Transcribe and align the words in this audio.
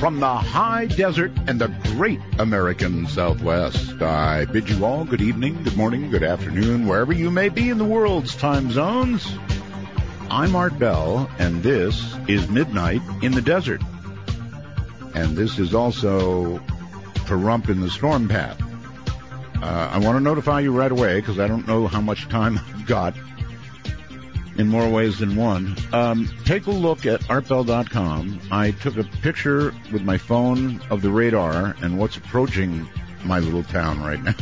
from 0.00 0.18
the 0.18 0.34
high 0.34 0.86
desert 0.86 1.30
and 1.46 1.60
the 1.60 1.68
great 1.92 2.20
American 2.38 3.06
Southwest. 3.06 4.00
I 4.00 4.46
bid 4.46 4.70
you 4.70 4.82
all 4.82 5.04
good 5.04 5.20
evening, 5.20 5.62
good 5.62 5.76
morning, 5.76 6.08
good 6.08 6.22
afternoon, 6.22 6.86
wherever 6.86 7.12
you 7.12 7.30
may 7.30 7.50
be 7.50 7.68
in 7.68 7.76
the 7.76 7.84
world's 7.84 8.34
time 8.34 8.70
zones. 8.70 9.30
I'm 10.30 10.56
Art 10.56 10.78
Bell, 10.78 11.30
and 11.38 11.62
this 11.62 12.16
is 12.28 12.48
Midnight 12.48 13.02
in 13.20 13.32
the 13.32 13.42
Desert. 13.42 13.82
And 15.14 15.36
this 15.36 15.58
is 15.58 15.74
also 15.74 16.60
Pahrump 17.26 17.68
in 17.68 17.82
the 17.82 17.90
Storm 17.90 18.26
Path. 18.26 18.58
Uh, 19.62 19.90
I 19.92 19.98
want 19.98 20.16
to 20.16 20.20
notify 20.20 20.60
you 20.60 20.72
right 20.72 20.90
away 20.90 21.20
because 21.20 21.38
I 21.38 21.46
don't 21.46 21.66
know 21.66 21.86
how 21.86 22.00
much 22.00 22.26
time 22.30 22.58
I've 22.74 22.86
got 22.86 23.14
in 24.60 24.68
more 24.68 24.88
ways 24.90 25.18
than 25.18 25.36
one. 25.36 25.74
Um, 25.90 26.28
take 26.44 26.66
a 26.66 26.70
look 26.70 27.06
at 27.06 27.22
artbell.com. 27.22 28.40
I 28.50 28.72
took 28.72 28.98
a 28.98 29.04
picture 29.04 29.74
with 29.90 30.02
my 30.02 30.18
phone 30.18 30.82
of 30.90 31.00
the 31.00 31.10
radar 31.10 31.74
and 31.82 31.98
what's 31.98 32.18
approaching 32.18 32.86
my 33.24 33.38
little 33.38 33.62
town 33.64 34.02
right 34.02 34.22
now. 34.22 34.34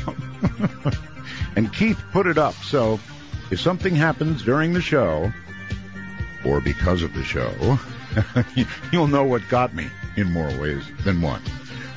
and 1.57 1.73
Keith 1.73 2.03
put 2.11 2.27
it 2.27 2.37
up. 2.37 2.55
So 2.55 2.99
if 3.53 3.61
something 3.61 3.95
happens 3.95 4.43
during 4.43 4.73
the 4.73 4.81
show 4.81 5.33
or 6.45 6.61
because 6.61 7.05
of 7.05 7.15
the 7.15 7.23
show, 7.23 7.79
you'll 8.93 9.07
know 9.07 9.25
what 9.25 9.48
got 9.48 9.73
me 9.73 9.89
in 10.17 10.33
more 10.33 10.51
ways 10.61 10.83
than 11.05 11.23
one. 11.23 11.43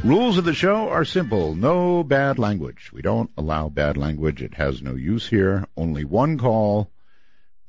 Rules 0.03 0.38
of 0.38 0.45
the 0.45 0.53
show 0.53 0.90
are 0.90 1.05
simple. 1.05 1.55
No 1.55 2.03
bad 2.03 2.38
language. 2.38 2.91
We 2.93 3.01
don't 3.01 3.31
allow 3.35 3.70
bad 3.70 3.98
language. 3.98 4.43
It 4.43 4.53
has 4.55 4.84
no 4.84 4.93
use 4.93 5.27
here. 5.27 5.65
Only 5.76 6.05
one 6.05 6.38
call 6.38 6.91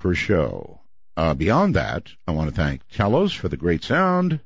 per 0.03 0.15
show. 0.15 0.81
Uh, 1.17 1.33
beyond 1.33 1.77
that, 1.77 2.09
I 2.27 2.33
want 2.33 2.51
to 2.51 2.57
thank 2.57 2.87
Telos 2.89 3.33
for 3.33 3.49
the 3.49 3.57
great 3.57 3.85
sound. 3.85 4.41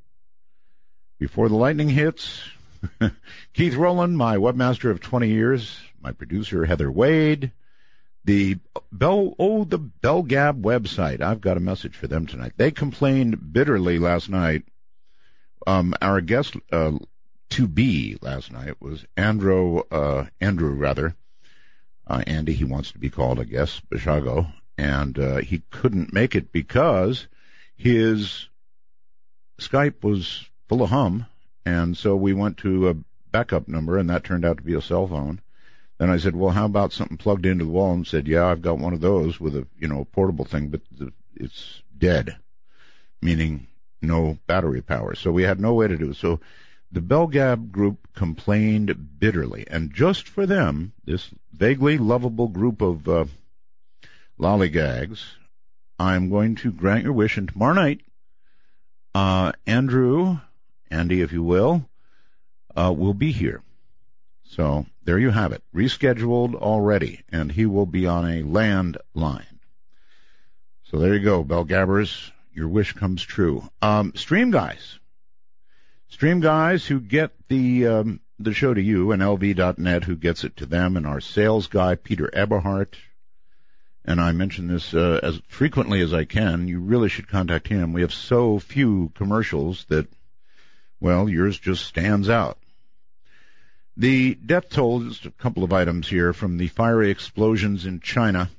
Before 1.19 1.49
the 1.49 1.57
lightning 1.57 1.89
hits, 1.89 2.43
Keith 3.55 3.75
Rowland, 3.75 4.19
my 4.19 4.37
webmaster 4.37 4.91
of 4.91 5.01
20 5.01 5.29
years, 5.29 5.81
my 5.99 6.13
producer 6.13 6.67
Heather 6.67 6.93
Wade, 6.93 7.53
the 8.27 8.59
Bell, 8.93 9.35
oh, 9.39 9.65
the 9.65 9.79
Bell 9.79 10.23
Gab 10.23 10.63
website. 10.63 11.23
I've 11.23 11.41
got 11.41 11.57
a 11.57 11.61
message 11.61 11.97
for 11.97 12.07
them 12.07 12.27
tonight. 12.27 12.53
They 12.59 12.71
complained 12.71 13.55
bitterly 13.55 13.99
last 13.99 14.29
night. 14.29 14.65
Um, 15.67 15.95
our 16.03 16.21
guest, 16.21 16.55
uh, 16.71 16.93
to 17.51 17.67
be 17.67 18.19
last 18.21 18.53
night 18.53 18.75
was 18.83 19.07
Andrew, 19.17 19.81
uh, 19.91 20.27
Andrew 20.39 20.75
rather, 20.75 21.17
uh, 22.07 22.23
Andy, 22.27 22.53
he 22.53 22.65
wants 22.65 22.93
to 22.93 22.99
be 22.99 23.09
called, 23.09 23.41
I 23.41 23.45
guess, 23.45 23.81
Bishago, 23.91 24.53
and 24.79 25.19
uh, 25.19 25.37
he 25.37 25.63
couldn't 25.71 26.13
make 26.13 26.35
it 26.35 26.53
because 26.53 27.27
his 27.77 28.49
Skype 29.59 30.05
was 30.05 30.45
full 30.69 30.83
of 30.83 30.91
hum, 30.91 31.27
and 31.65 31.97
so 31.97 32.15
we 32.15 32.33
went 32.33 32.59
to 32.59 32.89
a 32.89 32.97
backup 33.31 33.69
number, 33.69 33.99
and 33.99 34.11
that 34.11 34.25
turned 34.25 34.45
out 34.45 34.59
to 34.59 34.63
be 34.63 34.75
a 34.75 34.83
cell 34.83 35.07
phone. 35.07 35.41
Then 35.99 36.11
I 36.11 36.19
said, 36.19 36.37
"Well, 36.37 36.51
how 36.51 36.67
about 36.67 36.93
something 36.93 37.17
plugged 37.17 37.47
into 37.47 37.65
the 37.65 37.71
wall?" 37.71 37.95
And 37.95 38.07
said, 38.07 38.29
"Yeah, 38.29 38.47
I've 38.47 38.63
got 38.63 38.79
one 38.79 38.93
of 38.93 39.01
those 39.01 39.41
with 39.41 39.57
a 39.57 39.67
you 39.79 39.89
know 39.89 40.05
portable 40.05 40.45
thing, 40.45 40.69
but 40.69 40.83
the, 40.91 41.13
it's 41.35 41.83
dead, 41.97 42.37
meaning 43.23 43.67
no 44.03 44.39
battery 44.47 44.83
power. 44.83 45.15
So 45.15 45.33
we 45.33 45.43
had 45.43 45.61
no 45.61 45.73
way 45.75 45.89
to 45.89 45.97
do 45.97 46.11
it. 46.11 46.17
So 46.17 46.41
the 46.93 47.01
Belgab 47.01 47.71
group 47.73 48.09
complained 48.15 49.19
bitterly, 49.19 49.67
and 49.69 49.93
just 49.93 50.29
for 50.29 50.47
them, 50.47 50.93
this 51.05 51.31
vaguely 51.53 51.99
lovable 51.99 52.49
group 52.49 52.83
of 52.83 53.09
uh, 53.09 53.25
lollygags, 54.39 55.25
I'm 55.99 56.29
going 56.29 56.57
to 56.57 56.71
grant 56.71 57.05
your 57.05 57.13
wish, 57.13 57.37
and 57.37 57.49
tomorrow 57.49 57.75
night, 57.75 58.03
uh, 59.15 59.53
Andrew, 59.67 60.39
Andy, 60.91 61.23
if 61.23 61.33
you 61.33 61.43
will, 61.43 61.89
uh, 62.77 62.93
will 62.97 63.15
be 63.15 63.33
here. 63.33 63.63
So 64.45 64.87
there 65.05 65.19
you 65.19 65.31
have 65.31 65.53
it, 65.53 65.63
rescheduled 65.75 66.55
already, 66.55 67.23
and 67.31 67.51
he 67.51 67.67
will 67.67 67.87
be 67.87 68.07
on 68.07 68.25
a 68.25 68.43
landline. 68.43 69.59
So 70.85 70.99
there 70.99 71.15
you 71.15 71.21
go, 71.21 71.43
Belgabbers. 71.43 72.31
Your 72.53 72.69
wish 72.69 72.93
comes 72.93 73.23
true. 73.23 73.69
Um, 73.83 74.13
stream 74.15 74.51
guys, 74.51 74.99
stream 76.09 76.41
guys 76.41 76.87
who 76.87 77.01
get 77.01 77.33
the 77.49 77.87
um, 77.87 78.21
the 78.39 78.55
show 78.55 78.73
to 78.73 78.81
you, 78.81 79.13
and 79.13 79.21
LV.net 79.21 80.05
who 80.05 80.17
gets 80.17 80.45
it 80.45 80.57
to 80.59 80.67
them, 80.67 80.97
and 80.97 81.07
our 81.07 81.21
sales 81.21 81.67
guy 81.67 81.97
Peter 81.97 82.31
Eberhardt 82.33 82.97
and 84.07 84.21
I 84.21 84.33
mention 84.33 84.69
this 84.69 84.95
uh, 84.95 85.19
as 85.23 85.41
frequently 85.49 86.01
as 86.01 86.15
I 86.15 86.25
can, 86.25 86.69
you 86.69 86.81
really 86.81 87.09
should 87.09 87.29
contact 87.29 87.67
him. 87.67 87.93
We 87.93 88.03
have 88.03 88.15
so 88.15 88.61
few 88.61 89.11
commercials 89.15 89.85
that, 89.89 90.07
well, 91.01 91.29
yours 91.29 91.59
just 91.59 91.85
stands 91.85 92.29
out. 92.29 92.59
The 93.97 94.35
death 94.35 94.69
toll, 94.71 95.01
just 95.01 95.27
a 95.27 95.31
couple 95.31 95.65
of 95.65 95.73
items 95.73 96.09
here 96.09 96.33
from 96.33 96.57
the 96.57 96.69
fiery 96.69 97.11
explosions 97.11 97.85
in 97.85 98.01
China, 98.01 98.51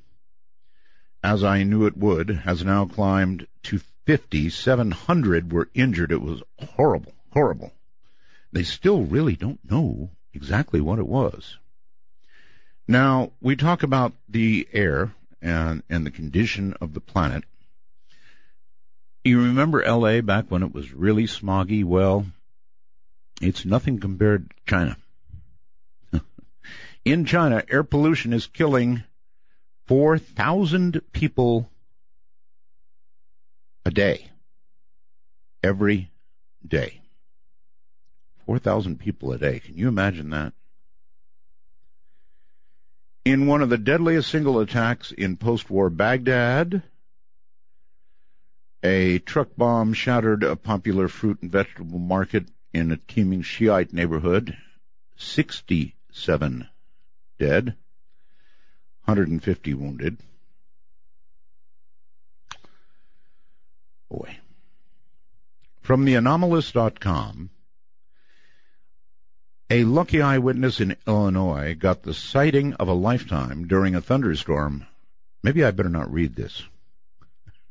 as 1.22 1.42
I 1.42 1.62
knew 1.62 1.86
it 1.86 1.96
would, 1.96 2.28
has 2.30 2.64
now 2.64 2.84
climbed 2.84 3.46
to 3.64 3.80
50. 4.04 4.50
700 4.50 5.52
were 5.52 5.70
injured. 5.74 6.12
It 6.12 6.20
was 6.20 6.42
horrible, 6.58 7.14
horrible. 7.32 7.72
They 8.52 8.64
still 8.64 9.02
really 9.02 9.36
don't 9.36 9.60
know 9.68 10.10
exactly 10.34 10.80
what 10.80 10.98
it 10.98 11.06
was. 11.06 11.56
Now, 12.86 13.32
we 13.40 13.54
talk 13.54 13.82
about 13.82 14.14
the 14.28 14.66
air, 14.72 15.12
and, 15.40 15.82
and 15.88 16.04
the 16.04 16.10
condition 16.10 16.74
of 16.80 16.94
the 16.94 17.00
planet. 17.00 17.44
You 19.24 19.42
remember 19.42 19.84
LA 19.84 20.20
back 20.20 20.46
when 20.48 20.62
it 20.62 20.72
was 20.72 20.92
really 20.92 21.24
smoggy? 21.24 21.84
Well, 21.84 22.26
it's 23.40 23.64
nothing 23.64 23.98
compared 23.98 24.50
to 24.50 24.56
China. 24.66 24.96
In 27.04 27.24
China, 27.24 27.62
air 27.70 27.84
pollution 27.84 28.32
is 28.32 28.46
killing 28.46 29.02
4,000 29.86 31.00
people 31.12 31.68
a 33.84 33.90
day. 33.90 34.30
Every 35.62 36.10
day. 36.66 37.00
4,000 38.46 38.98
people 38.98 39.32
a 39.32 39.38
day. 39.38 39.58
Can 39.60 39.76
you 39.76 39.88
imagine 39.88 40.30
that? 40.30 40.52
In 43.28 43.46
one 43.46 43.60
of 43.60 43.68
the 43.68 43.76
deadliest 43.76 44.30
single 44.30 44.58
attacks 44.58 45.12
in 45.12 45.36
post-war 45.36 45.90
Baghdad, 45.90 46.82
a 48.82 49.18
truck 49.18 49.50
bomb 49.54 49.92
shattered 49.92 50.42
a 50.42 50.56
popular 50.56 51.08
fruit 51.08 51.42
and 51.42 51.52
vegetable 51.52 51.98
market 51.98 52.46
in 52.72 52.90
a 52.90 52.96
teeming 52.96 53.42
Shiite 53.42 53.92
neighborhood. 53.92 54.56
67 55.18 56.68
dead, 57.38 57.66
150 59.04 59.74
wounded. 59.74 60.16
Boy. 64.08 64.38
From 65.82 66.06
the 66.06 66.14
anomalist.com, 66.14 67.50
a 69.70 69.84
lucky 69.84 70.22
eyewitness 70.22 70.80
in 70.80 70.96
Illinois 71.06 71.74
got 71.74 72.02
the 72.02 72.14
sighting 72.14 72.72
of 72.74 72.88
a 72.88 72.94
lifetime 72.94 73.66
during 73.66 73.94
a 73.94 74.00
thunderstorm. 74.00 74.86
Maybe 75.42 75.62
I 75.62 75.72
better 75.72 75.90
not 75.90 76.10
read 76.10 76.34
this. 76.34 76.62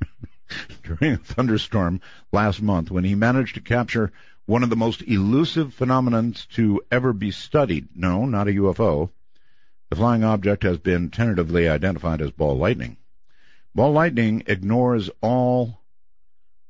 during 0.84 1.13
a 1.13 1.18
thunderstorm 1.18 2.02
last 2.31 2.62
month 2.62 2.91
when 2.91 3.03
he 3.03 3.16
managed 3.16 3.56
to 3.56 3.62
capture 3.62 4.12
one 4.46 4.62
of 4.62 4.69
the 4.69 4.75
most 4.75 5.02
elusive 5.02 5.74
phenomena 5.74 6.34
to 6.53 6.81
ever 6.91 7.13
be 7.13 7.31
studied. 7.31 7.88
No, 7.96 8.28
not 8.28 8.47
a 8.47 8.52
UFO. 8.52 9.09
The 9.90 9.96
flying 9.96 10.24
object 10.24 10.64
has 10.64 10.78
been 10.78 11.09
tentatively 11.09 11.68
identified 11.68 12.22
as 12.22 12.31
ball 12.31 12.58
lightning. 12.58 12.97
Ball 13.74 13.91
lightning 13.91 14.44
ignores 14.46 15.09
all 15.22 15.81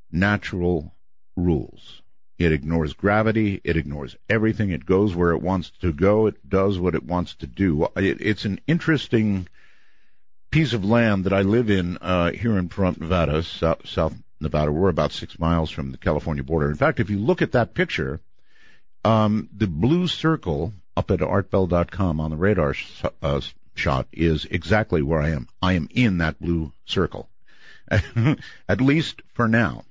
natural 0.09 0.95
rules. 1.35 2.01
It 2.37 2.51
ignores 2.51 2.93
gravity. 2.93 3.61
It 3.63 3.77
ignores 3.77 4.15
everything. 4.29 4.69
It 4.69 4.85
goes 4.85 5.15
where 5.15 5.31
it 5.31 5.41
wants 5.41 5.71
to 5.81 5.91
go. 5.91 6.27
It 6.27 6.47
does 6.47 6.77
what 6.77 6.95
it 6.95 7.03
wants 7.03 7.35
to 7.35 7.47
do. 7.47 7.87
It, 7.95 8.21
it's 8.21 8.45
an 8.45 8.59
interesting 8.67 9.47
piece 10.51 10.73
of 10.73 10.85
land 10.85 11.25
that 11.25 11.33
I 11.33 11.41
live 11.41 11.69
in 11.69 11.97
uh, 11.97 12.31
here 12.31 12.57
in 12.57 12.69
Pahrump, 12.69 12.99
Nevada, 12.99 13.43
South, 13.43 13.87
South 13.87 14.13
Nevada. 14.39 14.71
We're 14.71 14.89
about 14.89 15.11
six 15.11 15.39
miles 15.39 15.71
from 15.71 15.91
the 15.91 15.97
California 15.97 16.43
border. 16.43 16.69
In 16.69 16.75
fact, 16.75 16.99
if 16.99 17.09
you 17.09 17.17
look 17.17 17.41
at 17.41 17.53
that 17.53 17.73
picture, 17.73 18.21
um, 19.03 19.49
the 19.55 19.67
blue 19.67 20.07
circle 20.07 20.73
up 20.95 21.11
at 21.11 21.19
artbell.com 21.19 22.19
on 22.19 22.31
the 22.31 22.37
radar 22.37 22.73
sh- 22.73 23.03
uh, 23.21 23.41
shot 23.75 24.07
is 24.11 24.45
exactly 24.45 25.01
where 25.01 25.21
I 25.21 25.29
am. 25.29 25.47
I 25.61 25.73
am 25.73 25.89
in 25.91 26.19
that 26.19 26.39
blue 26.39 26.71
circle, 26.85 27.29
at 27.89 28.81
least 28.81 29.21
for 29.33 29.47
now. 29.47 29.85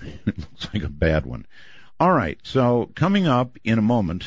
it 0.26 0.38
looks 0.38 0.68
like 0.72 0.82
a 0.82 0.88
bad 0.88 1.26
one. 1.26 1.46
All 1.98 2.12
right, 2.12 2.38
so 2.42 2.90
coming 2.94 3.26
up 3.26 3.56
in 3.64 3.78
a 3.78 3.82
moment 3.82 4.24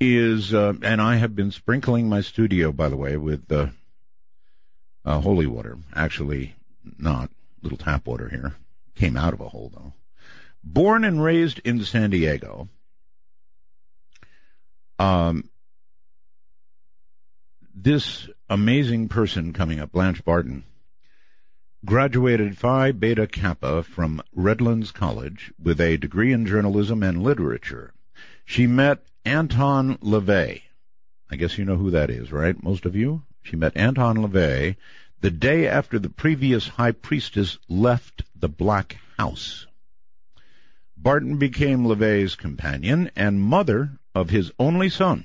is, 0.00 0.54
uh, 0.54 0.72
and 0.82 1.00
I 1.00 1.16
have 1.16 1.36
been 1.36 1.50
sprinkling 1.50 2.08
my 2.08 2.22
studio, 2.22 2.72
by 2.72 2.88
the 2.88 2.96
way, 2.96 3.16
with 3.16 3.50
uh, 3.52 3.66
uh, 5.04 5.20
holy 5.20 5.46
water. 5.46 5.76
Actually, 5.94 6.54
not 6.98 7.30
little 7.62 7.78
tap 7.78 8.06
water 8.06 8.28
here. 8.28 8.54
Came 8.94 9.16
out 9.16 9.34
of 9.34 9.40
a 9.40 9.48
hole, 9.48 9.70
though. 9.74 9.92
Born 10.64 11.04
and 11.04 11.22
raised 11.22 11.58
in 11.60 11.82
San 11.84 12.10
Diego, 12.10 12.68
um, 14.98 15.48
this 17.74 18.28
amazing 18.48 19.08
person 19.08 19.52
coming 19.52 19.80
up, 19.80 19.92
Blanche 19.92 20.22
Barton, 20.24 20.64
graduated 21.84 22.58
Phi 22.58 22.92
Beta 22.92 23.26
Kappa 23.26 23.82
from 23.82 24.22
Redlands 24.34 24.92
College 24.92 25.52
with 25.62 25.80
a 25.80 25.96
degree 25.96 26.32
in 26.32 26.44
journalism 26.46 27.02
and 27.02 27.22
literature. 27.22 27.94
She 28.44 28.66
met 28.66 29.04
Anton 29.24 29.96
LaVey. 29.98 30.62
I 31.30 31.36
guess 31.36 31.56
you 31.56 31.64
know 31.64 31.76
who 31.76 31.90
that 31.92 32.10
is, 32.10 32.32
right? 32.32 32.60
Most 32.62 32.84
of 32.84 32.96
you? 32.96 33.22
She 33.42 33.56
met 33.56 33.76
Anton 33.76 34.18
LaVey 34.18 34.76
the 35.20 35.30
day 35.30 35.66
after 35.68 35.98
the 35.98 36.10
previous 36.10 36.66
high 36.66 36.92
priestess 36.92 37.58
left 37.68 38.22
the 38.34 38.48
Black 38.48 38.98
House. 39.18 39.66
Barton 40.96 41.38
became 41.38 41.84
LaVey's 41.84 42.36
companion 42.36 43.10
and 43.16 43.40
mother 43.40 43.98
of 44.14 44.30
his 44.30 44.50
only 44.58 44.88
son. 44.88 45.24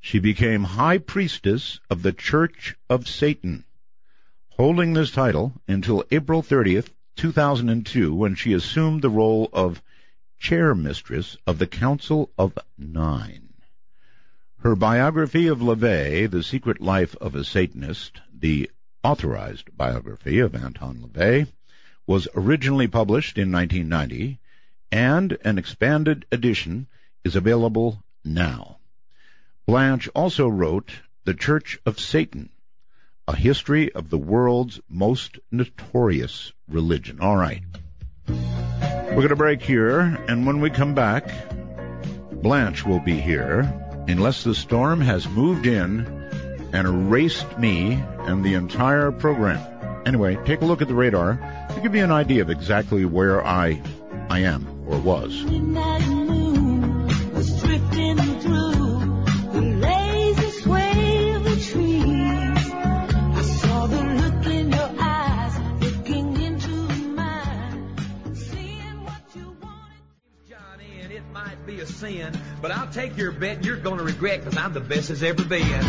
She 0.00 0.18
became 0.18 0.64
high 0.64 0.98
priestess 0.98 1.80
of 1.90 2.02
the 2.02 2.12
Church 2.12 2.76
of 2.88 3.08
Satan, 3.08 3.64
holding 4.56 4.94
this 4.94 5.10
title 5.10 5.52
until 5.68 6.02
April 6.10 6.42
30th, 6.42 6.88
2002, 7.16 8.14
when 8.14 8.34
she 8.34 8.54
assumed 8.54 9.02
the 9.02 9.10
role 9.10 9.50
of 9.52 9.82
chair 10.38 10.74
mistress 10.74 11.36
of 11.46 11.58
the 11.58 11.66
Council 11.66 12.30
of 12.38 12.58
Nine. 12.78 13.52
Her 14.60 14.74
biography 14.74 15.46
of 15.46 15.58
LaVey, 15.58 16.30
The 16.30 16.42
Secret 16.42 16.80
Life 16.80 17.14
of 17.16 17.34
a 17.34 17.44
Satanist, 17.44 18.20
the 18.32 18.70
authorized 19.04 19.76
biography 19.76 20.38
of 20.38 20.54
Anton 20.54 21.02
LaVey, 21.02 21.46
was 22.06 22.26
originally 22.34 22.88
published 22.88 23.36
in 23.36 23.52
1990 23.52 24.38
and 24.90 25.36
an 25.44 25.58
expanded 25.58 26.24
edition 26.32 26.86
is 27.24 27.36
available 27.36 28.02
now. 28.24 28.78
Blanche 29.66 30.08
also 30.14 30.48
wrote 30.48 30.92
The 31.24 31.34
Church 31.34 31.78
of 31.84 32.00
Satan, 32.00 32.48
a 33.28 33.34
history 33.34 33.92
of 33.92 34.10
the 34.10 34.18
world's 34.18 34.80
most 34.88 35.38
notorious 35.50 36.52
religion. 36.68 37.18
All 37.20 37.36
right. 37.36 37.62
We're 38.28 39.22
going 39.22 39.28
to 39.28 39.36
break 39.36 39.62
here, 39.62 40.00
and 40.00 40.46
when 40.46 40.60
we 40.60 40.70
come 40.70 40.94
back, 40.94 41.28
Blanche 42.30 42.84
will 42.84 43.00
be 43.00 43.18
here, 43.18 43.60
unless 44.06 44.44
the 44.44 44.54
storm 44.54 45.00
has 45.00 45.28
moved 45.28 45.66
in 45.66 46.06
and 46.72 46.86
erased 46.86 47.58
me 47.58 47.94
and 48.20 48.44
the 48.44 48.54
entire 48.54 49.10
program. 49.10 49.60
Anyway, 50.06 50.36
take 50.44 50.60
a 50.60 50.64
look 50.64 50.82
at 50.82 50.88
the 50.88 50.94
radar 50.94 51.34
to 51.74 51.80
give 51.80 51.94
you 51.94 52.04
an 52.04 52.12
idea 52.12 52.42
of 52.42 52.50
exactly 52.50 53.04
where 53.04 53.44
I 53.44 53.80
I 54.28 54.40
am 54.40 54.66
or 54.86 54.98
was. 54.98 55.44
Sin, 72.06 72.32
but 72.62 72.70
I'll 72.70 72.86
take 72.88 73.16
your 73.16 73.32
bet 73.32 73.64
you're 73.64 73.76
gonna 73.76 74.04
regret 74.04 74.44
because 74.44 74.56
I'm 74.58 74.72
the 74.72 74.78
best 74.80 75.10
as 75.10 75.24
ever 75.24 75.44
been. 75.44 75.84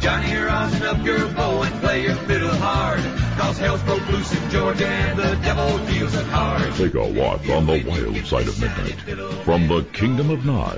Johnny, 0.00 0.36
rosin 0.36 0.84
up 0.84 1.04
your 1.04 1.26
bow 1.30 1.62
and 1.62 1.74
play 1.80 2.04
your 2.04 2.14
fiddle 2.14 2.54
hard. 2.54 3.00
Cause 3.36 3.58
hell's 3.58 3.82
broke 3.82 4.08
loose 4.08 4.32
in 4.32 4.48
Georgia 4.50 4.86
and 4.86 5.18
the 5.18 5.34
devil 5.42 5.76
deals 5.86 6.14
it 6.14 6.26
hard. 6.26 6.72
Take 6.74 6.94
a 6.94 7.04
walk 7.04 7.48
on 7.48 7.66
the 7.66 7.82
wild 7.84 8.24
side 8.26 8.46
of 8.46 8.60
midnight. 8.60 9.00
From 9.44 9.66
the 9.66 9.82
kingdom 9.92 10.30
of 10.30 10.46
Nye, 10.46 10.76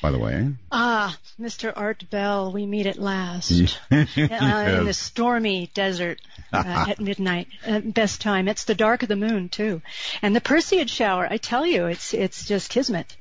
by 0.00 0.12
the 0.12 0.18
way. 0.18 0.52
Ah, 0.70 1.18
Mr. 1.40 1.72
Art 1.74 2.08
Bell, 2.10 2.52
we 2.52 2.64
meet 2.64 2.86
at 2.86 2.98
last. 2.98 3.50
yes. 3.50 3.76
uh, 3.90 3.96
in 4.16 4.84
the 4.84 4.94
stormy 4.94 5.70
desert 5.74 6.20
uh, 6.52 6.62
at 6.90 7.00
midnight. 7.00 7.48
Uh, 7.66 7.80
best 7.80 8.20
time. 8.20 8.46
It's 8.46 8.64
the 8.64 8.74
dark 8.76 9.02
of 9.02 9.08
the 9.08 9.16
moon, 9.16 9.48
too. 9.48 9.82
And 10.22 10.36
the 10.36 10.40
Perseid 10.40 10.88
shower, 10.88 11.26
I 11.28 11.38
tell 11.38 11.66
you, 11.66 11.86
it's, 11.86 12.14
it's 12.14 12.46
just 12.46 12.70
kismet. 12.70 13.16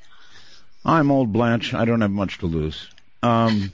I'm 0.85 1.09
old 1.09 1.33
Blanche. 1.33 1.73
I 1.73 1.85
don't 1.85 2.01
have 2.01 2.11
much 2.11 2.37
to 2.39 2.45
lose. 2.45 2.87
Um, 3.23 3.71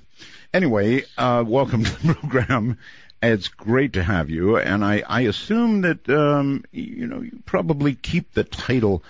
anyway, 0.54 1.04
uh, 1.18 1.44
welcome 1.46 1.84
to 1.84 2.08
the 2.08 2.14
program. 2.22 2.78
It's 3.22 3.50
great 3.50 3.94
to 3.94 4.04
have 4.04 4.32
you, 4.32 4.58
and 4.58 4.84
I, 4.84 5.04
I 5.08 5.22
assume 5.22 5.82
that 5.82 6.10
um, 6.10 6.66
you 6.72 7.06
know 7.06 7.22
you 7.22 7.40
probably 7.46 7.94
keep 7.94 8.34
the 8.34 8.44
title. 8.44 9.04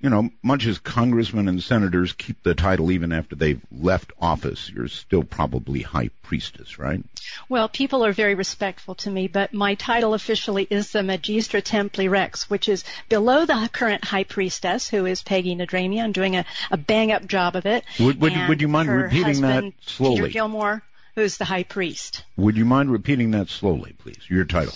You 0.00 0.10
know, 0.10 0.30
much 0.42 0.66
as 0.66 0.80
congressmen 0.80 1.46
and 1.46 1.62
senators 1.62 2.12
keep 2.12 2.42
the 2.42 2.56
title 2.56 2.90
even 2.90 3.12
after 3.12 3.36
they've 3.36 3.60
left 3.70 4.12
office, 4.20 4.68
you're 4.68 4.88
still 4.88 5.22
probably 5.22 5.82
high 5.82 6.10
priestess, 6.24 6.76
right? 6.76 7.04
Well, 7.48 7.68
people 7.68 8.04
are 8.04 8.12
very 8.12 8.34
respectful 8.34 8.96
to 8.96 9.10
me, 9.10 9.28
but 9.28 9.54
my 9.54 9.76
title 9.76 10.14
officially 10.14 10.66
is 10.68 10.90
the 10.90 11.02
Magistra 11.02 11.62
Templi 11.62 12.10
Rex, 12.10 12.50
which 12.50 12.68
is 12.68 12.82
below 13.08 13.46
the 13.46 13.70
current 13.72 14.04
high 14.04 14.24
priestess, 14.24 14.88
who 14.88 15.06
is 15.06 15.22
Peggy 15.22 15.54
Nadramia, 15.54 16.12
doing 16.12 16.34
a, 16.34 16.44
a 16.72 16.76
bang 16.76 17.12
up 17.12 17.24
job 17.28 17.54
of 17.54 17.66
it. 17.66 17.84
Would, 18.00 18.20
would, 18.20 18.32
would 18.48 18.60
you 18.60 18.66
mind 18.66 18.88
repeating 18.88 19.40
husband, 19.40 19.72
that 19.72 19.88
slowly? 19.88 20.16
Peter 20.16 20.28
Gilmore 20.30 20.82
who's 21.14 21.36
the 21.36 21.44
high 21.44 21.62
priest. 21.62 22.24
Would 22.36 22.56
you 22.56 22.64
mind 22.64 22.90
repeating 22.90 23.32
that 23.32 23.48
slowly, 23.48 23.94
please? 23.98 24.18
Your 24.28 24.44
title. 24.44 24.74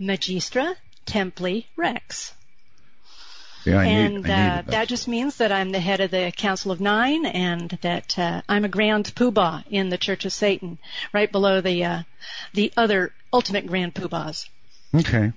Magistra 0.00 0.74
Templi 1.06 1.66
Rex. 1.76 2.32
Yeah, 3.64 3.80
I 3.80 3.84
and 3.86 4.16
need, 4.16 4.30
uh, 4.30 4.62
that 4.66 4.88
just 4.88 5.08
means 5.08 5.38
that 5.38 5.50
I'm 5.50 5.70
the 5.70 5.80
head 5.80 6.00
of 6.00 6.10
the 6.10 6.30
Council 6.36 6.70
of 6.70 6.82
Nine, 6.82 7.24
and 7.24 7.70
that 7.80 8.18
uh, 8.18 8.42
I'm 8.46 8.66
a 8.66 8.68
grand 8.68 9.14
poobah 9.14 9.64
in 9.70 9.88
the 9.88 9.96
Church 9.96 10.26
of 10.26 10.34
Satan, 10.34 10.78
right 11.14 11.32
below 11.32 11.62
the 11.62 11.84
uh, 11.84 12.02
the 12.52 12.72
other 12.76 13.14
ultimate 13.32 13.66
grand 13.66 13.94
poobahs. 13.94 14.48
Okay. 14.94 15.32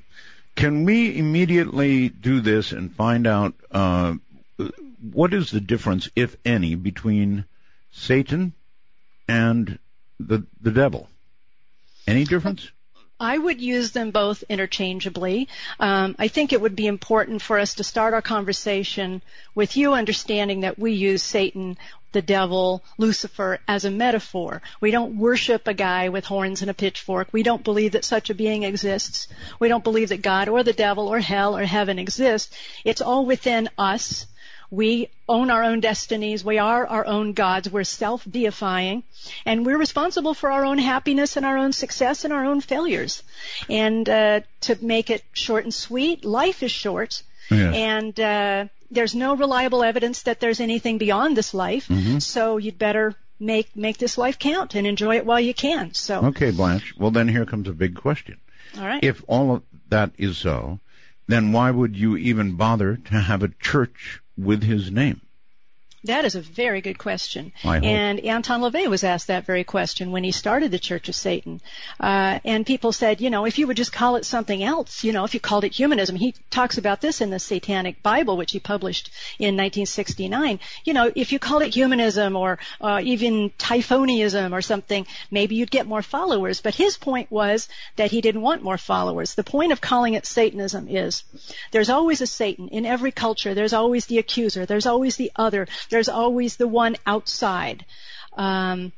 Can 0.55 0.83
we 0.83 1.17
immediately 1.17 2.09
do 2.09 2.41
this 2.41 2.73
and 2.73 2.93
find 2.93 3.27
out 3.27 3.53
uh, 3.71 4.15
what 5.11 5.33
is 5.33 5.51
the 5.51 5.61
difference, 5.61 6.09
if 6.15 6.35
any, 6.43 6.75
between 6.75 7.45
Satan 7.91 8.53
and 9.27 9.79
the 10.19 10.45
the 10.61 10.71
devil? 10.71 11.09
Any 12.07 12.23
difference? 12.23 12.71
I 13.19 13.35
would 13.35 13.59
use 13.59 13.91
them 13.91 14.11
both 14.11 14.43
interchangeably. 14.47 15.47
Um, 15.79 16.15
I 16.19 16.27
think 16.27 16.53
it 16.53 16.61
would 16.61 16.75
be 16.75 16.85
important 16.85 17.41
for 17.41 17.57
us 17.57 17.73
to 17.75 17.83
start 17.83 18.13
our 18.13 18.21
conversation 18.21 19.23
with 19.55 19.75
you 19.75 19.93
understanding 19.93 20.61
that 20.61 20.77
we 20.77 20.91
use 20.91 21.23
Satan, 21.23 21.79
the 22.11 22.21
devil, 22.21 22.83
Lucifer 22.99 23.59
as 23.67 23.85
a 23.85 23.91
metaphor. 23.91 24.61
We 24.79 24.91
don't 24.91 25.17
worship 25.17 25.67
a 25.67 25.73
guy 25.73 26.09
with 26.09 26.25
horns 26.25 26.61
and 26.61 26.69
a 26.69 26.75
pitchfork. 26.75 27.29
We 27.31 27.41
don't 27.41 27.63
believe 27.63 27.93
that 27.93 28.05
such 28.05 28.29
a 28.29 28.35
being 28.35 28.61
exists. 28.61 29.27
We 29.59 29.67
don't 29.67 29.83
believe 29.83 30.09
that 30.09 30.21
God 30.21 30.47
or 30.47 30.61
the 30.61 30.71
devil 30.71 31.07
or 31.07 31.19
hell 31.19 31.57
or 31.57 31.63
heaven 31.63 31.97
exist. 31.97 32.55
It's 32.85 33.01
all 33.01 33.25
within 33.25 33.67
us 33.79 34.27
we 34.69 35.09
own 35.29 35.49
our 35.49 35.63
own 35.63 35.79
destinies. 35.79 36.43
We 36.43 36.57
are 36.57 36.85
our 36.85 37.05
own 37.05 37.33
gods. 37.33 37.69
We're 37.69 37.83
self-deifying. 37.83 39.03
And 39.45 39.65
we're 39.65 39.77
responsible 39.77 40.33
for 40.33 40.51
our 40.51 40.65
own 40.65 40.77
happiness 40.77 41.37
and 41.37 41.45
our 41.45 41.57
own 41.57 41.71
success 41.73 42.25
and 42.25 42.33
our 42.33 42.45
own 42.45 42.61
failures. 42.61 43.23
And 43.69 44.07
uh, 44.09 44.41
to 44.61 44.77
make 44.83 45.09
it 45.09 45.23
short 45.33 45.63
and 45.63 45.73
sweet, 45.73 46.25
life 46.25 46.63
is 46.63 46.71
short. 46.71 47.23
Yes. 47.49 47.75
And 47.75 48.19
uh, 48.19 48.65
there's 48.91 49.15
no 49.15 49.35
reliable 49.35 49.83
evidence 49.83 50.23
that 50.23 50.39
there's 50.39 50.59
anything 50.59 50.97
beyond 50.97 51.37
this 51.37 51.53
life. 51.53 51.87
Mhm. 51.87 52.21
So 52.21 52.57
you'd 52.57 52.77
better 52.77 53.15
make 53.39 53.75
make 53.75 53.97
this 53.97 54.17
life 54.17 54.39
count 54.39 54.75
and 54.75 54.87
enjoy 54.87 55.15
it 55.17 55.25
while 55.25 55.39
you 55.39 55.53
can. 55.53 55.93
So, 55.93 56.25
Okay, 56.25 56.51
Blanche. 56.51 56.95
Well, 56.97 57.11
then 57.11 57.27
here 57.27 57.45
comes 57.45 57.67
a 57.69 57.73
big 57.73 57.95
question. 57.95 58.37
all 58.77 58.85
right. 58.85 59.03
If 59.03 59.23
all 59.27 59.55
of 59.55 59.63
that 59.89 60.11
is 60.17 60.37
so, 60.37 60.79
then 61.27 61.51
why 61.51 61.69
would 61.71 61.95
you 61.95 62.17
even 62.17 62.55
bother 62.55 62.97
to 62.97 63.13
have 63.15 63.43
a 63.43 63.49
church 63.61 64.21
with 64.37 64.63
his 64.63 64.91
name? 64.91 65.21
That 66.07 66.25
is 66.25 66.35
a 66.35 66.41
very 66.41 66.81
good 66.81 66.97
question. 66.97 67.51
And 67.83 68.19
Anton 68.19 68.61
LaVey 68.61 68.87
was 68.87 69.03
asked 69.03 69.27
that 69.27 69.45
very 69.45 69.63
question 69.63 70.11
when 70.11 70.23
he 70.23 70.31
started 70.31 70.71
the 70.71 70.79
Church 70.79 71.09
of 71.09 71.15
Satan. 71.15 71.61
Uh, 71.99 72.39
and 72.43 72.65
people 72.65 72.91
said, 72.91 73.21
you 73.21 73.29
know, 73.29 73.45
if 73.45 73.57
you 73.57 73.67
would 73.67 73.77
just 73.77 73.93
call 73.93 74.15
it 74.15 74.25
something 74.25 74.63
else, 74.63 75.03
you 75.03 75.11
know, 75.11 75.23
if 75.23 75.33
you 75.33 75.39
called 75.39 75.63
it 75.63 75.73
humanism, 75.73 76.15
he 76.15 76.33
talks 76.49 76.77
about 76.77 77.01
this 77.01 77.21
in 77.21 77.29
the 77.29 77.39
Satanic 77.39 78.03
Bible, 78.03 78.37
which 78.37 78.51
he 78.51 78.59
published 78.59 79.09
in 79.39 79.55
1969. 79.55 80.59
You 80.85 80.93
know, 80.93 81.11
if 81.15 81.31
you 81.31 81.39
called 81.39 81.63
it 81.63 81.73
humanism 81.73 82.35
or 82.35 82.59
uh, 82.79 83.01
even 83.03 83.49
typhoniism 83.57 84.53
or 84.53 84.61
something, 84.61 85.05
maybe 85.31 85.55
you'd 85.55 85.71
get 85.71 85.87
more 85.87 86.01
followers. 86.01 86.61
But 86.61 86.75
his 86.75 86.97
point 86.97 87.31
was 87.31 87.67
that 87.95 88.11
he 88.11 88.21
didn't 88.21 88.41
want 88.41 88.63
more 88.63 88.77
followers. 88.77 89.35
The 89.35 89.43
point 89.43 89.71
of 89.71 89.81
calling 89.81 90.13
it 90.13 90.25
Satanism 90.25 90.87
is 90.87 91.23
there's 91.71 91.89
always 91.89 92.21
a 92.21 92.27
Satan 92.27 92.67
in 92.69 92.85
every 92.85 93.11
culture. 93.11 93.53
There's 93.53 93.73
always 93.73 94.05
the 94.05 94.19
accuser. 94.19 94.65
There's 94.65 94.85
always 94.85 95.15
the 95.15 95.31
other. 95.35 95.67
There's 95.89 95.96
always 96.09 96.55
the 96.55 96.67
one 96.67 96.95
outside. 97.05 97.85
Um, 98.37 98.91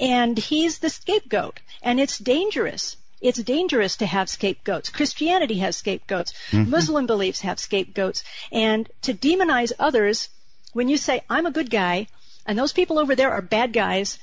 and 0.00 0.36
he's 0.36 0.78
the 0.78 0.90
scapegoat. 0.90 1.60
And 1.82 1.98
it's 2.00 2.18
dangerous. 2.18 2.96
It's 3.20 3.42
dangerous 3.42 3.96
to 3.98 4.06
have 4.06 4.28
scapegoats. 4.28 4.90
Christianity 4.90 5.58
has 5.58 5.76
scapegoats. 5.76 6.34
Mm-hmm. 6.50 6.70
Muslim 6.70 7.06
beliefs 7.06 7.40
have 7.40 7.60
scapegoats. 7.60 8.24
And 8.50 8.88
to 9.02 9.14
demonize 9.14 9.72
others, 9.78 10.28
when 10.72 10.88
you 10.88 10.96
say, 10.96 11.22
I'm 11.30 11.46
a 11.46 11.52
good 11.52 11.70
guy, 11.70 12.08
and 12.46 12.58
those 12.58 12.72
people 12.72 12.98
over 12.98 13.14
there 13.14 13.30
are 13.30 13.42
bad 13.42 13.72
guys, 13.72 14.18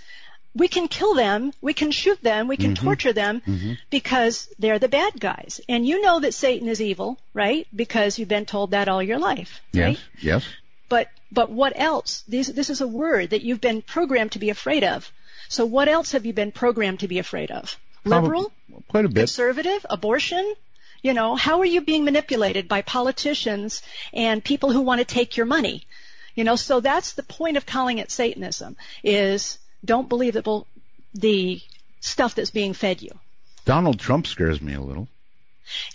we 0.55 0.67
can 0.67 0.87
kill 0.87 1.13
them, 1.13 1.53
we 1.61 1.73
can 1.73 1.91
shoot 1.91 2.21
them, 2.21 2.47
we 2.47 2.57
can 2.57 2.73
mm-hmm. 2.73 2.85
torture 2.85 3.13
them 3.13 3.41
mm-hmm. 3.41 3.73
because 3.89 4.49
they're 4.57 4.79
the 4.79 4.87
bad 4.89 5.19
guys. 5.19 5.61
And 5.69 5.87
you 5.87 6.01
know 6.01 6.19
that 6.19 6.33
Satan 6.33 6.67
is 6.67 6.81
evil, 6.81 7.17
right? 7.33 7.67
Because 7.73 8.17
you've 8.17 8.29
been 8.29 8.45
told 8.45 8.71
that 8.71 8.89
all 8.89 9.01
your 9.01 9.19
life, 9.19 9.61
right? 9.73 9.97
Yes, 10.15 10.23
yes. 10.23 10.47
But 10.89 11.07
but 11.31 11.49
what 11.51 11.73
else? 11.75 12.23
This 12.27 12.47
this 12.47 12.69
is 12.69 12.81
a 12.81 12.87
word 12.87 13.31
that 13.31 13.41
you've 13.43 13.61
been 13.61 13.81
programmed 13.81 14.33
to 14.33 14.39
be 14.39 14.49
afraid 14.49 14.83
of. 14.83 15.11
So 15.47 15.65
what 15.65 15.87
else 15.87 16.11
have 16.11 16.25
you 16.25 16.33
been 16.33 16.51
programmed 16.51 16.99
to 17.01 17.07
be 17.07 17.19
afraid 17.19 17.51
of? 17.51 17.77
Liberal, 18.05 18.51
Probably- 18.69 18.83
quite 18.87 19.05
a 19.05 19.09
bit. 19.09 19.21
conservative, 19.21 19.85
abortion. 19.89 20.53
You 21.01 21.13
know, 21.13 21.35
how 21.35 21.59
are 21.59 21.65
you 21.65 21.81
being 21.81 22.03
manipulated 22.03 22.67
by 22.67 22.81
politicians 22.81 23.81
and 24.13 24.43
people 24.43 24.71
who 24.71 24.81
want 24.81 24.99
to 24.99 25.05
take 25.05 25.37
your 25.37 25.45
money? 25.45 25.83
You 26.35 26.43
know, 26.43 26.55
so 26.55 26.79
that's 26.81 27.13
the 27.13 27.23
point 27.23 27.57
of 27.57 27.65
calling 27.65 27.97
it 27.99 28.11
Satanism 28.11 28.75
is 29.03 29.57
don't 29.83 30.09
believe 30.09 30.33
the 30.33 30.63
the 31.13 31.61
stuff 32.01 32.35
that's 32.35 32.51
being 32.51 32.73
fed 32.73 33.01
you. 33.01 33.11
Donald 33.65 33.99
Trump 33.99 34.27
scares 34.27 34.61
me 34.61 34.73
a 34.73 34.81
little. 34.81 35.07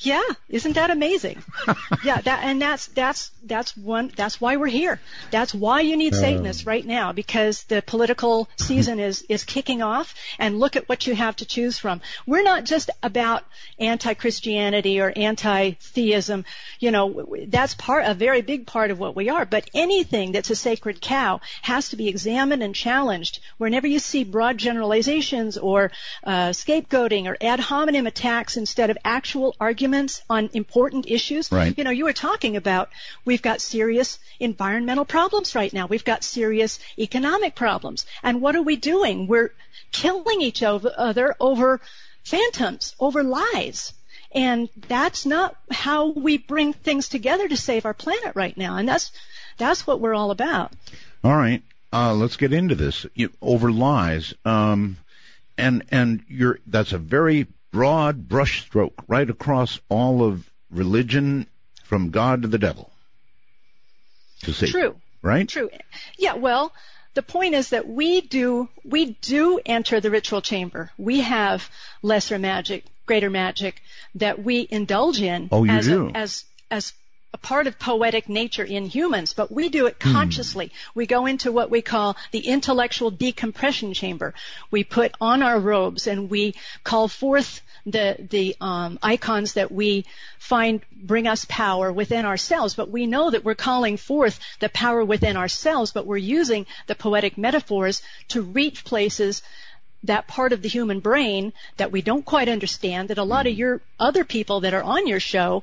Yeah, 0.01 0.23
isn't 0.49 0.75
that 0.75 0.91
amazing? 0.91 1.43
yeah, 2.05 2.21
that 2.21 2.45
and 2.45 2.61
that's 2.61 2.87
that's 2.89 3.31
that's 3.45 3.77
one 3.77 4.13
that's 4.17 4.41
why 4.41 4.57
we're 4.57 4.67
here. 4.67 5.01
That's 5.31 5.55
why 5.55 5.81
you 5.81 5.97
need 5.97 6.15
Satanists 6.15 6.67
right 6.67 6.85
now 6.85 7.13
because 7.13 7.65
the 7.65 7.83
political 7.83 8.49
season 8.57 9.01
is 9.01 9.23
is 9.29 9.45
kicking 9.45 9.83
off 9.83 10.15
and 10.39 10.59
look 10.59 10.77
at 10.77 10.89
what 10.89 11.07
you 11.07 11.15
have 11.15 11.37
to 11.37 11.45
choose 11.45 11.79
from. 11.79 12.01
We're 12.27 12.43
not 12.43 12.65
just 12.65 12.91
about 13.03 13.45
anti-Christianity 13.79 15.01
or 15.01 15.13
anti-theism. 15.15 16.45
You 16.79 16.91
know, 16.91 17.27
that's 17.47 17.75
part 17.75 18.05
a 18.07 18.15
very 18.15 18.43
big 18.43 18.67
part 18.67 18.91
of 18.91 18.99
what 18.99 19.17
we 19.17 19.29
are, 19.29 19.45
but 19.45 19.69
anything 19.75 20.33
that's 20.33 20.51
a 20.51 20.57
sacred 20.57 21.01
cow 21.01 21.41
has 21.63 21.91
to 21.91 21.97
be 21.97 22.09
examined 22.09 22.63
and 22.63 22.75
challenged. 22.75 23.41
Whenever 23.59 23.87
you 23.87 23.99
see 23.99 24.25
broad 24.25 24.59
generalizations 24.59 25.59
or 25.59 25.91
uh, 26.25 26.51
scapegoating 26.51 27.27
or 27.27 27.37
ad 27.41 27.61
hominem 27.61 28.07
attacks 28.07 28.57
instead 28.57 28.91
of 28.91 28.99
actual 29.05 29.55
arguments 29.65 30.23
on 30.29 30.51
important 30.53 31.05
issues, 31.09 31.51
Right. 31.51 31.77
you 31.77 31.85
know, 31.85 31.91
you 31.99 32.05
were 32.05 32.13
talking 32.29 32.57
about 32.57 32.91
we've 33.25 33.43
got 33.43 33.61
serious 33.61 34.19
environmental 34.39 35.05
problems 35.05 35.55
right 35.55 35.73
now. 35.73 35.87
We've 35.87 36.05
got 36.13 36.23
serious 36.25 36.79
economic 36.99 37.55
problems. 37.55 38.07
And 38.23 38.41
what 38.43 38.57
are 38.57 38.63
we 38.71 38.77
doing? 38.77 39.27
We're 39.27 39.53
killing 39.91 40.41
each 40.41 40.63
other 40.63 41.35
over 41.41 41.81
phantoms, 42.25 42.95
over 42.99 43.23
lies. 43.23 43.93
And 44.33 44.69
that's 44.89 45.25
not 45.27 45.57
how 45.71 46.11
we 46.11 46.39
bring 46.39 46.73
things 46.73 47.09
together 47.09 47.49
to 47.49 47.57
save 47.57 47.87
our 47.87 47.95
planet 47.95 48.33
right 48.35 48.57
now. 48.57 48.77
And 48.79 48.89
that's 48.89 49.13
that's 49.59 49.87
what 49.87 50.01
we're 50.01 50.15
all 50.15 50.31
about. 50.33 50.73
All 51.23 51.37
right, 51.37 51.63
uh, 51.93 52.13
let's 52.15 52.37
get 52.37 52.53
into 52.53 52.75
this. 52.75 53.07
You, 53.15 53.31
over 53.41 53.71
lies, 53.71 54.35
um, 54.45 54.97
and 55.57 55.85
and 55.91 56.25
you're 56.29 56.59
that's 56.67 56.93
a 56.93 56.99
very 56.99 57.47
broad 57.75 58.29
brushstroke 58.29 58.95
right 59.09 59.29
across 59.29 59.81
all 59.89 60.23
of 60.23 60.49
religion, 60.71 61.45
from 61.83 62.11
God 62.11 62.43
to 62.43 62.49
the 62.49 62.59
devil. 62.59 62.93
To 64.43 64.53
say 64.53 64.69
True. 64.69 64.95
right? 65.23 65.49
True. 65.49 65.71
Yeah, 66.17 66.35
well, 66.35 66.73
the 67.15 67.23
point 67.23 67.55
is 67.55 67.71
that 67.71 67.89
we 67.89 68.21
do 68.21 68.69
we 68.85 69.17
do 69.21 69.59
enter 69.67 70.01
the 70.01 70.11
ritual 70.11 70.41
chamber. 70.41 70.93
We 70.97 71.21
have 71.23 71.69
lesser 72.01 72.39
magic, 72.39 72.85
greater 73.07 73.31
magic 73.31 73.83
that 74.15 74.43
we 74.43 74.69
indulge 74.71 75.21
in 75.21 75.49
Oh, 75.51 75.65
you 75.65 75.73
as 75.73 75.87
do? 75.87 76.09
A, 76.09 76.13
as 76.13 76.45
as 76.71 76.93
a 77.35 77.37
part 77.37 77.67
of 77.67 77.77
poetic 77.81 78.29
nature 78.29 78.63
in 78.65 78.87
humans, 78.87 79.35
but 79.35 79.51
we 79.51 79.69
do 79.69 79.87
it 79.87 79.97
Hmm. 80.01 80.13
consciously. 80.13 80.71
We 80.95 81.05
go 81.07 81.27
into 81.27 81.51
what 81.51 81.69
we 81.69 81.83
call 81.83 82.17
the 82.31 82.47
intellectual 82.47 83.11
decompression 83.11 83.93
chamber. 83.93 84.35
We 84.71 84.85
put 84.85 85.13
on 85.21 85.43
our 85.43 85.59
robes 85.59 86.07
and 86.07 86.31
we 86.31 86.55
call 86.85 87.09
forth 87.09 87.61
the 87.87 88.17
the 88.31 88.57
um, 88.61 88.99
icons 89.03 89.55
that 89.55 89.71
we 89.73 90.05
find 90.39 90.81
bring 90.93 91.27
us 91.27 91.45
power 91.49 91.93
within 91.93 92.25
ourselves. 92.25 92.75
But 92.75 92.89
we 92.91 93.07
know 93.07 93.31
that 93.31 93.45
we're 93.45 93.57
calling 93.57 93.97
forth 93.97 94.39
the 94.61 94.69
power 94.69 95.05
within 95.05 95.37
ourselves, 95.37 95.91
but 95.91 96.07
we're 96.07 96.29
using 96.41 96.67
the 96.87 96.95
poetic 96.95 97.37
metaphors 97.37 98.01
to 98.29 98.43
reach 98.43 98.85
places 98.85 99.43
that 100.05 100.29
part 100.29 100.53
of 100.53 100.63
the 100.63 100.69
human 100.69 101.01
brain 101.01 101.53
that 101.79 101.91
we 101.91 102.01
don't 102.03 102.25
quite 102.25 102.49
understand 102.49 103.09
that 103.09 103.19
a 103.19 103.25
lot 103.25 103.47
of 103.47 103.55
your 103.55 103.81
other 103.99 104.25
people 104.25 104.61
that 104.61 104.75
are 104.75 104.83
on 104.83 105.07
your 105.07 105.21
show 105.21 105.63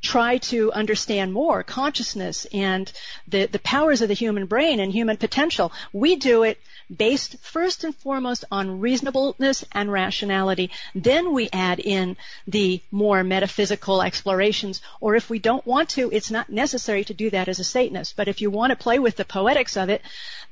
try 0.00 0.38
to 0.38 0.72
understand 0.72 1.32
more 1.32 1.62
consciousness 1.62 2.46
and 2.52 2.90
the, 3.26 3.46
the 3.46 3.58
powers 3.58 4.00
of 4.00 4.08
the 4.08 4.14
human 4.14 4.46
brain 4.46 4.80
and 4.80 4.92
human 4.92 5.16
potential. 5.16 5.72
We 5.92 6.16
do 6.16 6.44
it 6.44 6.58
based 6.94 7.38
first 7.40 7.84
and 7.84 7.94
foremost 7.94 8.44
on 8.50 8.80
reasonableness 8.80 9.64
and 9.72 9.90
rationality. 9.90 10.70
Then 10.94 11.32
we 11.32 11.50
add 11.52 11.80
in 11.80 12.16
the 12.46 12.80
more 12.90 13.24
metaphysical 13.24 14.00
explorations. 14.00 14.80
Or 15.00 15.16
if 15.16 15.28
we 15.28 15.38
don't 15.38 15.66
want 15.66 15.90
to, 15.90 16.10
it's 16.12 16.30
not 16.30 16.48
necessary 16.48 17.04
to 17.04 17.14
do 17.14 17.30
that 17.30 17.48
as 17.48 17.58
a 17.58 17.64
Satanist. 17.64 18.16
But 18.16 18.28
if 18.28 18.40
you 18.40 18.50
want 18.50 18.70
to 18.70 18.76
play 18.76 18.98
with 18.98 19.16
the 19.16 19.24
poetics 19.24 19.76
of 19.76 19.88
it, 19.88 20.02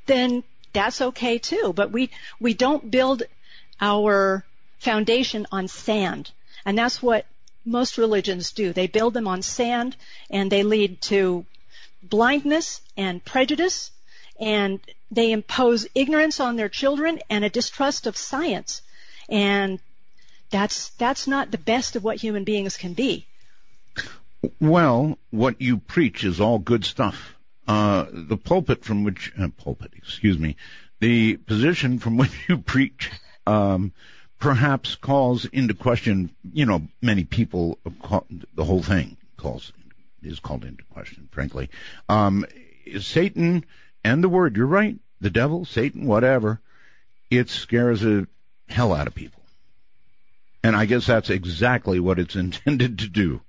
then 0.07 0.43
that's 0.73 1.01
okay 1.01 1.39
too. 1.39 1.73
But 1.75 1.93
we, 1.93 2.11
we 2.41 2.53
don't 2.53 2.91
build 2.91 3.23
our 3.81 4.45
foundation 4.79 5.47
on 5.53 5.69
sand. 5.69 6.31
And 6.65 6.77
that's 6.77 7.03
what 7.03 7.27
most 7.67 7.99
religions 7.99 8.53
do. 8.53 8.73
They 8.73 8.87
build 8.87 9.15
them 9.15 9.29
on 9.29 9.43
sand 9.43 9.97
and 10.31 10.51
they 10.51 10.63
lead 10.63 11.01
to 11.03 11.45
blindness 12.03 12.81
and 12.97 13.25
prejudice 13.25 13.91
and 14.41 14.81
they 15.11 15.33
impose 15.33 15.87
ignorance 15.95 16.41
on 16.41 16.57
their 16.57 16.69
children 16.69 17.21
and 17.29 17.45
a 17.45 17.51
distrust 17.51 18.07
of 18.07 18.17
science. 18.17 18.83
And 19.29 19.81
that's, 20.51 20.91
that's 20.91 21.27
not 21.27 21.51
the 21.51 21.59
best 21.59 21.97
of 21.97 22.05
what 22.05 22.17
human 22.17 22.45
beings 22.45 22.77
can 22.77 22.95
be. 22.95 23.27
Well, 24.61 25.19
what 25.31 25.61
you 25.61 25.79
preach 25.79 26.25
is 26.25 26.41
all 26.41 26.59
good 26.59 26.85
stuff. 26.85 27.35
Uh, 27.67 28.07
the 28.13 28.37
pulpit 28.37 28.85
from 28.85 29.03
which 29.03 29.33
uh, 29.39 29.49
pulpit, 29.57 29.93
excuse 29.97 30.39
me, 30.39 30.57
the 31.01 31.37
position 31.37 31.99
from 31.99 32.17
which 32.17 32.31
you 32.49 32.59
preach, 32.59 33.11
um, 33.47 33.93
perhaps 34.39 34.95
calls 34.95 35.45
into 35.47 35.75
question. 35.75 36.31
You 36.53 36.67
know, 36.67 36.83
many 37.01 37.25
people 37.25 37.79
call, 38.03 38.27
the 38.55 38.65
whole 38.65 38.83
thing 38.83 39.17
calls 39.37 39.73
is 40.23 40.41
called 40.41 40.65
into 40.65 40.85
question. 40.85 41.29
Frankly, 41.31 41.71
um, 42.09 42.45
Satan 43.01 43.65
and 44.05 44.23
the 44.23 44.29
word. 44.29 44.57
You're 44.57 44.67
right. 44.67 44.97
The 45.21 45.31
devil, 45.31 45.65
Satan, 45.65 46.07
whatever. 46.07 46.61
It 47.31 47.49
scares 47.49 48.03
the 48.03 48.29
hell 48.69 48.93
out 48.93 49.07
of 49.07 49.15
people. 49.15 49.43
And 50.63 50.77
I 50.77 50.87
guess 50.87 51.07
that's 51.07 51.31
exactly 51.31 52.01
what 52.01 52.19
it's 52.19 52.37
intended 52.47 53.01
to 53.01 53.09
do. 53.09 53.41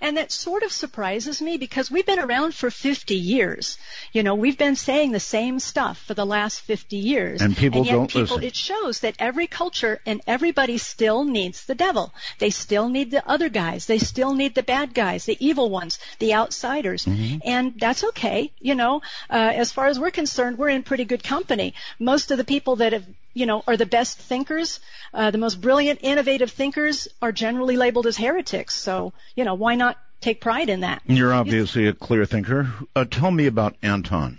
And 0.00 0.16
that 0.16 0.32
sort 0.32 0.62
of 0.62 0.72
surprises 0.72 1.40
me 1.40 1.56
because 1.56 1.90
we've 1.90 2.06
been 2.06 2.18
around 2.18 2.54
for 2.54 2.70
50 2.70 3.14
years. 3.14 3.78
You 4.12 4.22
know, 4.22 4.34
we've 4.34 4.58
been 4.58 4.76
saying 4.76 5.12
the 5.12 5.20
same 5.20 5.58
stuff 5.58 5.98
for 5.98 6.14
the 6.14 6.26
last 6.26 6.60
50 6.60 6.96
years. 6.96 7.40
And 7.40 7.56
people 7.56 7.80
and 7.80 7.86
yet 7.86 7.92
don't 7.92 8.06
people, 8.08 8.36
listen. 8.36 8.44
It 8.44 8.56
shows 8.56 9.00
that 9.00 9.16
every 9.18 9.46
culture 9.46 10.00
and 10.06 10.20
everybody 10.26 10.78
still 10.78 11.24
needs 11.24 11.64
the 11.66 11.74
devil. 11.74 12.12
They 12.38 12.50
still 12.50 12.88
need 12.88 13.10
the 13.10 13.28
other 13.28 13.48
guys. 13.48 13.86
They 13.86 13.98
still 13.98 14.34
need 14.34 14.54
the 14.54 14.62
bad 14.62 14.94
guys, 14.94 15.26
the 15.26 15.36
evil 15.40 15.70
ones, 15.70 15.98
the 16.18 16.34
outsiders. 16.34 17.04
Mm-hmm. 17.04 17.38
And 17.44 17.74
that's 17.78 18.04
okay. 18.04 18.52
You 18.60 18.74
know, 18.74 19.02
uh, 19.28 19.52
as 19.54 19.72
far 19.72 19.86
as 19.86 19.98
we're 19.98 20.10
concerned, 20.10 20.58
we're 20.58 20.68
in 20.68 20.82
pretty 20.82 21.04
good 21.04 21.22
company. 21.22 21.74
Most 21.98 22.30
of 22.30 22.38
the 22.38 22.44
people 22.44 22.76
that 22.76 22.92
have 22.92 23.06
you 23.34 23.46
know, 23.46 23.62
are 23.66 23.76
the 23.76 23.86
best 23.86 24.18
thinkers, 24.18 24.80
uh, 25.14 25.30
the 25.30 25.38
most 25.38 25.60
brilliant, 25.60 26.00
innovative 26.02 26.50
thinkers 26.50 27.08
are 27.22 27.32
generally 27.32 27.76
labeled 27.76 28.06
as 28.06 28.16
heretics. 28.16 28.74
So, 28.74 29.12
you 29.34 29.44
know, 29.44 29.54
why 29.54 29.74
not 29.74 29.96
take 30.20 30.40
pride 30.40 30.68
in 30.68 30.80
that? 30.80 31.02
You're 31.06 31.32
obviously 31.32 31.86
a 31.86 31.92
clear 31.92 32.26
thinker. 32.26 32.72
Uh, 32.94 33.04
tell 33.04 33.30
me 33.30 33.46
about 33.46 33.76
Anton. 33.82 34.38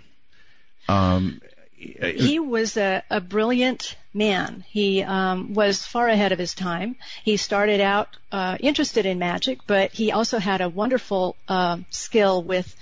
Um, 0.88 1.40
he 1.76 2.38
was 2.38 2.76
a, 2.76 3.02
a 3.10 3.20
brilliant 3.20 3.96
man. 4.14 4.64
He 4.68 5.02
um, 5.02 5.54
was 5.54 5.84
far 5.84 6.08
ahead 6.08 6.32
of 6.32 6.38
his 6.38 6.54
time. 6.54 6.96
He 7.24 7.36
started 7.36 7.80
out 7.80 8.08
uh, 8.30 8.56
interested 8.60 9.06
in 9.06 9.18
magic, 9.18 9.60
but 9.66 9.92
he 9.92 10.12
also 10.12 10.38
had 10.38 10.60
a 10.60 10.68
wonderful 10.68 11.36
uh, 11.48 11.78
skill 11.90 12.42
with 12.42 12.74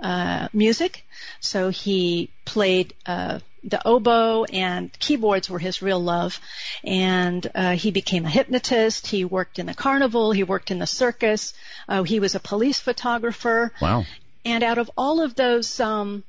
uh, 0.00 0.48
music. 0.52 1.04
So 1.40 1.70
he 1.70 2.30
played 2.44 2.94
uh, 3.06 3.40
the 3.64 3.86
oboe 3.86 4.44
and 4.44 4.92
keyboards 4.98 5.48
were 5.48 5.58
his 5.58 5.82
real 5.82 6.00
love. 6.00 6.40
And 6.82 7.46
uh, 7.54 7.72
he 7.72 7.90
became 7.90 8.24
a 8.24 8.30
hypnotist. 8.30 9.06
He 9.06 9.24
worked 9.24 9.58
in 9.58 9.66
the 9.66 9.74
carnival. 9.74 10.32
He 10.32 10.44
worked 10.44 10.70
in 10.70 10.78
the 10.78 10.86
circus. 10.86 11.54
Uh, 11.88 12.02
he 12.02 12.20
was 12.20 12.34
a 12.34 12.40
police 12.40 12.78
photographer. 12.78 13.72
Wow. 13.80 14.04
And 14.44 14.62
out 14.62 14.78
of 14.78 14.90
all 14.96 15.22
of 15.22 15.34
those 15.34 15.80
um, 15.80 16.24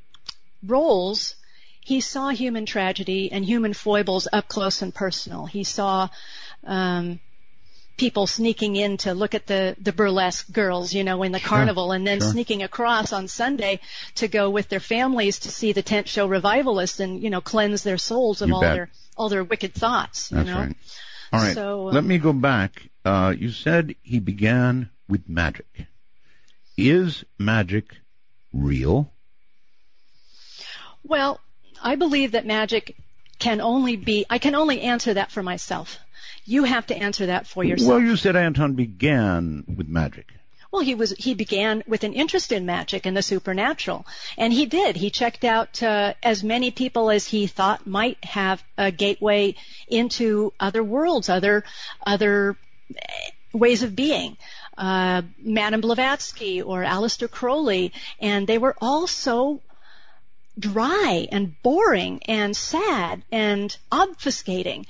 roles, 0.65 1.35
he 1.81 2.01
saw 2.01 2.29
human 2.29 2.65
tragedy 2.65 3.31
and 3.31 3.45
human 3.45 3.73
foibles 3.73 4.27
up 4.31 4.47
close 4.47 4.81
and 4.81 4.93
personal. 4.93 5.45
He 5.45 5.63
saw 5.63 6.09
um, 6.63 7.19
people 7.97 8.27
sneaking 8.27 8.75
in 8.75 8.97
to 8.97 9.13
look 9.13 9.35
at 9.35 9.47
the 9.47 9.75
the 9.81 9.93
burlesque 9.93 10.51
girls, 10.51 10.93
you 10.93 11.03
know, 11.03 11.23
in 11.23 11.31
the 11.31 11.39
sure, 11.39 11.49
carnival, 11.49 11.91
and 11.91 12.05
then 12.05 12.19
sure. 12.19 12.31
sneaking 12.31 12.63
across 12.63 13.13
on 13.13 13.27
Sunday 13.27 13.79
to 14.15 14.27
go 14.27 14.49
with 14.49 14.69
their 14.69 14.79
families 14.79 15.39
to 15.39 15.51
see 15.51 15.71
the 15.71 15.83
tent 15.83 16.07
show 16.07 16.27
revivalists 16.27 16.99
and 16.99 17.21
you 17.21 17.29
know 17.29 17.41
cleanse 17.41 17.83
their 17.83 17.97
souls 17.97 18.41
of 18.41 18.49
You 18.49 18.55
all 18.55 18.61
bet. 18.61 18.75
their 18.75 18.89
all 19.17 19.29
their 19.29 19.43
wicked 19.43 19.73
thoughts. 19.73 20.31
You 20.31 20.37
That's 20.37 20.49
know? 20.49 20.59
right. 20.59 20.75
All 21.33 21.39
right. 21.39 21.53
So, 21.53 21.83
Let 21.85 21.99
um, 21.99 22.07
me 22.07 22.17
go 22.17 22.33
back. 22.33 22.89
Uh, 23.03 23.33
you 23.37 23.49
said 23.49 23.95
he 24.01 24.19
began 24.19 24.89
with 25.07 25.27
magic. 25.27 25.87
Is 26.77 27.23
magic 27.37 27.95
real? 28.53 29.11
Well, 31.03 31.39
I 31.81 31.95
believe 31.95 32.31
that 32.31 32.45
magic 32.45 32.95
can 33.39 33.61
only 33.61 33.95
be. 33.95 34.25
I 34.29 34.39
can 34.39 34.55
only 34.55 34.81
answer 34.81 35.13
that 35.13 35.31
for 35.31 35.43
myself. 35.43 35.99
You 36.45 36.63
have 36.63 36.87
to 36.87 36.95
answer 36.95 37.27
that 37.27 37.47
for 37.47 37.63
yourself. 37.63 37.89
Well, 37.89 37.99
you 37.99 38.15
said 38.15 38.35
Anton 38.35 38.73
began 38.73 39.63
with 39.75 39.87
magic. 39.87 40.31
Well, 40.71 40.83
he 40.83 40.93
was 40.93 41.11
he 41.11 41.33
began 41.33 41.83
with 41.87 42.03
an 42.03 42.13
interest 42.13 42.51
in 42.51 42.65
magic 42.65 43.05
and 43.05 43.15
the 43.15 43.21
supernatural, 43.21 44.05
and 44.37 44.51
he 44.51 44.65
did. 44.65 44.97
He 44.97 45.09
checked 45.09 45.45
out 45.45 45.81
uh, 45.81 46.15
as 46.21 46.43
many 46.43 46.69
people 46.69 47.09
as 47.09 47.25
he 47.25 47.47
thought 47.47 47.87
might 47.87 48.23
have 48.25 48.61
a 48.77 48.91
gateway 48.91 49.55
into 49.87 50.51
other 50.59 50.83
worlds, 50.83 51.29
other 51.29 51.63
other 52.05 52.57
ways 53.53 53.83
of 53.83 53.95
being. 53.95 54.37
Uh, 54.77 55.21
Madame 55.39 55.79
Blavatsky 55.79 56.61
or 56.61 56.83
Aleister 56.83 57.31
Crowley, 57.31 57.93
and 58.19 58.45
they 58.45 58.57
were 58.57 58.75
all 58.81 59.07
so 59.07 59.61
dry 60.59 61.27
and 61.31 61.55
boring 61.63 62.21
and 62.23 62.55
sad 62.55 63.23
and 63.31 63.75
obfuscating. 63.91 64.85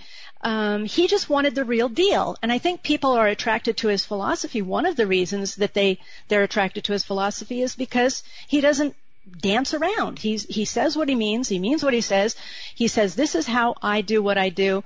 Um, 0.46 0.86
he 0.86 1.08
just 1.08 1.28
wanted 1.28 1.56
the 1.56 1.66
real 1.66 1.90
deal, 1.90 2.38
and 2.40 2.52
I 2.52 2.60
think 2.60 2.84
people 2.84 3.14
are 3.14 3.28
attracted 3.28 3.78
to 3.78 3.88
his 3.88 4.06
philosophy. 4.06 4.62
One 4.62 4.86
of 4.86 4.96
the 4.96 5.08
reasons 5.08 5.56
that 5.56 5.74
they 5.74 5.98
they're 6.28 6.44
attracted 6.44 6.84
to 6.84 6.94
his 6.94 7.04
philosophy 7.04 7.64
is 7.64 7.75
because 7.75 8.22
he 8.48 8.62
doesn't 8.62 8.96
dance 9.42 9.74
around. 9.74 10.20
He's 10.20 10.44
he 10.44 10.66
says 10.66 10.96
what 10.96 11.10
he 11.10 11.16
means. 11.16 11.50
He 11.50 11.58
means 11.58 11.84
what 11.84 11.96
he 11.96 12.02
says. 12.02 12.36
He 12.75 12.88
says 12.88 13.16
this 13.16 13.34
is 13.34 13.48
how 13.48 13.74
I 13.82 14.02
do 14.02 14.22
what 14.22 14.38
I 14.38 14.50
do. 14.50 14.84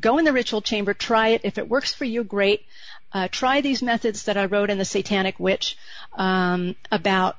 Go 0.00 0.16
in 0.16 0.24
the 0.24 0.32
ritual 0.32 0.62
chamber, 0.62 0.94
try 0.94 1.28
it. 1.28 1.42
If 1.44 1.58
it 1.58 1.68
works 1.68 1.92
for 1.92 2.06
you, 2.06 2.24
great. 2.24 2.64
Uh, 3.12 3.28
try 3.30 3.60
these 3.60 3.82
methods 3.82 4.22
that 4.22 4.38
I 4.38 4.46
wrote 4.46 4.70
in 4.70 4.78
the 4.78 4.86
Satanic 4.86 5.38
Witch 5.38 5.76
um, 6.14 6.74
about 6.90 7.36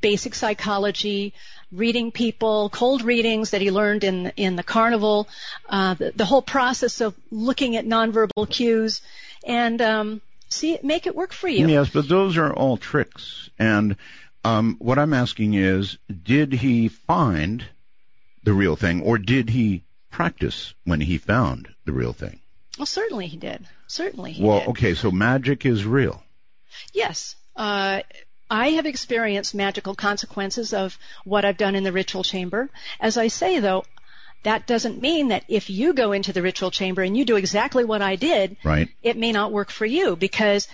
basic 0.00 0.34
psychology, 0.34 1.34
reading 1.72 2.12
people, 2.12 2.70
cold 2.70 3.02
readings 3.02 3.50
that 3.50 3.60
he 3.60 3.70
learned 3.70 4.04
in 4.04 4.32
in 4.36 4.56
the 4.56 4.62
carnival, 4.62 5.28
uh, 5.68 5.94
the, 5.94 6.12
the 6.14 6.24
whole 6.24 6.42
process 6.42 7.00
of 7.00 7.14
looking 7.30 7.76
at 7.76 7.86
nonverbal 7.86 8.48
cues, 8.48 9.00
and 9.46 9.80
um, 9.80 10.20
see 10.48 10.78
make 10.82 11.06
it 11.06 11.14
work 11.14 11.32
for 11.32 11.48
you. 11.48 11.66
Yes, 11.66 11.90
but 11.90 12.08
those 12.08 12.36
are 12.36 12.52
all 12.52 12.76
tricks. 12.76 13.50
And 13.58 13.96
um, 14.44 14.76
what 14.78 14.98
I'm 14.98 15.12
asking 15.12 15.54
is, 15.54 15.98
did 16.22 16.52
he 16.52 16.88
find 16.88 17.64
the 18.42 18.52
real 18.52 18.76
thing, 18.76 19.02
or 19.02 19.18
did 19.18 19.50
he 19.50 19.84
practice 20.10 20.74
when 20.84 21.00
he 21.00 21.18
found 21.18 21.68
the 21.84 21.92
real 21.92 22.12
thing? 22.12 22.40
Well, 22.78 22.86
certainly 22.86 23.26
he 23.26 23.36
did. 23.36 23.66
Certainly 23.86 24.32
he 24.32 24.40
did. 24.40 24.48
well, 24.48 24.60
did. 24.60 24.68
okay, 24.70 24.94
so 24.94 25.10
magic 25.10 25.66
is 25.66 25.84
real. 25.84 26.22
Yes. 26.92 27.36
Uh, 27.56 28.00
I 28.50 28.70
have 28.70 28.86
experienced 28.86 29.54
magical 29.54 29.94
consequences 29.94 30.72
of 30.72 30.98
what 31.24 31.44
I've 31.44 31.56
done 31.56 31.76
in 31.76 31.84
the 31.84 31.92
ritual 31.92 32.24
chamber. 32.24 32.68
As 32.98 33.16
I 33.16 33.28
say, 33.28 33.60
though, 33.60 33.84
that 34.42 34.66
doesn't 34.66 35.00
mean 35.00 35.28
that 35.28 35.44
if 35.48 35.70
you 35.70 35.92
go 35.92 36.12
into 36.12 36.32
the 36.32 36.42
ritual 36.42 36.70
chamber 36.70 37.02
and 37.02 37.16
you 37.16 37.24
do 37.24 37.36
exactly 37.36 37.84
what 37.84 38.02
I 38.02 38.16
did, 38.16 38.56
Right. 38.64 38.88
it 39.02 39.16
may 39.16 39.32
not 39.32 39.52
work 39.52 39.70
for 39.70 39.86
you 39.86 40.16
because 40.16 40.66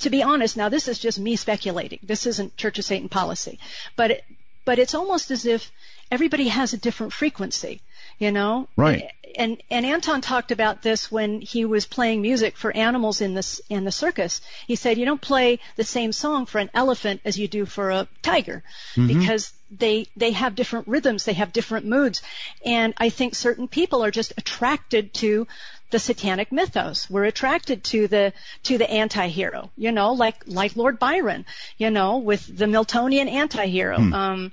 to 0.00 0.10
be 0.10 0.22
honest, 0.22 0.56
now 0.56 0.70
this 0.70 0.88
is 0.88 0.98
just 0.98 1.18
me 1.18 1.36
speculating. 1.36 1.98
This 2.02 2.26
isn't 2.26 2.56
Church 2.56 2.78
of 2.78 2.84
Satan 2.86 3.10
policy, 3.10 3.58
but 3.96 4.10
it, 4.12 4.24
but 4.64 4.78
it's 4.78 4.94
almost 4.94 5.30
as 5.30 5.44
if 5.44 5.70
everybody 6.10 6.48
has 6.48 6.72
a 6.72 6.78
different 6.78 7.12
frequency, 7.12 7.82
you 8.20 8.30
know? 8.30 8.68
Right. 8.76 9.10
And 9.36 9.62
and 9.70 9.86
Anton 9.86 10.20
talked 10.20 10.52
about 10.52 10.82
this 10.82 11.10
when 11.10 11.40
he 11.40 11.64
was 11.64 11.86
playing 11.86 12.20
music 12.20 12.56
for 12.56 12.76
animals 12.76 13.20
in 13.20 13.34
this 13.34 13.60
in 13.68 13.84
the 13.84 13.92
circus. 13.92 14.40
He 14.66 14.76
said 14.76 14.98
you 14.98 15.06
don't 15.06 15.20
play 15.20 15.60
the 15.76 15.84
same 15.84 16.12
song 16.12 16.46
for 16.46 16.58
an 16.58 16.70
elephant 16.74 17.20
as 17.24 17.38
you 17.38 17.48
do 17.48 17.64
for 17.64 17.90
a 17.90 18.08
tiger 18.22 18.62
because 19.06 19.52
they 19.70 20.08
they 20.16 20.32
have 20.32 20.56
different 20.56 20.88
rhythms, 20.88 21.24
they 21.24 21.32
have 21.32 21.52
different 21.52 21.86
moods. 21.86 22.22
And 22.64 22.92
I 22.98 23.08
think 23.08 23.34
certain 23.36 23.68
people 23.68 24.04
are 24.04 24.10
just 24.10 24.32
attracted 24.36 25.14
to 25.14 25.46
the 25.90 26.00
satanic 26.00 26.50
mythos. 26.50 27.08
We're 27.08 27.24
attracted 27.24 27.84
to 27.84 28.08
the 28.08 28.32
to 28.64 28.78
the 28.78 28.90
anti-hero, 28.90 29.70
you 29.76 29.92
know, 29.92 30.12
like 30.12 30.42
like 30.46 30.74
Lord 30.74 30.98
Byron, 30.98 31.46
you 31.78 31.90
know, 31.90 32.18
with 32.18 32.44
the 32.46 32.66
Miltonian 32.66 33.28
anti-hero. 33.28 33.96
Um 33.96 34.52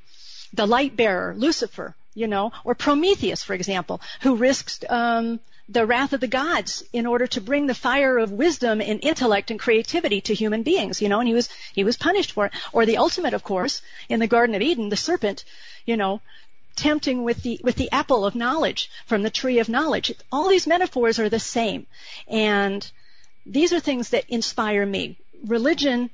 the 0.54 0.66
light 0.66 0.96
bearer, 0.96 1.36
Lucifer, 1.36 1.96
you 2.18 2.26
know, 2.26 2.52
or 2.64 2.74
Prometheus, 2.74 3.44
for 3.44 3.54
example, 3.54 4.02
who 4.22 4.36
risks 4.36 4.80
um, 4.90 5.40
the 5.70 5.86
wrath 5.86 6.14
of 6.14 6.20
the 6.20 6.28
gods 6.28 6.84
in 6.92 7.06
order 7.06 7.28
to 7.28 7.42
bring 7.42 7.68
the 7.68 7.76
fire 7.76 8.18
of 8.18 8.32
wisdom 8.32 8.82
and 8.82 9.04
intellect 9.04 9.52
and 9.52 9.60
creativity 9.60 10.20
to 10.22 10.34
human 10.34 10.64
beings, 10.64 11.00
you 11.00 11.10
know, 11.10 11.20
and 11.20 11.28
he 11.28 11.36
was 11.36 11.48
he 11.74 11.84
was 11.84 11.96
punished 11.96 12.32
for 12.32 12.48
it. 12.48 12.54
Or 12.74 12.88
the 12.88 12.98
ultimate, 12.98 13.36
of 13.36 13.44
course, 13.44 13.84
in 14.10 14.20
the 14.20 14.26
Garden 14.36 14.56
of 14.56 14.64
Eden, 14.64 14.90
the 14.90 14.98
serpent, 14.98 15.46
you 15.86 15.96
know, 15.96 16.22
tempting 16.76 17.24
with 17.24 17.44
the 17.44 17.60
with 17.64 17.76
the 17.76 17.92
apple 17.92 18.26
of 18.26 18.34
knowledge 18.34 18.90
from 19.06 19.22
the 19.22 19.30
tree 19.30 19.60
of 19.60 19.70
knowledge. 19.70 20.12
All 20.32 20.50
these 20.50 20.66
metaphors 20.66 21.20
are 21.20 21.30
the 21.30 21.40
same, 21.40 21.86
and 22.28 22.90
these 23.46 23.74
are 23.74 23.80
things 23.80 24.10
that 24.10 24.26
inspire 24.28 24.88
me. 24.88 25.18
Religion 25.46 26.10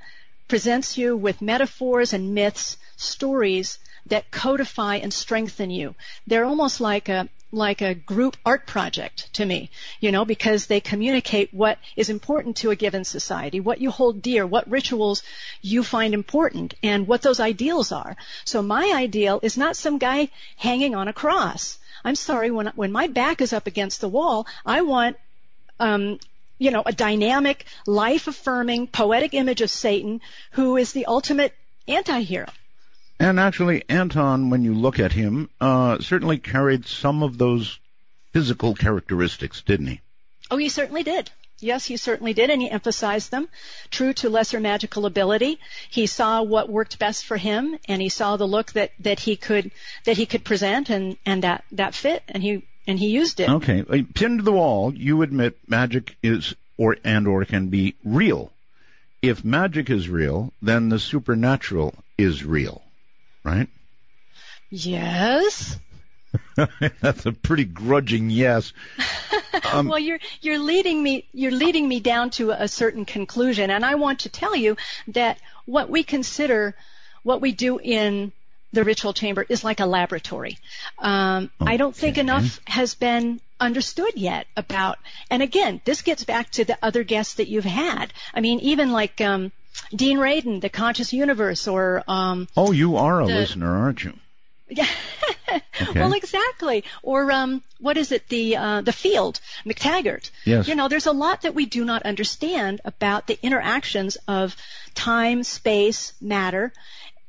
presents 0.50 0.98
you 0.98 1.16
with 1.16 1.42
metaphors 1.42 2.12
and 2.12 2.34
myths, 2.36 2.76
stories 2.98 3.80
that 4.08 4.32
codify 4.32 4.98
and 4.98 5.14
strengthen 5.14 5.70
you. 5.70 5.96
They're 6.28 6.46
almost 6.46 6.82
like 6.82 7.10
a 7.10 7.30
like 7.52 7.82
a 7.82 7.94
group 7.94 8.36
art 8.44 8.66
project 8.66 9.32
to 9.34 9.46
me, 9.46 9.70
you 10.00 10.12
know, 10.12 10.26
because 10.26 10.66
they 10.66 10.82
communicate 10.82 11.54
what 11.54 11.78
is 11.96 12.10
important 12.10 12.58
to 12.58 12.72
a 12.72 12.76
given 12.76 13.04
society, 13.04 13.60
what 13.60 13.80
you 13.80 13.92
hold 13.92 14.24
dear, 14.24 14.46
what 14.46 14.68
rituals 14.68 15.22
you 15.62 15.84
find 15.84 16.16
important, 16.16 16.74
and 16.82 17.08
what 17.08 17.22
those 17.22 17.40
ideals 17.40 17.92
are. 17.92 18.18
So 18.44 18.64
my 18.64 18.92
ideal 18.96 19.40
is 19.44 19.56
not 19.56 19.76
some 19.76 20.00
guy 20.00 20.30
hanging 20.58 20.96
on 20.96 21.08
a 21.08 21.14
cross. 21.14 21.78
I'm 22.04 22.16
sorry, 22.16 22.50
when 22.50 22.68
when 22.76 22.92
my 22.92 23.08
back 23.08 23.40
is 23.40 23.54
up 23.54 23.68
against 23.68 24.02
the 24.02 24.10
wall, 24.10 24.48
I 24.66 24.82
want 24.82 25.18
um, 25.80 26.20
you 26.58 26.72
know, 26.72 26.84
a 26.86 26.94
dynamic, 26.94 27.66
life-affirming, 27.86 28.88
poetic 28.88 29.34
image 29.34 29.62
of 29.62 29.70
Satan 29.70 30.22
who 30.52 30.78
is 30.78 30.94
the 30.94 31.06
ultimate 31.06 31.54
anti-hero. 31.88 32.48
And 33.24 33.40
actually, 33.40 33.86
Anton, 33.88 34.50
when 34.50 34.66
you 34.66 34.74
look 34.74 35.00
at 35.00 35.14
him, 35.14 35.50
uh, 35.62 36.00
certainly 36.00 36.40
carried 36.40 36.86
some 36.86 37.24
of 37.24 37.38
those 37.38 37.80
physical 38.34 38.76
characteristics, 38.76 39.62
didn't 39.62 39.88
he? 39.88 40.02
Oh, 40.52 40.58
he 40.58 40.68
certainly 40.68 41.04
did. 41.04 41.32
Yes, 41.62 41.86
he 41.86 41.96
certainly 41.96 42.34
did, 42.34 42.50
and 42.50 42.62
he 42.62 42.70
emphasized 42.70 43.32
them. 43.32 43.48
True 43.90 44.12
to 44.16 44.30
lesser 44.30 44.60
magical 44.60 45.06
ability, 45.06 45.58
he 45.90 46.06
saw 46.06 46.42
what 46.42 46.70
worked 46.70 47.00
best 47.00 47.24
for 47.24 47.38
him, 47.38 47.78
and 47.88 48.02
he 48.02 48.10
saw 48.10 48.36
the 48.36 48.46
look 48.46 48.74
that, 48.74 48.92
that 49.00 49.22
he 49.22 49.38
could 49.38 49.72
that 50.04 50.18
he 50.18 50.26
could 50.26 50.44
present, 50.44 50.90
and, 50.90 51.16
and 51.26 51.44
that 51.44 51.64
that 51.72 51.96
fit, 51.96 52.24
and 52.28 52.44
he 52.44 52.64
and 52.88 53.00
he 53.00 53.08
used 53.08 53.40
it. 53.40 53.50
Okay, 53.50 53.86
uh, 53.90 54.04
pinned 54.14 54.40
to 54.40 54.44
the 54.44 54.52
wall, 54.52 54.94
you 54.94 55.22
admit 55.22 55.58
magic 55.66 56.18
is 56.22 56.54
or 56.76 56.98
and 57.06 57.26
or 57.26 57.46
can 57.46 57.70
be 57.70 57.96
real. 58.04 58.52
If 59.22 59.46
magic 59.46 59.90
is 59.90 60.10
real, 60.10 60.52
then 60.62 60.90
the 60.90 61.00
supernatural 61.00 61.96
is 62.18 62.44
real, 62.44 62.83
right? 63.44 63.68
Yes. 64.70 65.80
That's 67.02 67.26
a 67.26 67.32
pretty 67.32 67.66
grudging 67.66 68.30
yes. 68.30 68.74
Um, 69.72 69.88
well, 69.88 70.00
you're 70.00 70.20
you're 70.42 70.58
leading 70.58 71.02
me 71.02 71.28
you're 71.32 71.52
leading 71.52 71.88
me 71.88 72.00
down 72.00 72.32
to 72.32 72.52
a 72.52 72.68
certain 72.68 73.06
conclusion, 73.06 73.70
and 73.70 73.86
I 73.86 73.96
want 73.96 74.22
to 74.22 74.30
tell 74.30 74.56
you 74.56 74.78
that 75.10 75.38
what 75.66 75.90
we 75.90 76.04
consider, 76.04 76.76
what 77.22 77.40
we 77.40 77.52
do 77.52 77.78
in 77.78 78.32
the 78.72 78.84
ritual 78.84 79.14
chamber 79.14 79.46
is 79.48 79.64
like 79.64 79.80
a 79.80 79.86
laboratory. 79.86 80.58
Um, 80.98 81.52
I 81.62 81.78
don't 81.78 81.96
think 81.96 82.18
enough 82.18 82.60
has 82.66 82.96
been 82.96 83.40
understood 83.60 84.14
yet 84.16 84.48
about, 84.58 84.98
and 85.30 85.44
again, 85.44 85.80
this 85.86 86.02
gets 86.02 86.24
back 86.24 86.50
to 86.52 86.66
the 86.66 86.78
other 86.82 87.04
guests 87.04 87.36
that 87.36 87.48
you've 87.48 87.64
had. 87.64 88.12
I 88.34 88.42
mean, 88.42 88.60
even 88.62 88.92
like 88.92 89.22
um, 89.22 89.52
Dean 89.96 90.18
Radin, 90.18 90.62
The 90.62 90.70
Conscious 90.70 91.14
Universe, 91.14 91.68
or 91.68 92.04
um, 92.08 92.48
Oh, 92.56 92.72
you 92.72 92.98
are 92.98 93.22
a 93.22 93.28
The- 93.28 93.34
listener, 93.34 93.76
aren't 93.76 94.04
you? 94.04 94.14
yeah. 94.70 94.88
Okay. 95.82 96.00
Well, 96.00 96.14
exactly. 96.14 96.84
Or 97.04 97.32
um, 97.32 97.62
what 97.80 97.98
is 97.98 98.12
it? 98.12 98.28
The 98.28 98.58
uh, 98.58 98.82
the 98.82 98.94
field, 98.94 99.40
McTaggart. 99.66 100.32
Yes. 100.46 100.68
You 100.68 100.74
know, 100.76 100.88
there's 100.88 101.06
a 101.06 101.12
lot 101.12 101.44
that 101.44 101.54
we 101.54 101.66
do 101.66 101.86
not 101.86 102.04
understand 102.04 102.82
about 102.86 103.28
the 103.28 103.38
interactions 103.44 104.18
of 104.28 104.56
time, 104.96 105.44
space, 105.44 106.14
matter. 106.22 106.74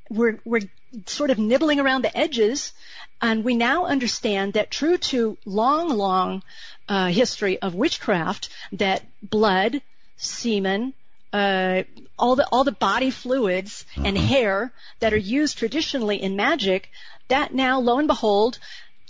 We're 0.08 0.38
we're 0.44 0.62
sort 1.06 1.30
of 1.30 1.38
nibbling 1.38 1.80
around 1.80 2.02
the 2.02 2.16
edges, 2.16 2.72
and 3.20 3.44
we 3.44 3.56
now 3.56 3.84
understand 3.86 4.54
that 4.54 4.70
true 4.70 4.96
to 5.10 5.36
long, 5.44 5.88
long 5.90 6.42
uh, 6.88 7.08
history 7.08 7.58
of 7.60 7.74
witchcraft, 7.74 8.48
that 8.72 9.02
blood, 9.22 9.82
semen, 10.16 10.94
uh, 11.34 11.82
all 12.16 12.36
the 12.36 12.46
all 12.52 12.62
the 12.62 12.70
body 12.72 13.10
fluids 13.10 13.84
and 13.96 14.16
hair 14.16 14.72
that 15.00 15.12
are 15.12 15.16
used 15.16 15.58
traditionally 15.58 16.22
in 16.22 16.36
magic, 16.36 16.90
that 17.26 17.52
now, 17.52 17.80
lo 17.80 17.98
and 17.98 18.06
behold, 18.06 18.60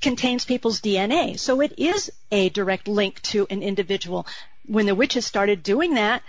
contains 0.01 0.47
people's 0.47 0.81
DNA. 0.81 1.39
So 1.39 1.61
it 1.61 1.75
is 1.77 2.11
a 2.33 2.49
direct 2.49 2.89
link 2.89 3.21
to 3.33 3.47
an 3.51 3.63
individual. 3.63 4.27
When 4.65 4.87
the 4.87 4.95
witches 4.95 5.27
started 5.27 5.63
doing 5.63 5.95
that, 5.95 6.23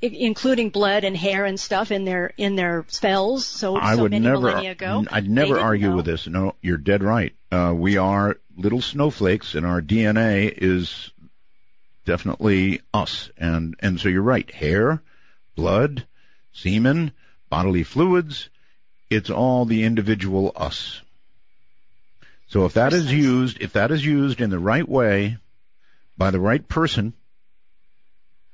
including 0.00 0.70
blood 0.70 1.02
and 1.02 1.16
hair 1.16 1.44
and 1.44 1.58
stuff 1.58 1.90
in 1.90 2.04
their 2.04 2.32
in 2.36 2.54
their 2.54 2.84
spells, 2.86 3.44
so 3.44 3.74
I 3.74 3.96
so 3.96 4.02
would 4.02 4.12
many 4.12 4.24
never. 4.24 4.38
millennia 4.42 4.70
ago, 4.70 5.04
I'd 5.10 5.28
never 5.28 5.58
argue 5.58 5.90
know. 5.90 5.96
with 5.96 6.04
this. 6.06 6.28
No, 6.28 6.54
you're 6.62 6.76
dead 6.76 7.02
right. 7.02 7.34
Uh, 7.50 7.74
we 7.76 7.96
are 7.96 8.36
little 8.56 8.80
snowflakes, 8.80 9.56
and 9.56 9.66
our 9.66 9.82
DNA 9.82 10.52
is 10.56 11.10
definitely 12.04 12.82
us. 12.94 13.30
And 13.36 13.74
and 13.80 13.98
so 13.98 14.08
you're 14.08 14.22
right. 14.22 14.48
Hair, 14.48 15.02
blood, 15.54 16.06
semen, 16.52 17.12
bodily 17.48 17.82
fluids. 17.82 18.48
It's 19.08 19.30
all 19.30 19.64
the 19.64 19.82
individual 19.84 20.52
us. 20.54 21.00
So 22.48 22.64
if 22.64 22.74
that 22.74 22.92
is 22.92 23.12
used, 23.12 23.60
if 23.60 23.72
that 23.74 23.90
is 23.90 24.04
used 24.04 24.40
in 24.40 24.50
the 24.50 24.58
right 24.58 24.88
way, 24.88 25.38
by 26.16 26.30
the 26.30 26.40
right 26.40 26.66
person, 26.68 27.14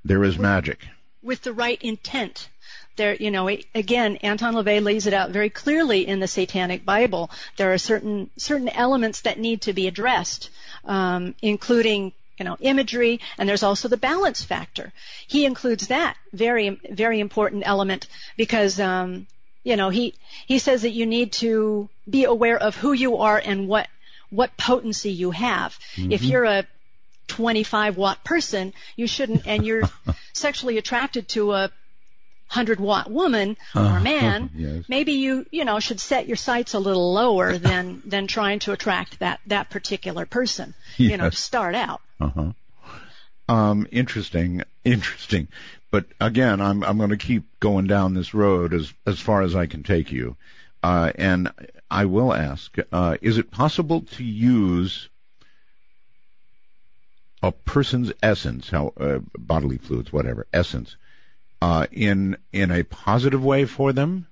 there 0.05 0.23
is 0.25 0.39
magic. 0.39 0.87
with 1.23 1.43
the 1.43 1.53
right 1.53 1.81
intent. 1.83 2.49
There, 2.95 3.15
you 3.15 3.31
know, 3.31 3.49
again, 3.75 4.17
Anton 4.17 4.55
LaVey 4.55 4.83
lays 4.83 5.07
it 5.07 5.13
out 5.13 5.31
very 5.31 5.51
clearly 5.51 6.07
in 6.07 6.21
the 6.21 6.29
Satanic 6.29 6.85
Bible. 6.85 7.31
There 7.57 7.73
are 7.73 7.79
certain 7.79 8.31
certain 8.39 8.69
elements 8.69 9.23
that 9.23 9.39
need 9.39 9.63
to 9.63 9.73
be 9.73 9.87
addressed, 9.87 10.51
um, 10.85 11.35
including 11.43 12.13
you 12.39 12.45
know 12.45 12.57
imagery, 12.61 13.21
and 13.39 13.49
there's 13.49 13.63
also 13.63 13.89
the 13.89 13.97
balance 13.97 14.45
factor. 14.45 14.93
He 15.27 15.45
includes 15.45 15.89
that 15.89 16.17
very 16.33 16.81
very 16.91 17.21
important 17.21 17.63
element 17.67 18.07
because 18.37 18.79
um, 18.81 19.27
you 19.65 19.77
know 19.77 19.91
he 19.91 20.15
he 20.47 20.59
says 20.59 20.83
that 20.83 20.91
you 20.91 21.07
need 21.07 21.33
to 21.33 21.89
be 22.09 22.25
aware 22.25 22.59
of 22.59 22.77
who 22.77 22.93
you 22.93 23.19
are 23.19 23.41
and 23.45 23.69
what 23.69 23.89
what 24.31 24.57
potency 24.57 25.13
you 25.13 25.31
have. 25.31 25.79
If 25.97 26.23
you're 26.23 26.45
a 26.45 26.67
25 27.29 27.97
watt 27.97 28.25
person, 28.25 28.73
you 28.97 29.07
shouldn't, 29.07 29.47
and 29.47 29.65
you're 29.65 29.83
sexually 30.33 30.79
attracted 30.79 31.29
to 31.29 31.53
a 31.53 31.71
100 32.49 32.81
watt 32.81 33.11
woman 33.11 33.57
or 33.75 34.01
man, 34.01 34.51
yes. 34.55 34.85
maybe 34.89 35.13
you, 35.13 35.47
you 35.51 35.65
know, 35.65 35.81
should 35.81 36.01
set 36.01 36.27
your 36.27 36.37
sights 36.37 36.75
a 36.75 36.79
little 36.79 37.13
lower 37.13 37.59
than, 37.59 38.03
than 38.07 38.27
trying 38.27 38.61
to 38.61 38.73
attract 38.73 39.19
that, 39.19 39.41
that 39.47 39.69
particular 39.69 40.27
person, 40.27 40.75
you 40.97 41.17
know, 41.17 41.29
to 41.29 41.37
start 41.37 41.75
out. 41.75 42.01
Uh-huh. 42.21 42.53
Um, 43.49 43.87
interesting, 43.91 44.63
interesting. 44.85 45.49
But 45.91 46.07
again, 46.21 46.61
I'm 46.61 46.83
I'm 46.83 46.99
going 46.99 47.11
to 47.11 47.17
keep 47.17 47.45
going 47.61 47.87
down 47.87 48.15
this 48.15 48.35
road 48.35 48.75
as 48.75 48.93
as 49.07 49.21
far 49.21 49.43
as 49.43 49.55
I 49.55 49.67
can 49.67 49.83
take 49.83 50.11
you. 50.11 50.37
Uh, 50.83 51.13
and 51.15 51.53
I 51.91 52.07
will 52.07 52.35
ask: 52.35 52.77
uh, 52.93 53.17
Is 53.23 53.39
it 53.39 53.51
possible 53.51 54.03
to 54.03 54.25
use 54.25 55.09
a 57.43 57.53
person's 57.53 58.13
essence, 58.23 58.69
how 58.69 58.93
uh, 58.99 59.21
bodily 59.39 59.79
fluids, 59.79 60.13
whatever 60.13 60.47
essence, 60.53 60.97
uh, 61.61 61.87
in 61.91 62.37
in 62.53 62.71
a 62.71 62.85
positive 62.85 63.45
way 63.45 63.65
for 63.65 63.93
them, 63.93 64.27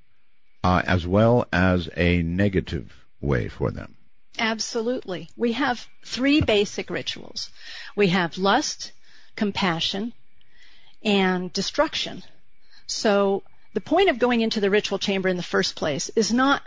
uh, 0.63 0.83
as 0.87 1.07
well 1.07 1.47
as 1.53 1.89
a 1.97 2.23
negative 2.23 2.93
way 3.21 3.49
for 3.49 3.71
them? 3.71 3.97
Absolutely. 4.39 5.29
We 5.37 5.53
have 5.53 5.87
three 6.05 6.41
basic 6.55 6.91
rituals. 6.91 7.51
We 7.97 8.09
have 8.09 8.39
lust, 8.39 8.93
compassion, 9.37 10.13
and 11.05 11.53
destruction. 11.53 12.23
So 12.87 13.43
the 13.75 13.81
point 13.81 14.11
of 14.11 14.19
going 14.19 14.41
into 14.41 14.61
the 14.61 14.71
ritual 14.71 14.99
chamber 14.99 15.29
in 15.29 15.37
the 15.37 15.43
first 15.43 15.77
place 15.77 16.11
is 16.11 16.33
not 16.33 16.63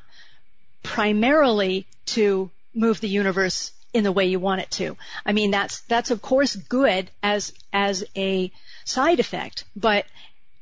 primarily 0.84 1.88
to 2.06 2.50
move 2.74 3.02
the 3.02 3.10
universe 3.10 3.72
in 3.94 4.04
the 4.04 4.12
way 4.12 4.26
you 4.26 4.40
want 4.40 4.62
it 4.62 4.72
to. 4.72 4.98
I 5.26 5.34
mean 5.34 5.52
that's 5.52 5.82
that's 5.82 6.12
of 6.12 6.22
course 6.22 6.56
good 6.56 7.10
as 7.24 7.54
as 7.74 8.04
a 8.16 8.52
side 8.86 9.20
effect, 9.20 9.64
but 9.76 10.06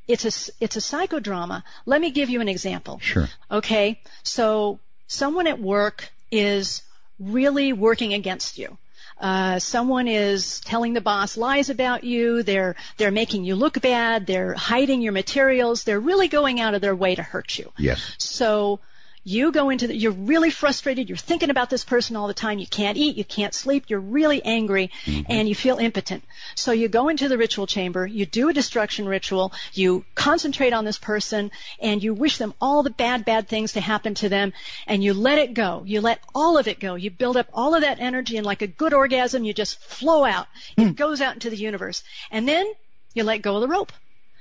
it's 0.08 0.24
a 0.24 0.52
it's 0.60 0.76
a 0.76 0.80
psychodrama. 0.80 1.62
Let 1.84 2.00
me 2.00 2.10
give 2.10 2.30
you 2.30 2.40
an 2.40 2.48
example. 2.48 2.98
Sure. 3.00 3.28
Okay, 3.50 4.00
so 4.22 4.78
someone 5.06 5.46
at 5.46 5.60
work 5.60 6.10
is 6.30 6.82
really 7.18 7.72
working 7.72 8.14
against 8.14 8.58
you. 8.58 8.76
Uh, 9.18 9.58
someone 9.58 10.08
is 10.08 10.60
telling 10.60 10.92
the 10.92 11.00
boss 11.00 11.36
lies 11.38 11.70
about 11.70 12.04
you. 12.04 12.42
They're 12.42 12.76
they're 12.98 13.10
making 13.10 13.44
you 13.44 13.56
look 13.56 13.80
bad. 13.80 14.26
They're 14.26 14.54
hiding 14.54 15.00
your 15.00 15.12
materials. 15.12 15.84
They're 15.84 16.00
really 16.00 16.28
going 16.28 16.60
out 16.60 16.74
of 16.74 16.82
their 16.82 16.94
way 16.94 17.14
to 17.14 17.22
hurt 17.22 17.58
you. 17.58 17.72
Yes. 17.78 18.14
So 18.18 18.80
you 19.26 19.50
go 19.50 19.70
into 19.70 19.88
the, 19.88 19.96
you're 19.96 20.12
really 20.12 20.50
frustrated. 20.50 21.08
You're 21.08 21.18
thinking 21.18 21.50
about 21.50 21.68
this 21.68 21.84
person 21.84 22.14
all 22.14 22.28
the 22.28 22.32
time. 22.32 22.60
You 22.60 22.66
can't 22.66 22.96
eat. 22.96 23.16
You 23.16 23.24
can't 23.24 23.52
sleep. 23.52 23.86
You're 23.88 23.98
really 23.98 24.40
angry 24.44 24.92
mm-hmm. 25.04 25.22
and 25.28 25.48
you 25.48 25.54
feel 25.56 25.78
impotent. 25.78 26.22
So 26.54 26.70
you 26.70 26.86
go 26.86 27.08
into 27.08 27.28
the 27.28 27.36
ritual 27.36 27.66
chamber. 27.66 28.06
You 28.06 28.24
do 28.24 28.48
a 28.48 28.52
destruction 28.52 29.08
ritual. 29.08 29.52
You 29.72 30.04
concentrate 30.14 30.72
on 30.72 30.84
this 30.84 30.98
person 30.98 31.50
and 31.80 32.04
you 32.04 32.14
wish 32.14 32.38
them 32.38 32.54
all 32.60 32.84
the 32.84 32.90
bad, 32.90 33.24
bad 33.24 33.48
things 33.48 33.72
to 33.72 33.80
happen 33.80 34.14
to 34.14 34.28
them 34.28 34.52
and 34.86 35.02
you 35.02 35.12
let 35.12 35.38
it 35.38 35.54
go. 35.54 35.82
You 35.84 36.02
let 36.02 36.20
all 36.32 36.56
of 36.56 36.68
it 36.68 36.78
go. 36.78 36.94
You 36.94 37.10
build 37.10 37.36
up 37.36 37.48
all 37.52 37.74
of 37.74 37.80
that 37.80 37.98
energy 37.98 38.36
and 38.36 38.46
like 38.46 38.62
a 38.62 38.68
good 38.68 38.94
orgasm, 38.94 39.42
you 39.42 39.52
just 39.52 39.80
flow 39.80 40.24
out. 40.24 40.46
It 40.76 40.84
hmm. 40.84 40.92
goes 40.92 41.20
out 41.20 41.34
into 41.34 41.50
the 41.50 41.56
universe. 41.56 42.04
And 42.30 42.46
then 42.46 42.64
you 43.12 43.24
let 43.24 43.42
go 43.42 43.56
of 43.56 43.60
the 43.60 43.68
rope. 43.68 43.92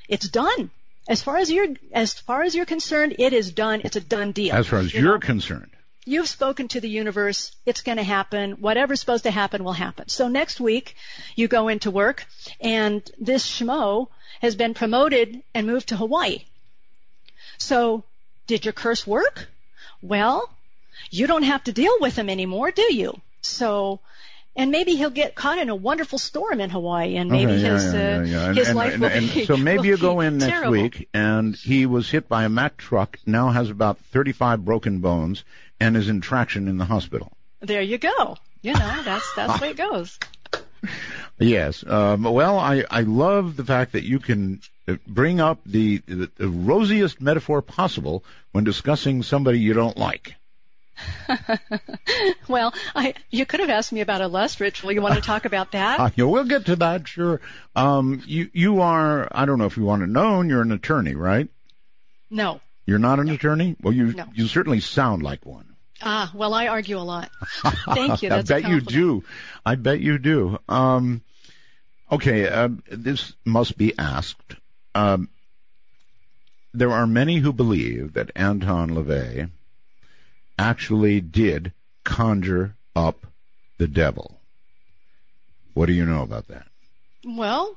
It's 0.08 0.30
done. 0.30 0.70
As 1.08 1.22
far 1.22 1.38
as 1.38 1.52
you're 1.52 1.68
as 1.92 2.14
far 2.14 2.42
as 2.44 2.56
you're 2.56 2.66
concerned, 2.66 3.16
it 3.20 3.34
is 3.34 3.52
done. 3.52 3.82
It's 3.84 3.96
a 3.96 4.02
done 4.02 4.32
deal. 4.32 4.56
As 4.56 4.68
far 4.68 4.80
as 4.80 4.94
You 4.94 5.02
you're 5.02 5.14
know, 5.14 5.20
concerned. 5.20 5.70
you've 6.06 6.28
spoken 6.28 6.68
to 6.70 6.80
the 6.82 6.90
universe. 6.90 7.56
It's 7.66 7.82
going 7.84 7.98
to 7.98 8.04
happen. 8.04 8.54
Whatever's 8.54 9.00
supposed 9.02 9.24
to 9.26 9.32
happen 9.32 9.64
will 9.64 9.74
happen. 9.74 10.08
So 10.10 10.28
next 10.28 10.60
week, 10.60 10.96
you 11.36 11.48
go 11.48 11.68
into 11.68 11.92
work, 11.92 12.26
and 12.60 13.04
this 13.20 13.48
schmo 13.48 14.08
has 14.42 14.56
been 14.56 14.74
promoted 14.74 15.42
and 15.54 15.68
moved 15.68 15.90
to 15.90 15.96
Hawaii. 15.98 16.44
So, 17.58 18.04
did 18.48 18.66
your 18.66 18.74
curse 18.74 19.06
work? 19.08 19.48
Well, 20.02 20.50
you 21.10 21.28
don't 21.28 21.44
have 21.44 21.64
to 21.66 21.72
deal 21.72 21.96
with 22.00 22.16
him 22.18 22.30
anymore, 22.30 22.72
do 22.72 22.94
you? 22.94 23.22
So, 23.42 24.00
and 24.56 24.72
maybe 24.72 24.96
he'll 24.96 25.10
get 25.10 25.36
caught 25.36 25.58
in 25.58 25.70
a 25.70 25.76
wonderful 25.76 26.18
storm 26.20 26.60
in 26.62 26.70
Hawaii, 26.70 27.16
and 27.18 27.30
maybe 27.30 27.52
Okay, 27.54 27.62
yeah, 27.62 27.74
his 27.74 27.94
yeah, 27.94 28.00
uh, 28.00 28.22
yeah. 28.24 28.48
And- 28.50 28.58
his 28.58 28.68
and- 28.70 28.78
life 28.78 28.94
and- 28.94 29.02
will 29.02 29.10
and 29.10 29.34
be. 29.34 29.46
so 29.46 29.58
maybe 29.58 29.88
you 29.90 29.98
go 29.98 30.20
in 30.26 30.38
next 30.38 30.52
terrible. 30.52 30.72
week 30.72 31.10
and 31.14 31.56
he 31.56 31.86
was 31.86 32.10
hit 32.10 32.28
by 32.30 32.44
a 32.46 32.50
Mack 32.50 32.78
truck, 32.78 33.18
now 33.26 33.50
has 33.50 33.70
about 33.70 33.98
35 34.12 34.64
broken 34.66 35.00
bones, 35.00 35.44
and 35.80 35.98
is 35.98 36.08
in 36.10 36.22
traction 36.22 36.68
in 36.68 36.78
the 36.78 36.86
hospital. 36.86 37.32
There 37.62 37.82
you 37.82 37.98
go. 37.98 38.38
You 38.62 38.74
know, 38.74 39.02
that's 39.04 39.34
that's 39.36 39.60
the 39.60 39.62
way 39.66 39.72
it 39.72 39.78
goes. 39.78 40.18
Yes. 41.40 41.84
Um, 41.86 42.24
well, 42.24 42.58
I, 42.58 42.86
I 42.90 43.02
love 43.02 43.58
the 43.58 43.66
fact 43.66 43.92
that 43.94 44.04
you 44.04 44.20
can 44.20 44.62
uh, 44.88 44.96
bring 45.06 45.42
up 45.42 45.60
the, 45.66 45.98
the, 46.06 46.32
the 46.38 46.48
rosiest 46.48 47.20
metaphor 47.20 47.62
possible 47.62 48.24
when 48.54 48.64
discussing 48.64 49.22
somebody 49.24 49.60
you 49.60 49.74
don't 49.74 49.98
like. 49.98 50.36
Well, 52.48 52.74
I 52.96 53.16
you 53.30 53.46
could 53.46 53.60
have 53.60 53.70
asked 53.70 53.92
me 53.92 54.02
about 54.02 54.22
a 54.22 54.28
lust 54.28 54.60
ritual. 54.60 54.92
You 54.92 55.02
want 55.02 55.16
to 55.16 55.22
talk 55.22 55.46
about 55.46 55.72
that? 55.72 56.00
Uh, 56.06 56.10
yeah, 56.16 56.26
we'll 56.26 56.44
get 56.46 56.66
to 56.68 56.76
that, 56.78 57.08
sure. 57.08 57.42
Um, 57.76 58.22
you, 58.26 58.50
you 58.54 58.82
are, 58.82 59.28
I 59.32 59.46
don't 59.46 59.58
know 59.58 59.66
if 59.66 59.78
you 59.78 59.84
want 59.84 60.02
to 60.04 60.08
know, 60.08 60.42
you're 60.42 60.62
an 60.62 60.72
attorney, 60.72 61.16
right? 61.16 61.50
no. 62.30 62.62
You're 62.88 63.00
not 63.00 63.20
an 63.20 63.30
attorney? 63.30 63.76
Well, 63.82 63.94
you, 63.96 64.14
No. 64.14 64.26
you 64.36 64.46
certainly 64.46 64.80
sound 64.80 65.24
like 65.24 65.44
one. 65.44 65.76
Ah, 66.04 66.32
well, 66.36 66.54
I 66.54 66.68
argue 66.68 66.98
a 66.98 67.00
lot. 67.00 67.32
Thank 67.96 68.22
you. 68.22 68.30
I 68.30 68.44
bet 68.44 68.68
you 68.68 68.80
do. 68.80 69.24
I 69.66 69.74
bet 69.74 70.02
you 70.02 70.20
do. 70.20 70.60
Um, 70.70 71.24
okay, 72.12 72.48
um, 72.48 72.84
this 72.92 73.34
must 73.44 73.76
be 73.76 73.98
asked. 73.98 74.56
Um, 74.94 75.30
there 76.76 76.92
are 76.92 77.08
many 77.08 77.38
who 77.38 77.52
believe 77.54 78.14
that 78.14 78.30
Anton 78.36 78.92
LaVey 78.92 79.50
actually 80.58 81.22
did 81.22 81.74
conjure 82.04 82.76
up 82.96 83.26
the 83.78 83.88
devil. 83.88 84.40
What 85.74 85.88
do 85.88 85.94
you 85.94 86.06
know 86.06 86.24
about 86.24 86.48
that? 86.48 86.68
Well, 87.26 87.76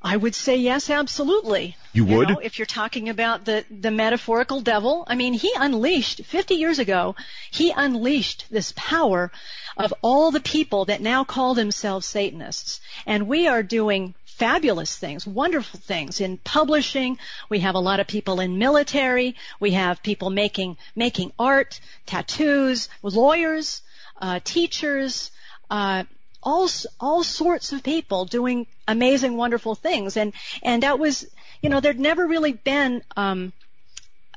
I 0.00 0.16
would 0.16 0.34
say 0.34 0.56
yes, 0.56 0.90
absolutely. 0.90 1.76
You 1.92 2.04
would? 2.06 2.28
know, 2.28 2.38
if 2.38 2.58
you're 2.58 2.66
talking 2.66 3.08
about 3.08 3.44
the, 3.44 3.64
the 3.70 3.90
metaphorical 3.90 4.60
devil, 4.60 5.04
I 5.06 5.14
mean, 5.14 5.32
he 5.32 5.52
unleashed, 5.56 6.24
50 6.24 6.54
years 6.54 6.78
ago, 6.80 7.14
he 7.50 7.70
unleashed 7.70 8.46
this 8.50 8.72
power 8.74 9.30
of 9.76 9.94
all 10.02 10.30
the 10.30 10.40
people 10.40 10.86
that 10.86 11.00
now 11.00 11.22
call 11.24 11.54
themselves 11.54 12.06
Satanists. 12.06 12.80
And 13.06 13.28
we 13.28 13.46
are 13.46 13.62
doing 13.62 14.14
fabulous 14.42 14.98
things, 14.98 15.24
wonderful 15.24 15.78
things 15.78 16.20
in 16.20 16.36
publishing. 16.36 17.16
We 17.48 17.60
have 17.60 17.76
a 17.76 17.78
lot 17.78 18.00
of 18.00 18.08
people 18.08 18.40
in 18.40 18.58
military. 18.58 19.36
We 19.60 19.70
have 19.70 20.02
people 20.02 20.30
making, 20.30 20.78
making 20.96 21.30
art, 21.38 21.78
tattoos, 22.06 22.88
lawyers, 23.04 23.82
uh, 24.20 24.40
teachers, 24.42 25.30
uh, 25.70 26.02
all 26.42 26.68
all 26.98 27.22
sorts 27.22 27.72
of 27.72 27.84
people 27.84 28.24
doing 28.24 28.66
amazing, 28.88 29.36
wonderful 29.36 29.76
things, 29.76 30.16
and 30.16 30.32
and 30.64 30.82
that 30.82 30.98
was, 30.98 31.24
you 31.60 31.68
know, 31.68 31.78
there'd 31.78 32.00
never 32.00 32.26
really 32.26 32.52
been 32.52 33.00
um, 33.16 33.52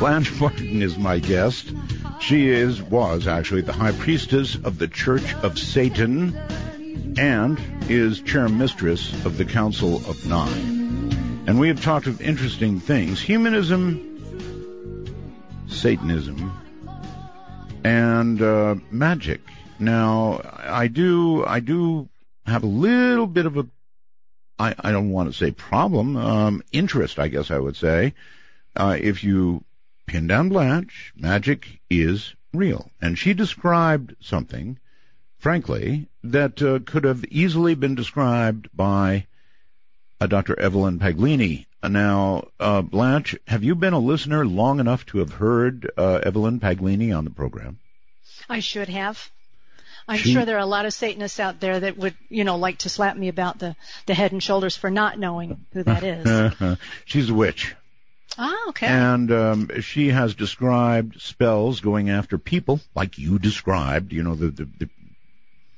Blanche 0.00 0.36
Barton 0.40 0.82
is 0.82 0.98
my 0.98 1.20
guest. 1.20 1.72
She 2.20 2.48
is, 2.48 2.82
was 2.82 3.28
actually 3.28 3.60
the 3.60 3.72
high 3.72 3.92
priestess 3.92 4.56
of 4.56 4.78
the 4.78 4.88
Church 4.88 5.34
of 5.36 5.56
Satan 5.58 6.36
and 7.18 7.60
is 7.88 8.20
chair 8.20 8.48
mistress 8.48 9.12
of 9.24 9.36
the 9.36 9.44
Council 9.44 9.96
of 10.08 10.26
Nine. 10.26 11.44
And 11.46 11.58
we 11.58 11.68
have 11.68 11.82
talked 11.82 12.06
of 12.06 12.20
interesting 12.20 12.80
things. 12.80 13.20
Humanism, 13.20 14.10
Satanism, 15.68 16.52
and 17.84 18.40
uh, 18.40 18.76
magic. 18.90 19.40
Now, 19.78 20.40
I 20.58 20.88
do, 20.88 21.44
I 21.44 21.60
do 21.60 22.08
have 22.46 22.62
a 22.62 22.66
little 22.66 23.26
bit 23.26 23.46
of 23.46 23.56
a 23.56 23.66
I, 24.58 24.74
I 24.78 24.92
don't 24.92 25.10
want 25.10 25.30
to 25.30 25.36
say 25.36 25.50
problem, 25.50 26.16
um, 26.16 26.62
interest, 26.72 27.18
I 27.18 27.28
guess 27.28 27.50
I 27.50 27.58
would 27.58 27.76
say. 27.76 28.14
Uh, 28.76 28.96
if 29.00 29.24
you 29.24 29.64
pin 30.06 30.26
down 30.26 30.48
Blanche, 30.48 31.12
magic 31.16 31.80
is 31.90 32.34
real. 32.52 32.90
And 33.00 33.18
she 33.18 33.34
described 33.34 34.14
something, 34.20 34.78
frankly, 35.44 36.06
that 36.22 36.62
uh, 36.62 36.78
could 36.86 37.04
have 37.04 37.22
easily 37.26 37.74
been 37.74 37.94
described 37.94 38.66
by 38.74 39.26
uh, 40.18 40.26
Dr. 40.26 40.58
Evelyn 40.58 40.98
Paglini. 40.98 41.66
Now, 41.86 42.48
uh, 42.58 42.80
Blanche, 42.80 43.36
have 43.46 43.62
you 43.62 43.74
been 43.74 43.92
a 43.92 43.98
listener 43.98 44.46
long 44.46 44.80
enough 44.80 45.04
to 45.06 45.18
have 45.18 45.34
heard 45.34 45.90
uh, 45.98 46.20
Evelyn 46.22 46.60
Paglini 46.60 47.14
on 47.14 47.24
the 47.24 47.30
program? 47.30 47.78
I 48.48 48.60
should 48.60 48.88
have. 48.88 49.30
I'm 50.08 50.16
She- 50.16 50.32
sure 50.32 50.46
there 50.46 50.56
are 50.56 50.60
a 50.60 50.66
lot 50.66 50.86
of 50.86 50.94
Satanists 50.94 51.38
out 51.38 51.60
there 51.60 51.78
that 51.78 51.98
would, 51.98 52.14
you 52.30 52.44
know, 52.44 52.56
like 52.56 52.78
to 52.78 52.88
slap 52.88 53.14
me 53.14 53.28
about 53.28 53.58
the, 53.58 53.76
the 54.06 54.14
head 54.14 54.32
and 54.32 54.42
shoulders 54.42 54.74
for 54.78 54.88
not 54.90 55.18
knowing 55.18 55.66
who 55.74 55.82
that 55.82 56.02
is. 56.62 56.78
She's 57.04 57.28
a 57.28 57.34
witch. 57.34 57.76
ah, 58.38 58.68
okay. 58.70 58.86
And 58.86 59.30
um, 59.30 59.80
she 59.82 60.08
has 60.08 60.34
described 60.34 61.20
spells 61.20 61.80
going 61.80 62.08
after 62.08 62.38
people, 62.38 62.80
like 62.94 63.18
you 63.18 63.38
described, 63.38 64.10
you 64.14 64.22
know, 64.22 64.36
the, 64.36 64.48
the, 64.48 64.64
the 64.78 64.88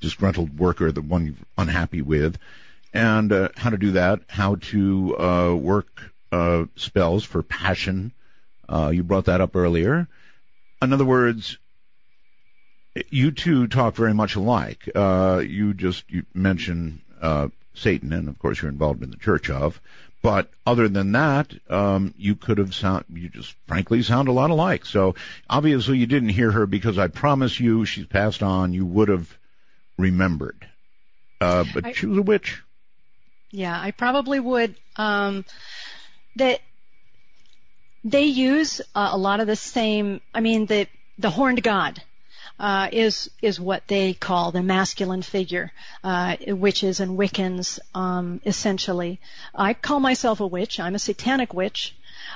disgruntled 0.06 0.56
worker, 0.56 0.92
the 0.92 1.02
one 1.02 1.26
you're 1.26 1.34
unhappy 1.58 2.00
with, 2.00 2.38
and 2.94 3.32
uh, 3.32 3.48
how 3.56 3.70
to 3.70 3.76
do 3.76 3.90
that, 3.92 4.20
how 4.28 4.54
to 4.54 5.18
uh, 5.18 5.52
work 5.52 6.12
uh, 6.30 6.64
spells 6.76 7.24
for 7.24 7.42
passion. 7.42 8.12
Uh, 8.68 8.90
you 8.94 9.02
brought 9.02 9.24
that 9.24 9.40
up 9.40 9.56
earlier. 9.56 10.06
In 10.80 10.92
other 10.92 11.04
words, 11.04 11.58
you 13.10 13.32
two 13.32 13.66
talk 13.66 13.96
very 13.96 14.14
much 14.14 14.36
alike. 14.36 14.88
Uh, 14.94 15.42
you 15.44 15.74
just 15.74 16.04
you 16.08 16.22
mention 16.32 17.02
uh, 17.20 17.48
Satan, 17.74 18.12
and 18.12 18.28
of 18.28 18.38
course 18.38 18.62
you're 18.62 18.70
involved 18.70 19.02
in 19.02 19.10
the 19.10 19.16
Church 19.16 19.50
of. 19.50 19.80
But 20.22 20.50
other 20.64 20.88
than 20.88 21.12
that, 21.12 21.52
um, 21.68 22.14
you 22.16 22.36
could 22.36 22.58
have 22.58 22.74
sound, 22.74 23.04
you 23.12 23.28
just 23.28 23.54
frankly 23.66 24.02
sound 24.02 24.28
a 24.28 24.32
lot 24.32 24.50
alike. 24.50 24.86
So 24.86 25.16
obviously 25.50 25.98
you 25.98 26.06
didn't 26.06 26.30
hear 26.30 26.52
her 26.52 26.66
because 26.66 26.96
I 26.96 27.08
promise 27.08 27.58
you 27.58 27.84
she's 27.84 28.06
passed 28.06 28.42
on. 28.42 28.72
You 28.72 28.86
would 28.86 29.08
have 29.08 29.36
remembered. 29.98 30.68
Uh, 31.40 31.64
but 31.74 31.84
I- 31.86 31.92
she 31.92 32.06
was 32.06 32.18
a 32.18 32.22
witch. 32.22 32.62
Yeah, 33.50 33.78
I 33.80 33.90
probably 33.92 34.40
would. 34.40 34.74
Um, 34.96 35.44
that 36.36 36.60
they 38.04 38.24
use 38.24 38.80
uh, 38.94 39.10
a 39.12 39.16
lot 39.18 39.40
of 39.40 39.46
the 39.46 39.56
same. 39.56 40.20
I 40.34 40.40
mean, 40.40 40.66
the 40.66 40.86
the 41.18 41.30
horned 41.30 41.62
god 41.62 42.02
uh, 42.58 42.88
is 42.92 43.30
is 43.42 43.58
what 43.60 43.86
they 43.88 44.12
call 44.14 44.50
the 44.52 44.62
masculine 44.62 45.22
figure, 45.22 45.72
uh, 46.04 46.36
witches 46.48 47.00
and 47.00 47.16
Wiccans, 47.18 47.78
um, 47.94 48.40
essentially. 48.44 49.20
I 49.54 49.74
call 49.74 50.00
myself 50.00 50.40
a 50.40 50.46
witch. 50.46 50.78
I'm 50.80 50.94
a 50.94 50.98
satanic 50.98 51.54
witch. 51.54 51.94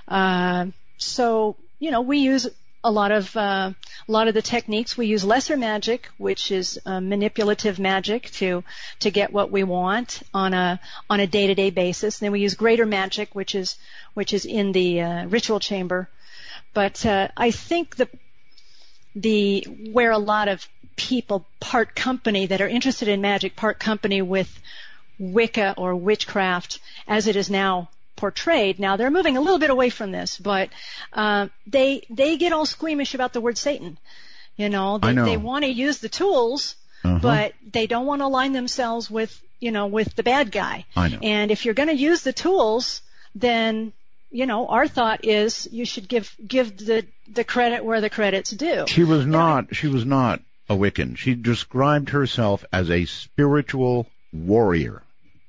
Uh, 0.09 0.67
so 0.99 1.57
you 1.79 1.91
know, 1.91 2.03
we 2.03 2.19
use 2.19 2.47
a 2.83 2.91
lot 2.91 3.13
of 3.13 3.37
uh, 3.37 3.73
a 4.09 4.13
lot 4.13 4.29
of 4.29 4.35
the 4.35 4.43
techniques. 4.43 4.97
We 4.97 5.07
use 5.07 5.25
lesser 5.25 5.57
magic, 5.57 6.09
which 6.17 6.51
is 6.51 6.79
uh, 6.87 7.01
manipulative 7.01 7.79
magic 7.79 8.31
to 8.33 8.65
to 9.01 9.11
get 9.11 9.33
what 9.33 9.51
we 9.51 9.65
want 9.65 10.23
on 10.33 10.55
a 10.55 10.81
on 11.09 11.21
a 11.21 11.27
day 11.27 11.47
to 11.47 11.55
day 11.55 11.71
basis. 11.71 12.19
then 12.19 12.33
we 12.33 12.41
use 12.41 12.55
greater 12.55 12.87
magic, 12.87 13.35
which 13.35 13.55
is 13.55 13.77
which 14.15 14.33
is 14.33 14.45
in 14.47 14.73
the 14.73 15.01
uh, 15.03 15.27
ritual 15.27 15.61
chamber. 15.61 16.09
But 16.73 17.05
uh, 17.05 17.29
I 17.37 17.51
think 17.51 17.97
the 17.97 18.09
the 19.15 19.67
where 19.93 20.11
a 20.11 20.19
lot 20.19 20.49
of 20.49 20.67
people 20.97 21.47
part 21.61 21.95
company 21.95 22.47
that 22.47 22.61
are 22.61 22.69
interested 22.69 23.09
in 23.09 23.21
magic 23.21 23.57
part 23.57 23.79
company 23.79 24.23
with 24.23 24.61
Wicca 25.19 25.75
or 25.77 25.95
witchcraft 25.95 26.79
as 27.07 27.27
it 27.27 27.37
is 27.37 27.51
now 27.51 27.91
portrayed. 28.21 28.79
Now 28.79 28.97
they're 28.97 29.11
moving 29.19 29.37
a 29.37 29.41
little 29.41 29.59
bit 29.59 29.71
away 29.71 29.91
from 29.91 30.13
this, 30.13 30.39
but 30.39 30.69
uh, 31.13 31.49
they 31.67 32.03
they 32.11 32.37
get 32.37 32.53
all 32.53 32.67
squeamish 32.67 33.15
about 33.15 33.33
the 33.33 33.41
word 33.41 33.59
Satan. 33.59 33.99
You 34.57 34.69
know, 34.69 34.99
they, 34.99 35.15
know. 35.15 35.25
they 35.25 35.39
want 35.39 35.65
to 35.65 35.71
use 35.71 35.99
the 35.99 36.09
tools, 36.11 36.77
Uh-huh. 37.05 37.19
but 37.23 37.55
they 37.73 37.87
don't 37.87 38.07
want 38.07 38.21
to 38.21 38.27
align 38.27 38.53
themselves 38.53 39.11
with 39.11 39.33
you 39.59 39.71
know 39.73 39.87
with 39.87 40.15
the 40.17 40.23
bad 40.23 40.53
guy. 40.53 40.85
I 40.95 41.09
know. 41.09 41.19
And 41.23 41.51
if 41.51 41.65
you're 41.65 41.79
going 41.83 41.89
to 41.97 42.05
use 42.11 42.23
the 42.23 42.33
tools, 42.35 43.01
then 43.35 43.93
you 44.31 44.47
know 44.47 44.69
our 44.69 44.87
thought 44.87 45.25
is 45.25 45.67
you 45.73 45.85
should 45.87 46.09
give 46.09 46.37
give 46.47 46.77
the 46.77 47.07
the 47.33 47.45
credit 47.45 47.85
where 47.85 48.01
the 48.03 48.11
credit's 48.11 48.51
due. 48.51 48.85
She 48.87 49.05
was 49.05 49.25
not. 49.25 49.75
She 49.75 49.89
was 49.89 50.05
not 50.05 50.41
a 50.69 50.75
Wiccan. 50.77 51.17
She 51.17 51.35
described 51.35 52.11
herself 52.11 52.65
as 52.73 52.91
a 52.91 53.05
spiritual 53.07 54.07
warrior. 54.33 55.03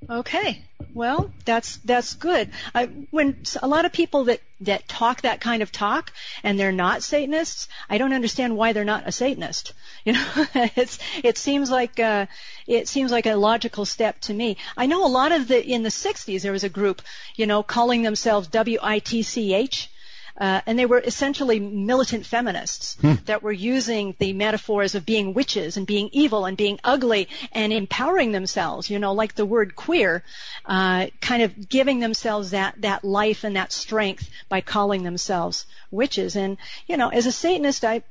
Okay. 0.10 0.64
Well, 0.94 1.32
that's 1.46 1.78
that's 1.78 2.16
good. 2.16 2.50
I, 2.76 2.88
when 3.12 3.44
a 3.62 3.68
lot 3.68 3.86
of 3.86 3.94
people 3.94 4.26
that 4.26 4.42
that 4.62 4.88
talk 4.88 5.22
that 5.22 5.40
kind 5.40 5.62
of 5.62 5.72
talk 5.72 6.12
and 6.44 6.60
they're 6.60 6.72
not 6.72 7.04
Satanists, 7.04 7.68
I 7.90 7.98
don't 7.98 8.12
understand 8.12 8.58
why 8.58 8.74
they're 8.74 8.84
not 8.84 9.08
a 9.08 9.12
Satanist. 9.12 9.74
You 10.04 10.14
know, 10.14 10.46
it's 10.76 10.98
it 11.24 11.38
seems 11.38 11.70
like 11.70 12.00
uh, 12.00 12.26
it 12.66 12.88
seems 12.88 13.12
like 13.12 13.28
a 13.28 13.36
logical 13.36 13.86
step 13.86 14.20
to 14.22 14.34
me. 14.34 14.58
I 14.76 14.88
know 14.88 15.06
a 15.06 15.08
lot 15.08 15.32
of 15.32 15.48
the 15.48 15.64
in 15.64 15.84
the 15.84 15.90
60s 15.90 16.42
there 16.42 16.52
was 16.52 16.64
a 16.64 16.70
group, 16.70 17.04
you 17.36 17.46
know, 17.46 17.62
calling 17.62 18.02
themselves 18.02 18.50
WITCH 18.52 19.90
uh, 20.38 20.62
and 20.66 20.78
they 20.78 20.86
were 20.86 21.00
essentially 21.00 21.60
militant 21.60 22.26
feminists 22.26 22.98
hmm. 23.02 23.14
that 23.26 23.44
were 23.44 23.52
using 23.52 24.16
the 24.20 24.34
metaphors 24.34 24.96
of 24.96 25.06
being 25.06 25.34
witches 25.34 25.78
and 25.78 25.86
being 25.86 26.10
evil 26.12 26.46
and 26.46 26.58
being 26.58 26.80
ugly 26.84 27.28
and 27.52 27.74
empowering 27.74 28.32
themselves, 28.32 28.90
you 28.90 29.00
know, 29.00 29.14
like 29.14 29.36
the 29.36 29.46
word 29.46 29.76
queer, 29.76 30.24
uh, 30.66 31.08
kind 31.20 31.44
of 31.44 31.70
giving 31.70 32.00
themselves 32.00 32.52
that, 32.52 32.76
that 32.82 33.04
life 33.04 33.44
and 33.44 33.56
that 33.56 33.72
strength 33.72 34.30
by 34.50 34.62
calling 34.62 35.04
themselves 35.04 35.66
witches. 35.92 36.36
And, 36.36 36.58
you 36.88 36.98
know, 36.98 37.10
as 37.10 37.26
a 37.26 37.32
Satanist, 37.32 37.84
I, 37.84 38.04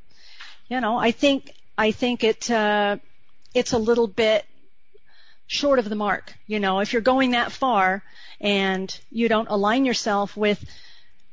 you 0.68 0.80
know, 0.80 0.96
I 0.96 1.10
think, 1.10 1.52
I 1.76 1.90
think 1.90 2.24
it, 2.24 2.50
uh, 2.50 2.98
it's 3.54 3.72
a 3.72 3.78
little 3.78 4.06
bit 4.06 4.44
short 5.46 5.78
of 5.78 5.88
the 5.88 5.96
mark. 5.96 6.34
You 6.46 6.60
know, 6.60 6.80
if 6.80 6.92
you're 6.92 7.02
going 7.02 7.32
that 7.32 7.50
far 7.50 8.02
and 8.40 8.96
you 9.10 9.28
don't 9.28 9.48
align 9.48 9.84
yourself 9.84 10.36
with 10.36 10.64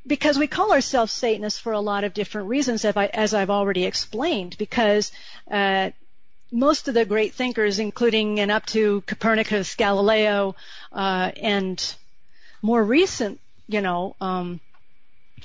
because 0.07 0.39
we 0.39 0.47
call 0.47 0.71
ourselves 0.71 1.11
Satanists 1.11 1.59
for 1.59 1.73
a 1.73 1.79
lot 1.79 2.03
of 2.03 2.13
different 2.13 2.47
reasons, 2.47 2.85
as 2.85 3.33
I've 3.33 3.49
already 3.49 3.85
explained, 3.85 4.57
because 4.57 5.11
uh, 5.51 5.91
most 6.51 6.87
of 6.87 6.93
the 6.93 7.05
great 7.05 7.33
thinkers, 7.33 7.79
including 7.79 8.39
and 8.39 8.51
up 8.51 8.65
to 8.67 9.01
Copernicus, 9.01 9.75
Galileo, 9.75 10.55
uh, 10.93 11.31
and 11.41 11.95
more 12.61 12.83
recent, 12.83 13.39
you 13.67 13.81
know, 13.81 14.15
um, 14.21 14.59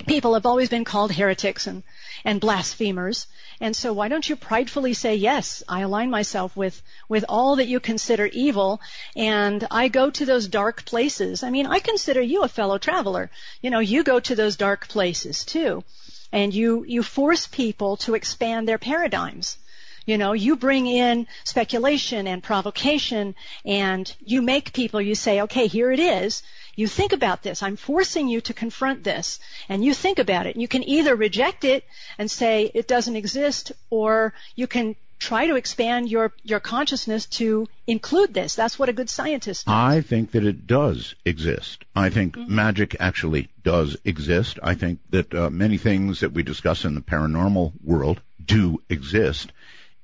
people 0.07 0.33
have 0.33 0.45
always 0.45 0.69
been 0.69 0.83
called 0.83 1.11
heretics 1.11 1.67
and, 1.67 1.83
and 2.25 2.41
blasphemers. 2.41 3.27
And 3.61 3.75
so 3.75 3.93
why 3.93 4.07
don't 4.07 4.27
you 4.27 4.35
pridefully 4.35 4.93
say, 4.93 5.15
yes, 5.15 5.63
I 5.69 5.81
align 5.81 6.09
myself 6.09 6.55
with, 6.57 6.81
with 7.07 7.25
all 7.29 7.57
that 7.57 7.67
you 7.67 7.79
consider 7.79 8.25
evil 8.25 8.81
and 9.15 9.65
I 9.69 9.87
go 9.87 10.09
to 10.09 10.25
those 10.25 10.47
dark 10.47 10.85
places. 10.85 11.43
I 11.43 11.49
mean, 11.49 11.67
I 11.67 11.79
consider 11.79 12.21
you 12.21 12.43
a 12.43 12.47
fellow 12.47 12.77
traveler. 12.77 13.29
You 13.61 13.69
know, 13.69 13.79
you 13.79 14.03
go 14.03 14.19
to 14.19 14.35
those 14.35 14.55
dark 14.55 14.87
places 14.87 15.45
too. 15.45 15.83
And 16.31 16.53
you, 16.53 16.83
you 16.87 17.03
force 17.03 17.45
people 17.45 17.97
to 17.97 18.15
expand 18.15 18.67
their 18.67 18.79
paradigms. 18.79 19.57
You 20.05 20.17
know, 20.17 20.33
you 20.33 20.57
bring 20.57 20.87
in 20.87 21.27
speculation 21.43 22.27
and 22.27 22.43
provocation 22.43 23.35
and 23.63 24.13
you 24.25 24.41
make 24.41 24.73
people, 24.73 24.99
you 24.99 25.15
say, 25.15 25.41
okay, 25.41 25.67
here 25.67 25.91
it 25.91 25.99
is. 25.99 26.43
You 26.75 26.87
think 26.87 27.13
about 27.13 27.43
this. 27.43 27.61
I'm 27.61 27.75
forcing 27.75 28.27
you 28.27 28.41
to 28.41 28.53
confront 28.53 29.03
this. 29.03 29.39
And 29.69 29.85
you 29.85 29.93
think 29.93 30.19
about 30.19 30.47
it. 30.47 30.55
You 30.57 30.67
can 30.67 30.83
either 30.83 31.15
reject 31.15 31.63
it 31.63 31.83
and 32.17 32.29
say 32.29 32.71
it 32.73 32.87
doesn't 32.87 33.15
exist, 33.15 33.71
or 33.89 34.33
you 34.55 34.67
can 34.67 34.95
try 35.19 35.47
to 35.47 35.55
expand 35.55 36.09
your, 36.09 36.33
your 36.43 36.59
consciousness 36.59 37.25
to 37.27 37.67
include 37.87 38.33
this. 38.33 38.55
That's 38.55 38.77
what 38.77 38.89
a 38.89 38.93
good 38.93 39.09
scientist 39.09 39.65
does. 39.65 39.73
I 39.73 40.01
think 40.01 40.31
that 40.31 40.43
it 40.43 40.67
does 40.67 41.15
exist. 41.23 41.85
I 41.95 42.09
think 42.09 42.35
mm-hmm. 42.35 42.53
magic 42.53 42.97
actually 42.99 43.49
does 43.63 43.95
exist. 44.03 44.59
I 44.61 44.73
think 44.73 44.99
that 45.11 45.33
uh, 45.33 45.49
many 45.49 45.77
things 45.77 46.19
that 46.19 46.33
we 46.33 46.43
discuss 46.43 46.83
in 46.83 46.95
the 46.95 47.01
paranormal 47.01 47.71
world 47.83 48.19
do 48.43 48.81
exist. 48.89 49.53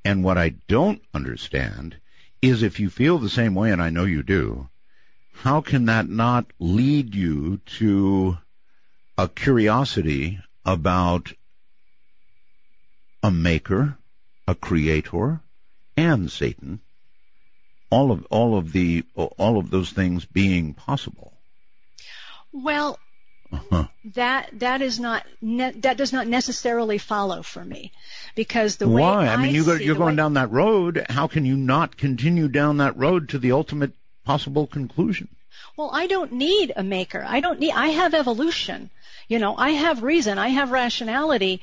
And 0.05 0.23
what 0.23 0.37
I 0.37 0.49
don't 0.67 1.01
understand 1.13 1.97
is 2.41 2.63
if 2.63 2.79
you 2.79 2.89
feel 2.89 3.17
the 3.17 3.29
same 3.29 3.55
way, 3.55 3.71
and 3.71 3.81
I 3.81 3.89
know 3.89 4.05
you 4.05 4.23
do, 4.23 4.69
how 5.43 5.61
can 5.61 5.85
that 5.85 6.09
not 6.09 6.45
lead 6.59 7.15
you 7.15 7.61
to 7.65 8.37
a 9.17 9.29
curiosity 9.29 10.37
about 10.65 11.31
a 13.23 13.31
maker, 13.31 13.97
a 14.49 14.55
creator, 14.55 15.39
and 15.95 16.29
Satan? 16.29 16.81
All 17.89 18.11
of 18.11 18.25
all 18.29 18.57
of 18.57 18.73
the 18.73 19.05
all 19.15 19.57
of 19.57 19.69
those 19.71 19.91
things 19.91 20.25
being 20.25 20.73
possible. 20.73 21.33
Well, 22.51 22.99
uh-huh. 23.51 23.87
that 24.13 24.49
that 24.59 24.81
is 24.81 24.99
not 24.99 25.25
ne- 25.41 25.71
that 25.71 25.97
does 25.97 26.11
not 26.11 26.27
necessarily 26.27 26.97
follow 26.97 27.43
for 27.43 27.63
me 27.63 27.93
because 28.35 28.75
the 28.75 28.89
way 28.89 29.01
why 29.01 29.27
I, 29.27 29.37
mean 29.37 29.55
you 29.55 29.65
go, 29.65 29.73
you're 29.73 29.95
going 29.95 30.15
way, 30.15 30.17
down 30.17 30.33
that 30.33 30.51
road. 30.51 31.05
How 31.09 31.27
can 31.27 31.45
you 31.45 31.55
not 31.55 31.95
continue 31.95 32.49
down 32.49 32.77
that 32.77 32.97
road 32.97 33.29
to 33.29 33.39
the 33.39 33.53
ultimate 33.53 33.93
possible 34.29 34.67
conclusion? 34.67 35.27
Well, 35.75 35.89
I 35.91 36.05
don't 36.05 36.33
need 36.33 36.71
a 36.75 36.83
maker. 36.83 37.25
I 37.27 37.39
don't 37.39 37.59
need, 37.59 37.73
I 37.73 37.87
have 37.87 38.13
evolution. 38.13 38.91
You 39.27 39.39
know, 39.39 39.55
I 39.57 39.71
have 39.71 40.03
reason. 40.03 40.37
I 40.37 40.49
have 40.49 40.69
rationality. 40.69 41.61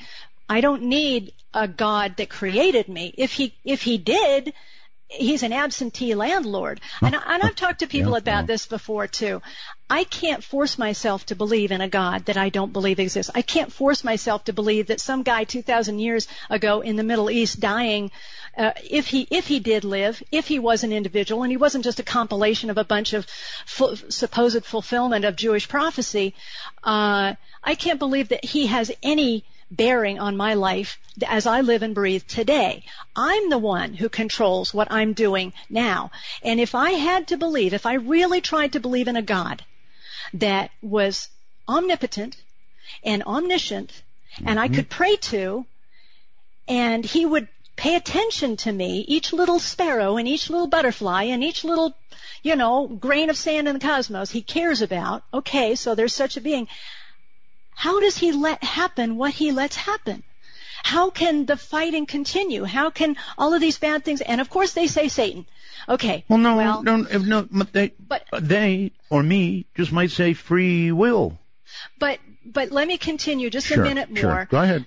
I 0.48 0.61
don't 0.61 0.83
need 0.83 1.33
a 1.55 1.68
God 1.68 2.16
that 2.16 2.29
created 2.29 2.88
me. 2.88 3.14
If 3.16 3.33
he, 3.33 3.55
if 3.64 3.83
he 3.83 3.98
did, 3.98 4.52
he's 5.07 5.44
an 5.44 5.52
absentee 5.52 6.16
landlord. 6.16 6.81
And, 7.00 7.14
and 7.14 7.42
I've 7.44 7.55
talked 7.55 7.81
to 7.81 7.87
people 7.87 8.12
yeah, 8.12 8.24
about 8.24 8.42
yeah. 8.42 8.52
this 8.52 8.66
before 8.66 9.07
too. 9.07 9.42
I 9.88 10.03
can't 10.03 10.42
force 10.42 10.79
myself 10.79 11.27
to 11.27 11.37
believe 11.37 11.70
in 11.70 11.81
a 11.81 11.88
God 11.88 12.25
that 12.25 12.37
I 12.37 12.49
don't 12.49 12.72
believe 12.72 12.99
exists. 12.99 13.31
I 13.35 13.42
can't 13.42 13.72
force 13.72 14.03
myself 14.03 14.42
to 14.44 14.53
believe 14.53 14.88
that 14.88 15.01
some 15.01 15.22
guy 15.22 15.44
2,000 15.44 16.01
years 16.01 16.27
ago 16.51 16.81
in 16.81 16.96
the 16.96 17.05
Middle 17.05 17.31
East 17.31 17.61
dying 17.61 18.11
uh, 18.57 18.72
if 18.90 19.07
he 19.07 19.29
if 19.31 19.46
he 19.46 19.61
did 19.61 19.85
live, 19.85 20.22
if 20.33 20.49
he 20.49 20.59
was 20.59 20.83
an 20.83 20.92
individual, 20.92 21.42
and 21.42 21.53
he 21.53 21.57
wasn't 21.57 21.85
just 21.85 22.01
a 22.01 22.03
compilation 22.03 22.70
of 22.70 22.79
a 22.79 22.85
bunch 22.85 23.12
of 23.12 23.27
fu- 23.64 23.94
supposed 24.09 24.64
fulfillment 24.64 25.25
of 25.25 25.37
Jewish 25.37 25.68
prophecy, 25.68 26.35
uh, 26.83 27.35
I 27.62 27.75
can't 27.77 27.99
believe 27.99 28.31
that 28.31 28.44
he 28.44 28.66
has 28.66 28.90
any 29.03 29.44
bearing 29.70 30.18
on 30.18 30.37
my 30.37 30.55
life 30.55 30.99
as 31.29 31.46
I 31.46 31.61
live 31.61 31.83
and 31.83 31.94
breathe 31.94 32.25
today. 32.27 32.85
I'm 33.14 33.51
the 33.51 33.59
one 33.59 33.94
who 33.94 34.09
controls 34.09 34.72
what 34.72 34.90
I'm 34.90 35.12
doing 35.12 35.53
now. 35.70 36.11
And 36.42 36.59
if 36.59 36.75
I 36.75 36.90
had 36.92 37.29
to 37.29 37.37
believe, 37.37 37.75
if 37.75 37.87
I 37.87 37.94
really 37.94 38.40
tried 38.40 38.72
to 38.72 38.81
believe 38.81 39.09
in 39.09 39.16
a 39.16 39.22
God 39.22 39.64
that 40.40 40.70
was 40.83 41.29
omnipotent 41.68 42.37
and 43.03 43.22
omniscient, 43.25 43.90
mm-hmm. 43.90 44.49
and 44.49 44.61
I 44.61 44.66
mm-hmm. 44.66 44.77
could 44.77 44.90
pray 44.90 45.16
to, 45.16 45.66
and 46.68 47.05
he 47.05 47.27
would 47.27 47.49
pay 47.77 47.94
attention 47.94 48.57
to 48.57 48.72
me, 48.72 49.05
each 49.07 49.33
little 49.33 49.59
sparrow 49.59 50.16
and 50.16 50.27
each 50.27 50.49
little 50.49 50.66
butterfly 50.66 51.25
and 51.25 51.44
each 51.44 51.62
little, 51.62 51.94
you 52.42 52.57
know, 52.57 52.87
grain 52.87 53.29
of 53.29 53.37
sand 53.37 53.68
in 53.68 53.75
the 53.75 53.81
cosmos 53.81 54.31
he 54.31 54.42
cares 54.42 54.81
about. 54.81 55.22
Okay, 55.33 55.75
so 55.75 55.94
there's 55.94 56.14
such 56.14 56.37
a 56.37 56.40
being. 56.40 56.68
How 57.75 58.01
does 58.01 58.16
he 58.16 58.33
let 58.33 58.64
happen 58.64 59.16
what 59.16 59.35
he 59.35 59.53
lets 59.53 59.77
happen? 59.77 60.22
How 60.87 61.11
can 61.11 61.46
the 61.46 61.57
fighting 61.57 62.07
continue? 62.07 62.62
How 62.62 62.90
can 62.90 63.16
all 63.37 63.53
of 63.55 63.61
these 63.61 63.77
bad 63.77 64.05
things, 64.05 64.20
and 64.20 64.40
of 64.40 64.49
course 64.49 64.72
they 64.72 64.87
say 64.87 65.09
Satan. 65.09 65.44
Okay. 65.88 66.25
Well, 66.29 66.38
no, 66.38 66.57
well, 66.57 66.85
no, 66.85 66.99
no, 66.99 67.42
they, 67.72 67.92
but, 67.99 68.22
uh, 68.33 68.38
they 68.40 68.92
or 69.11 69.20
me 69.25 69.66
just 69.75 69.90
might 69.90 70.12
say 70.12 70.33
free 70.33 70.92
will. 70.92 71.40
But, 71.99 72.20
but 72.44 72.70
let 72.70 72.87
me 72.87 72.99
continue 72.99 73.51
just 73.51 73.66
sure, 73.66 73.83
a 73.83 73.88
minute 73.88 74.11
more. 74.11 74.20
Sure. 74.20 74.49
Go 74.49 74.62
ahead. 74.62 74.87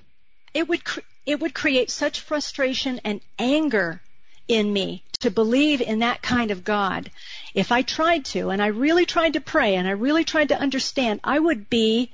It 0.54 0.70
would, 0.70 0.82
it 1.26 1.42
would 1.42 1.54
create 1.54 1.92
such 1.92 2.22
frustration 2.22 3.02
and 3.04 3.20
anger 3.38 4.00
in 4.48 4.72
me 4.72 5.04
to 5.20 5.30
believe 5.30 5.82
in 5.82 6.00
that 6.00 6.22
kind 6.22 6.52
of 6.52 6.64
God. 6.64 7.12
If 7.54 7.74
I 7.74 7.82
tried 7.82 8.24
to, 8.32 8.52
and 8.52 8.62
I 8.62 8.68
really 8.68 9.06
tried 9.06 9.34
to 9.34 9.42
pray, 9.42 9.76
and 9.76 9.86
I 9.86 9.92
really 9.92 10.24
tried 10.24 10.48
to 10.50 10.58
understand, 10.58 11.20
I 11.26 11.38
would 11.38 11.70
be 11.70 12.14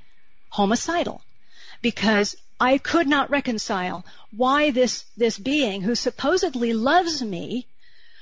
homicidal 0.49 1.21
because 1.83 2.35
I 2.59 2.77
could 2.77 3.07
not 3.07 3.29
reconcile 3.29 4.05
why 4.35 4.71
this, 4.71 5.05
this 5.17 5.37
being 5.37 5.81
who 5.81 5.95
supposedly 5.95 6.73
loves 6.73 7.21
me 7.21 7.67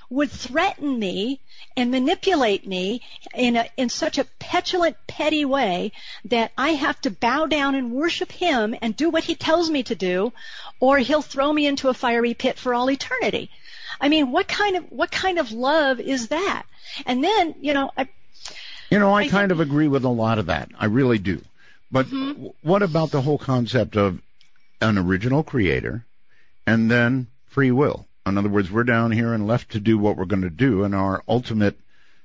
would 0.09 0.31
threaten 0.31 0.99
me 0.99 1.39
and 1.75 1.89
manipulate 1.89 2.67
me 2.67 3.01
in 3.33 3.55
a, 3.55 3.67
in 3.77 3.89
such 3.89 4.17
a 4.17 4.25
petulant, 4.37 4.95
petty 5.07 5.43
way 5.43 5.91
that 6.25 6.51
I 6.57 6.69
have 6.69 6.99
to 7.01 7.11
bow 7.11 7.47
down 7.47 7.75
and 7.75 7.91
worship 7.91 8.31
him 8.31 8.75
and 8.81 8.95
do 8.95 9.09
what 9.09 9.23
he 9.23 9.35
tells 9.35 9.69
me 9.69 9.83
to 9.83 9.95
do, 9.95 10.31
or 10.79 10.99
he'll 10.99 11.21
throw 11.21 11.51
me 11.51 11.65
into 11.65 11.89
a 11.89 11.93
fiery 11.93 12.33
pit 12.33 12.59
for 12.59 12.73
all 12.73 12.91
eternity. 12.91 13.49
I 13.99 14.09
mean, 14.09 14.31
what 14.31 14.47
kind 14.47 14.75
of 14.75 14.91
what 14.91 15.11
kind 15.11 15.39
of 15.39 15.51
love 15.51 15.99
is 15.99 16.27
that? 16.27 16.63
And 17.05 17.23
then, 17.23 17.55
you 17.61 17.73
know, 17.73 17.91
I, 17.97 18.07
you 18.89 18.99
know, 18.99 19.13
I, 19.13 19.21
I 19.21 19.27
kind 19.29 19.51
of 19.51 19.59
agree 19.59 19.87
with 19.87 20.03
a 20.03 20.09
lot 20.09 20.39
of 20.39 20.47
that. 20.47 20.69
I 20.77 20.85
really 20.85 21.17
do. 21.17 21.41
But 21.93 22.07
mm-hmm. 22.07 22.47
what 22.63 22.81
about 22.81 23.11
the 23.11 23.21
whole 23.21 23.37
concept 23.37 23.95
of 23.95 24.19
an 24.81 24.97
original 24.97 25.43
creator 25.43 26.03
and 26.65 26.89
then 26.89 27.27
free 27.45 27.69
will? 27.69 28.07
In 28.25 28.35
other 28.35 28.49
words, 28.49 28.71
we're 28.71 28.83
down 28.83 29.11
here 29.11 29.31
and 29.31 29.45
left 29.45 29.73
to 29.73 29.79
do 29.79 29.99
what 29.99 30.17
we're 30.17 30.25
going 30.25 30.41
to 30.41 30.49
do, 30.49 30.85
and 30.85 30.95
our 30.95 31.23
ultimate, 31.27 31.77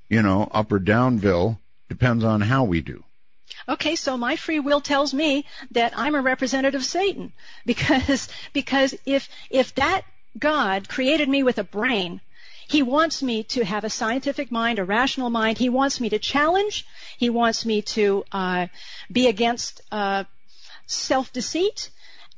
you 0.08 0.22
know, 0.22 0.48
up 0.50 0.72
or 0.72 0.80
downville 0.80 1.58
depends 1.90 2.24
on 2.24 2.40
how 2.40 2.64
we 2.64 2.80
do. 2.80 3.04
Okay, 3.68 3.94
so 3.94 4.16
my 4.16 4.36
free 4.36 4.58
will 4.58 4.80
tells 4.80 5.12
me 5.12 5.44
that 5.72 5.92
I'm 5.94 6.14
a 6.14 6.22
representative 6.22 6.80
of 6.80 6.86
Satan 6.86 7.34
because 7.66 8.28
because 8.54 8.94
if 9.04 9.28
if 9.50 9.74
that 9.74 10.02
God 10.38 10.88
created 10.88 11.28
me 11.28 11.42
with 11.42 11.58
a 11.58 11.64
brain. 11.64 12.22
He 12.68 12.82
wants 12.82 13.22
me 13.22 13.44
to 13.44 13.64
have 13.64 13.84
a 13.84 13.90
scientific 13.90 14.50
mind, 14.52 14.78
a 14.78 14.84
rational 14.84 15.30
mind. 15.30 15.56
He 15.58 15.70
wants 15.70 16.00
me 16.00 16.10
to 16.10 16.18
challenge. 16.18 16.86
He 17.16 17.30
wants 17.30 17.64
me 17.64 17.80
to 17.96 18.24
uh, 18.30 18.66
be 19.10 19.26
against 19.26 19.80
uh, 19.90 20.24
self 20.86 21.32
deceit 21.32 21.90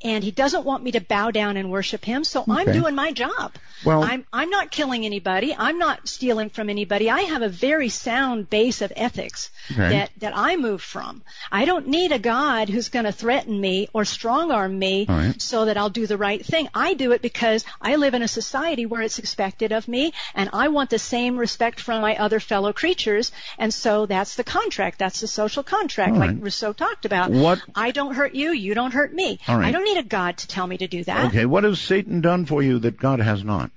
and 0.02 0.24
he 0.24 0.30
doesn't 0.30 0.64
want 0.64 0.82
me 0.82 0.92
to 0.92 1.00
bow 1.00 1.30
down 1.30 1.56
and 1.56 1.70
worship 1.70 2.04
him. 2.04 2.24
So 2.24 2.42
okay. 2.42 2.52
I'm 2.52 2.72
doing 2.72 2.94
my 2.94 3.12
job. 3.12 3.52
Well, 3.84 4.02
I'm 4.02 4.26
I'm 4.32 4.50
not 4.50 4.70
killing 4.70 5.06
anybody. 5.06 5.54
I'm 5.56 5.78
not 5.78 6.06
stealing 6.06 6.50
from 6.50 6.68
anybody. 6.68 7.08
I 7.08 7.20
have 7.22 7.42
a 7.42 7.48
very 7.48 7.88
sound 7.88 8.50
base 8.50 8.82
of 8.82 8.92
ethics 8.94 9.50
okay. 9.72 9.88
that 9.88 10.10
that 10.18 10.36
I 10.36 10.56
move 10.56 10.82
from. 10.82 11.22
I 11.50 11.64
don't 11.64 11.88
need 11.88 12.12
a 12.12 12.18
God 12.18 12.68
who's 12.68 12.90
going 12.90 13.06
to 13.06 13.12
threaten 13.12 13.58
me 13.58 13.88
or 13.94 14.04
strong 14.04 14.50
arm 14.50 14.78
me 14.78 15.06
right. 15.08 15.40
so 15.40 15.64
that 15.64 15.78
I'll 15.78 15.90
do 15.90 16.06
the 16.06 16.18
right 16.18 16.44
thing. 16.44 16.68
I 16.74 16.94
do 16.94 17.12
it 17.12 17.22
because 17.22 17.64
I 17.80 17.96
live 17.96 18.14
in 18.14 18.22
a 18.22 18.28
society 18.28 18.84
where 18.84 19.02
it's 19.02 19.18
expected 19.18 19.72
of 19.72 19.88
me, 19.88 20.12
and 20.34 20.50
I 20.52 20.68
want 20.68 20.90
the 20.90 20.98
same 20.98 21.38
respect 21.38 21.80
from 21.80 22.02
my 22.02 22.16
other 22.16 22.40
fellow 22.40 22.72
creatures. 22.72 23.32
And 23.58 23.72
so 23.72 24.06
that's 24.06 24.36
the 24.36 24.44
contract. 24.44 24.98
That's 24.98 25.20
the 25.20 25.26
social 25.26 25.62
contract, 25.62 26.12
right. 26.12 26.30
like 26.30 26.36
Rousseau 26.40 26.72
talked 26.72 27.06
about. 27.06 27.30
What? 27.30 27.62
I 27.74 27.92
don't 27.92 28.14
hurt 28.14 28.34
you. 28.34 28.50
You 28.50 28.74
don't 28.74 28.92
hurt 28.92 29.14
me. 29.14 29.38
I 29.48 29.72
don't 29.72 29.89
need 29.94 30.00
a 30.00 30.08
God 30.08 30.38
to 30.38 30.46
tell 30.46 30.66
me 30.66 30.78
to 30.78 30.88
do 30.88 31.04
that. 31.04 31.26
Okay, 31.26 31.46
what 31.46 31.64
has 31.64 31.80
Satan 31.80 32.20
done 32.20 32.46
for 32.46 32.62
you 32.62 32.78
that 32.80 32.98
God 32.98 33.20
has 33.20 33.44
not? 33.44 33.70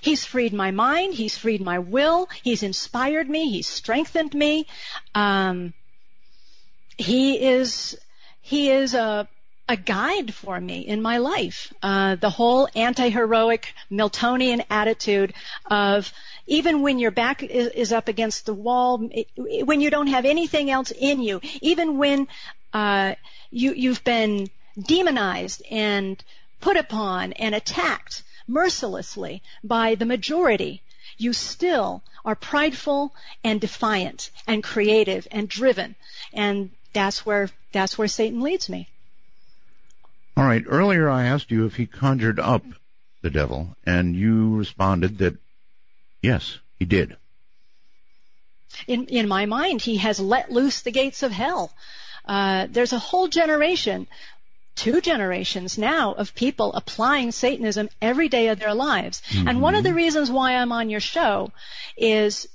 He's 0.00 0.24
freed 0.24 0.52
my 0.52 0.70
mind. 0.70 1.14
He's 1.14 1.36
freed 1.36 1.60
my 1.60 1.78
will. 1.78 2.28
He's 2.42 2.62
inspired 2.62 3.28
me. 3.28 3.50
He's 3.50 3.66
strengthened 3.66 4.34
me. 4.34 4.66
Um, 5.14 5.72
he 6.96 7.46
is 7.46 7.98
he 8.40 8.70
is 8.70 8.94
a 8.94 9.28
a 9.68 9.76
guide 9.76 10.32
for 10.32 10.58
me 10.58 10.80
in 10.80 11.02
my 11.02 11.18
life. 11.18 11.72
Uh, 11.82 12.16
the 12.16 12.30
whole 12.30 12.68
anti-heroic 12.74 13.74
Miltonian 13.90 14.64
attitude 14.70 15.34
of 15.66 16.10
even 16.46 16.80
when 16.80 16.98
your 16.98 17.10
back 17.10 17.42
is, 17.42 17.68
is 17.68 17.92
up 17.92 18.08
against 18.08 18.46
the 18.46 18.54
wall, 18.54 19.06
it, 19.12 19.66
when 19.66 19.82
you 19.82 19.90
don't 19.90 20.06
have 20.06 20.24
anything 20.24 20.70
else 20.70 20.90
in 20.90 21.20
you, 21.20 21.40
even 21.60 21.98
when 21.98 22.28
uh, 22.72 23.14
you 23.50 23.74
you've 23.74 24.02
been 24.04 24.48
demonized 24.78 25.62
and 25.70 26.22
put 26.60 26.76
upon 26.76 27.32
and 27.34 27.54
attacked 27.54 28.22
mercilessly 28.46 29.42
by 29.62 29.94
the 29.94 30.06
majority, 30.06 30.82
you 31.16 31.32
still 31.32 32.02
are 32.24 32.34
prideful 32.34 33.14
and 33.44 33.60
defiant 33.60 34.30
and 34.46 34.62
creative 34.62 35.26
and 35.30 35.48
driven. 35.48 35.94
And 36.32 36.70
that's 36.92 37.26
where, 37.26 37.50
that's 37.72 37.98
where 37.98 38.08
Satan 38.08 38.40
leads 38.40 38.68
me. 38.68 38.88
All 40.36 40.44
right. 40.44 40.64
Earlier 40.66 41.08
I 41.08 41.26
asked 41.26 41.50
you 41.50 41.66
if 41.66 41.76
he 41.76 41.86
conjured 41.86 42.38
up 42.38 42.64
the 43.22 43.30
devil, 43.30 43.76
and 43.84 44.14
you 44.14 44.56
responded 44.56 45.18
that 45.18 45.36
yes, 46.22 46.58
he 46.78 46.84
did. 46.84 47.16
In, 48.86 49.06
in 49.06 49.26
my 49.26 49.46
mind, 49.46 49.82
he 49.82 49.96
has 49.96 50.20
let 50.20 50.52
loose 50.52 50.82
the 50.82 50.92
gates 50.92 51.24
of 51.24 51.32
hell. 51.32 51.72
Uh, 52.24 52.68
there's 52.70 52.92
a 52.92 52.98
whole 52.98 53.26
generation 53.26 54.06
two 54.78 55.00
generations 55.00 55.76
now 55.76 56.12
of 56.12 56.34
people 56.34 56.72
applying 56.72 57.32
Satanism 57.32 57.88
every 58.00 58.28
day 58.28 58.48
of 58.48 58.60
their 58.60 58.74
lives. 58.74 59.20
Mm-hmm. 59.28 59.48
And 59.48 59.60
one 59.60 59.74
of 59.74 59.82
the 59.82 59.92
reasons 59.92 60.30
why 60.30 60.54
I'm 60.54 60.70
on 60.72 60.88
your 60.88 61.00
show 61.00 61.50
is 61.96 62.48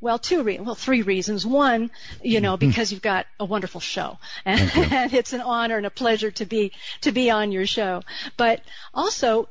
well, 0.00 0.18
two 0.18 0.42
re- 0.42 0.58
well, 0.58 0.74
three 0.74 1.00
reasons. 1.00 1.46
One, 1.46 1.90
you 2.22 2.42
know, 2.42 2.58
mm-hmm. 2.58 2.68
because 2.68 2.92
you've 2.92 3.00
got 3.00 3.26
a 3.40 3.46
wonderful 3.46 3.80
show, 3.80 4.18
and, 4.44 4.70
and 4.76 5.14
it's 5.14 5.32
an 5.32 5.40
honor 5.40 5.78
and 5.78 5.86
a 5.86 5.90
pleasure 5.90 6.30
to 6.32 6.44
be 6.44 6.72
to 7.00 7.10
be 7.10 7.30
on 7.30 7.50
your 7.50 7.66
show. 7.66 8.02
But 8.36 8.60
also, 8.92 9.48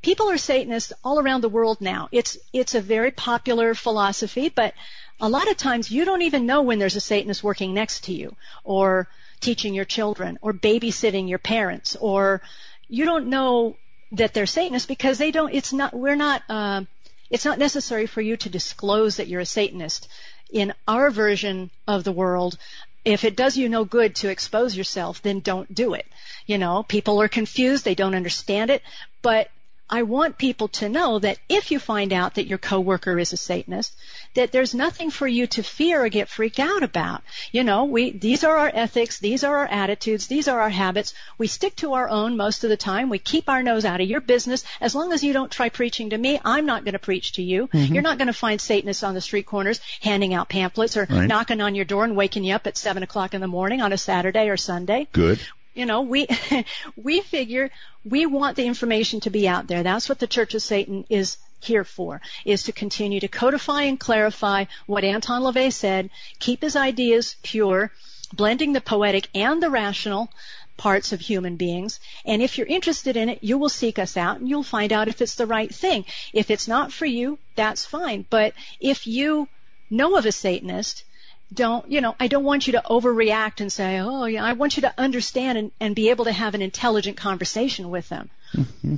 people 0.00 0.30
are 0.30 0.38
Satanists 0.38 0.94
all 1.04 1.18
around 1.18 1.42
the 1.42 1.50
world 1.50 1.82
now. 1.82 2.08
It's 2.10 2.38
it's 2.54 2.74
a 2.74 2.80
very 2.80 3.10
popular 3.10 3.74
philosophy, 3.74 4.48
but 4.48 4.72
a 5.20 5.28
lot 5.28 5.50
of 5.50 5.58
times 5.58 5.90
you 5.90 6.06
don't 6.06 6.22
even 6.22 6.46
know 6.46 6.62
when 6.62 6.78
there's 6.78 6.96
a 6.96 7.00
Satanist 7.00 7.44
working 7.44 7.74
next 7.74 8.04
to 8.04 8.14
you, 8.14 8.34
or 8.64 9.06
teaching 9.40 9.74
your 9.74 9.84
children 9.84 10.38
or 10.42 10.52
babysitting 10.52 11.28
your 11.28 11.38
parents 11.38 11.96
or 11.96 12.42
you 12.88 13.04
don't 13.04 13.28
know 13.28 13.76
that 14.12 14.32
they're 14.32 14.46
Satanists 14.46 14.86
because 14.86 15.18
they 15.18 15.30
don't, 15.30 15.52
it's 15.52 15.72
not, 15.72 15.94
we're 15.94 16.16
not, 16.16 16.42
uh, 16.48 16.82
it's 17.30 17.44
not 17.44 17.58
necessary 17.58 18.06
for 18.06 18.20
you 18.20 18.36
to 18.36 18.48
disclose 18.48 19.16
that 19.16 19.28
you're 19.28 19.40
a 19.40 19.46
Satanist. 19.46 20.08
In 20.50 20.72
our 20.86 21.10
version 21.10 21.70
of 21.88 22.04
the 22.04 22.12
world, 22.12 22.56
if 23.04 23.24
it 23.24 23.36
does 23.36 23.56
you 23.56 23.68
no 23.68 23.84
good 23.84 24.14
to 24.16 24.28
expose 24.28 24.76
yourself, 24.76 25.22
then 25.22 25.40
don't 25.40 25.72
do 25.74 25.94
it. 25.94 26.06
You 26.46 26.58
know, 26.58 26.84
people 26.84 27.20
are 27.20 27.28
confused, 27.28 27.84
they 27.84 27.94
don't 27.94 28.14
understand 28.14 28.70
it, 28.70 28.82
but 29.22 29.50
I 29.88 30.02
want 30.02 30.36
people 30.36 30.68
to 30.68 30.88
know 30.88 31.20
that 31.20 31.38
if 31.48 31.70
you 31.70 31.78
find 31.78 32.12
out 32.12 32.34
that 32.34 32.48
your 32.48 32.58
coworker 32.58 33.18
is 33.18 33.32
a 33.32 33.36
Satanist, 33.36 33.94
that 34.34 34.50
there's 34.50 34.74
nothing 34.74 35.10
for 35.10 35.28
you 35.28 35.46
to 35.48 35.62
fear 35.62 36.04
or 36.04 36.08
get 36.08 36.28
freaked 36.28 36.58
out 36.58 36.82
about. 36.82 37.22
You 37.52 37.62
know, 37.62 37.84
we 37.84 38.10
these 38.10 38.42
are 38.42 38.56
our 38.56 38.70
ethics, 38.72 39.20
these 39.20 39.44
are 39.44 39.58
our 39.58 39.66
attitudes, 39.66 40.26
these 40.26 40.48
are 40.48 40.60
our 40.60 40.70
habits. 40.70 41.14
We 41.38 41.46
stick 41.46 41.76
to 41.76 41.92
our 41.92 42.08
own 42.08 42.36
most 42.36 42.64
of 42.64 42.70
the 42.70 42.76
time. 42.76 43.10
We 43.10 43.20
keep 43.20 43.48
our 43.48 43.62
nose 43.62 43.84
out 43.84 44.00
of 44.00 44.08
your 44.08 44.20
business. 44.20 44.64
As 44.80 44.94
long 44.94 45.12
as 45.12 45.22
you 45.22 45.32
don't 45.32 45.52
try 45.52 45.68
preaching 45.68 46.10
to 46.10 46.18
me, 46.18 46.40
I'm 46.44 46.66
not 46.66 46.84
going 46.84 46.94
to 46.94 46.98
preach 46.98 47.32
to 47.34 47.42
you. 47.42 47.68
Mm-hmm. 47.68 47.94
You're 47.94 48.02
not 48.02 48.18
going 48.18 48.26
to 48.26 48.32
find 48.32 48.60
Satanists 48.60 49.04
on 49.04 49.14
the 49.14 49.20
street 49.20 49.46
corners 49.46 49.80
handing 50.00 50.34
out 50.34 50.48
pamphlets 50.48 50.96
or 50.96 51.06
right. 51.08 51.28
knocking 51.28 51.60
on 51.60 51.76
your 51.76 51.84
door 51.84 52.04
and 52.04 52.16
waking 52.16 52.42
you 52.42 52.54
up 52.54 52.66
at 52.66 52.76
seven 52.76 53.04
o'clock 53.04 53.34
in 53.34 53.40
the 53.40 53.46
morning 53.46 53.80
on 53.80 53.92
a 53.92 53.98
Saturday 53.98 54.48
or 54.48 54.56
Sunday. 54.56 55.06
Good 55.12 55.40
you 55.76 55.86
know, 55.86 56.00
we 56.02 56.26
we 56.96 57.20
figure 57.20 57.70
we 58.04 58.26
want 58.26 58.56
the 58.56 58.66
information 58.66 59.20
to 59.20 59.30
be 59.30 59.46
out 59.46 59.66
there. 59.66 59.82
That's 59.82 60.08
what 60.08 60.18
the 60.18 60.26
Church 60.26 60.54
of 60.54 60.62
Satan 60.62 61.04
is 61.08 61.36
here 61.60 61.84
for, 61.84 62.20
is 62.44 62.64
to 62.64 62.72
continue 62.72 63.20
to 63.20 63.28
codify 63.28 63.82
and 63.82 64.00
clarify 64.00 64.64
what 64.86 65.04
Anton 65.04 65.42
LaVey 65.42 65.72
said, 65.72 66.10
keep 66.38 66.62
his 66.62 66.76
ideas 66.76 67.36
pure, 67.42 67.92
blending 68.32 68.72
the 68.72 68.80
poetic 68.80 69.28
and 69.34 69.62
the 69.62 69.70
rational 69.70 70.30
parts 70.76 71.12
of 71.12 71.20
human 71.20 71.56
beings. 71.56 72.00
And 72.24 72.42
if 72.42 72.58
you're 72.58 72.66
interested 72.66 73.16
in 73.16 73.28
it, 73.28 73.42
you 73.42 73.58
will 73.58 73.68
seek 73.68 73.98
us 73.98 74.16
out 74.16 74.38
and 74.38 74.48
you'll 74.48 74.62
find 74.62 74.92
out 74.92 75.08
if 75.08 75.20
it's 75.22 75.34
the 75.34 75.46
right 75.46 75.74
thing. 75.74 76.04
If 76.32 76.50
it's 76.50 76.68
not 76.68 76.92
for 76.92 77.06
you, 77.06 77.38
that's 77.54 77.84
fine. 77.84 78.24
But 78.28 78.54
if 78.80 79.06
you 79.06 79.48
know 79.90 80.16
of 80.16 80.26
a 80.26 80.32
Satanist 80.32 81.04
don't, 81.52 81.90
you 81.90 82.00
know, 82.00 82.14
I 82.18 82.26
don't 82.26 82.44
want 82.44 82.66
you 82.66 82.72
to 82.72 82.82
overreact 82.88 83.60
and 83.60 83.72
say, 83.72 83.98
oh, 83.98 84.24
yeah, 84.24 84.44
I 84.44 84.54
want 84.54 84.76
you 84.76 84.82
to 84.82 84.94
understand 84.98 85.58
and, 85.58 85.70
and 85.80 85.94
be 85.94 86.10
able 86.10 86.24
to 86.24 86.32
have 86.32 86.54
an 86.54 86.62
intelligent 86.62 87.16
conversation 87.16 87.90
with 87.90 88.08
them. 88.08 88.30
Mm-hmm. 88.52 88.96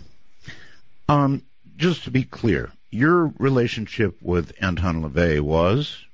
Um, 1.08 1.42
just 1.76 2.04
to 2.04 2.10
be 2.10 2.24
clear, 2.24 2.72
your 2.90 3.32
relationship 3.38 4.16
with 4.22 4.52
Anton 4.60 5.02
LaVey 5.02 5.40
was? 5.40 6.04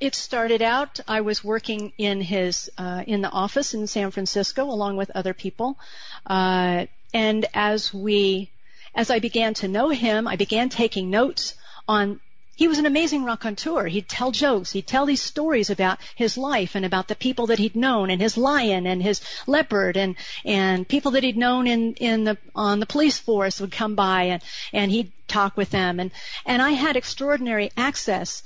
It 0.00 0.14
started 0.14 0.62
out, 0.62 1.00
I 1.06 1.20
was 1.20 1.44
working 1.44 1.92
in 1.98 2.20
his, 2.20 2.70
uh, 2.78 3.04
in 3.06 3.22
the 3.22 3.30
office 3.30 3.74
in 3.74 3.86
San 3.86 4.10
Francisco 4.10 4.64
along 4.64 4.96
with 4.96 5.10
other 5.14 5.34
people. 5.34 5.78
Uh, 6.26 6.86
and 7.12 7.46
as 7.54 7.92
we, 7.92 8.50
as 8.94 9.10
I 9.10 9.18
began 9.18 9.54
to 9.54 9.68
know 9.68 9.88
him, 9.90 10.26
I 10.26 10.36
began 10.36 10.68
taking 10.68 11.10
notes 11.10 11.54
on 11.86 12.20
he 12.56 12.68
was 12.68 12.78
an 12.78 12.86
amazing 12.86 13.24
raconteur. 13.24 13.86
He'd 13.86 14.08
tell 14.08 14.30
jokes. 14.30 14.72
He'd 14.72 14.86
tell 14.86 15.06
these 15.06 15.22
stories 15.22 15.70
about 15.70 15.98
his 16.14 16.38
life 16.38 16.74
and 16.74 16.84
about 16.84 17.08
the 17.08 17.16
people 17.16 17.48
that 17.48 17.58
he'd 17.58 17.74
known 17.74 18.10
and 18.10 18.20
his 18.20 18.36
lion 18.36 18.86
and 18.86 19.02
his 19.02 19.20
leopard 19.46 19.96
and, 19.96 20.16
and 20.44 20.86
people 20.86 21.12
that 21.12 21.24
he'd 21.24 21.36
known 21.36 21.66
in, 21.66 21.94
in 21.94 22.24
the, 22.24 22.38
on 22.54 22.80
the 22.80 22.86
police 22.86 23.18
force 23.18 23.60
would 23.60 23.72
come 23.72 23.94
by 23.94 24.24
and, 24.24 24.42
and 24.72 24.90
he'd 24.90 25.12
talk 25.26 25.56
with 25.56 25.70
them. 25.70 25.98
And, 25.98 26.12
and 26.46 26.62
I 26.62 26.70
had 26.70 26.96
extraordinary 26.96 27.70
access 27.76 28.42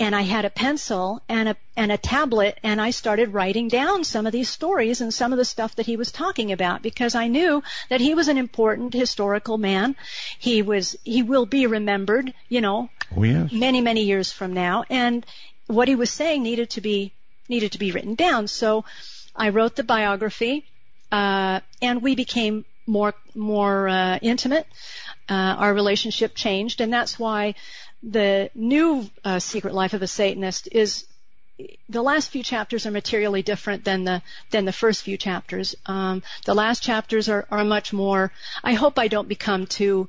and 0.00 0.16
I 0.16 0.22
had 0.22 0.46
a 0.46 0.50
pencil 0.50 1.22
and 1.28 1.50
a 1.50 1.56
and 1.76 1.92
a 1.92 1.98
tablet 1.98 2.58
and 2.62 2.80
I 2.80 2.90
started 2.90 3.34
writing 3.34 3.68
down 3.68 4.02
some 4.02 4.26
of 4.26 4.32
these 4.32 4.48
stories 4.48 5.02
and 5.02 5.12
some 5.12 5.32
of 5.32 5.38
the 5.38 5.44
stuff 5.44 5.76
that 5.76 5.84
he 5.84 5.96
was 5.98 6.10
talking 6.10 6.50
about 6.50 6.82
because 6.82 7.14
I 7.14 7.28
knew 7.28 7.62
that 7.90 8.00
he 8.00 8.14
was 8.14 8.28
an 8.28 8.38
important 8.38 8.94
historical 8.94 9.58
man. 9.58 9.94
He 10.38 10.62
was 10.62 10.96
he 11.04 11.22
will 11.22 11.44
be 11.44 11.66
remembered, 11.66 12.32
you 12.48 12.62
know, 12.62 12.88
oh, 13.14 13.22
yes. 13.22 13.52
many 13.52 13.82
many 13.82 14.04
years 14.04 14.32
from 14.32 14.54
now 14.54 14.84
and 14.88 15.24
what 15.66 15.86
he 15.86 15.94
was 15.94 16.10
saying 16.10 16.42
needed 16.42 16.70
to 16.70 16.80
be 16.80 17.12
needed 17.48 17.72
to 17.72 17.78
be 17.78 17.92
written 17.92 18.14
down. 18.14 18.48
So 18.48 18.86
I 19.36 19.50
wrote 19.50 19.76
the 19.76 19.84
biography 19.84 20.64
uh, 21.12 21.60
and 21.82 22.00
we 22.00 22.14
became 22.14 22.64
more 22.86 23.14
more 23.34 23.86
uh, 23.86 24.18
intimate. 24.22 24.66
Uh, 25.28 25.54
our 25.58 25.74
relationship 25.74 26.34
changed 26.34 26.80
and 26.80 26.90
that's 26.90 27.18
why 27.18 27.54
the 28.02 28.50
new 28.54 29.08
uh, 29.24 29.38
Secret 29.38 29.74
Life 29.74 29.94
of 29.94 30.02
a 30.02 30.06
Satanist 30.06 30.68
is 30.72 31.06
the 31.88 32.02
last 32.02 32.30
few 32.30 32.42
chapters 32.42 32.86
are 32.86 32.90
materially 32.90 33.42
different 33.42 33.84
than 33.84 34.04
the 34.04 34.22
than 34.50 34.64
the 34.64 34.72
first 34.72 35.02
few 35.02 35.18
chapters. 35.18 35.74
Um, 35.84 36.22
the 36.46 36.54
last 36.54 36.82
chapters 36.82 37.28
are, 37.28 37.46
are 37.50 37.64
much 37.64 37.92
more. 37.92 38.32
I 38.64 38.72
hope 38.72 38.98
I 38.98 39.08
don't 39.08 39.28
become 39.28 39.66
too 39.66 40.08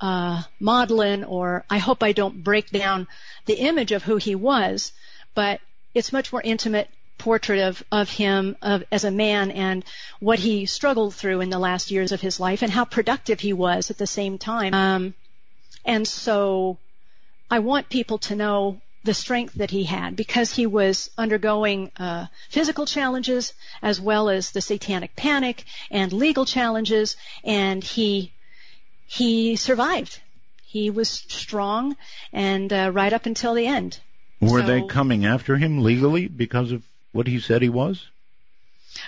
uh, 0.00 0.42
maudlin, 0.58 1.24
or 1.24 1.64
I 1.70 1.78
hope 1.78 2.02
I 2.02 2.12
don't 2.12 2.42
break 2.42 2.70
down 2.70 3.06
the 3.46 3.54
image 3.54 3.92
of 3.92 4.02
who 4.02 4.16
he 4.16 4.34
was. 4.34 4.92
But 5.34 5.60
it's 5.94 6.12
much 6.12 6.32
more 6.32 6.42
intimate, 6.42 6.90
portrait 7.16 7.60
of, 7.60 7.84
of 7.92 8.10
him 8.10 8.56
of, 8.62 8.84
as 8.90 9.04
a 9.04 9.10
man 9.10 9.50
and 9.50 9.84
what 10.20 10.38
he 10.38 10.66
struggled 10.66 11.14
through 11.14 11.40
in 11.40 11.50
the 11.50 11.58
last 11.58 11.90
years 11.90 12.12
of 12.12 12.20
his 12.20 12.40
life 12.40 12.62
and 12.62 12.72
how 12.72 12.84
productive 12.84 13.40
he 13.40 13.52
was 13.52 13.90
at 13.90 13.98
the 13.98 14.06
same 14.06 14.38
time. 14.38 14.74
Um, 14.74 15.14
and 15.84 16.06
so 16.06 16.78
I 17.50 17.58
want 17.60 17.88
people 17.88 18.18
to 18.18 18.36
know 18.36 18.80
the 19.04 19.14
strength 19.14 19.54
that 19.54 19.70
he 19.70 19.84
had 19.84 20.16
because 20.16 20.54
he 20.54 20.66
was 20.66 21.10
undergoing 21.16 21.90
uh, 21.98 22.26
physical 22.50 22.84
challenges 22.84 23.54
as 23.80 24.00
well 24.00 24.28
as 24.28 24.50
the 24.50 24.60
satanic 24.60 25.16
panic 25.16 25.64
and 25.90 26.12
legal 26.12 26.44
challenges, 26.44 27.16
and 27.44 27.82
he 27.82 28.32
he 29.06 29.56
survived. 29.56 30.20
He 30.66 30.90
was 30.90 31.08
strong 31.08 31.96
and 32.32 32.70
uh, 32.70 32.90
right 32.92 33.12
up 33.12 33.24
until 33.24 33.54
the 33.54 33.66
end. 33.66 33.98
Were 34.40 34.60
So- 34.60 34.66
they 34.66 34.82
coming 34.86 35.24
after 35.24 35.56
him 35.56 35.82
legally 35.82 36.28
because 36.28 36.72
of 36.72 36.82
what 37.12 37.26
he 37.26 37.40
said 37.40 37.62
he 37.62 37.70
was? 37.70 38.06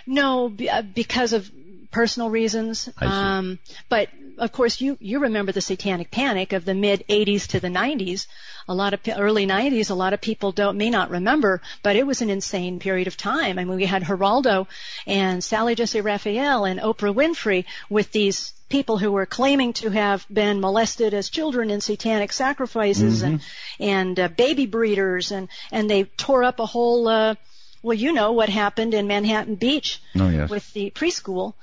No, 0.07 0.55
uh, 0.73 0.83
because 0.83 1.33
of 1.33 1.51
personal 1.91 2.31
reasons. 2.31 2.89
I 2.97 3.05
see. 3.07 3.13
Um, 3.13 3.59
but 3.89 4.09
of 4.39 4.53
course, 4.53 4.81
you 4.81 4.97
you 5.01 5.21
remember 5.21 5.53
the 5.53 5.61
Satanic 5.61 6.11
Panic 6.11 6.53
of 6.53 6.65
the 6.65 6.75
mid 6.75 7.05
'80s 7.09 7.47
to 7.49 7.61
the 7.61 7.69
'90s. 7.69 8.27
A 8.69 8.75
lot 8.75 8.95
of 8.95 9.01
early 9.09 9.47
'90s, 9.47 9.91
a 9.91 9.95
lot 9.95 10.13
of 10.13 10.21
people 10.21 10.53
don't 10.53 10.77
may 10.77 10.91
not 10.91 11.11
remember, 11.11 11.61
but 11.83 11.97
it 11.97 12.07
was 12.07 12.23
an 12.23 12.31
insane 12.31 12.79
period 12.79 13.07
of 13.09 13.17
time. 13.17 13.59
I 13.59 13.65
mean, 13.65 13.77
we 13.77 13.87
had 13.87 14.05
Geraldo 14.05 14.67
and 15.07 15.43
Sally 15.43 15.75
Jessy 15.75 16.01
Raphael 16.01 16.65
and 16.65 16.81
Oprah 16.81 17.15
Winfrey 17.15 17.65
with 17.89 18.13
these 18.13 18.53
people 18.69 18.99
who 18.99 19.11
were 19.11 19.27
claiming 19.27 19.73
to 19.73 19.91
have 19.91 20.25
been 20.33 20.61
molested 20.61 21.13
as 21.13 21.29
children 21.29 21.71
in 21.71 21.81
satanic 21.81 22.33
sacrifices 22.33 23.23
and 23.23 23.41
and 23.81 24.21
uh, 24.21 24.29
baby 24.29 24.67
breeders 24.67 25.33
and 25.33 25.49
and 25.73 25.91
they 25.91 26.05
tore 26.05 26.45
up 26.45 26.61
a 26.61 26.67
whole 26.67 27.09
uh, 27.09 27.35
well 27.83 27.97
you 27.97 28.13
know 28.13 28.31
what 28.31 28.49
happened 28.49 28.95
in 28.95 29.09
Manhattan 29.09 29.57
Beach 29.57 30.01
Oh 30.17 30.29
yes. 30.29 30.49
with 30.49 30.73
the 30.73 30.93
preschool 30.93 31.55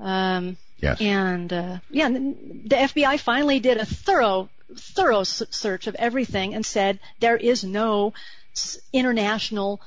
um, 0.00 0.56
yes. 0.78 1.00
and 1.00 1.52
uh, 1.52 1.78
yeah 1.90 2.08
the 2.08 2.76
FBI 2.76 3.18
finally 3.20 3.60
did 3.60 3.78
a 3.78 3.86
thorough 3.86 4.48
thorough 4.76 5.22
search 5.22 5.86
of 5.86 5.94
everything 5.94 6.54
and 6.54 6.66
said 6.66 6.98
there 7.20 7.36
is 7.36 7.64
no 7.64 8.12
international 8.92 9.80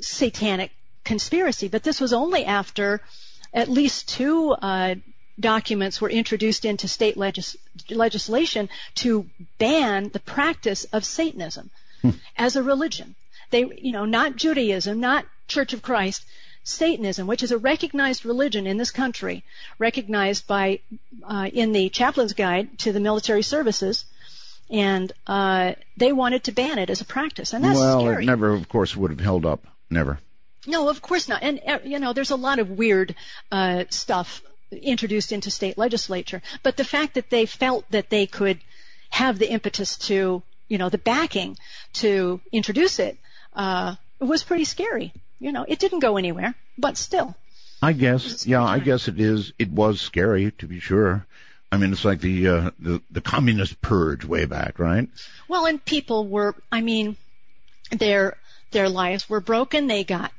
satanic 0.00 0.70
conspiracy 1.04 1.68
but 1.68 1.82
this 1.82 2.00
was 2.00 2.12
only 2.12 2.44
after 2.44 3.00
at 3.52 3.68
least 3.68 4.08
two 4.08 4.52
uh, 4.52 4.94
documents 5.40 6.00
were 6.00 6.10
introduced 6.10 6.64
into 6.64 6.86
state 6.86 7.16
legis- 7.16 7.56
legislation 7.88 8.68
to 8.94 9.28
ban 9.58 10.10
the 10.10 10.20
practice 10.20 10.84
of 10.84 11.04
Satanism 11.04 11.70
as 12.36 12.56
a 12.56 12.62
religion. 12.62 13.14
They, 13.50 13.60
you 13.60 13.92
know, 13.92 14.04
not 14.04 14.36
Judaism, 14.36 15.00
not 15.00 15.26
Church 15.48 15.72
of 15.72 15.82
Christ, 15.82 16.24
Satanism, 16.70 17.26
which 17.26 17.42
is 17.42 17.52
a 17.52 17.58
recognized 17.58 18.24
religion 18.24 18.66
in 18.66 18.76
this 18.76 18.90
country, 18.90 19.44
recognized 19.78 20.46
by 20.46 20.80
uh, 21.22 21.48
in 21.52 21.72
the 21.72 21.88
Chaplain's 21.88 22.32
Guide 22.32 22.78
to 22.80 22.92
the 22.92 23.00
Military 23.00 23.42
Services, 23.42 24.04
and 24.70 25.12
uh, 25.26 25.74
they 25.96 26.12
wanted 26.12 26.44
to 26.44 26.52
ban 26.52 26.78
it 26.78 26.90
as 26.90 27.00
a 27.00 27.04
practice, 27.04 27.52
and 27.52 27.64
that's 27.64 27.78
well, 27.78 28.00
scary. 28.00 28.24
it 28.24 28.26
never, 28.26 28.54
of 28.54 28.68
course, 28.68 28.96
would 28.96 29.10
have 29.10 29.20
held 29.20 29.44
up. 29.44 29.66
Never. 29.90 30.18
No, 30.66 30.88
of 30.88 31.02
course 31.02 31.28
not. 31.28 31.42
And 31.42 31.60
uh, 31.66 31.78
you 31.84 31.98
know, 31.98 32.12
there's 32.12 32.30
a 32.30 32.36
lot 32.36 32.58
of 32.58 32.70
weird 32.70 33.14
uh, 33.50 33.84
stuff 33.90 34.42
introduced 34.70 35.32
into 35.32 35.50
state 35.50 35.76
legislature, 35.76 36.42
but 36.62 36.76
the 36.76 36.84
fact 36.84 37.14
that 37.14 37.30
they 37.30 37.46
felt 37.46 37.90
that 37.90 38.10
they 38.10 38.26
could 38.26 38.60
have 39.10 39.38
the 39.38 39.50
impetus 39.50 39.98
to, 39.98 40.42
you 40.68 40.78
know, 40.78 40.88
the 40.88 40.98
backing 40.98 41.56
to 41.94 42.40
introduce 42.52 43.00
it 43.00 43.18
uh, 43.54 43.96
was 44.20 44.44
pretty 44.44 44.64
scary. 44.64 45.12
You 45.40 45.52
know, 45.52 45.64
it 45.66 45.78
didn't 45.78 46.00
go 46.00 46.16
anywhere, 46.16 46.54
but 46.78 46.96
still. 46.96 47.34
I 47.82 47.94
guess, 47.94 48.46
yeah, 48.46 48.62
I 48.62 48.78
guess 48.78 49.08
it 49.08 49.18
is. 49.18 49.54
It 49.58 49.70
was 49.70 50.00
scary 50.00 50.50
to 50.58 50.66
be 50.66 50.80
sure. 50.80 51.26
I 51.72 51.78
mean, 51.78 51.92
it's 51.92 52.04
like 52.04 52.20
the 52.20 52.48
uh, 52.48 52.70
the 52.78 53.02
the 53.10 53.20
communist 53.20 53.80
purge 53.80 54.24
way 54.24 54.44
back, 54.44 54.78
right? 54.78 55.08
Well, 55.48 55.66
and 55.66 55.82
people 55.82 56.26
were, 56.26 56.54
I 56.70 56.82
mean, 56.82 57.16
their 57.90 58.36
their 58.72 58.88
lives 58.88 59.28
were 59.28 59.40
broken. 59.40 59.86
They 59.86 60.04
got 60.04 60.32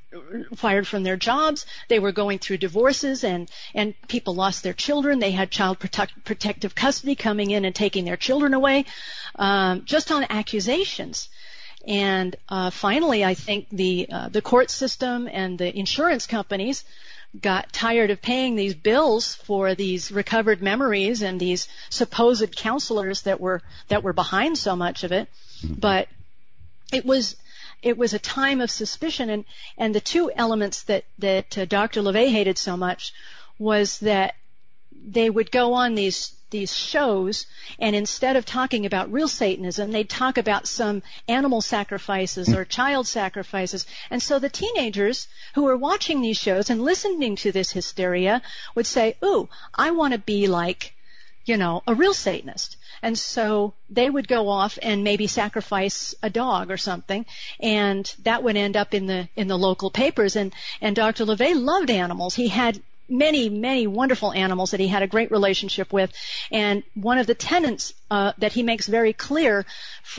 fired 0.56 0.88
from 0.88 1.04
their 1.04 1.18
jobs. 1.18 1.66
They 1.88 2.00
were 2.00 2.12
going 2.12 2.40
through 2.40 2.58
divorces, 2.58 3.24
and 3.24 3.50
and 3.74 3.96
people 4.08 4.36
lost 4.36 4.62
their 4.62 4.74
children. 4.74 5.20
They 5.20 5.32
had 5.32 5.52
child 5.52 5.80
protect, 5.80 6.24
protective 6.26 6.76
custody 6.76 7.16
coming 7.16 7.50
in 7.52 7.66
and 7.66 7.74
taking 7.74 8.06
their 8.06 8.18
children 8.18 8.54
away, 8.54 8.86
um, 9.36 9.84
just 9.86 10.12
on 10.12 10.26
accusations. 10.30 11.30
And 11.88 12.36
uh, 12.48 12.70
finally, 12.70 13.26
I 13.26 13.34
think 13.34 13.68
the 13.70 14.08
uh, 14.12 14.30
the 14.30 14.42
court 14.42 14.70
system 14.70 15.28
and 15.32 15.58
the 15.58 15.76
insurance 15.78 16.28
companies 16.28 16.84
got 17.40 17.72
tired 17.72 18.10
of 18.10 18.22
paying 18.22 18.56
these 18.56 18.76
bills 18.76 19.36
for 19.36 19.74
these 19.74 20.12
recovered 20.12 20.62
memories 20.62 21.22
and 21.22 21.40
these 21.40 21.68
supposed 21.90 22.56
counselors 22.56 23.22
that 23.24 23.40
were 23.40 23.62
that 23.88 24.04
were 24.04 24.14
behind 24.14 24.58
so 24.58 24.76
much 24.76 25.04
of 25.04 25.12
it. 25.12 25.30
But 25.64 26.08
it 26.92 27.06
was 27.06 27.36
it 27.82 27.98
was 27.98 28.14
a 28.14 28.20
time 28.20 28.62
of 28.62 28.70
suspicion 28.70 29.30
and 29.30 29.46
and 29.78 29.96
the 29.96 30.02
two 30.02 30.32
elements 30.36 30.84
that 30.84 31.06
that 31.20 31.58
uh, 31.58 31.66
Dr. 31.66 32.02
LaVey 32.02 32.30
hated 32.30 32.58
so 32.58 32.78
much 32.78 33.14
was 33.58 34.00
that 34.00 34.36
they 34.92 35.30
would 35.30 35.52
go 35.52 35.74
on 35.74 35.96
these 35.96 36.36
these 36.52 36.76
shows 36.76 37.46
and 37.80 37.96
instead 37.96 38.36
of 38.36 38.46
talking 38.46 38.86
about 38.86 39.12
real 39.12 39.28
satanism 39.28 39.92
they'd 39.92 40.10
talk 40.10 40.38
about 40.38 40.68
some 40.68 41.02
animal 41.28 41.62
sacrifices 41.62 42.50
or 42.50 42.66
hmm. 42.66 42.70
child 42.70 43.08
sacrifices 43.08 43.86
and 44.10 44.22
so 44.22 44.38
the 44.38 44.50
teenagers 44.50 45.28
who 45.56 45.64
were 45.64 45.78
watching 45.78 46.22
these 46.22 46.38
shows 46.38 46.70
and 46.70 46.84
listening 46.84 47.36
to 47.38 47.52
this 47.52 47.72
hysteria 47.72 48.42
would 48.76 48.86
say 48.86 49.16
ooh 49.24 49.48
i 49.74 49.92
want 49.92 50.14
to 50.14 50.20
be 50.20 50.48
like 50.48 50.94
you 51.46 51.58
know, 51.58 51.82
a 51.88 51.96
real 51.96 52.14
Satanist. 52.14 52.78
And 53.02 53.18
so 53.18 53.74
they 53.90 54.10
would 54.10 54.28
go 54.28 54.48
off 54.48 54.78
and 54.82 55.04
maybe 55.04 55.26
sacrifice 55.28 56.14
a 56.22 56.30
dog 56.30 56.70
or 56.70 56.78
something, 56.78 57.26
and 57.60 58.14
that 58.24 58.44
would 58.44 58.56
end 58.56 58.78
up 58.78 58.94
in 58.94 59.08
the 59.08 59.28
in 59.36 59.48
the 59.48 59.58
local 59.58 59.90
papers. 59.90 60.36
And 60.36 60.54
and 60.82 60.96
Dr. 60.96 61.26
LaVey 61.26 61.56
loved 61.56 61.90
animals. 61.90 62.36
He 62.36 62.48
had 62.48 62.82
many 63.12 63.50
many 63.50 63.86
wonderful 63.88 64.32
animals 64.32 64.72
that 64.72 64.80
he 64.80 64.88
had 64.88 65.04
a 65.04 65.08
great 65.08 65.32
relationship 65.32 65.92
with. 65.92 66.12
And 66.52 66.84
one 66.94 67.18
of 67.18 67.28
the 67.28 67.36
tenets 67.36 67.94
uh, 68.10 68.34
that 68.40 68.54
he 68.54 68.64
makes 68.64 68.88
very 68.88 69.14
clear 69.14 69.66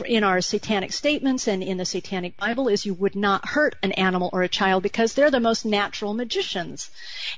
in 0.05 0.23
our 0.23 0.41
satanic 0.41 0.93
statements 0.93 1.47
and 1.47 1.61
in 1.61 1.77
the 1.77 1.85
Satanic 1.85 2.37
Bible 2.37 2.67
is 2.67 2.85
you 2.85 2.93
would 2.93 3.15
not 3.15 3.47
hurt 3.47 3.75
an 3.83 3.91
animal 3.93 4.29
or 4.33 4.43
a 4.43 4.47
child 4.47 4.83
because 4.83 5.13
they're 5.13 5.31
the 5.31 5.39
most 5.39 5.65
natural 5.65 6.13
magicians. 6.13 6.89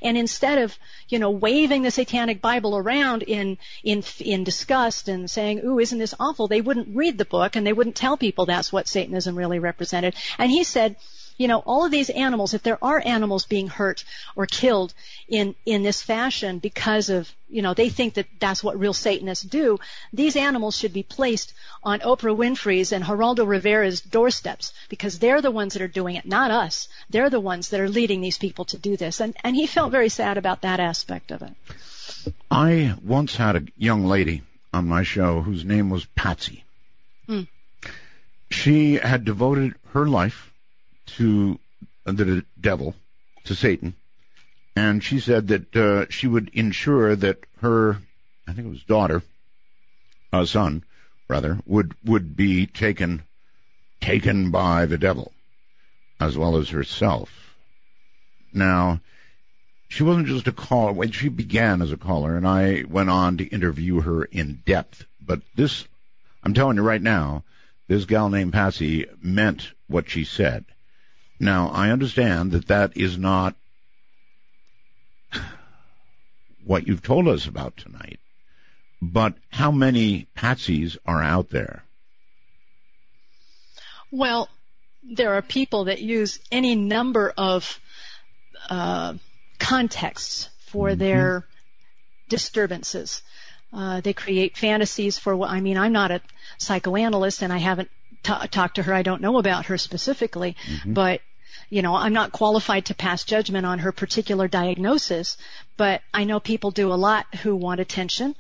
And 0.02 0.18
instead 0.18 0.60
of 0.60 0.78
you 1.10 1.20
know 1.20 1.32
waving 1.32 1.84
the 1.84 1.92
Satanic 1.92 2.42
Bible 2.42 2.78
around 2.78 3.24
in 3.24 3.58
in 3.84 4.04
in 4.20 4.44
disgust 4.44 5.08
and 5.08 5.32
saying, 5.32 5.62
"Ooh, 5.64 5.80
isn't 5.80 6.00
this 6.00 6.14
awful?" 6.20 6.48
They 6.48 6.62
wouldn't 6.62 6.96
read 6.96 7.18
the 7.18 7.26
book 7.26 7.56
and 7.56 7.66
they 7.66 7.74
wouldn't 7.74 7.96
tell 7.96 8.18
people 8.18 8.46
that's 8.46 8.72
what 8.72 8.88
Satanism 8.88 9.36
really 9.36 9.60
represented. 9.60 10.16
And 10.38 10.52
he 10.52 10.64
said, 10.64 10.98
you 11.38 11.48
know, 11.48 11.60
all 11.60 11.86
of 11.86 11.92
these 11.92 12.10
animals, 12.10 12.54
if 12.54 12.64
there 12.64 12.84
are 12.84 13.02
animals 13.06 13.46
being 13.46 13.68
hurt 13.68 14.04
or 14.36 14.46
killed 14.46 14.94
in, 15.28 15.56
in 15.66 15.84
this 15.84 16.02
fashion 16.02 16.60
because 16.60 17.10
of, 17.10 17.32
you 17.50 17.62
know, 17.62 17.74
they 17.74 17.90
think 17.90 18.14
that 18.14 18.28
that's 18.40 18.64
what 18.64 18.80
real 18.80 18.94
Satanists 18.94 19.44
do, 19.44 19.80
these 20.14 20.36
animals 20.36 20.78
should 20.78 20.94
be 20.94 21.04
placed 21.04 21.54
on 21.84 22.00
Oprah 22.00 22.36
Winfrey's 22.36 22.92
and 22.92 23.04
Geraldo 23.04 23.46
Rivera's 23.46 24.02
doorsteps 24.02 24.74
because 24.90 25.20
they're 25.20 25.42
the 25.42 25.52
ones 25.52 25.74
that 25.74 25.82
are 25.82 25.88
doing 25.88 26.16
it, 26.16 26.26
not 26.26 26.52
us. 26.52 26.88
They're 27.10 27.30
the 27.30 27.40
ones 27.40 27.70
that 27.70 27.82
are 27.82 27.90
leading 27.90 28.22
these 28.22 28.38
people 28.38 28.66
to 28.66 28.78
do 28.78 28.96
this. 28.96 29.20
And, 29.20 29.36
and 29.44 29.56
he 29.56 29.68
felt 29.68 29.92
very 29.92 30.10
sad 30.10 30.38
about 30.38 30.62
that 30.62 30.80
aspect 30.80 31.32
of 31.32 31.42
it. 31.42 31.54
I 32.50 32.96
once 33.04 33.36
had 33.36 33.56
a 33.56 33.64
young 33.78 34.06
lady 34.06 34.44
on 34.74 34.88
my 34.88 35.04
show 35.04 35.42
whose 35.42 35.66
name 35.66 35.90
was 35.90 36.06
Patsy. 36.16 36.64
Hmm. 37.28 37.42
She 38.50 38.94
had 38.96 39.26
devoted 39.26 39.74
her 39.92 40.08
life 40.08 40.52
to 41.06 41.60
the 42.06 42.46
devil, 42.60 42.96
to 43.46 43.56
Satan, 43.56 43.96
and 44.76 45.04
she 45.04 45.20
said 45.20 45.48
that 45.48 45.76
uh, 45.76 46.06
she 46.10 46.28
would 46.28 46.50
ensure 46.54 47.16
that 47.16 47.40
her, 47.62 47.98
I 48.48 48.54
think 48.54 48.68
it 48.68 48.72
was 48.72 48.84
daughter, 48.84 49.24
uh, 50.34 50.46
son, 50.46 50.84
rather, 51.28 51.60
would 51.66 51.96
would 52.04 52.36
be 52.36 52.66
taken 52.68 53.24
taken 54.02 54.52
by 54.52 54.86
the 54.86 54.98
devil, 54.98 55.32
as 56.20 56.38
well 56.38 56.58
as 56.58 56.70
herself. 56.70 57.30
Now, 58.54 59.00
she 59.88 60.04
wasn't 60.04 60.28
just 60.28 60.48
a 60.48 60.52
caller. 60.52 60.92
When 60.92 61.12
she 61.12 61.30
began 61.30 61.82
as 61.82 61.92
a 61.92 61.98
caller, 61.98 62.36
and 62.36 62.48
I 62.48 62.84
went 62.88 63.10
on 63.10 63.38
to 63.38 63.46
interview 63.46 64.02
her 64.02 64.26
in 64.26 64.62
depth. 64.66 65.06
But 65.22 65.42
this, 65.56 65.86
I'm 66.44 66.54
telling 66.54 66.78
you 66.78 66.84
right 66.84 67.02
now, 67.02 67.44
this 67.88 68.06
gal 68.06 68.30
named 68.30 68.54
Patsy 68.54 69.06
meant 69.22 69.72
what 69.88 70.10
she 70.10 70.26
said. 70.26 70.66
Now, 71.40 71.70
I 71.70 71.90
understand 71.92 72.52
that 72.52 72.68
that 72.68 72.96
is 72.96 73.18
not 73.18 73.56
what 76.66 76.88
you've 76.88 77.04
told 77.04 77.28
us 77.28 77.46
about 77.46 77.78
tonight. 77.78 78.20
But 79.02 79.36
how 79.50 79.72
many 79.72 80.28
Patsies 80.36 80.98
are 81.06 81.22
out 81.22 81.50
there? 81.50 81.84
Well, 84.12 84.50
there 85.04 85.34
are 85.34 85.42
people 85.42 85.86
that 85.86 86.02
use 86.02 86.40
any 86.52 86.76
number 86.76 87.34
of 87.38 87.80
uh, 88.70 89.16
contexts 89.60 90.50
for 90.68 90.90
mm-hmm. 90.90 91.00
their 91.00 91.46
disturbances. 92.30 93.22
Uh, 93.74 94.02
they 94.02 94.14
create 94.14 94.58
fantasies 94.58 95.20
for 95.20 95.36
what 95.36 95.52
I 95.52 95.60
mean. 95.60 95.78
I'm 95.78 95.92
not 95.92 96.12
a 96.12 96.22
psychoanalyst, 96.58 97.42
and 97.42 97.52
I 97.52 97.58
haven't 97.58 97.90
t- 98.26 98.48
talked 98.50 98.76
to 98.76 98.84
her. 98.84 98.94
I 98.94 99.04
don't 99.04 99.22
know 99.22 99.38
about 99.38 99.68
her 99.68 99.78
specifically, 99.78 100.56
mm-hmm. 100.68 100.94
but 100.94 101.22
you 101.70 101.82
know, 101.82 101.96
I'm 101.96 102.14
not 102.14 102.32
qualified 102.32 102.86
to 102.86 102.96
pass 102.96 103.24
judgment 103.24 103.66
on 103.66 103.80
her 103.80 103.92
particular 103.92 104.48
diagnosis. 104.48 105.38
But 105.78 106.02
I 106.14 106.24
know 106.24 106.40
people 106.40 106.72
do 106.72 106.94
a 106.94 106.96
lot 106.96 107.26
who 107.42 107.56
want 107.56 107.80
attention, 107.80 108.36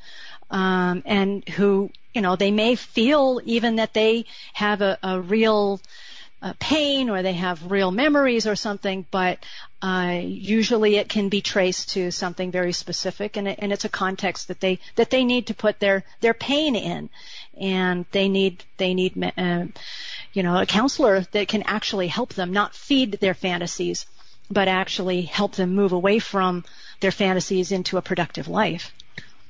um, 0.51 1.01
and 1.05 1.47
who, 1.49 1.89
you 2.13 2.21
know, 2.21 2.35
they 2.35 2.51
may 2.51 2.75
feel 2.75 3.41
even 3.45 3.77
that 3.77 3.93
they 3.93 4.25
have 4.53 4.81
a, 4.81 4.97
a 5.01 5.19
real 5.19 5.81
uh, 6.41 6.53
pain 6.59 7.09
or 7.09 7.23
they 7.23 7.33
have 7.33 7.71
real 7.71 7.91
memories 7.91 8.45
or 8.45 8.55
something, 8.55 9.05
but 9.09 9.39
uh, 9.81 10.19
usually 10.23 10.97
it 10.97 11.09
can 11.09 11.29
be 11.29 11.41
traced 11.41 11.89
to 11.89 12.11
something 12.11 12.51
very 12.51 12.71
specific, 12.71 13.37
and, 13.37 13.47
it, 13.47 13.59
and 13.61 13.73
it's 13.73 13.85
a 13.85 13.89
context 13.89 14.47
that 14.47 14.59
they 14.59 14.79
that 14.95 15.09
they 15.09 15.23
need 15.23 15.47
to 15.47 15.53
put 15.53 15.79
their 15.79 16.03
their 16.21 16.33
pain 16.33 16.75
in, 16.75 17.09
and 17.59 18.05
they 18.11 18.27
need 18.29 18.63
they 18.77 18.93
need 18.93 19.13
uh, 19.37 19.65
you 20.33 20.43
know 20.43 20.57
a 20.57 20.65
counselor 20.65 21.21
that 21.31 21.47
can 21.47 21.63
actually 21.63 22.07
help 22.07 22.33
them 22.33 22.51
not 22.51 22.75
feed 22.75 23.13
their 23.13 23.33
fantasies, 23.33 24.05
but 24.49 24.67
actually 24.67 25.21
help 25.23 25.55
them 25.55 25.75
move 25.75 25.91
away 25.91 26.19
from 26.19 26.63
their 26.99 27.11
fantasies 27.11 27.71
into 27.71 27.97
a 27.97 28.01
productive 28.01 28.47
life 28.47 28.93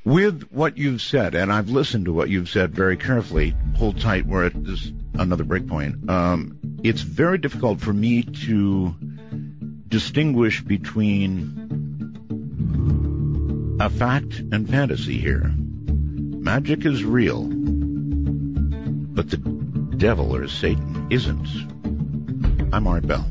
with 0.06 0.44
what 0.52 0.78
you've 0.78 1.02
said, 1.02 1.34
and 1.34 1.52
I've 1.52 1.70
listened 1.70 2.06
to 2.06 2.14
what 2.14 2.30
you've 2.30 2.48
said 2.48 2.76
very 2.76 2.96
carefully, 2.96 3.56
hold 3.76 4.00
tight, 4.00 4.28
we're 4.28 4.46
at 4.46 4.64
this 4.64 4.92
another 5.16 5.44
breakpoint. 5.44 6.08
Um, 6.10 6.60
it's 6.84 7.02
very 7.02 7.40
difficult 7.40 7.82
for 7.82 7.92
me 7.92 8.22
to 8.22 8.96
distinguish 9.88 10.62
between 10.62 11.66
a 13.80 13.90
fact 13.90 14.40
and 14.40 14.70
fantasy 14.70 15.18
here. 15.18 15.52
Magic 15.58 16.86
is 16.86 17.04
real, 17.04 17.44
but 19.16 19.30
the 19.30 19.38
devil 19.38 20.36
or 20.36 20.48
Satan 20.48 21.08
isn't. 21.10 21.48
I'm 22.74 22.86
Art 22.86 23.08
Bell. 23.08 23.26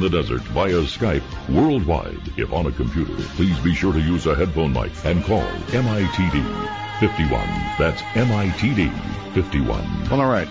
In 0.00 0.10
the 0.10 0.18
Desert 0.18 0.40
via 0.42 0.80
Skype 0.82 1.22
worldwide. 1.54 2.38
If 2.38 2.54
on 2.54 2.64
a 2.64 2.72
computer, 2.72 3.14
please 3.36 3.58
be 3.58 3.74
sure 3.74 3.92
to 3.92 4.00
use 4.00 4.24
a 4.24 4.34
headphone 4.34 4.72
mic 4.72 4.92
and 5.04 5.22
call 5.22 5.42
MITD 5.42 7.00
51. 7.00 7.46
That's 7.78 8.00
MITD 8.14 9.34
51. 9.34 10.08
Well, 10.08 10.22
all 10.22 10.30
right. 10.30 10.48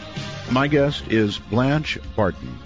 My 0.51 0.67
guest 0.67 1.07
is 1.07 1.39
Blanche 1.39 1.97
Barton. 2.15 2.59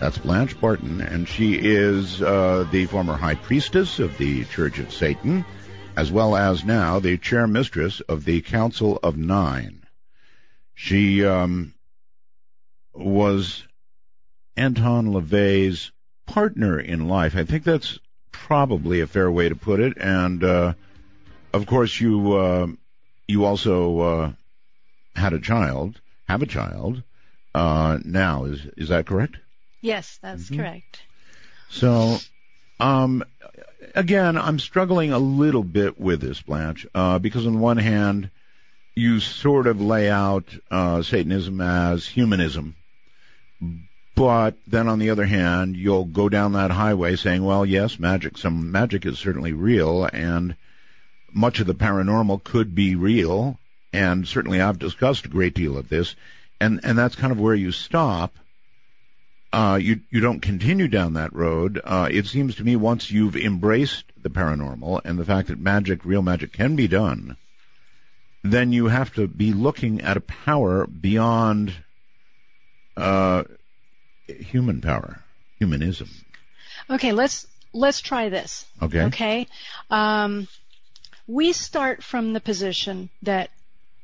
That's 0.00 0.18
Blanche 0.18 0.60
Barton, 0.60 1.00
and 1.00 1.28
she 1.28 1.54
is 1.54 2.20
uh, 2.20 2.66
the 2.72 2.86
former 2.86 3.14
high 3.14 3.36
priestess 3.36 4.00
of 4.00 4.18
the 4.18 4.44
Church 4.46 4.80
of 4.80 4.92
Satan, 4.92 5.44
as 5.96 6.10
well 6.10 6.34
as 6.34 6.64
now 6.64 6.98
the 6.98 7.18
chair 7.18 7.46
mistress 7.46 8.00
of 8.00 8.24
the 8.24 8.40
Council 8.40 8.98
of 9.00 9.16
Nine. 9.16 9.84
She 10.74 11.24
um, 11.24 11.72
was 12.94 13.62
Anton 14.56 15.12
LaVey's 15.12 15.92
partner 16.26 16.78
in 16.78 17.08
life. 17.08 17.36
I 17.36 17.44
think 17.44 17.64
that's 17.64 17.98
probably 18.32 19.00
a 19.00 19.06
fair 19.06 19.30
way 19.30 19.48
to 19.48 19.56
put 19.56 19.80
it. 19.80 19.96
And 19.98 20.42
uh, 20.44 20.74
of 21.52 21.66
course, 21.66 22.00
you 22.00 22.34
uh, 22.34 22.66
you 23.26 23.44
also 23.44 24.00
uh, 24.00 24.32
had 25.14 25.32
a 25.32 25.40
child, 25.40 26.00
have 26.28 26.42
a 26.42 26.46
child 26.46 27.02
uh, 27.54 27.98
now. 28.04 28.44
Is 28.44 28.66
is 28.76 28.88
that 28.88 29.06
correct? 29.06 29.36
Yes, 29.80 30.18
that's 30.20 30.44
mm-hmm. 30.44 30.56
correct. 30.56 31.00
So, 31.68 32.18
um, 32.80 33.24
again, 33.94 34.36
I'm 34.36 34.58
struggling 34.58 35.12
a 35.12 35.18
little 35.18 35.64
bit 35.64 35.98
with 36.00 36.20
this, 36.20 36.40
Blanche, 36.40 36.86
uh, 36.94 37.18
because 37.18 37.46
on 37.46 37.60
one 37.60 37.76
hand, 37.76 38.30
you 38.94 39.20
sort 39.20 39.66
of 39.66 39.80
lay 39.80 40.08
out 40.08 40.44
uh, 40.70 41.02
Satanism 41.02 41.60
as 41.60 42.06
humanism, 42.06 42.76
but 44.16 44.56
then 44.66 44.88
on 44.88 44.98
the 44.98 45.10
other 45.10 45.26
hand, 45.26 45.76
you'll 45.76 46.06
go 46.06 46.28
down 46.28 46.54
that 46.54 46.70
highway 46.70 47.16
saying, 47.16 47.44
well, 47.44 47.64
yes, 47.64 47.98
magic, 48.00 48.38
some 48.38 48.72
magic 48.72 49.06
is 49.06 49.18
certainly 49.18 49.52
real 49.52 50.08
and 50.12 50.56
much 51.32 51.60
of 51.60 51.66
the 51.66 51.74
paranormal 51.74 52.42
could 52.42 52.74
be 52.74 52.96
real. 52.96 53.58
And 53.92 54.26
certainly 54.26 54.60
I've 54.60 54.78
discussed 54.78 55.26
a 55.26 55.28
great 55.28 55.54
deal 55.54 55.76
of 55.76 55.90
this. 55.90 56.16
And, 56.60 56.80
and 56.82 56.96
that's 56.96 57.14
kind 57.14 57.30
of 57.30 57.38
where 57.38 57.54
you 57.54 57.72
stop. 57.72 58.34
Uh, 59.52 59.78
you, 59.80 60.00
you 60.10 60.20
don't 60.20 60.40
continue 60.40 60.88
down 60.88 61.14
that 61.14 61.34
road. 61.34 61.78
Uh, 61.84 62.08
it 62.10 62.26
seems 62.26 62.56
to 62.56 62.64
me 62.64 62.74
once 62.74 63.10
you've 63.10 63.36
embraced 63.36 64.04
the 64.22 64.30
paranormal 64.30 65.02
and 65.04 65.18
the 65.18 65.24
fact 65.24 65.48
that 65.48 65.60
magic, 65.60 66.04
real 66.04 66.22
magic 66.22 66.54
can 66.54 66.74
be 66.74 66.88
done, 66.88 67.36
then 68.42 68.72
you 68.72 68.86
have 68.86 69.12
to 69.14 69.28
be 69.28 69.52
looking 69.52 70.00
at 70.00 70.16
a 70.16 70.22
power 70.22 70.86
beyond, 70.86 71.74
uh, 72.96 73.44
human 74.26 74.80
power, 74.80 75.22
humanism. 75.58 76.08
Okay, 76.90 77.12
let's 77.12 77.46
let's 77.72 78.00
try 78.00 78.28
this. 78.28 78.66
Okay. 78.82 79.02
Okay. 79.04 79.46
Um, 79.90 80.48
we 81.26 81.52
start 81.52 82.02
from 82.02 82.32
the 82.32 82.40
position 82.40 83.10
that 83.22 83.50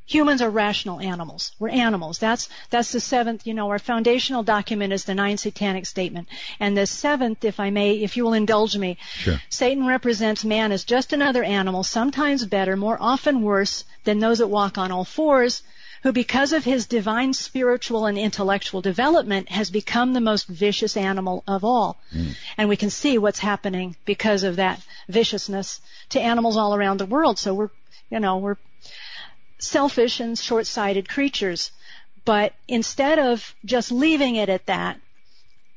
humans 0.07 0.43
are 0.43 0.51
rational 0.51 1.01
animals. 1.01 1.53
We're 1.59 1.71
animals. 1.71 2.19
That's 2.19 2.49
that's 2.71 2.93
the 2.93 3.01
seventh. 3.01 3.47
You 3.47 3.55
know, 3.55 3.71
our 3.71 3.79
foundational 3.79 4.43
document 4.43 4.93
is 4.93 5.05
the 5.05 5.15
nine 5.15 5.39
satanic 5.39 5.87
statement, 5.87 6.29
and 6.61 6.77
the 6.77 6.87
seventh, 6.87 7.45
if 7.45 7.61
I 7.61 7.71
may, 7.71 7.95
if 7.95 8.17
you 8.17 8.25
will 8.25 8.35
indulge 8.35 8.77
me, 8.77 8.99
sure. 9.15 9.41
Satan 9.49 9.87
represents 9.87 10.45
man 10.45 10.73
as 10.73 10.85
just 10.85 11.13
another 11.13 11.45
animal, 11.45 11.83
sometimes 11.83 12.45
better, 12.45 12.77
more 12.77 12.99
often 13.01 13.43
worse 13.43 13.85
than 14.05 14.19
those 14.19 14.39
that 14.39 14.49
walk 14.49 14.79
on 14.79 14.91
all 14.91 15.05
fours 15.05 15.63
who 16.03 16.13
because 16.13 16.53
of 16.53 16.65
his 16.65 16.87
divine 16.87 17.33
spiritual 17.33 18.07
and 18.07 18.19
intellectual 18.19 18.81
development 18.81 19.49
has 19.49 19.71
become 19.71 20.13
the 20.13 20.21
most 20.21 20.47
vicious 20.49 20.97
animal 20.97 21.45
of 21.47 21.65
all. 21.65 21.97
Mm. 22.15 22.37
And 22.57 22.69
we 22.69 22.77
can 22.77 22.91
see 22.91 23.19
what's 23.19 23.39
happening 23.39 23.97
because 24.05 24.43
of 24.43 24.57
that 24.57 24.81
viciousness 25.09 25.81
to 26.11 26.21
animals 26.21 26.57
all 26.57 26.75
around 26.75 26.99
the 26.99 27.07
world. 27.07 27.39
So 27.39 27.55
we're, 27.55 27.71
you 28.11 28.21
know, 28.21 28.39
we're 28.39 28.57
selfish 29.59 30.19
and 30.19 30.37
short-sighted 30.37 31.09
creatures. 31.09 31.71
But 32.25 32.53
instead 32.67 33.19
of 33.19 33.55
just 33.65 33.93
leaving 33.93 34.37
it 34.37 34.49
at 34.49 34.67
that, 34.67 35.01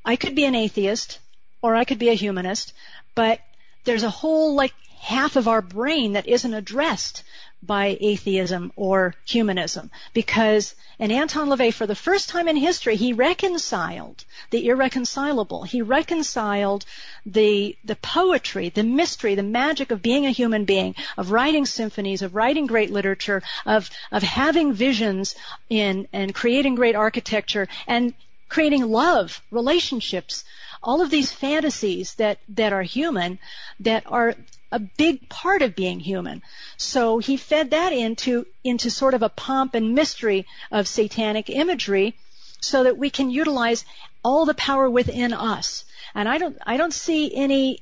I 0.04 0.16
could 0.16 0.36
be 0.36 0.46
an 0.46 0.56
atheist 0.56 1.20
or 1.62 1.76
I 1.76 1.84
could 1.84 2.00
be 2.00 2.10
a 2.10 2.14
humanist, 2.14 2.74
but 3.16 3.40
there's 3.86 4.04
a 4.04 4.10
whole 4.10 4.56
like 4.56 4.74
half 5.00 5.36
of 5.36 5.48
our 5.48 5.62
brain 5.62 6.14
that 6.14 6.28
isn't 6.28 6.54
addressed 6.54 7.24
by 7.66 7.98
atheism 8.00 8.72
or 8.76 9.16
humanism. 9.26 9.92
Because 10.14 10.76
in 11.00 11.12
Anton 11.12 11.50
LaVey 11.50 11.74
for 11.74 11.88
the 11.88 11.96
first 11.96 12.30
time 12.30 12.48
in 12.48 12.56
history 12.56 12.96
he 12.96 13.14
reconciled 13.14 14.24
the 14.52 14.68
irreconcilable. 14.68 15.64
He 15.64 15.82
reconciled 15.82 16.86
the 17.26 17.76
the 17.84 17.96
poetry 17.96 18.70
the 18.70 18.84
mystery 18.84 19.36
the 19.36 19.44
magic 19.44 19.92
of 19.92 20.02
being 20.02 20.26
a 20.26 20.32
human 20.32 20.66
being 20.66 20.96
of 21.18 21.32
writing 21.32 21.66
symphonies 21.66 22.22
of 22.22 22.36
writing 22.36 22.66
great 22.68 22.92
literature 22.92 23.42
of 23.66 23.90
of 24.12 24.24
having 24.24 24.74
visions 24.74 25.36
in 25.70 26.08
and 26.14 26.34
creating 26.34 26.76
great 26.76 26.96
architecture 26.96 27.68
and 27.88 28.14
creating 28.48 28.90
love 28.90 29.42
relationships 29.52 30.44
all 30.84 31.02
of 31.02 31.10
these 31.10 31.32
fantasies 31.32 32.14
that 32.16 32.38
that 32.48 32.72
are 32.72 32.84
human 32.84 33.40
that 33.80 34.04
are 34.06 34.36
a 34.76 34.80
big 34.80 35.30
part 35.30 35.62
of 35.62 35.74
being 35.74 36.02
human. 36.02 36.42
So 36.76 37.18
he 37.18 37.38
fed 37.38 37.72
that 37.72 37.94
into, 37.94 38.46
into 38.62 38.92
sort 38.92 39.14
of 39.14 39.24
a 39.24 39.30
pomp 39.30 39.74
and 39.74 39.96
mystery 39.96 40.46
of 40.70 40.86
satanic 40.86 41.50
imagery 41.50 42.18
so 42.60 42.84
that 42.84 42.98
we 42.98 43.10
can 43.10 43.30
utilize 43.30 43.86
all 44.22 44.46
the 44.46 44.54
power 44.54 44.90
within 44.90 45.32
us. 45.32 45.86
And 46.14 46.28
I 46.28 46.38
don't, 46.38 46.58
I 46.66 46.76
don't 46.76 46.94
see 46.94 47.34
any, 47.34 47.80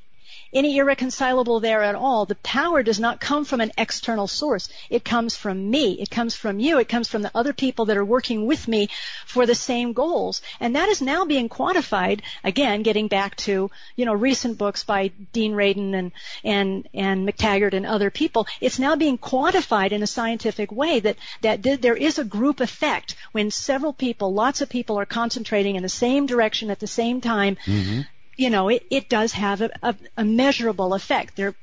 any 0.54 0.78
irreconcilable 0.78 1.60
there 1.60 1.82
at 1.84 1.96
all. 1.96 2.26
The 2.26 2.36
power 2.36 2.84
does 2.84 3.00
not 3.00 3.20
come 3.20 3.46
from 3.46 3.62
an 3.62 3.72
external 3.78 4.28
source. 4.28 4.70
It 4.90 5.04
comes 5.04 5.36
from 5.36 5.70
me. 5.70 6.00
It 6.00 6.10
comes 6.10 6.36
from 6.36 6.60
you. 6.60 6.80
It 6.80 6.90
comes 6.90 7.08
from 7.08 7.22
the 7.22 7.32
other 7.34 7.54
people 7.54 7.86
that 7.86 7.98
are 7.98 8.06
working 8.06 8.46
with 8.46 8.68
me 8.68 8.90
for 9.26 9.46
the 9.46 9.56
same 9.56 9.94
goals. 9.94 10.42
And 10.60 10.76
that 10.76 10.90
is 10.90 11.02
now 11.02 11.26
being 11.26 11.50
quantified, 11.50 12.22
again, 12.44 12.84
getting 12.84 13.08
back 13.08 13.36
to, 13.38 13.70
you 13.96 14.06
know, 14.06 14.14
recent 14.14 14.58
books 14.58 14.84
by 14.84 15.10
Dean 15.32 15.54
Radin 15.54 15.94
and, 15.94 16.12
and, 16.44 16.88
and 16.94 17.28
McTaggart 17.28 17.74
and 17.74 17.86
other 17.86 18.10
people. 18.10 18.48
It's 18.62 18.80
now 18.80 18.96
being 18.96 19.18
quantified 19.18 19.92
in 19.92 20.04
a 20.04 20.08
scientific 20.08 20.72
way 20.72 21.00
that, 21.00 21.18
that 21.42 21.64
there 21.64 21.96
is 21.96 22.20
a 22.20 22.24
group 22.24 22.60
effect 22.60 23.16
when 23.32 23.52
several 23.52 23.94
people, 23.94 24.34
lots 24.34 24.62
of 24.62 24.70
people 24.70 25.00
are 25.00 25.06
concentrating 25.06 25.76
in 25.76 25.84
the 25.84 25.90
same 25.90 26.26
direction 26.26 26.70
at 26.70 26.80
the 26.80 26.88
same 26.88 27.22
time. 27.22 27.58
Mm-hmm 27.66 28.02
you 28.36 28.50
know, 28.50 28.70
it, 28.70 28.86
it 28.90 29.10
does 29.10 29.34
have 29.34 29.62
a, 29.62 29.70
a, 29.82 29.96
a 30.18 30.26
measurable 30.26 30.94
effect. 30.94 31.36
There, 31.36 31.56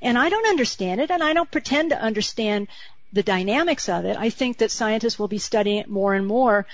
and 0.00 0.18
I 0.18 0.28
don't 0.28 0.46
understand 0.46 1.00
it, 1.00 1.10
and 1.10 1.22
I 1.22 1.32
don't 1.32 1.50
pretend 1.50 1.90
to 1.90 2.00
understand 2.00 2.68
the 3.12 3.22
dynamics 3.22 3.88
of 3.88 4.04
it. 4.04 4.16
I 4.16 4.30
think 4.30 4.58
that 4.58 4.70
scientists 4.70 5.18
will 5.18 5.28
be 5.28 5.38
studying 5.38 5.78
it 5.78 5.88
more 5.88 6.14
and 6.14 6.26
more, 6.26 6.66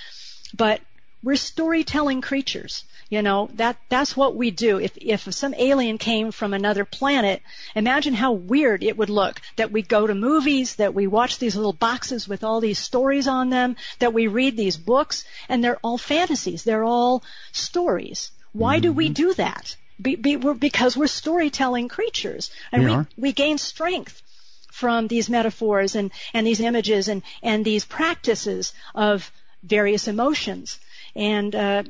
but 0.56 0.80
we're 1.22 1.36
storytelling 1.36 2.20
creatures. 2.20 2.84
You 3.10 3.22
know, 3.22 3.48
that, 3.54 3.78
that's 3.88 4.14
what 4.14 4.36
we 4.36 4.50
do. 4.50 4.78
If, 4.78 4.96
if 4.98 5.32
some 5.32 5.54
alien 5.54 5.96
came 5.96 6.30
from 6.30 6.52
another 6.52 6.84
planet, 6.84 7.40
imagine 7.74 8.12
how 8.12 8.32
weird 8.32 8.84
it 8.84 8.98
would 8.98 9.08
look 9.08 9.40
that 9.56 9.72
we 9.72 9.80
go 9.80 10.06
to 10.06 10.14
movies, 10.14 10.76
that 10.76 10.94
we 10.94 11.06
watch 11.06 11.38
these 11.38 11.56
little 11.56 11.72
boxes 11.72 12.28
with 12.28 12.44
all 12.44 12.60
these 12.60 12.78
stories 12.78 13.26
on 13.26 13.48
them, 13.48 13.76
that 13.98 14.12
we 14.12 14.26
read 14.26 14.58
these 14.58 14.76
books, 14.76 15.24
and 15.48 15.64
they're 15.64 15.78
all 15.82 15.96
fantasies. 15.96 16.64
They're 16.64 16.84
all 16.84 17.22
stories. 17.52 18.30
Why 18.58 18.78
do 18.80 18.92
we 18.92 19.06
mm-hmm. 19.06 19.12
do 19.14 19.34
that? 19.34 19.76
Be, 20.00 20.14
be, 20.16 20.36
we're, 20.36 20.54
because 20.54 20.96
we're 20.96 21.08
storytelling 21.08 21.88
creatures, 21.88 22.50
and 22.70 22.84
we, 22.84 22.96
we, 22.96 23.06
we 23.16 23.32
gain 23.32 23.58
strength 23.58 24.22
from 24.70 25.08
these 25.08 25.28
metaphors 25.28 25.96
and, 25.96 26.12
and 26.32 26.46
these 26.46 26.60
images 26.60 27.08
and, 27.08 27.22
and 27.42 27.64
these 27.64 27.84
practices 27.84 28.72
of 28.94 29.32
various 29.62 30.06
emotions. 30.06 30.78
And 31.16 31.54
uh, 31.54 31.82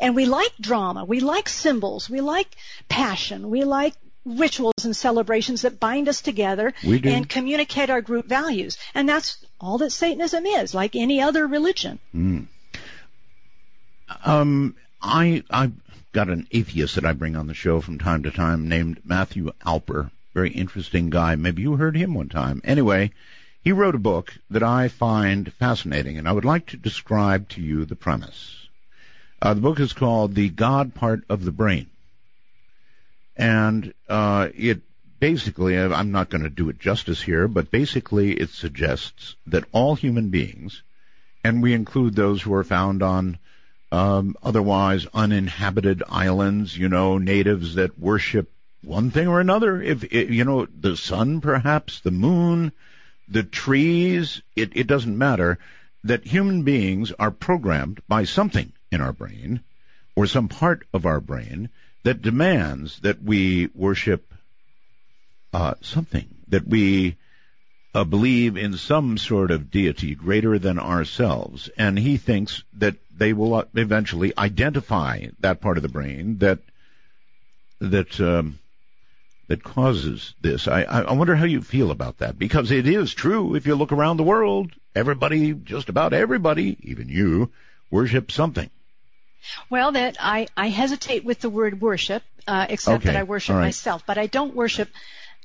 and 0.00 0.16
we 0.16 0.24
like 0.24 0.52
drama, 0.58 1.04
we 1.04 1.20
like 1.20 1.48
symbols, 1.48 2.08
we 2.08 2.22
like 2.22 2.48
passion, 2.88 3.50
we 3.50 3.64
like 3.64 3.94
rituals 4.24 4.84
and 4.84 4.96
celebrations 4.96 5.62
that 5.62 5.78
bind 5.78 6.08
us 6.08 6.22
together 6.22 6.72
and 6.82 7.28
communicate 7.28 7.90
our 7.90 8.00
group 8.00 8.26
values. 8.26 8.78
And 8.94 9.08
that's 9.08 9.38
all 9.60 9.78
that 9.78 9.90
Satanism 9.90 10.46
is, 10.46 10.74
like 10.74 10.96
any 10.96 11.20
other 11.20 11.46
religion. 11.46 11.98
Mm. 12.14 12.46
Um, 14.24 14.74
I 15.02 15.42
I 15.50 15.70
got 16.12 16.28
an 16.28 16.46
atheist 16.50 16.96
that 16.96 17.06
I 17.06 17.12
bring 17.12 17.36
on 17.36 17.46
the 17.46 17.54
show 17.54 17.80
from 17.80 17.98
time 17.98 18.24
to 18.24 18.30
time 18.30 18.68
named 18.68 19.00
Matthew 19.04 19.52
Alper. 19.64 20.10
Very 20.34 20.50
interesting 20.50 21.10
guy. 21.10 21.36
Maybe 21.36 21.62
you 21.62 21.76
heard 21.76 21.96
him 21.96 22.14
one 22.14 22.28
time. 22.28 22.60
Anyway, 22.64 23.12
he 23.62 23.72
wrote 23.72 23.94
a 23.94 23.98
book 23.98 24.34
that 24.50 24.62
I 24.62 24.88
find 24.88 25.52
fascinating, 25.52 26.18
and 26.18 26.28
I 26.28 26.32
would 26.32 26.44
like 26.44 26.66
to 26.66 26.76
describe 26.76 27.48
to 27.50 27.60
you 27.60 27.84
the 27.84 27.96
premise. 27.96 28.68
Uh, 29.40 29.54
the 29.54 29.60
book 29.60 29.80
is 29.80 29.92
called 29.92 30.34
The 30.34 30.48
God 30.48 30.94
Part 30.94 31.24
of 31.28 31.44
the 31.44 31.52
Brain. 31.52 31.88
And 33.36 33.94
uh, 34.08 34.48
it 34.54 34.82
basically, 35.18 35.78
I'm 35.78 36.12
not 36.12 36.30
going 36.30 36.42
to 36.42 36.50
do 36.50 36.68
it 36.70 36.78
justice 36.78 37.22
here, 37.22 37.48
but 37.48 37.70
basically 37.70 38.32
it 38.32 38.50
suggests 38.50 39.36
that 39.46 39.64
all 39.72 39.94
human 39.94 40.30
beings, 40.30 40.82
and 41.44 41.62
we 41.62 41.72
include 41.72 42.14
those 42.14 42.42
who 42.42 42.52
are 42.54 42.64
found 42.64 43.02
on 43.02 43.38
um, 43.92 44.36
otherwise 44.42 45.06
uninhabited 45.12 46.02
islands, 46.08 46.76
you 46.76 46.88
know, 46.88 47.18
natives 47.18 47.74
that 47.74 47.98
worship 47.98 48.50
one 48.82 49.10
thing 49.10 49.28
or 49.28 49.40
another. 49.40 49.82
If 49.82 50.04
it, 50.04 50.28
you 50.30 50.44
know 50.44 50.66
the 50.66 50.96
sun, 50.96 51.40
perhaps 51.40 52.00
the 52.00 52.10
moon, 52.10 52.72
the 53.28 53.42
trees, 53.42 54.42
it, 54.56 54.76
it 54.76 54.86
doesn't 54.86 55.16
matter. 55.16 55.58
That 56.04 56.26
human 56.26 56.62
beings 56.62 57.12
are 57.12 57.30
programmed 57.30 58.00
by 58.08 58.24
something 58.24 58.72
in 58.90 59.00
our 59.00 59.12
brain 59.12 59.60
or 60.16 60.26
some 60.26 60.48
part 60.48 60.86
of 60.94 61.04
our 61.04 61.20
brain 61.20 61.68
that 62.04 62.22
demands 62.22 62.98
that 63.00 63.22
we 63.22 63.68
worship 63.74 64.32
uh, 65.52 65.74
something 65.82 66.26
that 66.48 66.66
we 66.66 67.16
uh, 67.94 68.04
believe 68.04 68.56
in 68.56 68.76
some 68.76 69.18
sort 69.18 69.50
of 69.50 69.70
deity 69.70 70.14
greater 70.14 70.58
than 70.58 70.78
ourselves, 70.78 71.68
and 71.76 71.98
he 71.98 72.16
thinks 72.16 72.62
that 72.74 72.96
they 73.20 73.34
will 73.34 73.64
eventually 73.74 74.32
identify 74.36 75.26
that 75.40 75.60
part 75.60 75.76
of 75.76 75.82
the 75.82 75.90
brain 75.90 76.38
that 76.38 76.58
that 77.78 78.18
um, 78.18 78.58
that 79.48 79.62
causes 79.62 80.34
this. 80.40 80.66
I, 80.66 80.84
I 80.84 81.12
wonder 81.12 81.36
how 81.36 81.44
you 81.44 81.60
feel 81.60 81.90
about 81.90 82.18
that 82.18 82.38
because 82.38 82.70
it 82.70 82.86
is 82.86 83.12
true. 83.12 83.54
If 83.54 83.66
you 83.66 83.74
look 83.74 83.92
around 83.92 84.16
the 84.16 84.22
world, 84.22 84.72
everybody, 84.94 85.52
just 85.52 85.90
about 85.90 86.14
everybody, 86.14 86.78
even 86.80 87.10
you, 87.10 87.52
worship 87.90 88.32
something. 88.32 88.70
Well, 89.68 89.92
that 89.92 90.16
I, 90.18 90.48
I 90.56 90.68
hesitate 90.68 91.22
with 91.22 91.40
the 91.40 91.50
word 91.50 91.80
worship, 91.80 92.22
uh, 92.46 92.66
except 92.70 93.02
okay. 93.02 93.12
that 93.12 93.18
I 93.18 93.24
worship 93.24 93.56
right. 93.56 93.62
myself, 93.62 94.02
but 94.06 94.16
I 94.16 94.28
don't 94.28 94.54
worship 94.54 94.88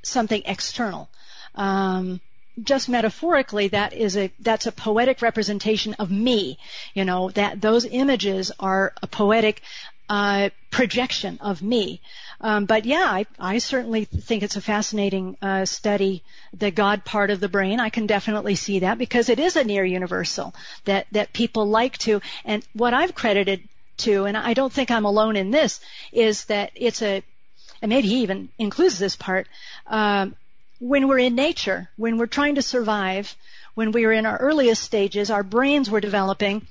something 0.02 0.44
external. 0.46 1.10
Um, 1.56 2.22
just 2.64 2.88
metaphorically 2.90 3.68
that 3.70 3.94
is 3.94 4.16
a 4.16 4.32
that's 4.40 4.66
a 4.66 4.72
poetic 4.72 5.22
representation 5.22 5.94
of 5.96 6.10
me 6.10 6.58
you 6.94 7.04
know 7.04 7.30
that 7.32 7.60
those 7.60 7.86
images 7.86 8.52
are 8.60 8.94
a 9.02 9.08
poetic 9.08 9.62
uh, 10.08 10.50
projection 10.70 11.40
of 11.42 11.62
me. 11.64 12.02
Um, 12.42 12.66
but 12.66 12.86
yeah 12.86 13.06
I, 13.08 13.26
I 13.40 13.58
certainly 13.58 14.06
think 14.06 14.44
it's 14.44 14.56
a 14.56 14.62
fascinating 14.62 15.38
uh, 15.42 15.66
study 15.66 16.22
the 16.54 16.70
god 16.70 17.06
part 17.06 17.32
of 17.32 17.40
the 17.40 17.50
brain. 17.50 17.80
I 17.80 17.90
can 17.90 18.06
definitely 18.06 18.56
see 18.56 18.80
that 18.80 18.98
because 18.98 19.30
it 19.30 19.40
is 19.40 19.56
a 19.56 19.64
near 19.64 19.84
universal 19.84 20.54
that 20.84 21.08
that 21.12 21.34
people 21.34 21.68
like 21.68 21.98
to. 22.00 22.22
And 22.44 22.66
what 22.74 22.94
i've 22.94 23.16
credited 23.16 23.68
to 23.98 24.26
and 24.26 24.36
i 24.36 24.54
don't 24.54 24.74
think 24.74 24.92
i'm 24.92 25.06
alone 25.06 25.38
in 25.38 25.52
this 25.52 25.80
is 26.12 26.46
that 26.46 26.72
it's 26.76 27.02
a 27.02 27.24
and 27.82 27.90
maybe 27.90 28.10
he 28.10 28.24
even 28.24 28.50
includes 28.58 29.00
this 29.00 29.16
part 29.16 29.48
um, 29.88 30.36
when 30.86 31.08
we're 31.08 31.18
in 31.18 31.34
nature, 31.34 31.90
when 31.96 32.20
we're 32.20 32.28
trying 32.28 32.56
to 32.56 32.62
survive, 32.62 33.36
when 33.74 33.92
we 33.92 34.06
were 34.06 34.14
in 34.14 34.28
our 34.28 34.38
earliest 34.38 34.84
stages, 34.84 35.32
our 35.32 35.42
brains 35.42 35.90
were 35.90 36.00
developing, 36.00 36.68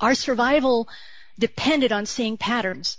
our 0.00 0.14
survival 0.14 0.88
depended 1.38 1.92
on 1.92 2.06
seeing 2.06 2.38
patterns, 2.38 2.96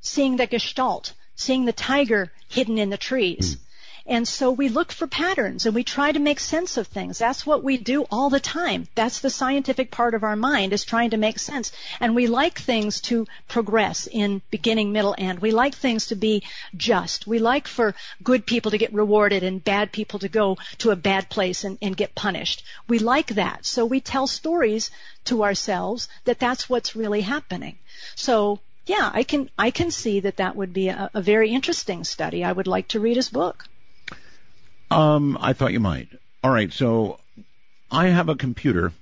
seeing 0.00 0.36
the 0.36 0.48
gestalt, 0.48 1.12
seeing 1.36 1.64
the 1.64 1.72
tiger 1.72 2.32
hidden 2.48 2.76
in 2.76 2.90
the 2.90 2.96
trees. 2.96 3.54
Mm. 3.54 3.60
And 4.08 4.28
so 4.28 4.52
we 4.52 4.68
look 4.68 4.92
for 4.92 5.08
patterns 5.08 5.66
and 5.66 5.74
we 5.74 5.82
try 5.82 6.12
to 6.12 6.18
make 6.20 6.38
sense 6.38 6.76
of 6.76 6.86
things. 6.86 7.18
That's 7.18 7.44
what 7.44 7.64
we 7.64 7.76
do 7.76 8.04
all 8.04 8.30
the 8.30 8.38
time. 8.38 8.86
That's 8.94 9.18
the 9.18 9.30
scientific 9.30 9.90
part 9.90 10.14
of 10.14 10.22
our 10.22 10.36
mind 10.36 10.72
is 10.72 10.84
trying 10.84 11.10
to 11.10 11.16
make 11.16 11.40
sense. 11.40 11.72
And 11.98 12.14
we 12.14 12.28
like 12.28 12.56
things 12.56 13.00
to 13.02 13.26
progress 13.48 14.06
in 14.06 14.42
beginning, 14.50 14.92
middle, 14.92 15.16
end. 15.18 15.40
We 15.40 15.50
like 15.50 15.74
things 15.74 16.06
to 16.06 16.14
be 16.14 16.44
just. 16.76 17.26
We 17.26 17.40
like 17.40 17.66
for 17.66 17.96
good 18.22 18.46
people 18.46 18.70
to 18.70 18.78
get 18.78 18.92
rewarded 18.92 19.42
and 19.42 19.64
bad 19.64 19.90
people 19.90 20.20
to 20.20 20.28
go 20.28 20.56
to 20.78 20.90
a 20.90 20.96
bad 20.96 21.28
place 21.28 21.64
and, 21.64 21.76
and 21.82 21.96
get 21.96 22.14
punished. 22.14 22.64
We 22.86 23.00
like 23.00 23.34
that. 23.34 23.66
So 23.66 23.84
we 23.84 24.00
tell 24.00 24.28
stories 24.28 24.92
to 25.24 25.42
ourselves 25.42 26.08
that 26.26 26.38
that's 26.38 26.70
what's 26.70 26.94
really 26.94 27.22
happening. 27.22 27.78
So 28.14 28.60
yeah, 28.86 29.10
I 29.12 29.24
can 29.24 29.50
I 29.58 29.72
can 29.72 29.90
see 29.90 30.20
that 30.20 30.36
that 30.36 30.54
would 30.54 30.72
be 30.72 30.88
a, 30.90 31.10
a 31.12 31.20
very 31.20 31.50
interesting 31.50 32.04
study. 32.04 32.44
I 32.44 32.52
would 32.52 32.68
like 32.68 32.86
to 32.88 33.00
read 33.00 33.16
his 33.16 33.30
book. 33.30 33.66
Um, 34.90 35.36
I 35.40 35.52
thought 35.52 35.72
you 35.72 35.80
might. 35.80 36.08
All 36.44 36.50
right, 36.50 36.72
so 36.72 37.18
I 37.90 38.06
have 38.08 38.28
a 38.28 38.36
computer 38.36 38.92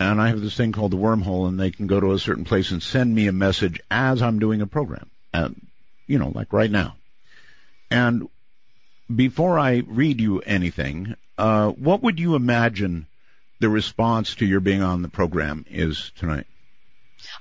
and 0.00 0.20
I 0.20 0.28
have 0.28 0.40
this 0.40 0.56
thing 0.56 0.72
called 0.72 0.90
the 0.90 0.96
wormhole, 0.96 1.48
and 1.48 1.58
they 1.58 1.70
can 1.70 1.86
go 1.86 2.00
to 2.00 2.12
a 2.12 2.18
certain 2.18 2.44
place 2.44 2.70
and 2.70 2.82
send 2.82 3.14
me 3.14 3.28
a 3.28 3.32
message 3.32 3.80
as 3.90 4.22
I'm 4.22 4.38
doing 4.38 4.60
a 4.60 4.66
program, 4.66 5.08
and 5.32 5.66
you 6.06 6.18
know, 6.18 6.30
like 6.34 6.52
right 6.52 6.70
now. 6.70 6.96
And 7.90 8.28
before 9.14 9.58
I 9.58 9.82
read 9.86 10.20
you 10.20 10.40
anything, 10.40 11.14
uh, 11.38 11.70
what 11.70 12.02
would 12.02 12.18
you 12.18 12.34
imagine 12.34 13.06
the 13.60 13.68
response 13.68 14.34
to 14.36 14.46
your 14.46 14.60
being 14.60 14.82
on 14.82 15.02
the 15.02 15.08
program 15.08 15.64
is 15.70 16.12
tonight? 16.16 16.46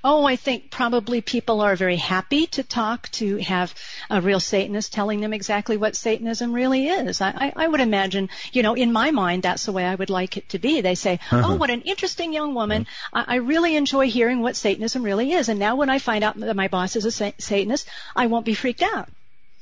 Oh, 0.03 0.25
I 0.25 0.35
think 0.35 0.71
probably 0.71 1.21
people 1.21 1.61
are 1.61 1.75
very 1.75 1.95
happy 1.95 2.47
to 2.47 2.63
talk 2.63 3.09
to 3.11 3.37
have 3.37 3.73
a 4.09 4.21
real 4.21 4.39
Satanist 4.39 4.93
telling 4.93 5.21
them 5.21 5.33
exactly 5.33 5.77
what 5.77 5.95
Satanism 5.95 6.53
really 6.53 6.87
is. 6.87 7.21
I, 7.21 7.29
I, 7.29 7.53
I 7.55 7.67
would 7.67 7.81
imagine, 7.81 8.29
you 8.51 8.63
know, 8.63 8.73
in 8.73 8.91
my 8.91 9.11
mind, 9.11 9.43
that's 9.43 9.65
the 9.65 9.71
way 9.71 9.85
I 9.85 9.95
would 9.95 10.09
like 10.09 10.37
it 10.37 10.49
to 10.49 10.59
be. 10.59 10.81
They 10.81 10.95
say, 10.95 11.19
uh-huh. 11.31 11.41
"Oh, 11.45 11.55
what 11.55 11.69
an 11.69 11.81
interesting 11.81 12.33
young 12.33 12.53
woman! 12.53 12.83
Uh-huh. 12.83 13.25
I, 13.27 13.35
I 13.35 13.37
really 13.37 13.75
enjoy 13.75 14.09
hearing 14.09 14.41
what 14.41 14.55
Satanism 14.55 15.03
really 15.03 15.31
is." 15.31 15.49
And 15.49 15.59
now, 15.59 15.75
when 15.75 15.89
I 15.89 15.99
find 15.99 16.23
out 16.23 16.39
that 16.39 16.55
my 16.55 16.67
boss 16.67 16.95
is 16.95 17.05
a 17.05 17.11
sa- 17.11 17.31
Satanist, 17.37 17.87
I 18.15 18.27
won't 18.27 18.45
be 18.45 18.53
freaked 18.53 18.81
out. 18.83 19.09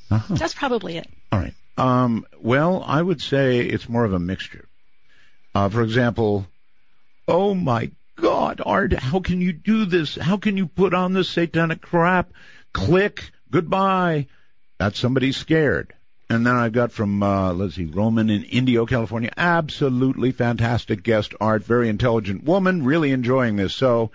Uh-huh. 0.10 0.36
That's 0.36 0.54
probably 0.54 0.98
it. 0.98 1.08
All 1.32 1.40
right. 1.40 1.54
Um, 1.78 2.26
well, 2.40 2.84
I 2.86 3.02
would 3.02 3.22
say 3.22 3.60
it's 3.60 3.88
more 3.88 4.06
of 4.06 4.14
a 4.14 4.20
mixture. 4.20 4.68
Uh, 5.56 5.70
for 5.70 5.82
example, 5.82 6.48
oh 7.28 7.54
my 7.54 7.92
God, 8.22 8.62
Art, 8.64 8.94
how 8.94 9.20
can 9.20 9.42
you 9.42 9.52
do 9.52 9.86
this? 9.86 10.16
How 10.16 10.38
can 10.38 10.56
you 10.56 10.68
put 10.68 10.94
on 10.94 11.14
this 11.14 11.30
satanic 11.30 11.82
crap? 11.82 12.32
Click, 12.72 13.32
goodbye. 13.50 14.28
That's 14.78 15.00
somebody 15.00 15.32
scared. 15.32 15.94
And 16.30 16.46
then 16.46 16.56
I've 16.56 16.72
got 16.72 16.92
from, 16.92 17.22
uh, 17.24 17.52
let's 17.54 17.76
see, 17.76 17.86
Roman 17.86 18.30
in 18.30 18.44
Indio, 18.44 18.86
California. 18.86 19.34
Absolutely 19.36 20.32
fantastic 20.32 21.04
guest 21.04 21.34
art. 21.42 21.64
Very 21.64 21.90
intelligent 21.90 22.44
woman. 22.44 22.86
Really 22.86 23.12
enjoying 23.12 23.56
this. 23.56 23.74
So 23.74 24.12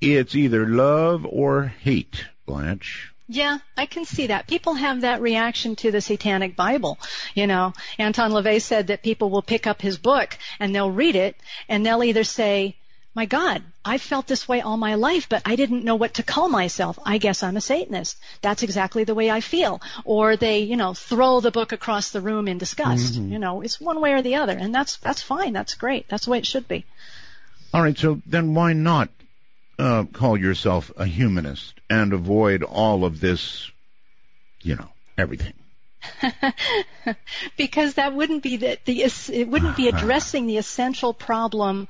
it's 0.00 0.34
either 0.34 0.66
love 0.66 1.24
or 1.24 1.64
hate, 1.64 2.24
Blanche. 2.46 3.12
Yeah, 3.28 3.58
I 3.76 3.86
can 3.86 4.04
see 4.04 4.26
that. 4.28 4.46
People 4.46 4.74
have 4.74 5.02
that 5.02 5.20
reaction 5.20 5.76
to 5.76 5.90
the 5.90 6.00
Satanic 6.00 6.56
Bible. 6.56 6.98
You 7.34 7.46
know, 7.46 7.74
Anton 7.98 8.32
LaVey 8.32 8.60
said 8.60 8.88
that 8.88 9.02
people 9.02 9.30
will 9.30 9.42
pick 9.42 9.66
up 9.66 9.80
his 9.80 9.98
book 9.98 10.36
and 10.58 10.74
they'll 10.74 10.90
read 10.90 11.16
it 11.16 11.36
and 11.68 11.84
they'll 11.84 12.04
either 12.04 12.24
say, 12.24 12.76
my 13.14 13.26
God, 13.26 13.62
I 13.84 13.98
felt 13.98 14.26
this 14.26 14.48
way 14.48 14.60
all 14.60 14.76
my 14.76 14.96
life, 14.96 15.28
but 15.28 15.42
I 15.44 15.54
didn't 15.54 15.84
know 15.84 15.94
what 15.94 16.14
to 16.14 16.24
call 16.24 16.48
myself. 16.48 16.98
I 17.04 17.18
guess 17.18 17.44
I'm 17.44 17.56
a 17.56 17.60
Satanist. 17.60 18.18
That's 18.40 18.64
exactly 18.64 19.04
the 19.04 19.14
way 19.14 19.30
I 19.30 19.40
feel. 19.40 19.80
Or 20.04 20.36
they, 20.36 20.60
you 20.60 20.76
know, 20.76 20.94
throw 20.94 21.40
the 21.40 21.52
book 21.52 21.70
across 21.70 22.10
the 22.10 22.20
room 22.20 22.48
in 22.48 22.58
disgust. 22.58 23.14
Mm-hmm. 23.14 23.32
You 23.32 23.38
know, 23.38 23.60
it's 23.60 23.80
one 23.80 24.00
way 24.00 24.14
or 24.14 24.22
the 24.22 24.36
other, 24.36 24.56
and 24.56 24.74
that's 24.74 24.96
that's 24.96 25.22
fine. 25.22 25.52
That's 25.52 25.74
great. 25.74 26.08
That's 26.08 26.24
the 26.24 26.32
way 26.32 26.38
it 26.38 26.46
should 26.46 26.66
be. 26.66 26.84
All 27.72 27.82
right. 27.82 27.96
So 27.96 28.20
then, 28.26 28.54
why 28.54 28.72
not 28.72 29.10
uh, 29.78 30.04
call 30.12 30.36
yourself 30.36 30.90
a 30.96 31.06
humanist 31.06 31.74
and 31.88 32.12
avoid 32.12 32.64
all 32.64 33.04
of 33.04 33.20
this? 33.20 33.70
You 34.62 34.74
know, 34.74 34.88
everything. 35.16 35.54
because 37.56 37.94
that 37.94 38.14
wouldn't 38.14 38.42
be 38.42 38.56
the, 38.56 38.78
the 38.84 39.02
it 39.02 39.48
wouldn't 39.48 39.76
be 39.76 39.88
addressing 39.94 40.46
the 40.46 40.58
essential 40.58 41.14
problem 41.14 41.88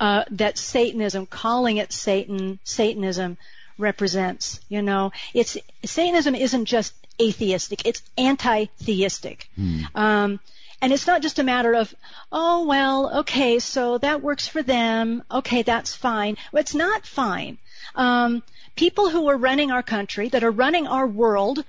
uh, 0.00 0.24
that 0.30 0.56
Satanism, 0.56 1.26
calling 1.26 1.76
it 1.76 1.92
Satan, 1.92 2.58
Satanism 2.64 3.36
represents. 3.78 4.60
You 4.68 4.82
know, 4.82 5.12
it's 5.34 5.58
Satanism 5.84 6.34
isn't 6.34 6.64
just 6.64 6.94
atheistic; 7.20 7.86
it's 7.86 8.02
anti-theistic. 8.16 9.48
Hmm. 9.56 9.82
Um, 9.94 10.40
and 10.82 10.94
it's 10.94 11.06
not 11.06 11.20
just 11.20 11.38
a 11.38 11.42
matter 11.42 11.74
of, 11.74 11.94
oh 12.32 12.64
well, 12.64 13.18
okay, 13.20 13.58
so 13.58 13.98
that 13.98 14.22
works 14.22 14.48
for 14.48 14.62
them. 14.62 15.22
Okay, 15.30 15.62
that's 15.62 15.94
fine. 15.94 16.38
Well, 16.50 16.62
it's 16.62 16.74
not 16.74 17.04
fine. 17.04 17.58
Um, 17.94 18.42
people 18.76 19.10
who 19.10 19.28
are 19.28 19.36
running 19.36 19.70
our 19.70 19.82
country, 19.82 20.30
that 20.30 20.42
are 20.42 20.50
running 20.50 20.86
our 20.86 21.06
world, 21.06 21.62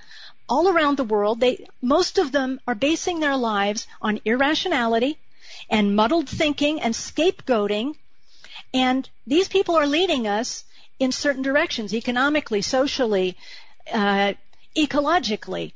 all 0.47 0.69
around 0.69 0.95
the 0.95 1.03
world, 1.03 1.41
they 1.41 1.65
most 1.81 2.17
of 2.17 2.31
them 2.31 2.61
are 2.65 2.75
basing 2.75 3.19
their 3.19 3.35
lives 3.35 3.87
on 4.01 4.21
irrationality 4.23 5.17
and 5.69 5.95
muddled 5.95 6.29
thinking 6.29 6.79
and 6.81 6.93
scapegoating 6.93 7.95
and 8.73 9.09
these 9.27 9.47
people 9.47 9.75
are 9.75 9.87
leading 9.87 10.27
us 10.27 10.63
in 10.99 11.11
certain 11.11 11.41
directions, 11.41 11.93
economically, 11.93 12.61
socially, 12.61 13.37
uh, 13.91 14.33
ecologically. 14.77 15.73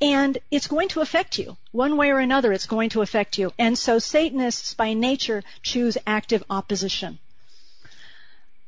And 0.00 0.38
it's 0.50 0.66
going 0.66 0.88
to 0.88 1.00
affect 1.00 1.38
you. 1.38 1.56
One 1.72 1.96
way 1.96 2.10
or 2.10 2.18
another, 2.18 2.52
it's 2.52 2.66
going 2.66 2.90
to 2.90 3.02
affect 3.02 3.38
you. 3.38 3.52
And 3.58 3.78
so 3.78 3.98
Satanists, 3.98 4.74
by 4.74 4.94
nature, 4.94 5.42
choose 5.62 5.96
active 6.06 6.44
opposition. 6.50 7.18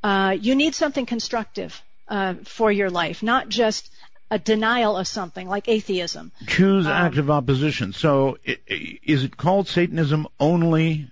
Uh, 0.02 0.36
you 0.40 0.54
need 0.54 0.74
something 0.74 1.06
constructive 1.06 1.82
uh, 2.08 2.34
for 2.44 2.70
your 2.72 2.88
life, 2.88 3.22
not 3.22 3.48
just 3.48 3.90
a 4.30 4.38
denial 4.38 4.96
of 4.96 5.06
something 5.06 5.48
like 5.48 5.68
atheism. 5.68 6.32
Choose 6.46 6.86
um, 6.86 6.92
active 6.92 7.30
opposition. 7.30 7.92
So, 7.92 8.38
is 8.44 9.24
it 9.24 9.36
called 9.36 9.68
Satanism 9.68 10.28
only 10.38 11.10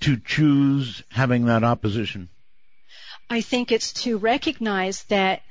to 0.00 0.16
choose 0.16 1.02
having 1.10 1.46
that 1.46 1.64
opposition? 1.64 2.28
I 3.28 3.40
think 3.40 3.72
it's 3.72 3.92
to 4.04 4.18
recognize 4.18 5.02
that 5.04 5.42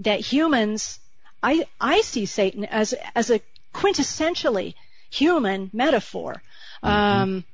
that 0.00 0.20
humans 0.20 0.98
I 1.42 1.66
I 1.80 2.00
see 2.02 2.26
Satan 2.26 2.64
as 2.64 2.94
as 3.14 3.30
a 3.30 3.40
quintessentially 3.74 4.74
human 5.10 5.70
metaphor. 5.72 6.42
Mm-hmm. 6.82 6.86
Um, 6.88 7.44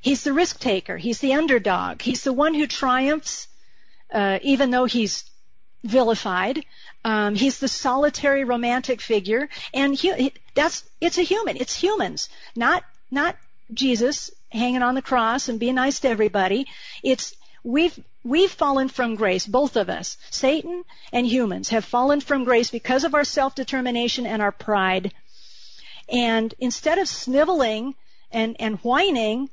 he's 0.00 0.24
the 0.24 0.32
risk 0.32 0.58
taker. 0.58 0.96
He's 0.96 1.20
the 1.20 1.34
underdog. 1.34 2.02
He's 2.02 2.24
the 2.24 2.32
one 2.32 2.54
who 2.54 2.66
triumphs, 2.66 3.48
uh, 4.12 4.38
even 4.42 4.70
though 4.70 4.84
he's 4.84 5.24
vilified. 5.84 6.64
Um, 7.04 7.34
he's 7.34 7.58
the 7.58 7.68
solitary 7.68 8.44
romantic 8.44 9.00
figure, 9.00 9.48
and 9.74 9.94
he, 9.94 10.32
that's 10.54 10.84
it's 11.00 11.18
a 11.18 11.22
human. 11.22 11.56
It's 11.56 11.74
humans, 11.74 12.28
not 12.54 12.84
not 13.10 13.36
Jesus 13.72 14.30
hanging 14.52 14.82
on 14.82 14.94
the 14.94 15.02
cross 15.02 15.48
and 15.48 15.58
being 15.58 15.74
nice 15.74 16.00
to 16.00 16.08
everybody. 16.08 16.66
It's 17.02 17.34
we've 17.64 17.98
we've 18.24 18.50
fallen 18.50 18.88
from 18.88 19.14
grace, 19.16 19.46
both 19.46 19.76
of 19.76 19.88
us. 19.88 20.16
Satan 20.30 20.84
and 21.12 21.26
humans 21.26 21.70
have 21.70 21.84
fallen 21.84 22.20
from 22.20 22.44
grace 22.44 22.70
because 22.70 23.04
of 23.04 23.14
our 23.14 23.24
self-determination 23.24 24.26
and 24.26 24.42
our 24.42 24.52
pride. 24.52 25.12
And 26.08 26.54
instead 26.58 26.98
of 26.98 27.08
sniveling 27.08 27.94
and, 28.30 28.56
and 28.58 28.78
whining, 28.78 29.50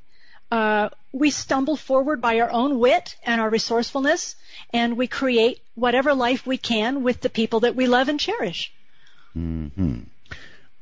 uh, 0.50 0.90
we 1.12 1.30
stumble 1.30 1.76
forward 1.76 2.20
by 2.20 2.40
our 2.40 2.50
own 2.50 2.78
wit 2.78 3.16
and 3.24 3.40
our 3.40 3.50
resourcefulness, 3.50 4.36
and 4.72 4.96
we 4.96 5.06
create 5.06 5.60
whatever 5.74 6.14
life 6.14 6.46
we 6.46 6.58
can 6.58 7.02
with 7.02 7.20
the 7.20 7.30
people 7.30 7.60
that 7.60 7.76
we 7.76 7.86
love 7.86 8.08
and 8.08 8.20
cherish. 8.20 8.72
Mm-hmm. 9.36 10.00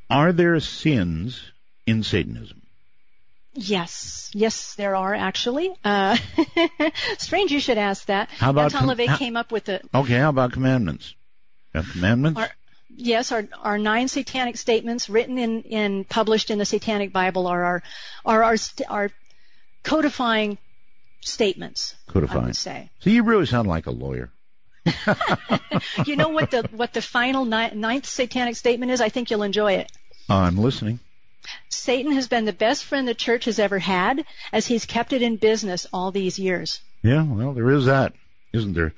Are 0.09 0.31
there 0.31 0.59
sins 0.59 1.41
in 1.85 2.03
Satanism? 2.03 2.58
Yes, 3.61 4.31
yes, 4.33 4.75
there 4.75 4.95
are 4.95 5.13
actually. 5.13 5.73
Uh, 5.83 6.17
strange 7.17 7.51
you 7.51 7.59
should 7.59 7.77
ask 7.77 8.05
that. 8.05 8.29
How 8.29 8.51
about 8.51 8.73
Anton 8.73 8.95
LaVey 8.95 9.17
came 9.17 9.35
up 9.35 9.51
with 9.51 9.65
the. 9.65 9.81
Okay, 9.93 10.17
how 10.17 10.29
about 10.29 10.53
commandments? 10.53 11.13
Commandments? 11.73 12.39
Our, 12.39 12.49
yes, 12.95 13.33
our 13.33 13.45
our 13.61 13.77
nine 13.77 14.07
satanic 14.07 14.55
statements 14.55 15.09
written 15.09 15.37
in 15.37 15.63
in 15.63 16.03
published 16.05 16.51
in 16.51 16.57
the 16.57 16.65
Satanic 16.65 17.11
Bible 17.11 17.47
are 17.47 17.63
our 17.63 17.83
are 18.23 18.43
our 18.43 18.55
our 18.87 19.11
codifying 19.83 20.57
statements. 21.19 21.95
Codifying. 22.07 22.43
I 22.43 22.45
would 22.47 22.55
say. 22.55 22.89
So 22.99 23.09
you 23.09 23.23
really 23.23 23.45
sound 23.45 23.67
like 23.67 23.87
a 23.87 23.91
lawyer. 23.91 24.31
you 26.05 26.15
know 26.15 26.29
what 26.29 26.51
the 26.51 26.69
what 26.71 26.93
the 26.93 27.01
final 27.01 27.43
ninth 27.43 28.05
satanic 28.05 28.55
statement 28.55 28.93
is? 28.93 29.01
I 29.01 29.09
think 29.09 29.31
you'll 29.31 29.43
enjoy 29.43 29.73
it. 29.73 29.91
I'm 30.29 30.57
listening. 30.57 30.99
Satan 31.69 32.11
has 32.13 32.27
been 32.27 32.45
the 32.45 32.53
best 32.53 32.85
friend 32.85 33.07
the 33.07 33.13
church 33.13 33.45
has 33.45 33.59
ever 33.59 33.79
had 33.79 34.25
as 34.51 34.67
he's 34.67 34.85
kept 34.85 35.13
it 35.13 35.21
in 35.21 35.37
business 35.37 35.87
all 35.93 36.11
these 36.11 36.39
years. 36.39 36.81
Yeah, 37.03 37.23
well, 37.23 37.53
there 37.53 37.69
is 37.71 37.85
that, 37.85 38.13
isn't 38.53 38.73
there? 38.73 38.93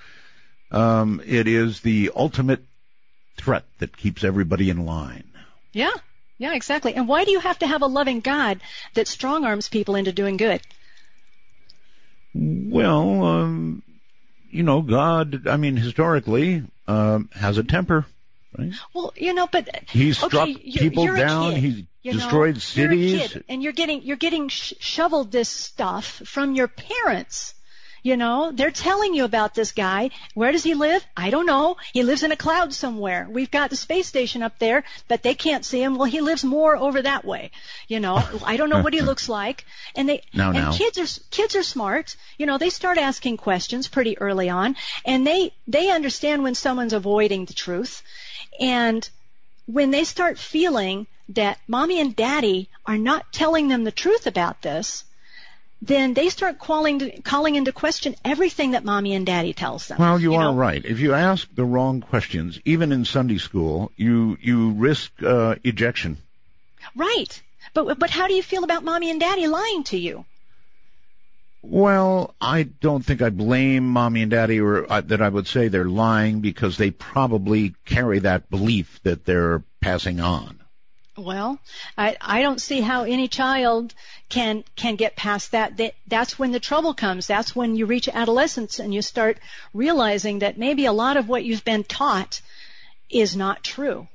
Um, 0.71 1.21
it 1.25 1.47
is 1.47 1.81
the 1.81 2.11
ultimate 2.15 2.63
threat 3.37 3.65
that 3.79 3.95
keeps 3.95 4.23
everybody 4.23 4.69
in 4.69 4.85
line. 4.85 5.25
Yeah, 5.73 5.93
yeah, 6.37 6.53
exactly. 6.53 6.95
And 6.95 7.07
why 7.07 7.25
do 7.25 7.31
you 7.31 7.39
have 7.39 7.59
to 7.59 7.67
have 7.67 7.81
a 7.81 7.87
loving 7.87 8.19
God 8.19 8.61
that 8.93 9.07
strong 9.07 9.45
arms 9.45 9.69
people 9.69 9.95
into 9.95 10.11
doing 10.11 10.37
good? 10.37 10.61
Well, 12.33 13.25
um, 13.25 13.83
you 14.49 14.63
know, 14.63 14.81
God, 14.81 15.47
I 15.47 15.57
mean, 15.57 15.77
historically, 15.77 16.63
um, 16.87 17.29
has 17.33 17.57
a 17.57 17.63
temper. 17.63 18.05
Right? 18.57 18.73
Well, 18.93 19.13
you 19.15 19.33
know, 19.33 19.47
but 19.47 19.69
he 19.89 20.13
struck 20.13 20.33
okay, 20.33 20.55
people 20.55 21.05
you're 21.05 21.15
down. 21.15 21.55
He 21.55 21.87
destroyed 22.03 22.55
know, 22.55 22.59
cities. 22.59 23.37
and 23.47 23.63
you're 23.63 23.73
getting 23.73 24.01
you're 24.03 24.17
getting 24.17 24.49
sh- 24.49 24.73
shoveled 24.79 25.31
this 25.31 25.49
stuff 25.49 26.21
from 26.25 26.55
your 26.55 26.67
parents. 26.67 27.53
You 28.03 28.17
know, 28.17 28.51
they're 28.51 28.71
telling 28.71 29.13
you 29.13 29.25
about 29.25 29.53
this 29.53 29.73
guy. 29.73 30.09
Where 30.33 30.51
does 30.51 30.63
he 30.63 30.73
live? 30.73 31.05
I 31.15 31.29
don't 31.29 31.45
know. 31.45 31.77
He 31.93 32.01
lives 32.01 32.23
in 32.23 32.31
a 32.31 32.35
cloud 32.35 32.73
somewhere. 32.73 33.27
We've 33.29 33.51
got 33.51 33.69
the 33.69 33.75
space 33.75 34.07
station 34.07 34.41
up 34.41 34.57
there, 34.57 34.83
but 35.07 35.21
they 35.21 35.35
can't 35.35 35.63
see 35.63 35.83
him. 35.83 35.95
Well, 35.95 36.09
he 36.09 36.19
lives 36.19 36.43
more 36.43 36.75
over 36.75 37.03
that 37.03 37.23
way. 37.23 37.51
You 37.87 37.99
know, 37.99 38.23
I 38.43 38.57
don't 38.57 38.71
know 38.71 38.81
what 38.81 38.95
he 38.95 39.01
looks 39.09 39.29
like. 39.29 39.65
And 39.95 40.09
they 40.09 40.23
no, 40.33 40.47
and 40.49 40.65
no. 40.65 40.71
kids 40.71 40.97
are 40.97 41.21
kids 41.29 41.55
are 41.55 41.63
smart. 41.63 42.15
You 42.39 42.47
know, 42.47 42.57
they 42.57 42.71
start 42.71 42.97
asking 42.97 43.37
questions 43.37 43.87
pretty 43.87 44.17
early 44.17 44.49
on, 44.49 44.77
and 45.05 45.25
they 45.27 45.53
they 45.67 45.91
understand 45.91 46.41
when 46.41 46.55
someone's 46.55 46.93
avoiding 46.93 47.45
the 47.45 47.53
truth. 47.53 48.01
And 48.61 49.09
when 49.65 49.91
they 49.91 50.03
start 50.03 50.37
feeling 50.37 51.07
that 51.29 51.59
mommy 51.67 51.99
and 51.99 52.15
daddy 52.15 52.69
are 52.85 52.97
not 52.97 53.33
telling 53.33 53.67
them 53.67 53.83
the 53.83 53.91
truth 53.91 54.27
about 54.27 54.61
this, 54.61 55.03
then 55.81 56.13
they 56.13 56.29
start 56.29 56.59
calling 56.59 56.99
to, 56.99 57.21
calling 57.21 57.55
into 57.55 57.71
question 57.71 58.15
everything 58.23 58.71
that 58.71 58.85
mommy 58.85 59.15
and 59.15 59.25
daddy 59.25 59.53
tells 59.53 59.87
them. 59.87 59.97
Well, 59.97 60.19
you, 60.19 60.33
you 60.33 60.37
are 60.37 60.51
know? 60.51 60.53
right. 60.53 60.83
If 60.85 60.99
you 60.99 61.13
ask 61.13 61.47
the 61.55 61.65
wrong 61.65 62.01
questions, 62.01 62.59
even 62.65 62.91
in 62.91 63.03
Sunday 63.05 63.39
school, 63.39 63.91
you 63.95 64.37
you 64.39 64.71
risk 64.71 65.11
uh, 65.23 65.55
ejection. 65.63 66.17
Right. 66.95 67.41
But 67.73 67.97
but 67.97 68.09
how 68.11 68.27
do 68.27 68.35
you 68.35 68.43
feel 68.43 68.63
about 68.63 68.83
mommy 68.83 69.09
and 69.09 69.19
daddy 69.19 69.47
lying 69.47 69.83
to 69.85 69.97
you? 69.97 70.25
Well, 71.63 72.33
I 72.41 72.63
don't 72.63 73.05
think 73.05 73.21
I 73.21 73.29
blame 73.29 73.87
mommy 73.87 74.23
and 74.23 74.31
daddy, 74.31 74.59
or 74.59 74.91
uh, 74.91 75.01
that 75.01 75.21
I 75.21 75.29
would 75.29 75.47
say 75.47 75.67
they're 75.67 75.85
lying 75.85 76.41
because 76.41 76.77
they 76.77 76.91
probably 76.91 77.75
carry 77.85 78.19
that 78.19 78.49
belief 78.49 78.99
that 79.03 79.25
they're 79.25 79.63
passing 79.79 80.19
on. 80.19 80.59
Well, 81.17 81.59
I 81.97 82.17
I 82.19 82.41
don't 82.41 82.61
see 82.61 82.81
how 82.81 83.03
any 83.03 83.27
child 83.27 83.93
can 84.29 84.63
can 84.75 84.95
get 84.95 85.15
past 85.15 85.51
that. 85.51 85.77
that. 85.77 85.93
That's 86.07 86.39
when 86.39 86.51
the 86.51 86.59
trouble 86.59 86.93
comes. 86.95 87.27
That's 87.27 87.55
when 87.55 87.75
you 87.75 87.85
reach 87.85 88.09
adolescence 88.09 88.79
and 88.79 88.93
you 88.93 89.01
start 89.03 89.37
realizing 89.73 90.39
that 90.39 90.57
maybe 90.57 90.85
a 90.85 90.93
lot 90.93 91.17
of 91.17 91.27
what 91.29 91.43
you've 91.43 91.65
been 91.65 91.83
taught 91.83 92.41
is 93.09 93.35
not 93.35 93.63
true. 93.63 94.07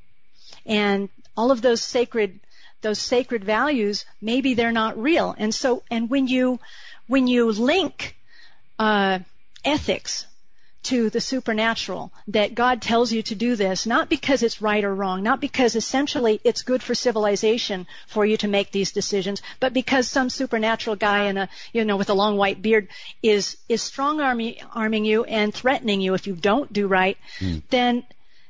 and 0.65 1.09
all 1.37 1.51
of 1.51 1.61
those 1.63 1.83
sacred 1.83 2.41
those 2.83 2.99
sacred 2.99 3.45
values 3.45 4.05
maybe 4.21 4.55
they're 4.55 4.73
not 4.73 4.99
real 4.99 5.35
and 5.39 5.55
so 5.55 5.83
and 5.91 6.09
when 6.11 6.27
you 6.29 6.59
when 7.07 7.27
you 7.27 7.51
link 7.53 8.17
uh, 8.79 9.19
ethics 9.65 10.27
to 10.87 11.11
the 11.11 11.21
supernatural 11.21 12.13
that 12.29 12.55
God 12.55 12.81
tells 12.81 13.11
you 13.11 13.21
to 13.25 13.35
do 13.35 13.57
this, 13.57 13.87
not 13.87 14.09
because 14.09 14.45
it's 14.45 14.63
right 14.63 14.85
or 14.85 14.95
wrong, 14.95 15.25
not 15.25 15.41
because 15.41 15.75
essentially 15.75 16.41
it's 16.45 16.63
good 16.63 16.81
for 16.81 16.95
civilization 16.95 17.89
for 18.07 18.25
you 18.25 18.37
to 18.37 18.47
make 18.47 18.71
these 18.71 18.93
decisions, 18.93 19.43
but 19.59 19.73
because 19.73 20.07
some 20.07 20.31
supernatural 20.31 20.95
guy 20.95 21.25
in 21.25 21.39
a, 21.39 21.49
you 21.73 21.85
know, 21.85 21.97
with 21.97 22.09
a 22.09 22.15
long 22.15 22.37
white 22.37 22.63
beard 22.63 22.87
is, 23.21 23.57
is 23.69 23.83
strong 23.83 24.21
arming, 24.21 25.05
you 25.05 25.25
and 25.25 25.53
threatening 25.53 26.01
you 26.01 26.15
if 26.15 26.29
you 26.29 26.35
don't 26.35 26.73
do 26.73 26.87
right, 26.87 27.19
mm. 27.41 27.63
then 27.71 28.05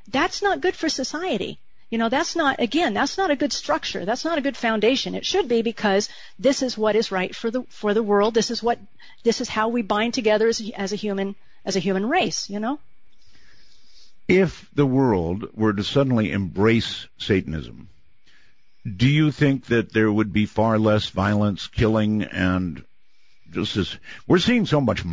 that's 0.09 0.43
not 0.43 0.61
good 0.61 0.75
for 0.75 0.89
society. 0.89 1.59
You 1.89 1.97
know, 1.97 2.09
that's 2.09 2.35
not, 2.35 2.59
again, 2.59 2.93
that's 2.93 3.17
not 3.17 3.31
a 3.31 3.35
good 3.35 3.53
structure. 3.53 4.03
That's 4.03 4.25
not 4.25 4.37
a 4.37 4.41
good 4.41 4.57
foundation. 4.57 5.15
It 5.15 5.25
should 5.25 5.47
be 5.47 5.61
because 5.61 6.09
this 6.37 6.61
is 6.61 6.77
what 6.77 6.97
is 6.97 7.11
right 7.11 7.33
for 7.33 7.49
the, 7.49 7.63
for 7.69 7.93
the 7.93 8.03
world. 8.03 8.33
This 8.33 8.51
is 8.51 8.61
what, 8.61 8.77
this 9.23 9.39
is 9.39 9.47
how 9.47 9.69
we 9.69 9.81
bind 9.83 10.13
together 10.13 10.47
as, 10.47 10.61
as 10.75 10.91
a 10.91 10.97
human 10.97 11.35
as 11.67 11.75
a 11.75 11.81
human 11.81 12.07
race, 12.07 12.49
you 12.49 12.59
know? 12.59 12.79
If 14.27 14.69
the 14.73 14.85
world 14.85 15.49
were 15.53 15.73
to 15.73 15.83
suddenly 15.83 16.31
embrace 16.31 17.07
Satanism, 17.17 17.89
do 18.83 19.07
you 19.07 19.31
think 19.31 19.65
that 19.65 19.91
there 19.91 20.11
would 20.11 20.31
be 20.31 20.45
far 20.45 20.79
less 20.79 21.09
violence, 21.09 21.67
killing, 21.67 22.23
and 22.23 22.83
just 23.51 23.75
as 23.75 23.97
we're 24.27 24.39
seeing 24.39 24.65
so 24.65 24.79
much, 24.79 25.03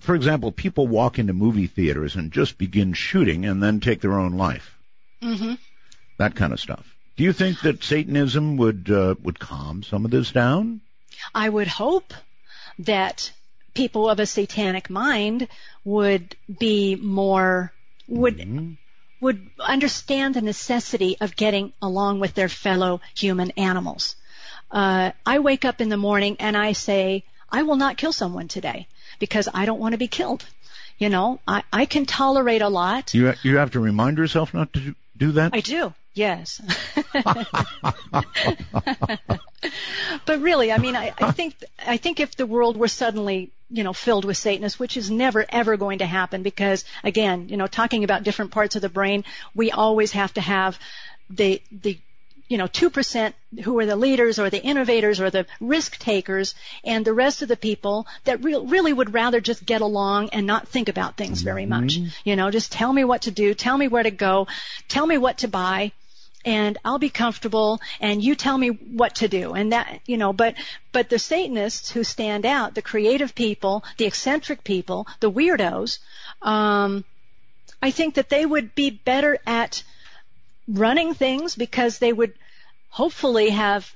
for 0.00 0.14
example, 0.14 0.50
people 0.50 0.88
walk 0.88 1.18
into 1.18 1.32
movie 1.32 1.68
theaters 1.68 2.16
and 2.16 2.32
just 2.32 2.58
begin 2.58 2.92
shooting 2.92 3.46
and 3.46 3.62
then 3.62 3.78
take 3.78 4.00
their 4.00 4.18
own 4.18 4.32
life. 4.32 4.76
Mm-hmm. 5.22 5.54
That 6.20 6.34
kind 6.34 6.52
of 6.52 6.60
stuff. 6.60 6.84
Do 7.16 7.24
you 7.24 7.32
think 7.32 7.62
that 7.62 7.82
Satanism 7.82 8.58
would 8.58 8.90
uh, 8.90 9.14
would 9.22 9.38
calm 9.38 9.82
some 9.82 10.04
of 10.04 10.10
this 10.10 10.30
down? 10.32 10.82
I 11.34 11.48
would 11.48 11.66
hope 11.66 12.12
that 12.80 13.32
people 13.72 14.10
of 14.10 14.20
a 14.20 14.26
satanic 14.26 14.90
mind 14.90 15.48
would 15.82 16.36
be 16.58 16.94
more 16.94 17.72
would 18.06 18.36
mm-hmm. 18.36 18.72
would 19.22 19.48
understand 19.58 20.34
the 20.34 20.42
necessity 20.42 21.16
of 21.22 21.36
getting 21.36 21.72
along 21.80 22.20
with 22.20 22.34
their 22.34 22.50
fellow 22.50 23.00
human 23.14 23.52
animals. 23.52 24.14
Uh, 24.70 25.12
I 25.24 25.38
wake 25.38 25.64
up 25.64 25.80
in 25.80 25.88
the 25.88 25.96
morning 25.96 26.36
and 26.38 26.54
I 26.54 26.72
say, 26.72 27.24
I 27.50 27.62
will 27.62 27.76
not 27.76 27.96
kill 27.96 28.12
someone 28.12 28.48
today 28.48 28.88
because 29.20 29.48
I 29.54 29.64
don't 29.64 29.80
want 29.80 29.92
to 29.92 29.98
be 29.98 30.08
killed. 30.08 30.44
You 30.98 31.08
know, 31.08 31.40
I, 31.48 31.62
I 31.72 31.86
can 31.86 32.04
tolerate 32.04 32.60
a 32.60 32.68
lot. 32.68 33.14
You 33.14 33.32
you 33.42 33.56
have 33.56 33.70
to 33.70 33.80
remind 33.80 34.18
yourself 34.18 34.52
not 34.52 34.74
to 34.74 34.94
do 35.16 35.32
that. 35.32 35.54
I 35.54 35.60
do. 35.60 35.94
Yes. 36.14 36.60
but 40.26 40.40
really, 40.40 40.72
I 40.72 40.78
mean, 40.78 40.96
I, 40.96 41.12
I 41.18 41.30
think 41.32 41.54
I 41.86 41.96
think 41.96 42.20
if 42.20 42.36
the 42.36 42.46
world 42.46 42.76
were 42.76 42.88
suddenly 42.88 43.50
you 43.70 43.84
know 43.84 43.92
filled 43.92 44.24
with 44.24 44.36
Satanists, 44.36 44.78
which 44.78 44.96
is 44.96 45.10
never 45.10 45.46
ever 45.48 45.76
going 45.76 45.98
to 45.98 46.06
happen, 46.06 46.42
because 46.42 46.84
again, 47.04 47.48
you 47.48 47.56
know, 47.56 47.66
talking 47.66 48.04
about 48.04 48.22
different 48.22 48.50
parts 48.50 48.76
of 48.76 48.82
the 48.82 48.88
brain, 48.88 49.24
we 49.54 49.70
always 49.70 50.12
have 50.12 50.34
to 50.34 50.40
have 50.40 50.78
the 51.28 51.62
the 51.70 51.98
you 52.50 52.58
know, 52.58 52.66
2% 52.66 53.32
who 53.62 53.78
are 53.78 53.86
the 53.86 53.94
leaders 53.94 54.40
or 54.40 54.50
the 54.50 54.60
innovators 54.60 55.20
or 55.20 55.30
the 55.30 55.46
risk 55.60 55.98
takers 55.98 56.56
and 56.82 57.04
the 57.04 57.14
rest 57.14 57.42
of 57.42 57.48
the 57.48 57.56
people 57.56 58.08
that 58.24 58.42
re- 58.42 58.56
really 58.56 58.92
would 58.92 59.14
rather 59.14 59.40
just 59.40 59.64
get 59.64 59.82
along 59.82 60.30
and 60.30 60.48
not 60.48 60.66
think 60.66 60.88
about 60.88 61.16
things 61.16 61.42
very 61.42 61.64
much. 61.64 62.00
Mm-hmm. 62.00 62.08
You 62.24 62.34
know, 62.34 62.50
just 62.50 62.72
tell 62.72 62.92
me 62.92 63.04
what 63.04 63.22
to 63.22 63.30
do, 63.30 63.54
tell 63.54 63.78
me 63.78 63.86
where 63.86 64.02
to 64.02 64.10
go, 64.10 64.48
tell 64.88 65.06
me 65.06 65.16
what 65.16 65.38
to 65.38 65.48
buy, 65.48 65.92
and 66.44 66.78
I'll 66.84 66.98
be 66.98 67.10
comfortable 67.10 67.80
and 68.00 68.22
you 68.22 68.34
tell 68.34 68.56
me 68.56 68.68
what 68.68 69.16
to 69.16 69.28
do. 69.28 69.52
And 69.52 69.72
that, 69.72 70.00
you 70.06 70.16
know, 70.16 70.32
but, 70.32 70.54
but 70.92 71.08
the 71.08 71.18
Satanists 71.18 71.90
who 71.90 72.04
stand 72.04 72.46
out, 72.46 72.74
the 72.74 72.82
creative 72.82 73.34
people, 73.34 73.84
the 73.98 74.06
eccentric 74.06 74.64
people, 74.64 75.06
the 75.20 75.30
weirdos, 75.30 75.98
um, 76.42 77.04
I 77.82 77.90
think 77.90 78.14
that 78.14 78.28
they 78.28 78.44
would 78.44 78.74
be 78.74 78.90
better 78.90 79.38
at 79.46 79.82
running 80.68 81.14
things 81.14 81.54
because 81.54 81.98
they 81.98 82.12
would 82.12 82.34
hopefully 82.90 83.50
have 83.50 83.94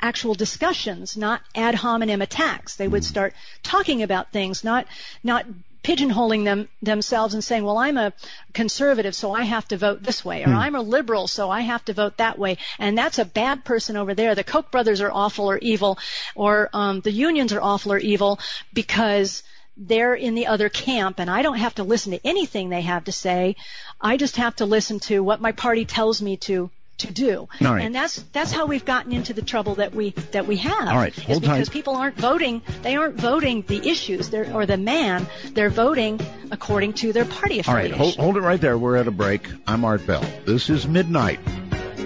actual 0.00 0.34
discussions, 0.34 1.16
not 1.16 1.40
ad 1.54 1.74
hominem 1.74 2.20
attacks. 2.20 2.76
They 2.76 2.88
would 2.88 3.02
hmm. 3.02 3.08
start 3.08 3.34
talking 3.62 4.02
about 4.02 4.32
things, 4.32 4.64
not, 4.64 4.86
not 5.22 5.46
pigeonholing 5.84 6.44
them 6.44 6.68
themselves 6.82 7.34
and 7.34 7.44
saying, 7.44 7.64
"Well, 7.64 7.78
I'm 7.78 7.96
a 7.96 8.12
conservative, 8.52 9.14
so 9.14 9.32
I 9.32 9.42
have 9.42 9.68
to 9.68 9.76
vote 9.76 10.02
this 10.02 10.24
way," 10.24 10.42
or 10.42 10.48
hmm. 10.48 10.56
"I'm 10.56 10.74
a 10.74 10.82
liberal, 10.82 11.28
so 11.28 11.50
I 11.50 11.60
have 11.60 11.84
to 11.84 11.92
vote 11.92 12.16
that 12.16 12.38
way," 12.38 12.58
and 12.78 12.98
that's 12.98 13.20
a 13.20 13.24
bad 13.24 13.64
person 13.64 13.96
over 13.96 14.14
there. 14.14 14.34
The 14.34 14.42
Koch 14.42 14.70
brothers 14.70 15.00
are 15.00 15.12
awful 15.12 15.48
or 15.50 15.58
evil, 15.58 15.98
or 16.34 16.70
um, 16.72 17.00
the 17.02 17.12
unions 17.12 17.52
are 17.52 17.60
awful 17.60 17.92
or 17.92 17.98
evil 17.98 18.40
because 18.72 19.44
they're 19.76 20.14
in 20.14 20.34
the 20.34 20.46
other 20.46 20.68
camp, 20.68 21.20
and 21.20 21.30
I 21.30 21.42
don't 21.42 21.58
have 21.58 21.74
to 21.76 21.84
listen 21.84 22.12
to 22.12 22.26
anything 22.26 22.68
they 22.68 22.82
have 22.82 23.04
to 23.04 23.12
say. 23.12 23.56
I 24.00 24.16
just 24.16 24.36
have 24.36 24.56
to 24.56 24.66
listen 24.66 25.00
to 25.00 25.22
what 25.22 25.40
my 25.40 25.52
party 25.52 25.84
tells 25.84 26.22
me 26.22 26.36
to 26.48 26.70
to 26.98 27.12
do. 27.12 27.48
Right. 27.60 27.82
And 27.82 27.94
that's 27.94 28.22
that's 28.32 28.52
how 28.52 28.66
we've 28.66 28.84
gotten 28.84 29.12
into 29.12 29.32
the 29.32 29.42
trouble 29.42 29.76
that 29.76 29.94
we 29.94 30.10
that 30.32 30.46
we 30.46 30.56
have. 30.58 30.88
All 30.88 30.96
right, 30.96 31.14
hold 31.14 31.42
because 31.42 31.68
people 31.68 31.96
aren't 31.96 32.16
voting. 32.16 32.62
They 32.82 32.96
aren't 32.96 33.16
voting 33.16 33.62
the 33.66 33.88
issues 33.88 34.32
or 34.32 34.66
the 34.66 34.76
man. 34.76 35.26
They're 35.52 35.70
voting 35.70 36.20
according 36.50 36.94
to 36.94 37.12
their 37.12 37.24
party 37.24 37.58
affiliation. 37.60 37.70
All 37.70 37.74
right, 37.76 38.14
hold, 38.14 38.16
hold 38.16 38.36
it 38.36 38.40
right 38.40 38.60
there. 38.60 38.78
We're 38.78 38.96
at 38.96 39.08
a 39.08 39.12
break. 39.12 39.48
I'm 39.66 39.84
Art 39.84 40.06
Bell. 40.06 40.24
This 40.44 40.70
is 40.70 40.86
Midnight. 40.86 41.40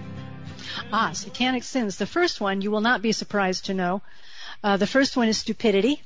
Ah, 0.92 1.12
satanic 1.12 1.62
sins. 1.62 1.96
The 1.96 2.06
first 2.06 2.40
one, 2.40 2.62
you 2.62 2.70
will 2.70 2.80
not 2.80 3.02
be 3.02 3.12
surprised 3.12 3.66
to 3.66 3.74
know. 3.74 4.02
Uh, 4.64 4.76
the 4.76 4.86
first 4.86 5.16
one 5.16 5.28
is 5.28 5.38
stupidity. 5.38 6.02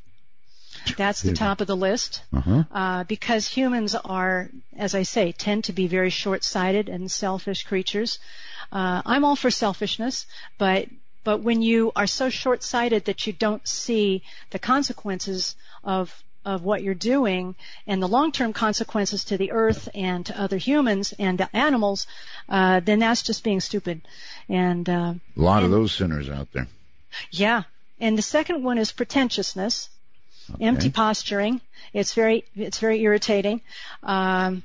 That's 0.96 1.22
the 1.22 1.32
top 1.32 1.60
of 1.60 1.66
the 1.66 1.76
list. 1.76 2.22
Uh-huh. 2.32 2.64
Uh, 2.70 3.04
because 3.04 3.48
humans 3.48 3.94
are, 3.94 4.50
as 4.76 4.94
I 4.94 5.02
say, 5.02 5.32
tend 5.32 5.64
to 5.64 5.72
be 5.72 5.88
very 5.88 6.10
short-sighted 6.10 6.88
and 6.88 7.10
selfish 7.10 7.64
creatures. 7.64 8.18
Uh, 8.72 9.02
I'm 9.04 9.24
all 9.24 9.36
for 9.36 9.50
selfishness, 9.50 10.26
but 10.58 10.88
but 11.24 11.40
when 11.42 11.60
you 11.60 11.90
are 11.96 12.06
so 12.06 12.30
short-sighted 12.30 13.06
that 13.06 13.26
you 13.26 13.32
don't 13.32 13.66
see 13.66 14.22
the 14.50 14.58
consequences 14.58 15.56
of 15.82 16.12
of 16.44 16.62
what 16.62 16.80
you're 16.84 16.94
doing 16.94 17.56
and 17.88 18.00
the 18.00 18.06
long-term 18.06 18.52
consequences 18.52 19.24
to 19.24 19.36
the 19.36 19.50
earth 19.50 19.88
and 19.96 20.24
to 20.26 20.40
other 20.40 20.56
humans 20.56 21.12
and 21.18 21.38
to 21.38 21.48
animals, 21.56 22.06
uh, 22.48 22.78
then 22.78 23.00
that's 23.00 23.22
just 23.22 23.42
being 23.42 23.58
stupid. 23.60 24.00
And 24.48 24.88
uh, 24.88 25.14
A 25.36 25.40
lot 25.40 25.64
of 25.64 25.72
those 25.72 25.90
sinners 25.92 26.30
out 26.30 26.46
there. 26.52 26.68
yeah. 27.32 27.64
And 27.98 28.16
the 28.16 28.22
second 28.22 28.62
one 28.62 28.78
is 28.78 28.92
pretentiousness, 28.92 29.88
empty 30.60 30.90
posturing. 30.90 31.60
It's 31.92 32.14
very, 32.14 32.44
it's 32.54 32.78
very 32.78 33.00
irritating. 33.02 33.60
Um, 34.04 34.62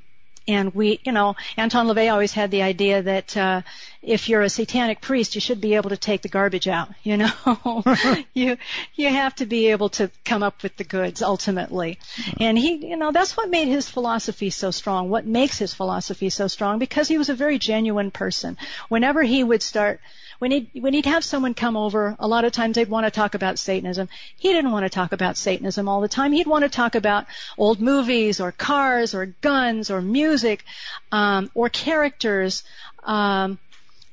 and 0.48 0.74
we, 0.74 1.00
you 1.04 1.12
know, 1.12 1.36
Anton 1.56 1.86
LaVey 1.86 2.12
always 2.12 2.32
had 2.32 2.50
the 2.50 2.62
idea 2.62 3.02
that 3.02 3.36
uh, 3.36 3.62
if 4.02 4.28
you're 4.28 4.42
a 4.42 4.48
satanic 4.48 5.00
priest, 5.00 5.34
you 5.34 5.40
should 5.40 5.60
be 5.60 5.74
able 5.74 5.90
to 5.90 5.96
take 5.96 6.22
the 6.22 6.28
garbage 6.28 6.68
out. 6.68 6.88
You 7.04 7.16
know, 7.16 7.82
you 8.32 8.56
you 8.94 9.08
have 9.08 9.34
to 9.36 9.46
be 9.46 9.66
able 9.68 9.88
to 9.90 10.10
come 10.24 10.42
up 10.42 10.62
with 10.62 10.76
the 10.76 10.84
goods 10.84 11.20
ultimately. 11.20 11.98
And 12.38 12.56
he, 12.56 12.86
you 12.86 12.96
know, 12.96 13.10
that's 13.12 13.36
what 13.36 13.50
made 13.50 13.68
his 13.68 13.88
philosophy 13.88 14.50
so 14.50 14.70
strong. 14.70 15.10
What 15.10 15.26
makes 15.26 15.58
his 15.58 15.74
philosophy 15.74 16.30
so 16.30 16.46
strong? 16.46 16.78
Because 16.78 17.08
he 17.08 17.18
was 17.18 17.28
a 17.28 17.34
very 17.34 17.58
genuine 17.58 18.12
person. 18.12 18.56
Whenever 18.88 19.22
he 19.22 19.42
would 19.42 19.62
start 19.62 20.00
when 20.42 20.50
he'd, 20.50 20.70
when 20.74 20.92
he'd 20.92 21.06
have 21.06 21.22
someone 21.22 21.54
come 21.54 21.76
over, 21.76 22.16
a 22.18 22.26
lot 22.26 22.44
of 22.44 22.50
times 22.50 22.74
they'd 22.74 22.88
want 22.88 23.06
to 23.06 23.12
talk 23.12 23.36
about 23.36 23.60
Satanism. 23.60 24.08
He 24.36 24.52
didn't 24.52 24.72
want 24.72 24.84
to 24.84 24.90
talk 24.90 25.12
about 25.12 25.36
Satanism 25.36 25.88
all 25.88 26.00
the 26.00 26.08
time. 26.08 26.32
He'd 26.32 26.48
want 26.48 26.64
to 26.64 26.68
talk 26.68 26.96
about 26.96 27.26
old 27.56 27.80
movies 27.80 28.40
or 28.40 28.50
cars 28.50 29.14
or 29.14 29.26
guns 29.40 29.88
or 29.88 30.02
music 30.02 30.64
um, 31.12 31.48
or 31.54 31.68
characters. 31.68 32.64
Um, 33.04 33.60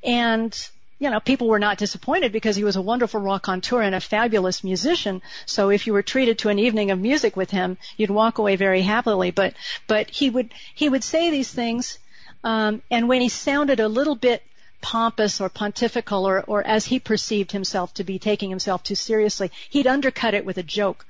and 0.03 0.55
you 0.99 1.09
know, 1.09 1.19
people 1.19 1.47
were 1.47 1.57
not 1.57 1.79
disappointed 1.79 2.31
because 2.31 2.55
he 2.55 2.63
was 2.63 2.75
a 2.75 2.81
wonderful 2.83 3.21
raconteur 3.21 3.81
and 3.81 3.95
a 3.95 3.99
fabulous 3.99 4.63
musician. 4.63 5.23
So 5.47 5.71
if 5.71 5.87
you 5.87 5.93
were 5.93 6.03
treated 6.03 6.37
to 6.39 6.49
an 6.49 6.59
evening 6.59 6.91
of 6.91 6.99
music 6.99 7.35
with 7.35 7.49
him, 7.49 7.79
you'd 7.97 8.11
walk 8.11 8.37
away 8.37 8.55
very 8.55 8.83
happily. 8.83 9.31
But 9.31 9.55
but 9.87 10.11
he 10.11 10.29
would 10.29 10.53
he 10.75 10.89
would 10.89 11.03
say 11.03 11.31
these 11.31 11.51
things, 11.51 11.97
um, 12.43 12.83
and 12.91 13.09
when 13.09 13.21
he 13.21 13.29
sounded 13.29 13.79
a 13.79 13.87
little 13.87 14.15
bit 14.15 14.43
pompous 14.81 15.41
or 15.41 15.49
pontifical 15.49 16.27
or, 16.27 16.41
or 16.41 16.65
as 16.65 16.85
he 16.85 16.99
perceived 16.99 17.51
himself 17.51 17.93
to 17.95 18.03
be 18.03 18.19
taking 18.19 18.49
himself 18.49 18.83
too 18.83 18.95
seriously, 18.95 19.51
he'd 19.69 19.87
undercut 19.87 20.33
it 20.33 20.45
with 20.45 20.57
a 20.57 20.63
joke. 20.63 21.05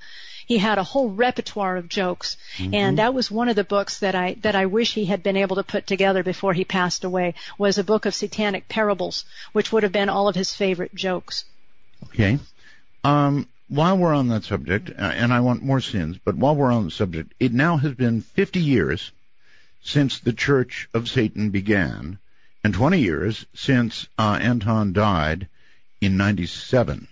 He 0.45 0.57
had 0.57 0.80
a 0.80 0.84
whole 0.84 1.09
repertoire 1.09 1.78
of 1.78 1.88
jokes, 1.88 2.36
and 2.57 2.97
that 2.97 3.13
was 3.13 3.30
one 3.30 3.49
of 3.49 3.55
the 3.55 3.63
books 3.63 3.99
that 3.99 4.15
I 4.15 4.34
that 4.41 4.55
I 4.55 4.65
wish 4.65 4.95
he 4.95 5.05
had 5.05 5.22
been 5.22 5.38
able 5.38 5.57
to 5.57 5.63
put 5.63 5.86
together 5.86 6.24
before 6.24 6.53
he 6.53 6.65
passed 6.65 7.03
away. 7.03 7.36
Was 7.59 7.78
a 7.78 7.84
book 7.84 8.07
of 8.07 8.15
satanic 8.15 8.67
parables, 8.67 9.26
which 9.51 9.72
would 9.72 9.84
have 9.84 9.91
been 9.91 10.09
all 10.09 10.28
of 10.28 10.34
his 10.34 10.55
favorite 10.55 10.95
jokes. 10.95 11.45
Okay. 12.05 12.39
Um, 13.03 13.47
while 13.67 13.95
we're 13.95 14.15
on 14.15 14.30
that 14.30 14.43
subject, 14.43 14.89
uh, 14.89 14.93
and 15.03 15.32
I 15.32 15.41
want 15.41 15.61
more 15.61 15.82
sins, 15.82 16.17
but 16.26 16.36
while 16.36 16.55
we're 16.55 16.72
on 16.72 16.86
the 16.86 16.91
subject, 16.91 17.34
it 17.39 17.53
now 17.53 17.78
has 17.78 17.93
been 17.93 18.22
50 18.22 18.59
years 18.59 19.11
since 19.84 20.20
the 20.20 20.34
Church 20.34 20.89
of 20.95 21.07
Satan 21.07 21.51
began, 21.51 22.17
and 22.64 22.74
20 22.74 22.99
years 22.99 23.45
since 23.53 24.07
uh, 24.18 24.38
Anton 24.41 24.93
died 24.93 25.47
in 26.01 26.18
97. 26.18 27.07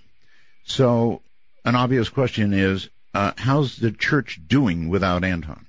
So, 0.66 1.22
an 1.64 1.76
obvious 1.76 2.10
question 2.10 2.54
is, 2.54 2.90
uh, 3.14 3.32
how's 3.38 3.78
the 3.78 3.92
church 3.92 4.40
doing 4.48 4.90
without 4.90 5.24
Anton? 5.24 5.66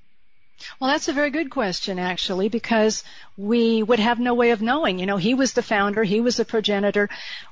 Well, 0.81 0.91
that's 0.91 1.09
a 1.09 1.12
very 1.12 1.31
good 1.31 1.51
question, 1.51 2.01
actually, 2.01 2.49
because 2.49 3.05
we 3.37 3.83
would 3.83 4.01
have 4.01 4.18
no 4.18 4.35
way 4.35 4.51
of 4.51 4.61
knowing. 4.61 4.99
You 4.99 5.07
know, 5.07 5.16
he 5.16 5.35
was 5.35 5.53
the 5.53 5.62
founder, 5.62 6.03
he 6.03 6.20
was 6.20 6.37
the 6.37 6.45
progenitor. 6.45 7.09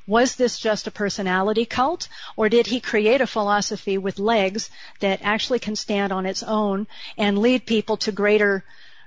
Was 0.09 0.35
this 0.35 0.59
just 0.59 0.89
a 0.89 0.91
personality 0.91 1.67
cult, 1.67 2.09
or 2.37 2.49
did 2.49 2.67
he 2.67 2.81
create 2.81 3.21
a 3.21 3.27
philosophy 3.27 3.97
with 3.97 4.19
legs 4.19 4.71
that 5.01 5.21
actually 5.23 5.61
can 5.61 5.77
stand 5.77 6.13
on 6.13 6.27
its 6.27 6.43
own 6.43 6.89
and 7.17 7.39
lead 7.39 7.65
people 7.65 7.97
to 7.99 8.13
greater 8.13 8.65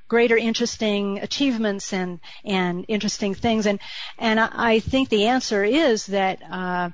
greater 0.10 0.36
interesting 0.36 1.20
achievements 1.20 1.93
and 1.93 2.20
and 2.43 2.84
interesting 2.89 3.34
things 3.36 3.66
and 3.66 3.80
and 4.18 4.39
I, 4.39 4.49
I 4.51 4.80
think 4.82 5.07
the 5.10 5.28
answer 5.28 5.64
is 5.64 6.07
that 6.07 6.41
uh, 6.51 6.89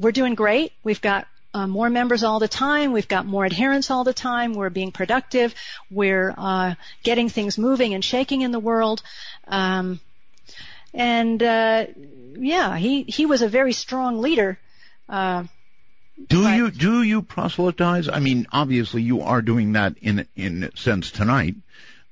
we're 0.00 0.12
doing 0.20 0.34
great. 0.34 0.72
We've 0.82 1.00
got 1.00 1.28
uh, 1.52 1.68
more 1.68 1.88
members 1.88 2.24
all 2.24 2.40
the 2.40 2.48
time. 2.48 2.90
We've 2.90 3.06
got 3.06 3.26
more 3.26 3.44
adherents 3.46 3.88
all 3.92 4.02
the 4.02 4.12
time. 4.12 4.54
We're 4.54 4.70
being 4.70 4.90
productive. 4.90 5.54
We're 5.88 6.34
uh, 6.36 6.74
getting 7.04 7.28
things 7.28 7.56
moving 7.58 7.94
and 7.94 8.04
shaking 8.04 8.42
in 8.42 8.50
the 8.50 8.58
world. 8.58 9.02
Um, 9.46 10.00
and 10.92 11.40
uh, 11.42 11.86
yeah, 12.36 12.76
he 12.76 13.02
he 13.04 13.26
was 13.26 13.42
a 13.42 13.48
very 13.48 13.72
strong 13.72 14.20
leader. 14.20 14.58
Uh, 15.08 15.44
Do 16.28 16.44
Right. 16.44 16.56
you 16.56 16.70
do 16.70 17.02
you 17.02 17.22
proselytize? 17.22 18.08
I 18.08 18.20
mean, 18.20 18.46
obviously 18.52 19.02
you 19.02 19.22
are 19.22 19.42
doing 19.42 19.72
that 19.74 19.94
in 20.00 20.26
in 20.36 20.64
a 20.64 20.76
sense 20.76 21.10
tonight, 21.10 21.54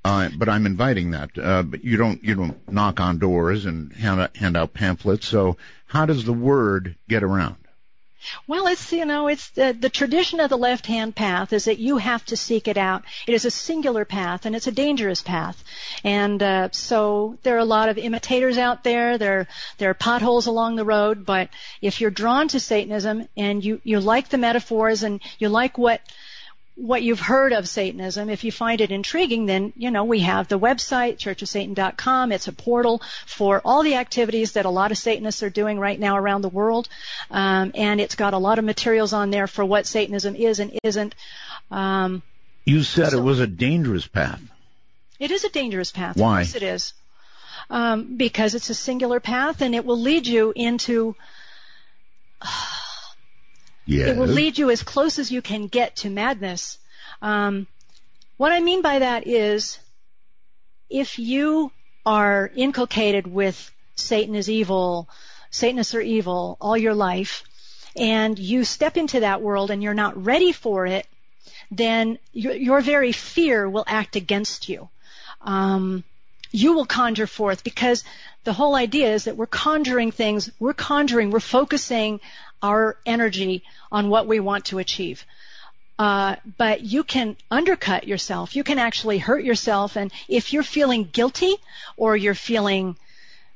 uh, 0.05 0.29
but 0.37 0.49
I'm 0.49 0.67
inviting 0.67 1.13
that. 1.13 1.31
Uh, 1.39 1.63
but 1.63 1.85
you 1.85 1.97
don't 1.97 2.23
you 2.25 2.35
don't 2.35 2.73
knock 2.73 3.01
on 3.01 3.19
doors 3.19 3.67
and 3.67 3.93
hand 3.93 4.21
out, 4.21 4.37
hand 4.37 4.57
out 4.57 4.75
pamphlets. 4.75 5.27
So 5.27 5.57
how 5.87 6.07
does 6.07 6.25
the 6.25 6.33
word 6.33 6.97
get 7.09 7.23
around? 7.23 7.57
Well, 8.47 8.69
it's 8.69 8.93
you 8.93 9.05
know, 9.05 9.27
it's 9.29 9.51
the, 9.51 9.77
the 9.79 9.91
tradition 9.91 10.39
of 10.39 10.49
the 10.49 10.57
left-hand 10.57 11.17
path 11.17 11.53
is 11.53 11.65
that 11.65 11.79
you 11.79 11.97
have 11.97 12.25
to 12.27 12.37
seek 12.37 12.69
it 12.69 12.77
out. 12.77 13.03
It 13.27 13.35
is 13.35 13.45
a 13.45 13.51
singular 13.51 14.05
path, 14.05 14.47
and 14.47 14.55
it's 14.55 14.69
a 14.69 14.73
dangerous 14.73 15.23
path. 15.23 15.63
And 16.05 16.41
uh, 16.43 16.69
so 16.71 17.39
there 17.43 17.57
are 17.57 17.59
a 17.59 17.65
lot 17.65 17.89
of 17.89 17.99
imitators 17.99 18.59
out 18.59 18.85
there. 18.85 19.19
There 19.19 19.49
there 19.79 19.91
are 19.91 19.95
potholes 19.95 20.47
along 20.47 20.77
the 20.77 20.85
road. 20.85 21.27
But 21.27 21.49
if 21.81 22.01
you're 22.01 22.11
drawn 22.11 22.49
to 22.49 22.61
Satanism 22.61 23.29
and 23.37 23.65
you 23.65 23.81
you 23.83 23.99
like 23.99 24.29
the 24.29 24.39
metaphors 24.39 25.03
and 25.03 25.21
you 25.39 25.49
like 25.49 25.77
what 25.77 26.01
what 26.75 27.03
you've 27.03 27.21
heard 27.21 27.53
of 27.53 27.69
Satanism, 27.69 28.31
if 28.31 28.45
you 28.45 28.51
find 28.53 28.81
it 28.81 28.91
intriguing, 28.91 29.45
then, 29.47 29.73
you 29.77 29.91
know, 29.91 30.05
we 30.05 30.21
have 30.21 30.49
the 30.49 30.59
website, 30.59 31.19
churchofsatan.com. 31.19 32.33
It's 32.33 32.49
a 32.49 32.53
portal 32.53 33.03
for 33.27 33.61
all 33.65 33.83
the 33.83 33.97
activities 33.97 34.53
that 34.53 34.65
a 34.65 34.71
lot 34.71 34.91
of 34.91 34.97
Satanists 34.99 35.43
are 35.43 35.51
doing 35.51 35.79
right 35.79 36.01
now 36.01 36.17
around 36.17 36.41
the 36.43 36.49
world. 36.49 36.89
Um, 37.31 37.73
and 37.75 38.01
it's 38.01 38.15
got 38.15 38.33
a 38.33 38.39
lot 38.39 38.59
of 38.59 38.65
materials 38.65 39.13
on 39.13 39.31
there 39.31 39.47
for 39.47 39.65
what 39.65 39.87
Satanism 39.87 40.35
is 40.35 40.61
and 40.61 40.79
isn't. 40.83 41.15
Um, 41.71 42.23
You 42.65 42.83
said 42.83 43.11
So- 43.11 43.19
it 43.19 43.23
was 43.23 43.39
a 43.41 43.47
dangerous 43.47 44.07
path. 44.07 44.41
it 45.21 45.31
is 45.31 45.45
a 45.45 45.51
dangerous 45.51 45.93
path. 45.93 46.17
Why? 46.17 46.39
Course 46.43 46.55
it 46.55 46.63
is. 46.63 46.95
Um, 47.71 48.17
because 48.17 48.55
it's 48.55 48.71
a 48.71 48.75
singular 48.75 49.21
path 49.21 49.61
and 49.61 49.75
it 49.75 49.85
will 49.85 50.01
lead 50.01 50.27
you 50.27 50.53
into 50.57 51.15
Yes. 53.85 54.11
It 54.11 54.17
will 54.17 54.29
lead 54.29 54.59
you 54.59 54.71
as 54.71 54.83
close 54.83 55.19
as 55.19 55.31
you 55.31 55.43
can 55.43 55.67
get 55.67 55.97
to 55.97 56.11
madness. 56.11 56.79
Um, 57.21 57.67
what 58.37 58.53
I 58.53 58.61
mean 58.61 58.83
by 58.83 59.01
that 59.01 59.27
is, 59.27 59.79
if 60.89 61.19
you 61.19 61.73
are 62.05 62.51
inculcated 62.55 63.27
with 63.27 63.71
Satan 63.97 64.35
is 64.35 64.49
evil, 64.49 65.09
Satanists 65.51 65.95
are 65.95 66.01
evil 66.01 66.57
all 66.61 66.77
your 66.77 66.95
life, 66.95 67.45
and 67.97 68.39
you 68.39 68.65
step 68.65 68.97
into 68.97 69.21
that 69.21 69.43
world 69.43 69.71
and 69.71 69.83
you're 69.83 69.95
not 69.95 70.25
ready 70.25 70.53
for 70.53 70.87
it, 70.87 71.07
then 71.71 72.19
your, 72.33 72.55
your 72.55 72.81
very 72.81 73.13
fear 73.13 73.69
will 73.69 73.85
act 73.87 74.17
against 74.17 74.69
you. 74.69 74.89
Um, 75.43 76.05
you 76.53 76.75
will 76.75 76.87
conjure 76.87 77.27
forth 77.27 77.65
because 77.65 78.05
the 78.45 78.53
whole 78.53 78.75
idea 78.75 79.15
is 79.15 79.25
that 79.25 79.37
we're 79.37 79.47
conjuring 79.47 80.11
things, 80.11 80.51
we're 80.59 80.75
conjuring, 80.75 81.31
we're 81.31 81.41
focusing 81.41 82.21
our 82.63 82.97
energy 83.05 83.65
on 83.91 84.09
what 84.09 84.27
we 84.27 84.41
want 84.41 84.67
to 84.67 84.79
achieve. 84.79 85.25
Uh, 85.99 86.37
but 86.59 86.81
you 86.81 87.05
can 87.05 87.37
undercut 87.51 88.09
yourself. 88.09 88.57
You 88.57 88.65
can 88.65 88.79
actually 88.79 89.19
hurt 89.19 89.45
yourself. 89.45 89.97
And 89.97 90.11
if 90.29 90.53
you're 90.53 90.63
feeling 90.63 91.05
guilty 91.05 91.55
or 91.97 92.17
you're 92.17 92.35
feeling 92.35 92.97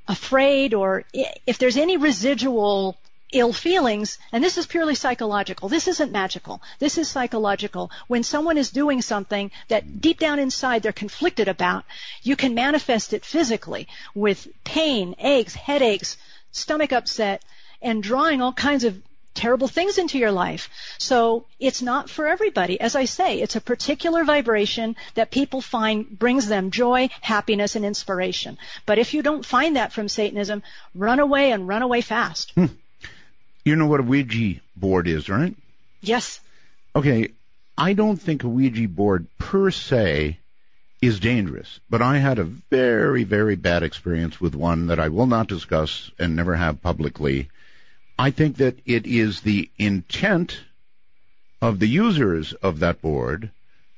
afraid 0.07 0.75
or 0.75 1.05
if 1.13 1.59
there's 1.59 1.77
any 1.77 1.97
residual 1.97 2.97
ill 3.33 3.53
feelings, 3.53 4.19
and 4.31 4.43
this 4.43 4.57
is 4.57 4.67
purely 4.67 4.95
psychological. 4.95 5.69
This 5.69 5.89
isn't 5.89 6.13
magical. 6.13 6.63
This 6.79 6.97
is 6.97 7.09
psychological. 7.09 7.91
When 8.07 8.23
someone 8.23 8.57
is 8.57 8.71
doing 8.71 9.03
something 9.03 9.51
that 9.69 10.01
deep 10.01 10.21
down 10.21 10.39
inside 10.39 10.83
they're 10.83 10.93
conflicted 10.93 11.49
about, 11.49 11.85
you 12.23 12.37
can 12.37 12.55
manifest 12.55 13.13
it 13.13 13.25
physically 13.25 13.89
with 14.15 14.47
pain, 14.63 15.17
aches, 15.19 15.55
headaches, 15.55 16.17
stomach 16.53 16.93
upset, 16.93 17.43
and 17.87 18.03
drawing 18.03 18.43
all 18.43 18.53
kinds 18.53 18.85
of 18.85 19.01
terrible 19.33 19.69
things 19.69 19.99
into 19.99 20.19
your 20.19 20.33
life. 20.33 20.69
So 20.99 21.45
it's 21.61 21.83
not 21.83 22.11
for 22.11 22.27
everybody. 22.27 22.81
As 22.81 22.97
I 22.97 23.05
say, 23.05 23.41
it's 23.41 23.55
a 23.55 23.61
particular 23.61 24.25
vibration 24.25 24.97
that 25.15 25.31
people 25.31 25.61
find 25.61 26.19
brings 26.19 26.49
them 26.49 26.71
joy, 26.71 27.11
happiness, 27.21 27.77
and 27.77 27.85
inspiration. 27.85 28.59
But 28.87 28.99
if 28.99 29.15
you 29.15 29.23
don't 29.23 29.45
find 29.45 29.77
that 29.77 29.93
from 29.93 30.09
Satanism, 30.09 30.63
run 30.95 31.21
away 31.21 31.53
and 31.53 31.69
run 31.69 31.83
away 31.83 32.01
fast. 32.01 32.51
Hmm. 32.53 32.67
You 33.65 33.77
know 33.77 33.87
what 33.87 34.01
a 34.01 34.05
Ouija 34.05 34.61
board 34.75 35.07
is, 35.07 35.29
right? 35.29 35.55
Yes. 36.01 36.41
Okay, 36.95 37.29
I 37.77 37.93
don't 37.93 38.17
think 38.17 38.43
a 38.43 38.49
Ouija 38.49 38.89
board 38.89 39.27
per 39.39 39.71
se 39.71 40.39
is 41.03 41.21
dangerous, 41.21 41.81
but 41.91 42.01
I 42.01 42.19
had 42.19 42.39
a 42.39 42.45
very, 42.45 43.25
very 43.25 43.55
bad 43.55 43.83
experience 43.83 44.41
with 44.41 44.55
one 44.55 44.87
that 44.87 44.99
I 44.99 45.09
will 45.09 45.27
not 45.27 45.49
discuss 45.49 46.11
and 46.19 46.35
never 46.35 46.57
have 46.57 46.81
publicly. 46.81 47.49
I 48.19 48.31
think 48.31 48.57
that 48.59 48.79
it 48.87 49.07
is 49.07 49.41
the 49.41 49.71
intent 49.79 50.61
of 51.61 51.79
the 51.79 51.89
users 51.89 52.53
of 52.55 52.81
that 52.81 53.03
board 53.03 53.51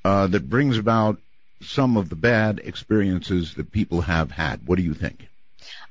uh, 0.04 0.26
that 0.28 0.48
brings 0.48 0.78
about 0.78 1.18
some 1.60 1.96
of 1.96 2.08
the 2.08 2.16
bad 2.16 2.60
experiences 2.64 3.54
that 3.54 3.72
people 3.72 4.00
have 4.02 4.30
had. 4.30 4.66
What 4.66 4.76
do 4.76 4.82
you 4.82 4.94
think? 4.94 5.28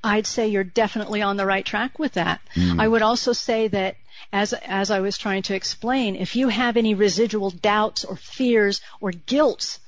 I'd 0.03 0.27
say 0.27 0.47
you're 0.47 0.63
definitely 0.63 1.21
on 1.21 1.37
the 1.37 1.45
right 1.45 1.65
track 1.65 1.99
with 1.99 2.13
that. 2.13 2.41
Mm. 2.55 2.81
I 2.81 2.87
would 2.87 3.01
also 3.01 3.33
say 3.33 3.67
that 3.67 3.97
as 4.31 4.53
as 4.53 4.91
I 4.91 4.99
was 4.99 5.17
trying 5.17 5.43
to 5.43 5.55
explain, 5.55 6.15
if 6.15 6.35
you 6.35 6.49
have 6.49 6.77
any 6.77 6.95
residual 6.95 7.51
doubts 7.51 8.05
or 8.05 8.15
fears 8.15 8.81
or 8.99 9.11
guilt, 9.11 9.79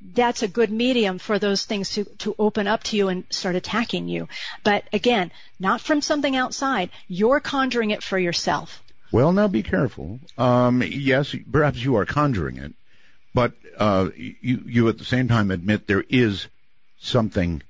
that's 0.00 0.42
a 0.42 0.48
good 0.48 0.70
medium 0.70 1.18
for 1.18 1.38
those 1.38 1.64
things 1.64 1.90
to, 1.90 2.04
to 2.18 2.34
open 2.38 2.66
up 2.66 2.82
to 2.84 2.96
you 2.96 3.08
and 3.08 3.24
start 3.30 3.56
attacking 3.56 4.08
you. 4.08 4.28
But 4.62 4.84
again, 4.92 5.32
not 5.58 5.80
from 5.80 6.02
something 6.02 6.36
outside. 6.36 6.90
You're 7.08 7.40
conjuring 7.40 7.90
it 7.90 8.02
for 8.02 8.18
yourself. 8.18 8.82
Well, 9.10 9.32
now 9.32 9.48
be 9.48 9.62
careful. 9.62 10.20
Um, 10.36 10.82
yes, 10.82 11.34
perhaps 11.50 11.82
you 11.82 11.96
are 11.96 12.04
conjuring 12.04 12.58
it, 12.58 12.74
but 13.34 13.54
uh, 13.76 14.10
you 14.16 14.62
you 14.66 14.88
at 14.88 14.98
the 14.98 15.04
same 15.04 15.28
time 15.28 15.50
admit 15.50 15.86
there 15.86 16.04
is 16.08 16.46
something 17.00 17.62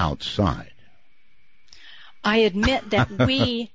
outside. 0.00 0.72
I 2.24 2.38
admit 2.38 2.90
that 2.90 3.10
we 3.26 3.70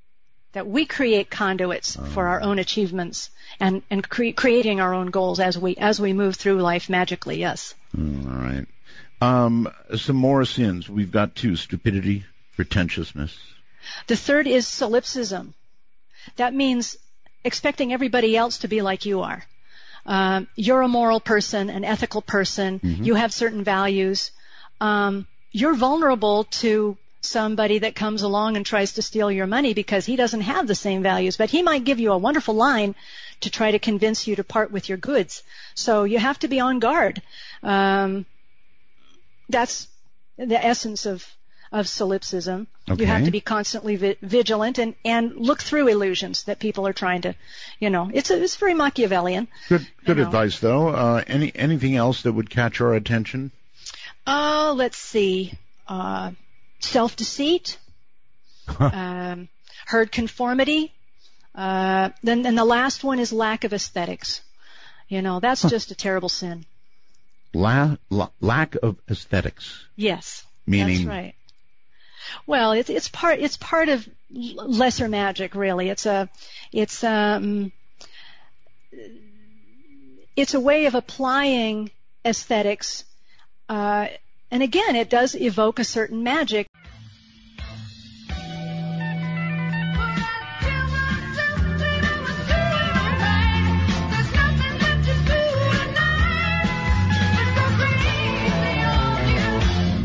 that 0.54 0.66
we 0.68 0.86
create 0.86 1.30
conduits 1.30 1.98
oh. 2.00 2.04
for 2.06 2.28
our 2.28 2.42
own 2.42 2.58
achievements 2.58 3.30
and 3.60 3.84
and 3.92 4.08
cre- 4.08 4.32
creating 4.36 4.82
our 4.82 4.94
own 4.94 5.12
goals 5.12 5.40
as 5.40 5.58
we 5.58 5.76
as 5.76 6.02
we 6.02 6.14
move 6.14 6.36
through 6.36 6.62
life 6.62 6.90
magically. 6.90 7.40
Yes. 7.40 7.76
All 7.98 8.04
right. 8.04 8.66
Um, 9.22 9.70
some 9.96 10.16
more 10.16 10.44
sins. 10.46 10.90
We've 10.90 11.12
got 11.12 11.36
two: 11.36 11.56
stupidity, 11.56 12.26
pretentiousness. 12.56 13.38
The 14.08 14.16
third 14.16 14.48
is 14.48 14.68
solipsism. 14.68 15.54
That 16.38 16.54
means 16.54 16.98
expecting 17.44 17.94
everybody 17.94 18.36
else 18.36 18.60
to 18.60 18.68
be 18.68 18.82
like 18.82 19.06
you 19.06 19.22
are. 19.22 19.44
Um, 20.06 20.48
you're 20.56 20.82
a 20.82 20.88
moral 20.88 21.20
person, 21.20 21.70
an 21.70 21.84
ethical 21.84 22.22
person. 22.22 22.80
Mm-hmm. 22.80 23.04
You 23.04 23.16
have 23.16 23.34
certain 23.34 23.64
values. 23.64 24.32
Um, 24.82 25.28
you're 25.52 25.76
vulnerable 25.76 26.46
to 26.46 26.98
somebody 27.22 27.80
that 27.80 27.96
comes 27.96 28.22
along 28.22 28.58
and 28.58 28.66
tries 28.66 28.94
to 28.94 29.02
steal 29.02 29.32
your 29.32 29.48
money 29.48 29.74
because 29.74 30.06
he 30.06 30.18
doesn't 30.18 30.42
have 30.42 30.68
the 30.68 30.76
same 30.76 31.02
values, 31.04 31.38
but 31.38 31.50
he 31.50 31.62
might 31.62 31.86
give 31.86 32.00
you 32.00 32.12
a 32.12 32.18
wonderful 32.18 32.54
line 32.54 32.96
to 33.44 33.50
try 33.50 33.72
to 33.72 33.80
convince 33.80 34.28
you 34.28 34.36
to 34.36 34.44
part 34.44 34.72
with 34.72 34.90
your 34.90 34.98
goods. 34.98 35.44
So 35.76 36.04
you 36.04 36.20
have 36.20 36.40
to 36.40 36.48
be 36.48 36.60
on 36.60 36.80
guard. 36.80 37.22
Um, 37.62 38.26
that's 39.50 39.88
the 40.38 40.64
essence 40.64 41.06
of 41.06 41.26
of 41.74 41.88
solipsism. 41.88 42.68
Okay. 42.88 43.02
You 43.02 43.08
have 43.08 43.26
to 43.26 43.32
be 43.32 43.42
constantly 43.42 43.96
vi- 43.96 44.18
vigilant 44.22 44.78
and, 44.78 44.94
and 45.04 45.36
look 45.36 45.60
through 45.60 45.88
illusions 45.88 46.44
that 46.44 46.60
people 46.60 46.86
are 46.86 46.94
trying 46.94 47.22
to, 47.22 47.34
you 47.80 47.90
know, 47.90 48.12
it's 48.14 48.30
a, 48.30 48.42
it's 48.42 48.56
very 48.58 48.76
Machiavellian. 48.76 49.48
Good 49.70 49.88
good 50.06 50.18
know. 50.18 50.24
advice 50.24 50.60
though. 50.60 50.90
Uh, 50.90 51.24
any 51.26 51.52
anything 51.56 51.96
else 51.96 52.22
that 52.22 52.32
would 52.32 52.50
catch 52.50 52.80
our 52.80 52.94
attention? 52.94 53.52
Uh, 54.28 54.74
let's 54.78 54.98
see. 54.98 55.58
Uh, 55.88 56.32
self 56.80 57.16
deceit, 57.16 57.78
um, 58.80 59.50
herd 59.88 60.12
conformity. 60.12 60.93
Uh, 61.56 62.10
then, 62.24 62.42
the 62.42 62.66
last 62.66 63.04
one 63.04 63.20
is 63.20 63.32
lack 63.32 63.64
of 63.64 63.74
aesthetics. 63.74 64.42
You 65.08 65.22
know, 65.22 65.40
that's 65.40 65.62
huh. 65.62 65.70
just 65.70 65.92
a 65.92 65.96
terrible 65.96 66.30
sin. 66.30 66.66
La, 67.54 67.98
la, 68.10 68.30
lack 68.42 68.76
of 68.76 68.98
aesthetics. 69.10 69.86
Yes. 69.96 70.44
Meaning. 70.66 71.06
That's 71.06 71.08
right. 71.08 71.36
Well, 72.48 72.72
it's 72.72 72.90
it's 72.90 73.10
part 73.10 73.40
it's 73.40 73.58
part 73.58 73.90
of 73.90 74.08
lesser 74.32 75.08
magic, 75.08 75.56
really. 75.56 75.90
It's 75.90 76.06
a 76.06 76.30
it's 76.72 77.04
um 77.04 77.72
it's 80.36 80.54
a 80.54 80.60
way 80.60 80.86
of 80.86 80.96
applying 80.96 81.92
aesthetics, 82.26 83.04
uh, 83.70 84.08
and 84.50 84.64
again, 84.64 84.96
it 84.96 85.10
does 85.10 85.36
evoke 85.36 85.80
a 85.80 85.84
certain 85.84 86.24
magic. 86.24 86.68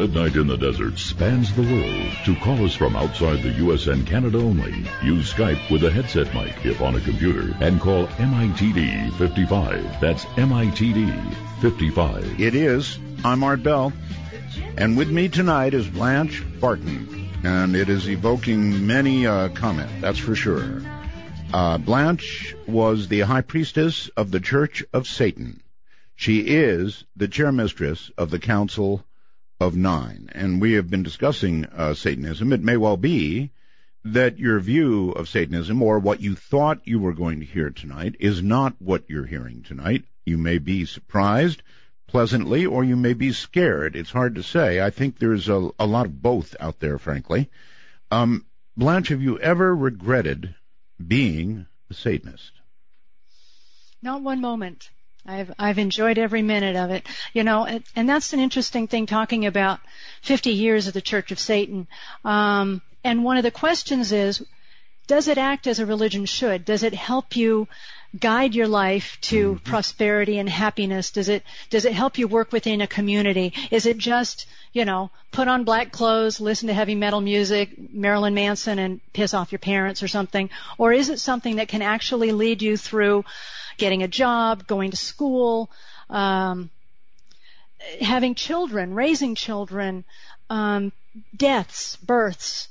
Midnight 0.09 0.37
in 0.37 0.47
the 0.47 0.57
Desert 0.57 0.99
spans 0.99 1.53
the 1.53 1.61
world. 1.61 2.17
To 2.25 2.35
call 2.37 2.65
us 2.65 2.75
from 2.75 2.97
outside 2.97 3.43
the 3.43 3.53
U.S. 3.65 3.89
and 3.89 4.07
Canada 4.07 4.39
only, 4.39 4.87
use 5.03 5.35
Skype 5.35 5.71
with 5.71 5.85
a 5.85 5.91
headset 5.91 6.33
mic 6.33 6.65
if 6.65 6.81
on 6.81 6.97
a 6.97 7.01
computer 7.01 7.55
and 7.61 7.79
call 7.79 8.07
MITD 8.07 9.13
55. 9.19 10.01
That's 10.01 10.25
MITD 10.25 11.35
55. 11.61 12.41
It 12.41 12.55
is. 12.55 12.99
I'm 13.23 13.45
Art 13.45 13.63
Bell. 13.63 13.93
And 14.79 14.97
with 14.97 15.11
me 15.11 15.29
tonight 15.29 15.75
is 15.75 15.87
Blanche 15.87 16.43
Barton. 16.59 17.29
And 17.45 17.77
it 17.77 17.91
is 17.91 18.09
evoking 18.09 18.87
many 18.87 19.27
uh, 19.27 19.51
comment, 19.51 19.91
that's 20.01 20.19
for 20.19 20.35
sure. 20.35 20.81
Uh, 21.53 21.77
Blanche 21.77 22.57
was 22.67 23.09
the 23.09 23.21
high 23.21 23.43
priestess 23.43 24.09
of 24.17 24.31
the 24.31 24.41
Church 24.41 24.83
of 24.95 25.07
Satan. 25.07 25.63
She 26.17 26.41
is 26.41 27.05
the 27.15 27.29
chairmistress 27.29 28.11
of 28.17 28.31
the 28.31 28.39
Council 28.39 29.05
of 29.61 29.77
nine, 29.77 30.31
and 30.33 30.61
we 30.61 30.75
have 30.75 30.89
been 30.89 31.03
discussing 31.03 31.65
uh, 31.67 31.95
Satanism. 31.95 32.53
It 32.53 32.63
may 32.63 32.77
well 32.77 32.97
be 32.97 33.51
that 34.05 34.39
your 34.39 34.61
view 34.61 35.11
of 35.11 35.29
Satanism, 35.29 35.83
or 35.83 35.99
what 35.99 36.21
you 36.21 36.35
thought 36.37 36.87
you 36.87 37.01
were 37.01 37.13
going 37.13 37.41
to 37.41 37.47
hear 37.47 37.71
tonight, 37.71 38.15
is 38.21 38.43
not 38.43 38.75
what 38.79 39.05
you're 39.09 39.27
hearing 39.27 39.63
tonight. 39.63 40.05
You 40.25 40.39
may 40.39 40.59
be 40.59 40.85
surprised 40.85 41.63
pleasantly, 42.07 42.67
or 42.67 42.85
you 42.85 42.97
may 42.97 43.15
be 43.15 43.33
scared. 43.33 43.97
It's 43.97 44.13
hard 44.13 44.37
to 44.37 44.43
say. 44.43 44.81
I 44.81 44.91
think 44.91 45.19
there's 45.19 45.49
a, 45.49 45.71
a 45.79 45.87
lot 45.87 46.07
of 46.07 46.23
both 46.23 46.55
out 46.61 46.79
there, 46.79 46.99
frankly. 46.99 47.51
Um, 48.11 48.47
Blanche, 48.77 49.09
have 49.09 49.23
you 49.23 49.39
ever 49.41 49.75
regretted 49.75 50.55
being 51.05 51.67
a 51.91 51.95
Satanist? 51.95 52.53
Not 54.01 54.23
one 54.23 54.41
moment. 54.41 54.89
I've 55.29 55.53
I've 55.59 55.79
enjoyed 55.79 56.17
every 56.17 56.43
minute 56.43 56.75
of 56.75 56.91
it. 56.91 57.07
You 57.35 57.45
know, 57.45 57.67
and, 57.67 57.85
and 57.95 58.09
that's 58.09 58.33
an 58.33 58.41
interesting 58.41 58.89
thing 58.89 59.05
talking 59.07 59.45
about 59.45 59.81
50 60.23 60.51
years 60.51 60.87
of 60.87 60.95
the 60.95 61.03
Church 61.03 61.31
of 61.31 61.39
Satan. 61.39 61.87
Um, 62.25 62.81
and 63.05 63.23
one 63.23 63.37
of 63.37 63.43
the 63.43 63.51
questions 63.51 64.11
is, 64.11 64.43
does 65.07 65.29
it 65.29 65.39
act 65.39 65.67
as 65.67 65.79
a 65.79 65.87
religion 65.87 66.25
should? 66.25 66.65
Does 66.65 66.83
it 66.83 66.95
help 66.95 67.37
you 67.37 67.69
guide 68.19 68.55
your 68.55 68.69
life 68.69 69.19
to 69.21 69.55
mm-hmm. 69.55 69.71
prosperity 69.71 70.39
and 70.39 70.49
happiness? 70.49 71.11
Does 71.11 71.29
it 71.29 71.43
does 71.69 71.85
it 71.85 71.93
help 71.93 72.17
you 72.17 72.27
work 72.27 72.51
within 72.51 72.81
a 72.81 72.87
community? 72.87 73.53
Is 73.71 73.85
it 73.85 73.99
just 73.99 74.47
you 74.73 74.87
know 74.87 75.11
put 75.31 75.47
on 75.47 75.65
black 75.65 75.93
clothes, 75.93 76.41
listen 76.41 76.69
to 76.69 76.75
heavy 76.75 76.95
metal 76.95 77.21
music, 77.21 77.71
Marilyn 77.93 78.33
Manson, 78.35 78.79
and 78.79 79.01
piss 79.13 79.35
off 79.35 79.53
your 79.53 79.59
parents 79.59 80.03
or 80.03 80.09
something? 80.09 80.49
Or 80.79 80.91
is 80.91 81.11
it 81.11 81.21
something 81.21 81.57
that 81.57 81.69
can 81.69 81.83
actually 81.83 82.33
lead 82.33 82.63
you 82.63 82.79
through 82.79 83.27
getting 83.79 84.03
a 84.03 84.09
job, 84.09 84.67
going 84.67 84.91
to 84.91 84.97
school, 84.97 85.71
um, 86.11 86.71
having 88.01 88.35
children, 88.35 88.93
raising 88.93 89.35
children, 89.35 90.05
um, 90.51 90.93
deaths, 91.35 91.97
births. 91.97 92.69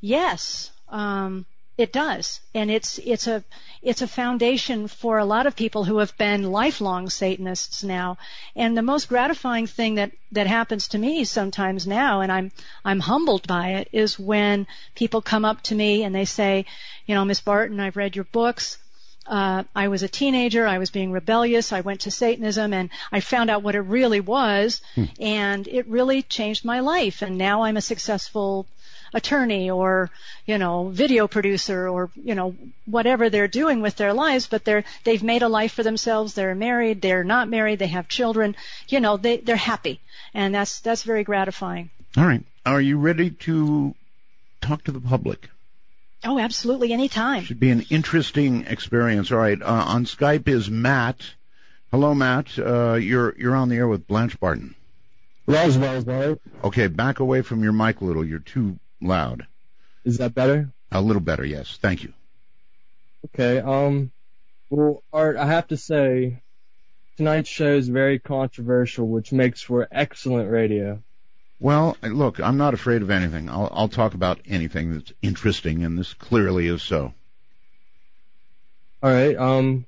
Yes, 0.00 0.70
um, 0.88 1.46
it 1.76 1.92
does, 1.92 2.40
and 2.54 2.72
it's 2.72 2.98
it's 2.98 3.28
a 3.28 3.44
it's 3.82 4.02
a 4.02 4.08
foundation 4.08 4.88
for 4.88 5.18
a 5.18 5.24
lot 5.24 5.46
of 5.46 5.54
people 5.54 5.84
who 5.84 5.98
have 5.98 6.16
been 6.18 6.50
lifelong 6.50 7.08
Satanists 7.08 7.84
now. 7.84 8.18
And 8.56 8.76
the 8.76 8.82
most 8.82 9.08
gratifying 9.08 9.68
thing 9.68 9.94
that 9.94 10.10
that 10.32 10.48
happens 10.48 10.88
to 10.88 10.98
me 10.98 11.24
sometimes 11.24 11.86
now, 11.86 12.20
and 12.20 12.32
I'm 12.32 12.50
I'm 12.84 13.00
humbled 13.00 13.46
by 13.46 13.74
it, 13.74 13.88
is 13.92 14.18
when 14.18 14.66
people 14.96 15.22
come 15.22 15.44
up 15.44 15.62
to 15.64 15.74
me 15.76 16.02
and 16.02 16.12
they 16.12 16.24
say, 16.24 16.66
you 17.06 17.14
know, 17.14 17.24
Miss 17.24 17.40
Barton, 17.40 17.78
I've 17.78 17.96
read 17.96 18.16
your 18.16 18.24
books 18.24 18.78
uh, 19.28 19.64
I 19.74 19.88
was 19.88 20.02
a 20.02 20.08
teenager. 20.08 20.66
I 20.66 20.78
was 20.78 20.90
being 20.90 21.12
rebellious. 21.12 21.72
I 21.72 21.82
went 21.82 22.00
to 22.00 22.10
Satanism 22.10 22.72
and 22.72 22.90
I 23.12 23.20
found 23.20 23.50
out 23.50 23.62
what 23.62 23.74
it 23.74 23.80
really 23.80 24.20
was, 24.20 24.80
hmm. 24.94 25.04
and 25.20 25.68
it 25.68 25.86
really 25.86 26.22
changed 26.22 26.64
my 26.64 26.80
life. 26.80 27.22
And 27.22 27.36
now 27.36 27.62
I'm 27.62 27.76
a 27.76 27.82
successful 27.82 28.66
attorney 29.14 29.70
or 29.70 30.10
you 30.44 30.58
know 30.58 30.88
video 30.88 31.26
producer 31.26 31.88
or 31.88 32.10
you 32.14 32.34
know 32.34 32.54
whatever 32.84 33.30
they're 33.30 33.48
doing 33.48 33.80
with 33.80 33.96
their 33.96 34.12
lives 34.12 34.46
but 34.46 34.66
they're 34.66 34.84
they've 35.04 35.22
made 35.22 35.40
a 35.40 35.48
life 35.48 35.72
for 35.72 35.82
themselves 35.82 36.34
they're 36.34 36.54
married 36.54 37.00
they're 37.00 37.24
not 37.24 37.48
married 37.48 37.78
they 37.78 37.86
have 37.86 38.06
children 38.06 38.54
you 38.88 39.00
know 39.00 39.16
they 39.16 39.38
they're 39.38 39.56
happy 39.56 39.98
and 40.34 40.54
that's 40.54 40.80
that's 40.80 41.04
very 41.04 41.24
gratifying 41.24 41.88
all 42.18 42.26
right 42.26 42.44
are 42.66 42.82
you 42.82 42.98
ready 42.98 43.30
to 43.30 43.94
talk 44.60 44.84
to 44.84 44.92
the 44.92 45.00
public 45.00 45.48
Oh, 46.24 46.38
absolutely, 46.38 46.92
anytime. 46.92 47.44
Should 47.44 47.60
be 47.60 47.70
an 47.70 47.86
interesting 47.90 48.64
experience. 48.66 49.30
All 49.30 49.38
right, 49.38 49.60
uh, 49.60 49.84
on 49.86 50.04
Skype 50.04 50.48
is 50.48 50.68
Matt. 50.68 51.34
Hello, 51.90 52.14
Matt. 52.14 52.58
Uh, 52.58 52.94
you're 52.94 53.34
you're 53.38 53.54
on 53.54 53.68
the 53.68 53.76
air 53.76 53.88
with 53.88 54.06
Blanche 54.06 54.38
Barton. 54.40 54.74
Roswell, 55.46 56.38
Okay, 56.62 56.88
back 56.88 57.20
away 57.20 57.40
from 57.40 57.62
your 57.62 57.72
mic 57.72 58.02
a 58.02 58.04
little. 58.04 58.24
You're 58.24 58.38
too 58.38 58.78
loud. 59.00 59.46
Is 60.04 60.18
that 60.18 60.34
better? 60.34 60.70
A 60.92 61.00
little 61.00 61.22
better, 61.22 61.44
yes. 61.44 61.78
Thank 61.80 62.02
you. 62.02 62.12
Okay. 63.26 63.58
Um. 63.58 64.10
Well, 64.70 65.02
Art, 65.12 65.36
I 65.38 65.46
have 65.46 65.68
to 65.68 65.78
say, 65.78 66.42
tonight's 67.16 67.48
show 67.48 67.74
is 67.76 67.88
very 67.88 68.18
controversial, 68.18 69.08
which 69.08 69.32
makes 69.32 69.62
for 69.62 69.88
excellent 69.90 70.50
radio. 70.50 71.02
Well, 71.60 71.96
look, 72.02 72.38
I'm 72.40 72.56
not 72.56 72.74
afraid 72.74 73.02
of 73.02 73.10
anything. 73.10 73.50
I'll, 73.50 73.68
I'll 73.72 73.88
talk 73.88 74.14
about 74.14 74.40
anything 74.46 74.94
that's 74.94 75.12
interesting, 75.22 75.84
and 75.84 75.98
this 75.98 76.14
clearly 76.14 76.68
is 76.68 76.82
so. 76.82 77.12
All 79.02 79.10
right. 79.10 79.36
Um, 79.36 79.86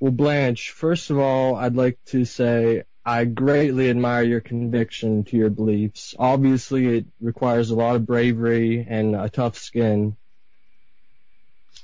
well, 0.00 0.12
Blanche, 0.12 0.70
first 0.70 1.10
of 1.10 1.18
all, 1.18 1.56
I'd 1.56 1.76
like 1.76 1.98
to 2.06 2.24
say 2.24 2.84
I 3.04 3.24
greatly 3.24 3.90
admire 3.90 4.22
your 4.22 4.40
conviction 4.40 5.24
to 5.24 5.36
your 5.36 5.50
beliefs. 5.50 6.14
Obviously, 6.18 6.98
it 6.98 7.06
requires 7.20 7.70
a 7.70 7.74
lot 7.74 7.96
of 7.96 8.06
bravery 8.06 8.86
and 8.88 9.14
a 9.14 9.28
tough 9.28 9.58
skin. 9.58 10.16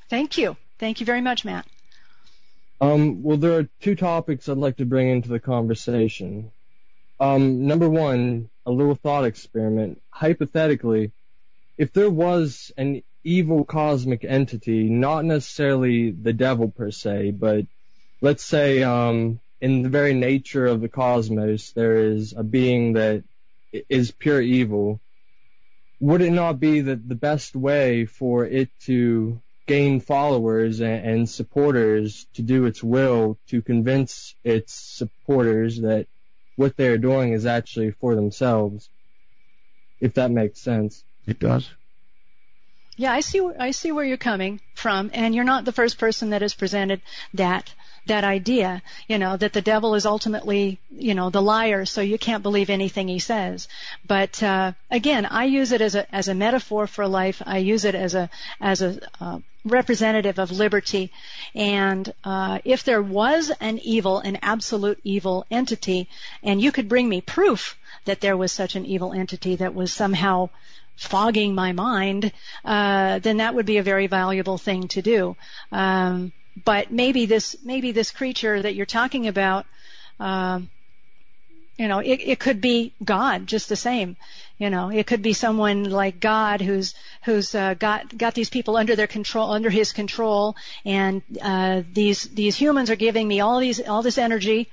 Thank 0.08 0.38
you. 0.38 0.56
Thank 0.78 1.00
you 1.00 1.06
very 1.06 1.20
much, 1.20 1.44
Matt. 1.44 1.66
Um, 2.80 3.22
well, 3.22 3.38
there 3.38 3.58
are 3.58 3.68
two 3.80 3.96
topics 3.96 4.48
I'd 4.48 4.58
like 4.58 4.76
to 4.76 4.84
bring 4.84 5.08
into 5.08 5.28
the 5.28 5.40
conversation. 5.40 6.52
Um, 7.18 7.66
number 7.66 7.88
one, 7.88 8.50
a 8.66 8.72
little 8.72 8.96
thought 8.96 9.24
experiment. 9.24 10.02
Hypothetically, 10.10 11.12
if 11.78 11.92
there 11.92 12.10
was 12.10 12.72
an 12.76 13.02
evil 13.22 13.64
cosmic 13.64 14.24
entity, 14.24 14.88
not 14.88 15.24
necessarily 15.24 16.10
the 16.10 16.32
devil 16.32 16.68
per 16.68 16.90
se, 16.90 17.30
but 17.30 17.64
let's 18.20 18.42
say 18.42 18.82
um, 18.82 19.40
in 19.60 19.82
the 19.82 19.88
very 19.88 20.14
nature 20.14 20.66
of 20.66 20.80
the 20.80 20.88
cosmos, 20.88 21.72
there 21.72 21.96
is 22.12 22.34
a 22.36 22.42
being 22.42 22.94
that 22.94 23.24
is 23.88 24.10
pure 24.10 24.40
evil. 24.40 25.00
Would 26.00 26.20
it 26.20 26.30
not 26.30 26.60
be 26.60 26.82
that 26.82 27.08
the 27.08 27.14
best 27.14 27.56
way 27.56 28.04
for 28.04 28.44
it 28.44 28.68
to 28.82 29.40
gain 29.66 30.00
followers 30.00 30.80
and, 30.80 31.04
and 31.04 31.28
supporters 31.28 32.26
to 32.34 32.42
do 32.42 32.66
its 32.66 32.82
will 32.82 33.38
to 33.48 33.62
convince 33.62 34.34
its 34.44 34.72
supporters 34.72 35.80
that 35.80 36.06
what 36.56 36.76
they're 36.76 36.98
doing 36.98 37.32
is 37.32 37.46
actually 37.46 37.92
for 37.92 38.14
themselves? 38.14 38.90
If 40.00 40.14
that 40.14 40.30
makes 40.30 40.60
sense. 40.60 41.04
It 41.26 41.38
does. 41.38 41.70
Yeah, 42.96 43.12
I 43.12 43.20
see. 43.20 43.46
I 43.58 43.72
see 43.72 43.92
where 43.92 44.04
you're 44.04 44.16
coming 44.16 44.60
from, 44.74 45.10
and 45.12 45.34
you're 45.34 45.44
not 45.44 45.66
the 45.66 45.72
first 45.72 45.98
person 45.98 46.30
that 46.30 46.40
has 46.40 46.54
presented 46.54 47.02
that 47.34 47.74
that 48.06 48.24
idea. 48.24 48.82
You 49.06 49.18
know 49.18 49.36
that 49.36 49.52
the 49.52 49.60
devil 49.60 49.94
is 49.94 50.06
ultimately, 50.06 50.80
you 50.90 51.14
know, 51.14 51.28
the 51.28 51.42
liar, 51.42 51.84
so 51.84 52.00
you 52.00 52.16
can't 52.16 52.42
believe 52.42 52.70
anything 52.70 53.08
he 53.08 53.18
says. 53.18 53.68
But 54.06 54.42
uh, 54.42 54.72
again, 54.90 55.26
I 55.26 55.44
use 55.44 55.72
it 55.72 55.82
as 55.82 55.94
a 55.94 56.14
as 56.14 56.28
a 56.28 56.34
metaphor 56.34 56.86
for 56.86 57.06
life. 57.06 57.42
I 57.44 57.58
use 57.58 57.84
it 57.84 57.94
as 57.94 58.14
a 58.14 58.30
as 58.60 58.80
a 58.80 58.98
uh, 59.20 59.40
representative 59.66 60.38
of 60.38 60.50
liberty. 60.50 61.10
And 61.54 62.12
uh, 62.24 62.60
if 62.64 62.84
there 62.84 63.02
was 63.02 63.50
an 63.60 63.78
evil, 63.80 64.18
an 64.18 64.38
absolute 64.42 65.00
evil 65.04 65.44
entity, 65.50 66.08
and 66.42 66.60
you 66.60 66.72
could 66.72 66.88
bring 66.88 67.08
me 67.08 67.20
proof 67.20 67.76
that 68.04 68.20
there 68.20 68.36
was 68.36 68.52
such 68.52 68.76
an 68.76 68.86
evil 68.86 69.12
entity 69.12 69.56
that 69.56 69.74
was 69.74 69.92
somehow 69.92 70.48
fogging 70.96 71.54
my 71.54 71.72
mind, 71.72 72.32
uh, 72.64 73.18
then 73.18 73.38
that 73.38 73.54
would 73.54 73.66
be 73.66 73.76
a 73.76 73.82
very 73.82 74.06
valuable 74.06 74.58
thing 74.58 74.88
to 74.88 75.02
do. 75.02 75.36
Um, 75.70 76.32
but 76.64 76.90
maybe 76.90 77.26
this 77.26 77.56
maybe 77.64 77.92
this 77.92 78.10
creature 78.10 78.62
that 78.62 78.74
you're 78.74 78.86
talking 78.86 79.26
about, 79.26 79.66
um, 80.18 80.70
you 81.78 81.88
know, 81.88 81.98
it, 81.98 82.20
it 82.22 82.38
could 82.38 82.60
be 82.60 82.92
God 83.04 83.46
just 83.46 83.68
the 83.68 83.76
same. 83.76 84.16
You 84.58 84.70
know, 84.70 84.90
it 84.90 85.06
could 85.06 85.20
be 85.20 85.34
someone 85.34 85.84
like 85.84 86.18
God 86.20 86.62
who's 86.62 86.94
who's 87.24 87.54
uh, 87.54 87.74
got 87.74 88.16
got 88.16 88.34
these 88.34 88.48
people 88.48 88.76
under 88.76 88.96
their 88.96 89.06
control, 89.06 89.52
under 89.52 89.68
His 89.68 89.92
control, 89.92 90.56
and 90.84 91.22
uh, 91.42 91.82
these 91.92 92.22
these 92.22 92.56
humans 92.56 92.90
are 92.90 92.96
giving 92.96 93.28
me 93.28 93.40
all 93.40 93.60
these 93.60 93.80
all 93.80 94.02
this 94.02 94.16
energy 94.16 94.70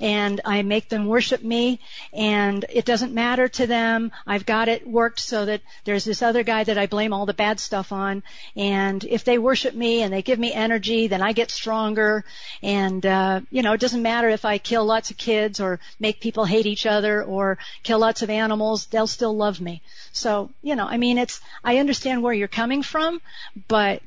and 0.00 0.40
I 0.44 0.62
make 0.62 0.88
them 0.88 1.06
worship 1.06 1.42
me 1.42 1.80
and 2.12 2.64
it 2.70 2.84
doesn't 2.84 3.12
matter 3.12 3.48
to 3.48 3.66
them. 3.66 4.12
I've 4.26 4.46
got 4.46 4.68
it 4.68 4.86
worked 4.86 5.20
so 5.20 5.44
that 5.44 5.60
there's 5.84 6.04
this 6.04 6.22
other 6.22 6.42
guy 6.42 6.64
that 6.64 6.78
I 6.78 6.86
blame 6.86 7.12
all 7.12 7.26
the 7.26 7.34
bad 7.34 7.60
stuff 7.60 7.92
on 7.92 8.22
and 8.56 9.04
if 9.04 9.24
they 9.24 9.38
worship 9.38 9.74
me 9.74 10.02
and 10.02 10.12
they 10.12 10.22
give 10.22 10.38
me 10.38 10.52
energy 10.52 11.06
then 11.06 11.22
I 11.22 11.32
get 11.32 11.50
stronger 11.50 12.24
and 12.62 13.04
uh, 13.04 13.40
you 13.50 13.62
know 13.62 13.72
it 13.72 13.80
doesn't 13.80 14.02
matter 14.02 14.28
if 14.28 14.44
I 14.44 14.58
kill 14.58 14.84
lots 14.84 15.10
of 15.10 15.16
kids 15.16 15.60
or 15.60 15.80
make 15.98 16.20
people 16.20 16.44
hate 16.44 16.66
each 16.66 16.86
other 16.86 17.22
or 17.22 17.58
kill 17.82 17.98
lots 17.98 18.22
of 18.22 18.30
animals 18.30 18.86
they'll 18.86 19.06
still 19.06 19.36
love 19.36 19.60
me. 19.60 19.82
So, 20.12 20.50
you 20.62 20.76
know, 20.76 20.86
I 20.86 20.96
mean 20.96 21.18
it's 21.18 21.40
I 21.62 21.78
understand 21.78 22.22
where 22.22 22.34
you're 22.34 22.48
coming 22.48 22.82
from, 22.82 23.20
but 23.68 24.02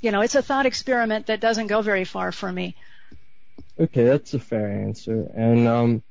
you 0.00 0.10
know, 0.10 0.20
it's 0.20 0.34
a 0.34 0.42
thought 0.42 0.66
experiment 0.66 1.26
that 1.26 1.40
doesn't 1.40 1.68
go 1.68 1.80
very 1.82 2.04
far 2.04 2.32
for 2.32 2.50
me. 2.50 2.74
Okay, 3.78 4.04
that's 4.04 4.32
a 4.34 4.38
fair 4.38 4.68
answer. 4.86 5.30
And 5.34 5.68
um, 5.68 6.02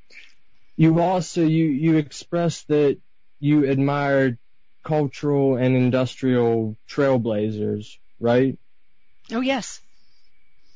you 0.76 1.00
also 1.00 1.42
you 1.42 1.66
you 1.66 1.96
expressed 1.96 2.68
that 2.68 2.98
you 3.40 3.68
admired 3.68 4.38
cultural 4.84 5.56
and 5.56 5.76
industrial 5.76 6.76
trailblazers, 6.88 7.98
right? 8.20 8.58
Oh 9.32 9.40
yes. 9.40 9.80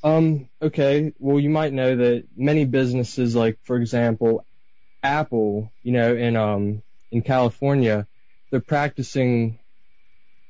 Um, 0.03 0.49
okay. 0.61 1.13
Well, 1.19 1.39
you 1.39 1.51
might 1.51 1.73
know 1.73 1.95
that 1.95 2.25
many 2.37 2.65
businesses, 2.65 3.37
like 3.37 3.59
for 3.63 3.77
example, 3.77 4.45
Apple, 5.03 5.73
you 5.83 5.93
know, 5.93 6.15
in 6.17 6.37
um 6.37 6.83
in 7.13 7.23
California, 7.23 8.07
they're 8.51 8.61
practicing 8.61 9.61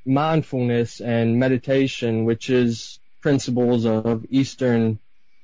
mindfulness 0.06 1.00
and 1.00 1.38
meditation, 1.38 2.24
which 2.24 2.48
is 2.48 2.98
principles 3.20 3.84
of 3.84 4.24
Eastern 4.30 4.98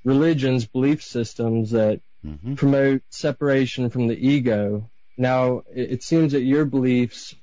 religions, 0.07 0.65
belief 0.65 1.03
systems 1.03 1.73
that 1.73 2.01
mm-hmm. 2.25 2.55
promote 2.55 3.03
separation 3.11 3.91
from 3.91 4.07
the 4.07 4.17
ego. 4.17 4.89
Now, 5.19 5.65
it, 5.75 5.91
it 5.95 6.03
seems 6.05 6.33
that 6.33 6.43
your 6.43 6.65
beliefs 6.65 7.35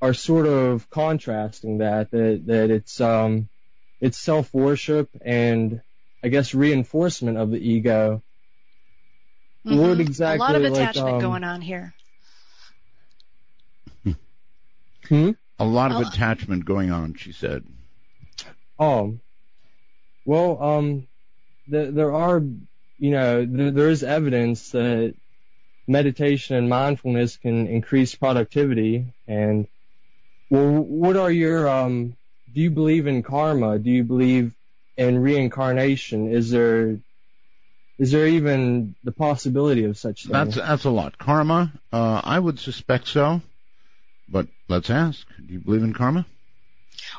are 0.00 0.14
sort 0.14 0.46
of 0.46 0.88
contrasting 0.88 1.78
that, 1.78 2.10
that, 2.12 2.42
that 2.46 2.70
it's, 2.70 2.98
um, 3.00 3.50
it's 4.00 4.16
self-worship 4.16 5.10
and 5.20 5.82
I 6.24 6.28
guess 6.28 6.54
reinforcement 6.54 7.36
of 7.36 7.50
the 7.50 7.58
ego. 7.58 8.22
Mm-hmm. 9.66 9.78
What 9.78 10.00
exactly? 10.00 10.46
A 10.46 10.48
lot 10.48 10.54
of 10.54 10.64
attachment 10.64 11.06
like, 11.06 11.14
um, 11.14 11.20
going 11.20 11.44
on 11.44 11.60
here. 11.60 11.94
Hmm? 15.08 15.30
A 15.60 15.64
lot 15.64 15.92
of 15.92 16.00
attachment 16.00 16.64
going 16.64 16.90
on, 16.90 17.14
she 17.14 17.30
said. 17.30 17.62
Oh. 18.76 19.18
Well, 20.24 20.60
um, 20.60 21.06
the, 21.68 21.90
there 21.90 22.12
are, 22.12 22.42
you 22.98 23.10
know, 23.10 23.44
there, 23.44 23.70
there 23.70 23.90
is 23.90 24.02
evidence 24.02 24.70
that 24.70 25.14
meditation 25.86 26.56
and 26.56 26.68
mindfulness 26.68 27.36
can 27.36 27.66
increase 27.66 28.14
productivity. 28.14 29.06
And 29.26 29.66
well, 30.50 30.70
what 30.70 31.16
are 31.16 31.30
your, 31.30 31.68
um, 31.68 32.16
do 32.52 32.60
you 32.60 32.70
believe 32.70 33.06
in 33.06 33.22
karma? 33.22 33.78
Do 33.78 33.90
you 33.90 34.04
believe 34.04 34.54
in 34.96 35.18
reincarnation? 35.18 36.32
Is 36.32 36.50
there, 36.50 36.98
is 37.98 38.12
there 38.12 38.26
even 38.26 38.94
the 39.04 39.12
possibility 39.12 39.84
of 39.84 39.96
such 39.96 40.24
things? 40.24 40.32
That's, 40.32 40.56
that's 40.56 40.84
a 40.84 40.90
lot. 40.90 41.18
Karma, 41.18 41.72
uh, 41.92 42.20
I 42.24 42.38
would 42.38 42.58
suspect 42.58 43.08
so. 43.08 43.40
But 44.28 44.48
let's 44.68 44.90
ask, 44.90 45.24
do 45.38 45.52
you 45.52 45.60
believe 45.60 45.84
in 45.84 45.94
karma? 45.94 46.26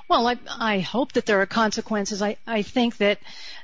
Well, 0.10 0.28
I, 0.28 0.38
I 0.48 0.80
hope 0.80 1.14
that 1.14 1.26
there 1.26 1.42
are 1.42 1.46
consequences. 1.46 2.22
I, 2.22 2.38
I 2.46 2.64
think 2.64 2.98
that 2.98 3.20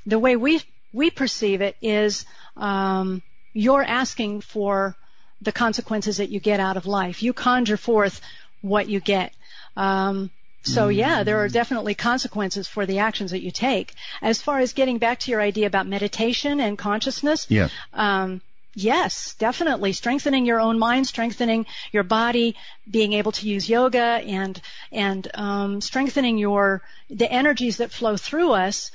the 0.06 0.20
way 0.20 0.36
we 0.36 0.62
we 0.94 1.10
perceive 1.10 1.62
it 1.62 1.76
is 1.82 2.26
um, 2.56 3.22
you're 3.54 3.84
asking 3.84 4.42
for 4.42 4.96
the 5.42 5.52
consequences 5.52 6.18
that 6.18 6.30
you 6.30 6.40
get 6.40 6.60
out 6.60 6.78
of 6.78 6.86
life. 6.86 7.22
You 7.22 7.34
conjure 7.34 7.78
forth 7.78 8.22
what 8.62 8.88
you 8.88 9.00
get. 9.00 9.34
Um, 9.76 10.32
so 10.62 10.88
yeah, 10.88 11.24
there 11.24 11.40
are 11.40 11.50
definitely 11.50 11.94
consequences 11.94 12.70
for 12.70 12.86
the 12.86 13.00
actions 13.00 13.32
that 13.32 13.42
you 13.42 13.52
take. 13.52 13.94
As 14.22 14.42
far 14.42 14.60
as 14.60 14.72
getting 14.72 14.98
back 14.98 15.20
to 15.20 15.32
your 15.32 15.42
idea 15.42 15.68
about 15.68 15.88
meditation 15.88 16.62
and 16.62 16.78
consciousness, 16.78 17.48
yes. 17.50 17.72
Um, 17.94 18.42
Yes, 18.76 19.36
definitely. 19.36 19.94
Strengthening 19.94 20.48
your 20.48 20.60
own 20.60 20.80
mind, 20.80 21.06
strengthening 21.06 21.68
your 21.92 22.02
body, 22.04 22.56
being 22.90 23.14
able 23.14 23.32
to 23.34 23.48
use 23.48 23.70
yoga, 23.70 24.00
and 24.26 24.60
and 24.92 25.30
um, 25.36 25.80
strengthening 25.80 26.40
your 26.40 26.82
the 27.10 27.32
energies 27.32 27.78
that 27.78 27.92
flow 27.92 28.18
through 28.18 28.54
us 28.54 28.90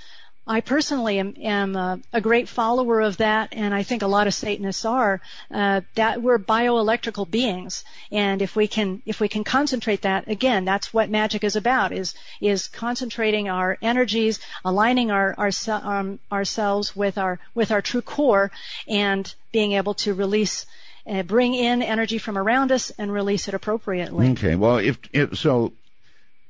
I 0.49 0.63
personally 0.63 1.19
am, 1.19 1.35
am 1.43 1.77
a, 1.77 2.01
a, 2.11 2.23
great 2.23 2.49
follower 2.49 3.03
of 3.03 3.19
that, 3.19 3.51
and 3.53 3.75
I 3.75 3.83
think 3.83 4.01
a 4.01 4.07
lot 4.07 4.27
of 4.27 4.33
Satanists 4.33 4.87
are. 4.87 5.21
Uh, 5.51 5.83
that 5.95 6.23
we're 6.23 6.39
bioelectrical 6.39 7.31
beings, 7.31 7.85
and 8.11 8.41
if 8.41 8.57
we 8.57 8.67
can 8.67 9.03
if 9.05 9.21
we 9.21 9.29
can 9.29 9.45
concentrate 9.45 10.03
that 10.03 10.27
again, 10.29 10.65
that's 10.65 10.93
what 10.93 11.11
magic 11.11 11.45
is 11.45 11.55
about 11.55 11.93
is 11.93 12.15
is 12.41 12.67
concentrating 12.69 13.51
our 13.51 13.77
energies, 13.83 14.41
aligning 14.65 15.11
our, 15.11 15.35
our 15.37 15.51
um, 15.69 16.19
ourselves 16.33 16.97
with 16.97 17.19
our 17.19 17.39
with 17.55 17.71
our 17.71 17.83
true 17.83 18.03
core, 18.03 18.51
and 18.89 19.35
being 19.53 19.73
able 19.73 19.95
to 19.95 20.15
release. 20.15 20.65
Uh, 21.07 21.23
bring 21.23 21.55
in 21.55 21.81
energy 21.81 22.19
from 22.19 22.37
around 22.37 22.71
us 22.71 22.91
and 22.99 23.11
release 23.11 23.49
it 23.49 23.55
appropriately. 23.55 24.29
Okay. 24.33 24.57
Well, 24.57 24.77
if, 24.77 24.99
if 25.15 25.39
so, 25.39 25.73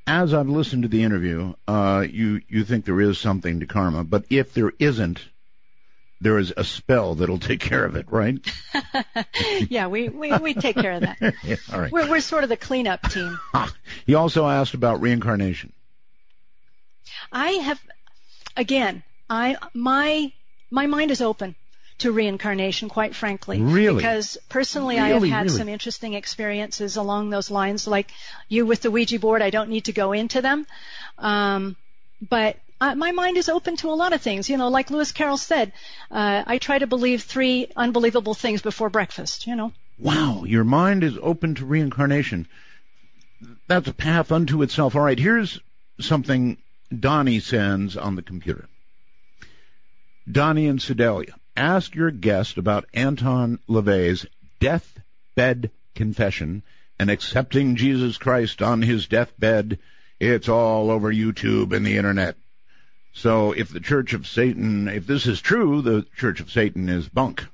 as 0.09 0.33
I've 0.33 0.49
listened 0.49 0.83
to 0.83 0.89
the 0.89 1.03
interview, 1.03 1.53
uh, 1.67 2.03
you 2.09 2.41
you 2.47 2.63
think 2.63 2.85
there 2.85 2.99
is 2.99 3.19
something 3.19 3.59
to 3.59 3.67
karma, 3.67 4.03
but 4.03 4.25
if 4.31 4.53
there 4.55 4.71
isn't, 4.79 5.23
there 6.19 6.39
is 6.39 6.51
a 6.57 6.63
spell 6.63 7.13
that'll 7.13 7.37
take 7.51 7.59
care 7.59 7.85
of 7.85 7.95
it, 7.95 8.07
right? 8.09 8.39
yeah, 9.69 9.87
we, 9.87 10.09
we, 10.09 10.35
we 10.37 10.53
take 10.55 10.75
care 10.75 10.93
of 10.93 11.01
that. 11.01 11.17
yeah, 11.43 11.57
all 11.71 11.79
right. 11.79 11.91
We're, 11.91 12.09
we're 12.09 12.21
sort 12.21 12.43
of 12.43 12.49
the 12.49 12.57
cleanup 12.57 13.03
team. 13.03 13.39
he 14.07 14.15
also 14.15 14.47
asked 14.47 14.73
about 14.73 14.99
reincarnation. 14.99 15.73
I 17.31 17.51
have, 17.51 17.79
again, 18.57 19.03
I 19.29 19.57
my 19.75 20.31
my 20.71 20.87
mind 20.87 21.11
is 21.11 21.21
open 21.21 21.55
to 21.99 22.11
reincarnation, 22.11 22.89
quite 22.89 23.15
frankly. 23.15 23.61
Really? 23.61 23.97
Because 23.97 24.37
personally, 24.49 24.95
really, 24.95 25.09
I 25.09 25.13
have 25.13 25.23
had 25.23 25.45
really? 25.45 25.57
some 25.57 25.69
interesting 25.69 26.13
experiences 26.13 26.97
along 26.97 27.29
those 27.29 27.51
lines, 27.51 27.87
like 27.87 28.11
you 28.47 28.65
with 28.65 28.81
the 28.81 28.91
Ouija 28.91 29.19
board. 29.19 29.41
I 29.41 29.49
don't 29.49 29.69
need 29.69 29.85
to 29.85 29.93
go 29.93 30.11
into 30.11 30.41
them. 30.41 30.65
Um, 31.17 31.75
but 32.27 32.57
uh, 32.81 32.95
my 32.95 33.11
mind 33.11 33.37
is 33.37 33.49
open 33.49 33.75
to 33.77 33.89
a 33.89 33.95
lot 33.95 34.13
of 34.13 34.21
things. 34.21 34.49
You 34.49 34.57
know, 34.57 34.69
like 34.69 34.89
Lewis 34.89 35.11
Carroll 35.11 35.37
said, 35.37 35.73
uh, 36.11 36.43
I 36.45 36.57
try 36.57 36.79
to 36.79 36.87
believe 36.87 37.23
three 37.23 37.67
unbelievable 37.75 38.33
things 38.33 38.61
before 38.61 38.89
breakfast, 38.89 39.47
you 39.47 39.55
know. 39.55 39.73
Wow, 39.97 40.43
your 40.45 40.63
mind 40.63 41.03
is 41.03 41.17
open 41.21 41.55
to 41.55 41.65
reincarnation. 41.65 42.47
That's 43.67 43.87
a 43.87 43.93
path 43.93 44.31
unto 44.31 44.61
itself. 44.61 44.95
All 44.95 45.01
right, 45.01 45.19
here's 45.19 45.59
something 45.99 46.57
Donnie 46.97 47.39
sends 47.39 47.97
on 47.97 48.15
the 48.15 48.21
computer. 48.21 48.67
Donnie 50.31 50.67
and 50.67 50.81
Sedalia, 50.81 51.33
ask 51.59 51.93
your 51.93 52.09
guest 52.09 52.57
about 52.57 52.85
Anton 52.93 53.59
LaVey's 53.67 54.25
deathbed 54.59 55.71
confession 55.93 56.63
and 56.97 57.09
accepting 57.09 57.75
Jesus 57.75 58.17
Christ 58.17 58.61
on 58.61 58.81
his 58.81 59.07
deathbed. 59.07 59.79
It's 60.19 60.49
all 60.49 60.89
over 60.89 61.13
YouTube 61.13 61.75
and 61.75 61.85
the 61.85 61.97
internet. 61.97 62.35
So 63.13 63.51
if 63.51 63.69
the 63.69 63.79
Church 63.79 64.13
of 64.13 64.27
Satan, 64.27 64.87
if 64.87 65.05
this 65.05 65.27
is 65.27 65.41
true, 65.41 65.81
the 65.81 66.05
Church 66.17 66.39
of 66.39 66.51
Satan 66.51 66.87
is 66.87 67.07
bunk. 67.09 67.45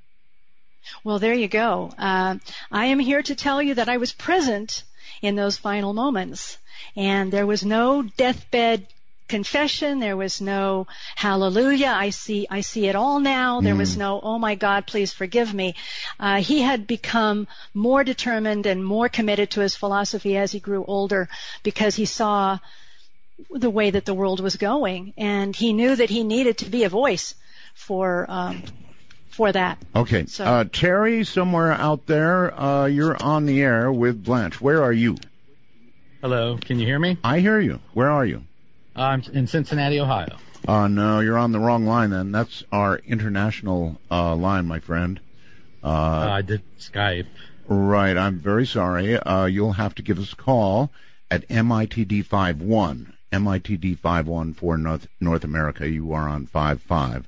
Well, 1.03 1.19
there 1.19 1.34
you 1.34 1.48
go. 1.48 1.91
Uh, 1.98 2.36
I 2.72 2.86
am 2.86 2.99
here 2.99 3.23
to 3.23 3.36
tell 3.36 3.61
you 3.61 3.73
that 3.76 3.90
I 3.90 3.98
was 3.98 4.11
present 4.11 4.84
in 5.22 5.36
those 5.36 5.57
final 5.57 5.94
moments, 5.94 6.60
and 6.95 7.32
there 7.32 7.48
was 7.48 7.65
no 7.65 8.03
deathbed 8.03 8.86
confession. 9.28 10.00
There 10.00 10.18
was 10.18 10.42
no 10.42 10.88
hallelujah. 11.16 11.94
I 11.96 12.10
see, 12.12 12.48
I 12.50 12.62
see 12.62 12.88
it 12.88 12.96
all 12.96 13.20
now. 13.20 13.62
There 13.62 13.76
was 13.76 13.98
no, 13.98 14.20
oh 14.22 14.38
my 14.40 14.56
God, 14.56 14.86
please 14.88 15.14
forgive 15.14 15.54
me. 15.54 15.76
Uh, 16.20 16.42
he 16.42 16.62
had 16.62 16.88
become 16.88 17.48
more 17.74 18.04
determined 18.04 18.66
and 18.66 18.84
more 18.86 19.10
committed 19.10 19.52
to 19.52 19.62
his 19.62 19.76
philosophy 19.76 20.38
as 20.38 20.52
he 20.52 20.60
grew 20.60 20.84
older 20.86 21.28
because 21.64 21.96
he 21.96 22.06
saw 22.06 22.60
the 23.50 23.70
way 23.70 23.90
that 23.92 24.06
the 24.06 24.14
world 24.14 24.40
was 24.40 24.56
going, 24.56 25.14
and 25.18 25.54
he 25.56 25.74
knew 25.74 25.94
that 25.96 26.10
he 26.10 26.24
needed 26.24 26.60
to 26.60 26.70
be 26.70 26.86
a 26.86 26.90
voice 26.90 27.36
for 27.74 28.26
um, 28.30 28.64
for 29.28 29.52
that. 29.52 29.78
Okay. 29.94 30.26
So- 30.28 30.46
Uh, 30.46 30.64
Terry, 30.72 31.26
somewhere 31.26 31.74
out 31.74 32.06
there, 32.06 32.58
uh, 32.58 32.86
you're 32.86 33.22
on 33.22 33.46
the 33.46 33.62
air 33.62 33.92
with 33.92 34.24
Blanche. 34.24 34.62
Where 34.62 34.82
are 34.84 34.94
you? 34.94 35.18
Hello, 36.22 36.58
can 36.58 36.80
you 36.80 36.86
hear 36.88 36.98
me? 37.00 37.18
I 37.24 37.40
hear 37.42 37.60
you. 37.60 37.80
Where 37.94 38.10
are 38.10 38.26
you? 38.26 38.44
I'm 38.96 39.22
in 39.34 39.48
Cincinnati, 39.48 40.00
Ohio. 40.00 40.38
Uh, 40.68 40.88
no, 40.88 41.20
you're 41.20 41.38
on 41.38 41.52
the 41.52 41.60
wrong 41.60 41.86
line 41.86 42.10
then. 42.10 42.32
That's 42.32 42.64
our 42.72 42.98
international 42.98 44.00
uh, 44.10 44.36
line, 44.36 44.66
my 44.66 44.80
friend. 44.80 45.20
Uh, 45.84 45.88
Uh, 45.88 46.30
I 46.32 46.42
did 46.42 46.62
Skype. 46.80 47.28
right. 47.68 48.18
I'm 48.18 48.40
very 48.40 48.66
sorry. 48.66 49.18
Uh, 49.18 49.46
you'll 49.46 49.74
have 49.74 49.96
to 49.96 50.02
give 50.02 50.18
us 50.18 50.34
a 50.34 50.36
call 50.36 50.92
at 51.30 51.48
MITD51. 51.50 53.12
MITD51 53.32 54.56
for 54.56 54.78
North, 54.78 55.08
North 55.20 55.44
America. 55.44 55.88
You 55.90 56.14
are 56.14 56.28
on 56.28 56.46
55. 56.48 57.28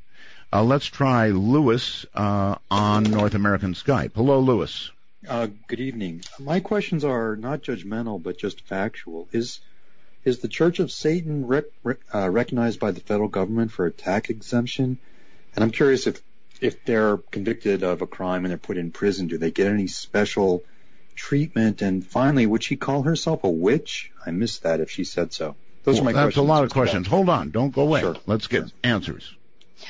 Uh, 0.53 0.63
let's 0.63 0.85
try 0.85 1.29
Lewis 1.29 2.05
uh, 2.15 2.55
on 2.71 3.03
North 3.03 3.35
American 3.35 3.73
Skype. 3.73 4.11
Hello, 4.15 4.39
Lewis. 4.39 4.89
Uh, 5.27 5.47
good 5.67 5.81
evening. 5.81 6.21
My 6.39 6.61
questions 6.61 7.03
are 7.03 7.35
not 7.35 7.61
judgmental, 7.61 8.21
but 8.23 8.37
just 8.37 8.61
factual. 8.61 9.27
Is 9.33 9.59
is 10.23 10.39
the 10.39 10.47
Church 10.47 10.79
of 10.79 10.91
Satan 10.91 11.47
rec- 11.47 11.65
rec- 11.83 11.99
uh, 12.13 12.29
recognized 12.29 12.79
by 12.79 12.91
the 12.91 12.99
federal 12.99 13.29
government 13.29 13.71
for 13.71 13.85
a 13.85 13.91
tax 13.91 14.29
exemption? 14.29 14.97
And 15.55 15.63
I'm 15.63 15.71
curious 15.71 16.07
if 16.07 16.21
if 16.59 16.83
they're 16.85 17.17
convicted 17.17 17.83
of 17.83 18.01
a 18.01 18.07
crime 18.07 18.43
and 18.43 18.51
they're 18.51 18.57
put 18.57 18.77
in 18.77 18.91
prison, 18.91 19.27
do 19.27 19.37
they 19.37 19.51
get 19.51 19.67
any 19.67 19.87
special 19.87 20.63
treatment? 21.15 21.81
And 21.81 22.05
finally, 22.05 22.45
would 22.45 22.63
she 22.63 22.75
call 22.75 23.03
herself 23.03 23.43
a 23.43 23.49
witch? 23.49 24.11
I 24.25 24.31
missed 24.31 24.63
that 24.63 24.79
if 24.79 24.89
she 24.89 25.03
said 25.03 25.33
so. 25.33 25.55
Those 25.83 25.99
are 25.99 26.03
my 26.03 26.11
That's 26.11 26.25
questions. 26.25 26.35
That's 26.35 26.37
a 26.37 26.53
lot 26.53 26.63
of 26.63 26.71
questions. 26.71 27.07
Hold 27.07 27.29
on. 27.29 27.51
Don't 27.51 27.73
go 27.73 27.83
away. 27.83 28.01
Sure. 28.01 28.15
Let's 28.25 28.47
get 28.47 28.71
answers. 28.83 29.36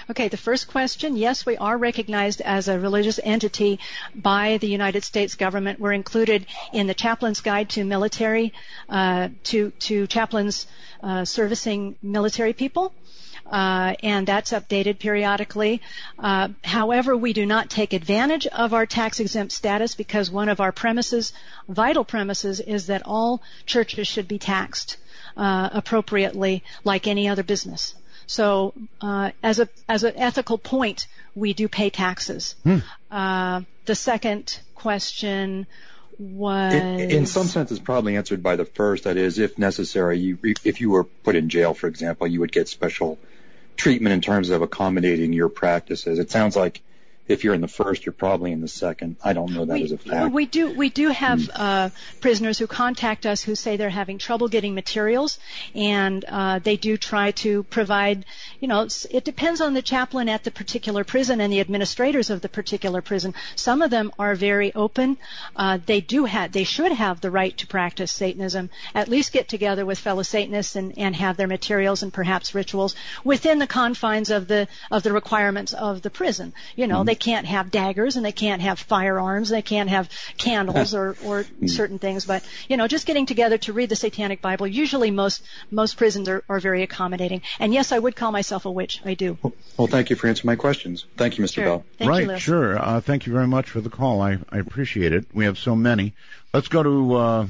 Okay, 0.09 0.27
the 0.27 0.37
first 0.37 0.67
question, 0.67 1.15
yes, 1.15 1.45
we 1.45 1.57
are 1.57 1.77
recognized 1.77 2.41
as 2.41 2.67
a 2.67 2.79
religious 2.79 3.19
entity 3.23 3.79
by 4.15 4.57
the 4.57 4.67
United 4.67 5.03
States 5.03 5.35
government. 5.35 5.79
We're 5.79 5.93
included 5.93 6.45
in 6.73 6.87
the 6.87 6.93
Chaplain's 6.93 7.41
Guide 7.41 7.69
to 7.71 7.83
Military, 7.83 8.53
uh, 8.89 9.29
to, 9.45 9.71
to 9.71 10.07
chaplains 10.07 10.67
uh, 11.01 11.25
servicing 11.25 11.95
military 12.01 12.53
people. 12.53 12.93
Uh, 13.45 13.95
and 14.03 14.27
that's 14.27 14.51
updated 14.51 14.99
periodically. 14.99 15.81
Uh, 16.19 16.49
however, 16.65 17.15
we 17.15 17.31
do 17.31 17.45
not 17.45 17.69
take 17.69 17.93
advantage 17.93 18.45
of 18.47 18.73
our 18.73 18.85
tax 18.85 19.21
exempt 19.21 19.53
status 19.53 19.95
because 19.95 20.29
one 20.29 20.49
of 20.49 20.59
our 20.59 20.73
premises, 20.73 21.31
vital 21.69 22.03
premises, 22.03 22.59
is 22.59 22.87
that 22.87 23.03
all 23.05 23.41
churches 23.65 24.05
should 24.05 24.27
be 24.27 24.37
taxed 24.37 24.97
uh, 25.37 25.69
appropriately 25.71 26.63
like 26.83 27.07
any 27.07 27.27
other 27.29 27.43
business. 27.43 27.95
So, 28.27 28.73
uh, 29.01 29.31
as 29.41 29.59
a 29.59 29.69
as 29.87 30.03
an 30.03 30.13
ethical 30.17 30.57
point, 30.57 31.07
we 31.33 31.53
do 31.53 31.67
pay 31.67 31.89
taxes. 31.89 32.55
Uh, 33.09 33.61
the 33.85 33.95
second 33.95 34.59
question 34.75 35.65
was 36.19 36.73
In, 36.73 36.99
in 36.99 37.25
some 37.25 37.47
sense, 37.47 37.71
it's 37.71 37.79
probably 37.79 38.17
answered 38.17 38.43
by 38.43 38.55
the 38.55 38.65
first. 38.65 39.05
That 39.05 39.17
is, 39.17 39.39
if 39.39 39.57
necessary, 39.57 40.19
you, 40.19 40.37
if 40.63 40.81
you 40.81 40.89
were 40.89 41.03
put 41.03 41.35
in 41.35 41.49
jail, 41.49 41.73
for 41.73 41.87
example, 41.87 42.27
you 42.27 42.41
would 42.41 42.51
get 42.51 42.67
special 42.67 43.17
treatment 43.77 44.13
in 44.13 44.21
terms 44.21 44.49
of 44.49 44.61
accommodating 44.61 45.31
your 45.33 45.49
practices. 45.49 46.19
It 46.19 46.31
sounds 46.31 46.55
like 46.55 46.81
if 47.27 47.43
you're 47.43 47.53
in 47.53 47.61
the 47.61 47.67
first, 47.67 48.05
you're 48.05 48.13
probably 48.13 48.51
in 48.51 48.61
the 48.61 48.67
second. 48.67 49.17
I 49.23 49.33
don't 49.33 49.53
know 49.53 49.65
that 49.65 49.73
we, 49.73 49.83
as 49.83 49.91
a 49.91 49.97
fact. 49.97 50.33
we 50.33 50.45
do 50.45 50.73
we 50.73 50.89
do 50.89 51.09
have 51.09 51.49
uh, 51.53 51.89
prisoners 52.21 52.57
who 52.57 52.67
contact 52.67 53.25
us 53.25 53.43
who 53.43 53.55
say 53.55 53.77
they're 53.77 53.89
having 53.89 54.17
trouble 54.17 54.47
getting 54.47 54.73
materials, 54.73 55.39
and 55.75 56.23
uh, 56.25 56.59
they 56.59 56.77
do 56.77 56.97
try 56.97 57.31
to 57.31 57.63
provide. 57.63 58.25
You 58.59 58.67
know, 58.67 58.87
it 59.11 59.25
depends 59.25 59.61
on 59.61 59.73
the 59.73 59.81
chaplain 59.81 60.29
at 60.29 60.43
the 60.43 60.51
particular 60.51 61.03
prison 61.03 61.41
and 61.41 61.51
the 61.51 61.59
administrators 61.59 62.29
of 62.29 62.41
the 62.41 62.49
particular 62.49 63.01
prison. 63.01 63.33
Some 63.55 63.81
of 63.81 63.91
them 63.91 64.11
are 64.17 64.35
very 64.35 64.73
open. 64.73 65.17
Uh, 65.55 65.79
they 65.85 66.01
do 66.01 66.25
have 66.25 66.51
they 66.51 66.63
should 66.63 66.91
have 66.91 67.21
the 67.21 67.31
right 67.31 67.57
to 67.57 67.67
practice 67.67 68.11
Satanism. 68.11 68.69
At 68.95 69.09
least 69.09 69.33
get 69.33 69.49
together 69.49 69.85
with 69.85 69.99
fellow 69.99 70.23
Satanists 70.23 70.75
and, 70.75 70.97
and 70.97 71.15
have 71.15 71.35
their 71.35 71.47
materials 71.47 72.03
and 72.03 72.13
perhaps 72.13 72.55
rituals 72.55 72.95
within 73.23 73.59
the 73.59 73.67
confines 73.67 74.29
of 74.29 74.47
the 74.47 74.67
of 74.89 75.03
the 75.03 75.11
requirements 75.11 75.73
of 75.73 76.01
the 76.01 76.09
prison. 76.09 76.53
You 76.75 76.87
know, 76.87 77.03
they 77.03 77.16
can't 77.17 77.45
have 77.45 77.69
daggers 77.71 78.15
and 78.15 78.25
they 78.25 78.31
can't 78.31 78.61
have 78.61 78.79
firearms. 78.79 79.49
They 79.49 79.61
can't 79.61 79.89
have 79.89 80.09
candles 80.37 80.95
or 80.95 81.15
or 81.25 81.45
certain 81.67 81.99
things. 81.99 82.25
But 82.25 82.43
you 82.69 82.77
know, 82.77 82.87
just 82.87 83.05
getting 83.05 83.25
together 83.25 83.57
to 83.59 83.73
read 83.73 83.89
the 83.89 83.95
Satanic 83.95 84.41
Bible. 84.41 84.65
Usually, 84.67 85.11
most 85.11 85.43
most 85.71 85.97
prisons 85.97 86.29
are, 86.29 86.43
are 86.47 86.59
very 86.59 86.83
accommodating. 86.83 87.41
And 87.59 87.73
yes, 87.73 87.91
I 87.91 87.99
would 87.99 88.15
call 88.15 88.31
myself 88.31 88.65
a 88.65 88.71
witch. 88.71 89.01
I 89.05 89.13
do. 89.15 89.37
Well, 89.77 89.87
thank 89.87 90.09
you 90.09 90.15
for 90.15 90.27
answering 90.27 90.47
my 90.47 90.55
questions. 90.55 91.05
Thank 91.17 91.37
you, 91.37 91.43
Mr. 91.43 91.53
Sure. 91.55 91.65
Bell. 91.65 91.85
Thank 91.97 92.09
right, 92.09 92.27
you, 92.27 92.37
sure. 92.39 92.79
Uh, 92.79 93.01
thank 93.01 93.25
you 93.27 93.33
very 93.33 93.47
much 93.47 93.69
for 93.69 93.81
the 93.81 93.89
call. 93.89 94.21
I, 94.21 94.37
I 94.49 94.59
appreciate 94.59 95.13
it. 95.13 95.25
We 95.33 95.45
have 95.45 95.57
so 95.57 95.75
many. 95.75 96.13
Let's 96.53 96.67
go 96.69 96.83
to 96.83 97.13
uh, 97.15 97.47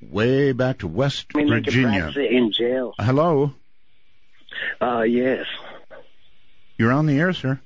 way 0.00 0.52
back 0.52 0.78
to 0.78 0.86
West 0.88 1.26
I 1.34 1.38
mean, 1.38 1.48
Virginia. 1.48 2.12
in 2.16 2.52
jail. 2.52 2.94
Hello, 2.98 3.52
Uh, 4.80 5.02
yes. 5.02 5.44
you're 6.76 6.92
on 6.92 7.06
the 7.06 7.18
air, 7.18 7.32
sir. 7.32 7.60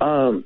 Um, 0.00 0.44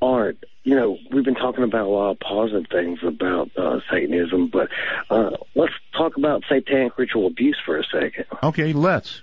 Art, 0.00 0.38
you 0.64 0.74
know, 0.74 0.98
we've 1.10 1.24
been 1.24 1.34
talking 1.34 1.64
about 1.64 1.86
a 1.86 1.88
lot 1.88 2.10
of 2.10 2.20
positive 2.20 2.66
things 2.70 2.98
about 3.02 3.50
uh, 3.56 3.80
Satanism, 3.90 4.48
but 4.48 4.68
uh, 5.10 5.30
let's 5.54 5.72
talk 5.96 6.16
about 6.16 6.44
satanic 6.48 6.98
ritual 6.98 7.26
abuse 7.26 7.58
for 7.64 7.78
a 7.78 7.84
second. 7.84 8.26
Okay, 8.42 8.72
let's. 8.72 9.22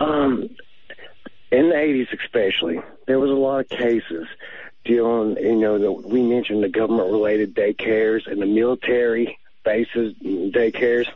Um, 0.00 0.50
in 1.50 1.68
the 1.68 1.74
80s 1.74 2.08
especially, 2.20 2.80
there 3.06 3.20
was 3.20 3.30
a 3.30 3.34
lot 3.34 3.60
of 3.60 3.68
cases 3.68 4.26
dealing, 4.84 5.36
you 5.36 5.56
know, 5.56 5.78
the, 5.78 5.92
we 5.92 6.22
mentioned 6.22 6.62
the 6.62 6.68
government-related 6.68 7.54
daycares 7.54 8.26
and 8.26 8.42
the 8.42 8.46
military 8.46 9.38
bases 9.64 10.14
daycares. 10.22 11.06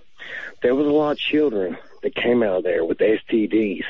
There 0.63 0.75
was 0.75 0.87
a 0.87 0.91
lot 0.91 1.13
of 1.13 1.19
children 1.19 1.77
that 2.03 2.15
came 2.15 2.43
out 2.43 2.59
of 2.59 2.65
there 2.65 2.85
with 2.85 2.99
STDs. 2.99 3.85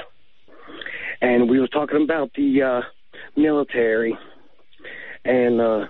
And 1.21 1.49
we 1.49 1.61
was 1.61 1.71
talking 1.71 2.03
about 2.03 2.33
the 2.35 2.63
uh, 2.63 2.83
military 3.37 4.17
and, 5.25 5.61
uh, 5.61 5.89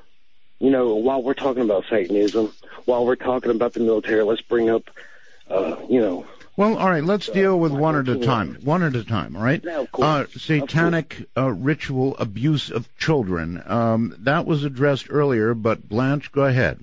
you 0.59 0.71
know, 0.71 0.95
while 0.95 1.23
we're 1.23 1.35
talking 1.35 1.63
about 1.63 1.85
Satanism, 1.91 2.53
while 2.87 3.05
we're 3.05 3.17
talking 3.17 3.51
about 3.51 3.75
the 3.75 3.81
military, 3.81 4.23
let's 4.23 4.41
bring 4.41 4.71
up, 4.71 4.85
uh, 5.51 5.77
you 5.91 6.01
know, 6.01 6.27
Well, 6.57 6.79
all 6.79 6.89
right, 6.89 7.05
let's 7.05 7.29
deal 7.29 7.59
with 7.59 7.73
one 7.73 7.97
at 7.97 8.09
a 8.09 8.19
time. 8.19 8.59
One 8.65 8.83
at 8.83 8.97
a 8.97 9.05
time, 9.05 9.37
all 9.37 9.43
right? 9.43 9.63
No, 9.63 9.83
of 9.83 9.93
course. 9.93 10.07
Uh, 10.07 10.39
satanic 10.39 11.29
uh, 11.37 11.53
ritual 11.53 12.17
abuse 12.19 12.71
of 12.71 12.89
children. 12.97 13.63
Um, 13.67 14.15
that 14.21 14.47
was 14.47 14.65
addressed 14.65 15.09
earlier, 15.11 15.53
but 15.53 15.87
Blanche, 15.87 16.33
go 16.33 16.45
ahead. 16.45 16.83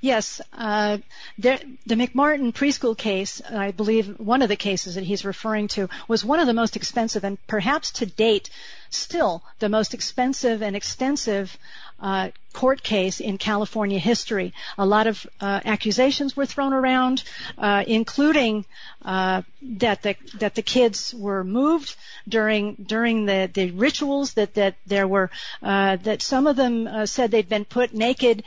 Yes, 0.00 0.40
uh, 0.52 0.98
the 1.38 1.58
McMartin 1.88 2.52
preschool 2.52 2.96
case, 2.96 3.40
I 3.48 3.70
believe 3.70 4.18
one 4.18 4.42
of 4.42 4.48
the 4.48 4.56
cases 4.56 4.94
that 4.94 5.04
he's 5.04 5.24
referring 5.24 5.68
to, 5.68 5.88
was 6.08 6.24
one 6.24 6.40
of 6.40 6.46
the 6.46 6.52
most 6.52 6.76
expensive 6.76 7.24
and 7.24 7.38
perhaps 7.46 7.90
to 7.92 8.06
date 8.06 8.50
still 8.90 9.42
the 9.58 9.68
most 9.68 9.94
expensive 9.94 10.62
and 10.62 10.76
extensive 10.76 11.56
uh, 12.00 12.30
court 12.52 12.82
case 12.82 13.20
in 13.20 13.38
California 13.38 13.98
history. 13.98 14.52
A 14.78 14.86
lot 14.86 15.06
of 15.06 15.26
uh, 15.40 15.60
accusations 15.64 16.36
were 16.36 16.46
thrown 16.46 16.72
around, 16.72 17.24
uh, 17.58 17.84
including 17.86 18.64
uh, 19.02 19.42
that 19.62 20.02
the 20.02 20.16
that 20.38 20.54
the 20.54 20.62
kids 20.62 21.14
were 21.14 21.44
moved 21.44 21.96
during 22.28 22.74
during 22.74 23.26
the, 23.26 23.72
rituals. 23.74 24.34
That 24.34 24.54
there 24.86 25.08
were 25.08 25.30
uh, 25.62 25.96
that 25.96 26.22
some 26.22 26.46
of 26.46 26.56
them 26.56 27.06
said 27.06 27.30
they'd 27.30 27.48
been 27.48 27.64
put 27.64 27.94
naked 27.94 28.44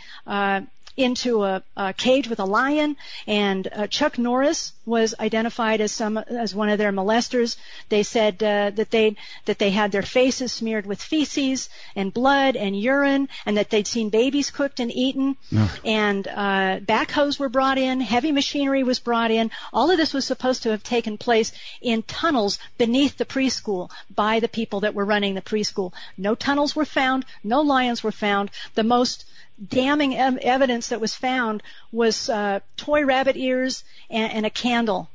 into 0.97 1.43
a, 1.43 1.63
a, 1.77 1.93
cage 1.93 2.27
with 2.27 2.39
a 2.39 2.45
lion, 2.45 2.97
and 3.27 3.67
uh, 3.71 3.87
Chuck 3.87 4.17
Norris 4.17 4.73
was 4.85 5.13
identified 5.19 5.79
as 5.79 5.91
some 5.91 6.17
as 6.17 6.55
one 6.55 6.69
of 6.69 6.79
their 6.79 6.91
molesters. 6.91 7.55
They 7.89 8.01
said 8.01 8.41
uh, 8.41 8.71
that 8.71 8.89
they 8.89 9.15
that 9.45 9.59
they 9.59 9.69
had 9.69 9.91
their 9.91 10.01
faces 10.01 10.51
smeared 10.51 10.87
with 10.87 11.01
feces 11.01 11.69
and 11.95 12.11
blood 12.11 12.55
and 12.55 12.79
urine, 12.79 13.29
and 13.45 13.57
that 13.57 13.69
they'd 13.69 13.87
seen 13.87 14.09
babies 14.09 14.49
cooked 14.49 14.79
and 14.79 14.91
eaten. 14.91 15.37
No. 15.51 15.69
And 15.85 16.27
uh, 16.27 16.79
backhoes 16.79 17.39
were 17.39 17.49
brought 17.49 17.77
in, 17.77 18.01
heavy 18.01 18.31
machinery 18.31 18.83
was 18.83 18.99
brought 18.99 19.29
in. 19.29 19.51
All 19.71 19.91
of 19.91 19.97
this 19.97 20.13
was 20.13 20.25
supposed 20.25 20.63
to 20.63 20.71
have 20.71 20.83
taken 20.83 21.17
place 21.17 21.51
in 21.81 22.01
tunnels 22.03 22.57
beneath 22.77 23.17
the 23.17 23.25
preschool 23.25 23.91
by 24.13 24.39
the 24.39 24.47
people 24.47 24.79
that 24.79 24.95
were 24.95 25.05
running 25.05 25.35
the 25.35 25.41
preschool. 25.41 25.93
No 26.17 26.33
tunnels 26.33 26.75
were 26.75 26.85
found, 26.85 27.25
no 27.43 27.61
lions 27.61 28.03
were 28.03 28.11
found. 28.11 28.49
The 28.73 28.83
most 28.83 29.25
damning 29.65 30.15
ev- 30.15 30.37
evidence 30.37 30.89
that 30.89 30.99
was 31.01 31.15
found 31.15 31.63
was 31.91 32.29
uh, 32.29 32.59
toy 32.75 33.05
rabbit 33.05 33.35
ears 33.37 33.83
and, 34.09 34.31
and 34.31 34.45
a 34.45 34.49
candle. 34.49 35.09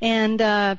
And 0.00 0.40
uh, 0.40 0.76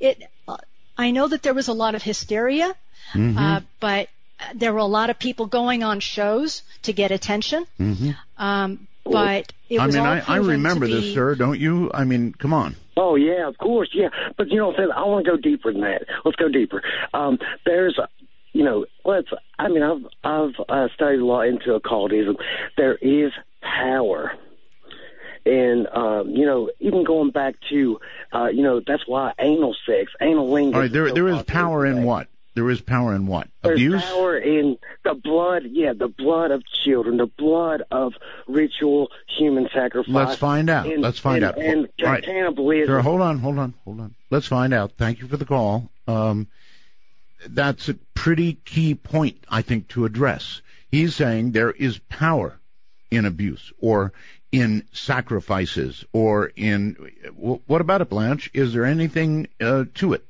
it, 0.00 0.22
uh, 0.48 0.56
I 0.98 1.10
know 1.10 1.28
that 1.28 1.42
there 1.42 1.54
was 1.54 1.68
a 1.68 1.72
lot 1.74 1.94
of 1.94 2.02
hysteria, 2.02 2.74
Mm-hmm. 3.14 3.38
uh, 3.38 3.60
but 3.78 4.08
there 4.56 4.72
were 4.72 4.80
a 4.80 4.84
lot 4.84 5.10
of 5.10 5.18
people 5.18 5.46
going 5.46 5.84
on 5.84 6.00
shows 6.00 6.62
to 6.82 6.92
get 6.92 7.12
attention. 7.12 7.66
Mm-hmm. 7.78 8.10
Um, 8.36 8.88
but 9.04 9.52
it 9.68 9.78
I 9.78 9.86
was 9.86 9.94
mean, 9.94 10.04
all 10.04 10.12
I, 10.12 10.22
I 10.26 10.36
remember 10.38 10.88
to 10.88 10.92
this, 10.92 11.04
be- 11.04 11.14
sir, 11.14 11.36
don't 11.36 11.58
you? 11.60 11.88
I 11.94 12.02
mean, 12.02 12.32
come 12.32 12.52
on. 12.52 12.74
Oh 12.96 13.14
yeah, 13.14 13.46
of 13.46 13.56
course, 13.58 13.90
yeah. 13.92 14.08
But 14.36 14.48
you 14.48 14.56
know 14.56 14.66
what 14.68 14.80
I'm 14.80 14.88
saying? 14.88 14.90
I 14.96 15.04
want 15.04 15.24
to 15.24 15.30
go 15.30 15.36
deeper 15.36 15.70
than 15.72 15.82
that. 15.82 16.06
Let's 16.24 16.36
go 16.36 16.48
deeper. 16.48 16.82
Um, 17.14 17.38
there's, 17.64 17.96
you 18.56 18.64
know, 18.64 18.86
let's. 19.04 19.28
I 19.58 19.68
mean, 19.68 19.82
I've 19.82 20.06
I've 20.24 20.54
uh, 20.68 20.88
studied 20.94 21.20
a 21.20 21.24
lot 21.24 21.42
into 21.42 21.74
occultism. 21.74 22.36
There 22.76 22.94
is 22.94 23.32
power. 23.60 24.32
And 25.44 25.86
um, 25.86 26.30
you 26.30 26.44
know, 26.46 26.70
even 26.80 27.04
going 27.04 27.30
back 27.30 27.54
to, 27.70 28.00
uh, 28.32 28.46
you 28.46 28.62
know, 28.62 28.80
that's 28.84 29.06
why 29.06 29.32
anal 29.38 29.76
sex, 29.86 30.10
anal 30.20 30.50
lingus. 30.50 30.74
All 30.74 30.80
right, 30.80 30.90
there, 30.90 31.12
there 31.12 31.28
is 31.28 31.42
power 31.44 31.86
in 31.86 32.02
what? 32.02 32.28
There 32.54 32.68
is 32.70 32.80
power 32.80 33.14
in 33.14 33.26
what? 33.26 33.48
There's 33.62 33.78
Abuse? 33.78 34.02
power 34.02 34.38
in 34.38 34.78
the 35.04 35.12
blood, 35.12 35.64
yeah, 35.70 35.92
the 35.92 36.08
blood 36.08 36.50
of 36.50 36.64
children, 36.84 37.18
the 37.18 37.26
blood 37.26 37.82
of 37.90 38.14
ritual 38.48 39.10
human 39.28 39.68
sacrifice. 39.72 40.08
Let's 40.08 40.36
find 40.36 40.70
out. 40.70 40.86
And, 40.86 41.02
Let's 41.02 41.18
find 41.18 41.44
and, 41.44 41.52
out. 41.52 41.62
And 41.62 41.88
All 42.02 42.06
right. 42.06 42.24
cannibalism. 42.24 42.86
Sir, 42.86 43.00
hold 43.00 43.20
on, 43.20 43.38
hold 43.38 43.58
on, 43.58 43.74
hold 43.84 44.00
on. 44.00 44.14
Let's 44.30 44.46
find 44.46 44.72
out. 44.72 44.92
Thank 44.96 45.20
you 45.20 45.28
for 45.28 45.36
the 45.36 45.44
call. 45.44 45.90
Um, 46.08 46.48
that's 47.46 47.88
a 47.88 47.94
pretty 48.14 48.54
key 48.54 48.94
point, 48.94 49.44
I 49.48 49.62
think, 49.62 49.88
to 49.88 50.04
address. 50.04 50.60
He's 50.90 51.14
saying 51.14 51.52
there 51.52 51.70
is 51.70 51.98
power 51.98 52.58
in 53.10 53.24
abuse 53.24 53.72
or 53.78 54.12
in 54.52 54.84
sacrifices 54.92 56.04
or 56.12 56.52
in. 56.56 56.94
What 57.36 57.80
about 57.80 58.00
it, 58.00 58.08
Blanche? 58.08 58.50
Is 58.54 58.72
there 58.72 58.84
anything 58.84 59.48
uh, 59.60 59.84
to 59.96 60.14
it? 60.14 60.24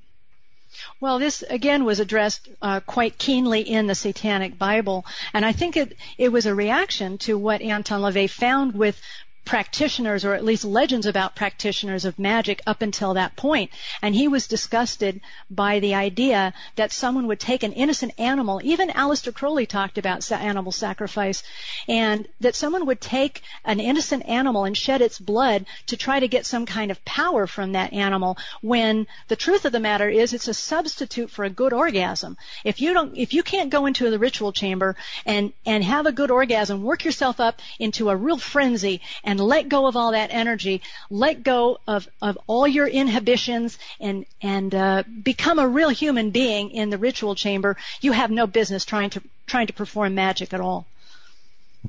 Well, 1.01 1.19
this 1.19 1.43
again 1.43 1.85
was 1.85 2.01
addressed 2.01 2.49
uh, 2.61 2.81
quite 2.81 3.19
keenly 3.19 3.61
in 3.61 3.87
the 3.87 3.95
Satanic 3.95 4.59
Bible, 4.59 5.07
and 5.33 5.45
I 5.45 5.53
think 5.53 5.77
it 5.77 5.97
it 6.19 6.31
was 6.31 6.47
a 6.47 6.55
reaction 6.55 7.19
to 7.19 7.39
what 7.39 7.63
Anton 7.63 8.03
LaVey 8.03 8.29
found 8.29 8.75
with 8.75 9.01
practitioners, 9.47 10.25
or 10.25 10.35
at 10.35 10.45
least 10.45 10.65
legends 10.65 11.07
about 11.07 11.37
practitioners 11.37 12.05
of 12.05 12.19
magic 12.19 12.61
up 12.67 12.83
until 12.83 13.15
that 13.15 13.37
point. 13.37 13.71
And 14.03 14.15
he 14.15 14.29
was 14.29 14.47
disgusted 14.47 15.21
by 15.49 15.81
the 15.81 15.95
idea 15.95 16.53
that 16.75 16.93
someone 16.93 17.29
would 17.29 17.41
take 17.41 17.63
an 17.63 17.73
innocent 17.73 18.13
animal, 18.19 18.61
even 18.63 18.91
Aleister 18.91 19.33
Crowley 19.33 19.65
talked 19.65 19.97
about 19.97 20.31
animal 20.33 20.73
sacrifice, 20.73 21.43
and 21.89 22.27
that 22.41 22.57
someone 22.57 22.87
would 22.87 23.01
take 23.01 23.43
an 23.65 23.81
innocent 23.81 24.29
animal 24.29 24.65
and 24.65 24.77
shed 24.77 25.01
its 25.01 25.19
blood 25.19 25.65
to 25.87 25.97
try 25.97 26.19
to 26.21 26.29
get 26.29 26.45
some 26.45 26.67
kind 26.67 26.91
of 26.91 27.05
power 27.05 27.47
from 27.47 27.73
that 27.73 27.93
animal 27.93 28.37
when 28.61 29.07
the 29.29 29.37
truth 29.37 29.65
of 29.65 29.73
the 29.73 29.81
matter 29.81 30.09
is 30.09 30.33
it's 30.33 30.49
a 30.49 30.55
substitute 30.55 31.31
for 31.31 31.45
a 31.45 31.51
good 31.51 31.73
orgasm. 31.73 32.37
If 32.65 32.81
you 32.81 32.93
don't, 32.93 33.17
if 33.17 33.33
you 33.33 33.43
can't 33.45 33.71
go 33.71 33.87
into 33.87 34.11
the 34.11 34.19
ritual 34.19 34.53
chamber 34.53 34.97
and, 35.25 35.53
and 35.65 35.85
have 35.85 36.07
a 36.07 36.13
good 36.13 36.31
orgasm, 36.31 36.83
work 36.83 37.05
yourself 37.05 37.39
up 37.39 37.61
into 37.79 38.11
a 38.11 38.17
real 38.17 38.39
frenzy 38.39 39.01
and 39.23 39.36
let 39.41 39.69
go 39.69 39.87
of 39.87 39.97
all 39.97 40.13
that 40.13 40.31
energy, 40.33 40.83
let 41.11 41.43
go 41.43 41.79
of, 41.87 42.09
of 42.21 42.39
all 42.47 42.67
your 42.67 42.87
inhibitions 42.87 43.79
and, 44.01 44.27
and, 44.43 44.75
uh, 44.75 45.03
become 45.23 45.59
a 45.59 45.67
real 45.67 45.89
human 45.89 46.31
being 46.31 46.71
in 46.71 46.91
the 46.91 46.99
ritual 46.99 47.35
chamber, 47.35 47.77
you 48.01 48.13
have 48.13 48.31
no 48.31 48.47
business 48.47 48.85
trying 48.85 49.11
to, 49.11 49.23
trying 49.47 49.67
to 49.67 49.73
perform 49.73 50.15
magic 50.15 50.53
at 50.53 50.61
all. 50.61 50.87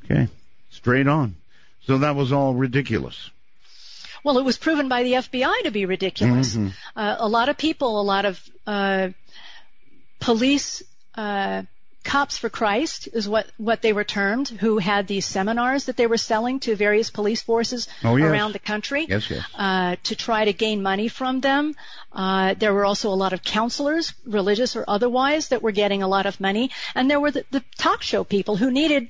Okay, 0.03 0.27
straight 0.71 1.07
on. 1.07 1.35
So 1.85 1.99
that 1.99 2.15
was 2.15 2.31
all 2.31 2.53
ridiculous. 2.53 3.29
Well, 4.23 4.37
it 4.37 4.43
was 4.43 4.57
proven 4.57 4.89
by 4.89 5.03
the 5.03 5.13
FBI 5.13 5.63
to 5.63 5.71
be 5.71 5.85
ridiculous. 5.85 6.55
Mhm. 6.55 6.73
Uh, 6.95 7.15
a 7.19 7.27
lot 7.27 7.49
of 7.49 7.57
people, 7.57 8.01
a 8.01 8.03
lot 8.03 8.25
of 8.25 8.49
uh, 8.65 9.09
police 10.19 10.83
uh, 11.15 11.63
cops 12.11 12.37
for 12.41 12.49
Christ 12.49 13.07
is 13.13 13.27
what 13.33 13.47
what 13.69 13.81
they 13.81 13.93
were 13.97 14.03
termed, 14.11 14.47
who 14.63 14.77
had 14.77 15.07
these 15.07 15.25
seminars 15.25 15.85
that 15.85 15.97
they 15.97 16.07
were 16.07 16.17
selling 16.17 16.59
to 16.61 16.75
various 16.75 17.09
police 17.19 17.41
forces 17.41 17.87
Oh, 18.03 18.15
yes. 18.15 18.31
around 18.31 18.53
the 18.53 18.59
country 18.71 19.05
Yes, 19.09 19.29
yes. 19.29 19.43
uh, 19.55 19.95
to 20.09 20.15
try 20.15 20.45
to 20.45 20.53
gain 20.53 20.81
money 20.81 21.07
from 21.09 21.41
them. 21.41 21.75
Uh, 22.13 22.53
there 22.63 22.73
were 22.73 22.85
also 22.85 23.09
a 23.09 23.19
lot 23.23 23.33
of 23.33 23.43
counselors, 23.43 24.13
religious 24.25 24.75
or 24.75 24.83
otherwise, 24.87 25.49
that 25.49 25.61
were 25.61 25.73
getting 25.83 26.01
a 26.03 26.07
lot 26.07 26.25
of 26.25 26.39
money, 26.39 26.71
and 26.95 27.09
there 27.11 27.19
were 27.19 27.31
the, 27.31 27.43
the 27.51 27.63
talk 27.77 28.01
show 28.01 28.23
people 28.23 28.55
who 28.57 28.71
needed 28.71 29.09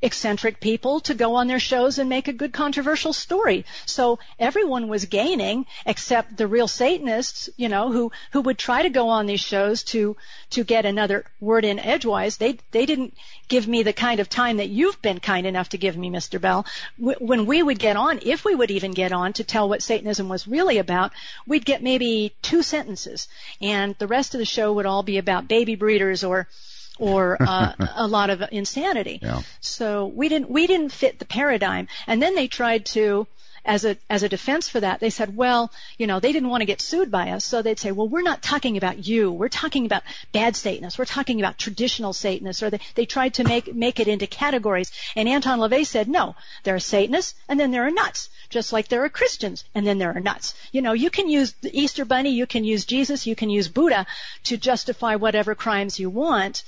eccentric 0.00 0.60
people 0.60 1.00
to 1.00 1.14
go 1.14 1.34
on 1.34 1.46
their 1.46 1.58
shows 1.58 1.98
and 1.98 2.08
make 2.08 2.28
a 2.28 2.32
good 2.32 2.52
controversial 2.52 3.12
story. 3.12 3.64
So 3.86 4.18
everyone 4.38 4.88
was 4.88 5.06
gaining 5.06 5.66
except 5.86 6.36
the 6.36 6.46
real 6.46 6.68
Satanists, 6.68 7.48
you 7.56 7.68
know, 7.68 7.90
who, 7.90 8.12
who 8.32 8.42
would 8.42 8.58
try 8.58 8.82
to 8.82 8.90
go 8.90 9.08
on 9.08 9.26
these 9.26 9.40
shows 9.40 9.82
to, 9.84 10.16
to 10.50 10.64
get 10.64 10.86
another 10.86 11.24
word 11.40 11.64
in 11.64 11.78
edgewise. 11.78 12.36
They, 12.36 12.58
they 12.70 12.86
didn't 12.86 13.14
give 13.48 13.66
me 13.66 13.82
the 13.82 13.92
kind 13.92 14.20
of 14.20 14.28
time 14.28 14.58
that 14.58 14.68
you've 14.68 15.00
been 15.02 15.18
kind 15.18 15.46
enough 15.46 15.70
to 15.70 15.78
give 15.78 15.96
me, 15.96 16.10
Mr. 16.10 16.40
Bell. 16.40 16.66
When 16.98 17.46
we 17.46 17.62
would 17.62 17.78
get 17.78 17.96
on, 17.96 18.20
if 18.22 18.44
we 18.44 18.54
would 18.54 18.70
even 18.70 18.92
get 18.92 19.12
on 19.12 19.32
to 19.34 19.44
tell 19.44 19.68
what 19.68 19.82
Satanism 19.82 20.28
was 20.28 20.46
really 20.46 20.78
about, 20.78 21.12
we'd 21.46 21.64
get 21.64 21.82
maybe 21.82 22.34
two 22.42 22.62
sentences 22.62 23.28
and 23.60 23.94
the 23.98 24.06
rest 24.06 24.34
of 24.34 24.38
the 24.38 24.44
show 24.44 24.72
would 24.72 24.86
all 24.86 25.02
be 25.02 25.18
about 25.18 25.48
baby 25.48 25.74
breeders 25.74 26.22
or, 26.22 26.46
or 26.98 27.36
uh, 27.40 27.72
a 27.96 28.06
lot 28.06 28.30
of 28.30 28.42
insanity. 28.52 29.18
Yeah. 29.22 29.42
So 29.60 30.06
we 30.06 30.28
didn't 30.28 30.50
we 30.50 30.66
didn't 30.66 30.90
fit 30.90 31.18
the 31.18 31.24
paradigm. 31.24 31.88
And 32.06 32.22
then 32.22 32.34
they 32.34 32.48
tried 32.48 32.86
to 32.86 33.26
as 33.64 33.84
a 33.84 33.96
as 34.08 34.22
a 34.22 34.28
defense 34.28 34.68
for 34.68 34.80
that, 34.80 35.00
they 35.00 35.10
said, 35.10 35.36
well, 35.36 35.70
you 35.98 36.06
know, 36.06 36.20
they 36.20 36.32
didn't 36.32 36.48
want 36.48 36.62
to 36.62 36.66
get 36.66 36.80
sued 36.80 37.10
by 37.10 37.30
us, 37.30 37.44
so 37.44 37.62
they'd 37.62 37.78
say, 37.78 37.92
well, 37.92 38.08
we're 38.08 38.22
not 38.22 38.42
talking 38.42 38.76
about 38.76 39.06
you. 39.06 39.32
We're 39.32 39.48
talking 39.48 39.86
about 39.86 40.02
bad 40.32 40.56
Satanists. 40.56 40.98
We're 40.98 41.04
talking 41.04 41.40
about 41.40 41.58
traditional 41.58 42.12
Satanists. 42.12 42.62
Or 42.62 42.70
they, 42.70 42.80
they 42.94 43.06
tried 43.06 43.34
to 43.34 43.44
make 43.44 43.74
make 43.74 44.00
it 44.00 44.08
into 44.08 44.26
categories. 44.26 44.92
And 45.16 45.28
Anton 45.28 45.58
LaVey 45.58 45.86
said, 45.86 46.08
no, 46.08 46.36
there 46.64 46.74
are 46.74 46.80
Satanists, 46.80 47.34
and 47.48 47.58
then 47.58 47.70
there 47.70 47.86
are 47.86 47.90
nuts, 47.90 48.28
just 48.48 48.72
like 48.72 48.88
there 48.88 49.04
are 49.04 49.08
Christians, 49.08 49.64
and 49.74 49.86
then 49.86 49.98
there 49.98 50.14
are 50.16 50.20
nuts. 50.20 50.54
You 50.72 50.82
know, 50.82 50.92
you 50.92 51.10
can 51.10 51.28
use 51.28 51.52
the 51.60 51.76
Easter 51.78 52.04
Bunny, 52.04 52.30
you 52.30 52.46
can 52.46 52.64
use 52.64 52.84
Jesus, 52.84 53.26
you 53.26 53.36
can 53.36 53.50
use 53.50 53.68
Buddha 53.68 54.06
to 54.44 54.56
justify 54.56 55.16
whatever 55.16 55.54
crimes 55.54 55.98
you 55.98 56.10
want, 56.10 56.62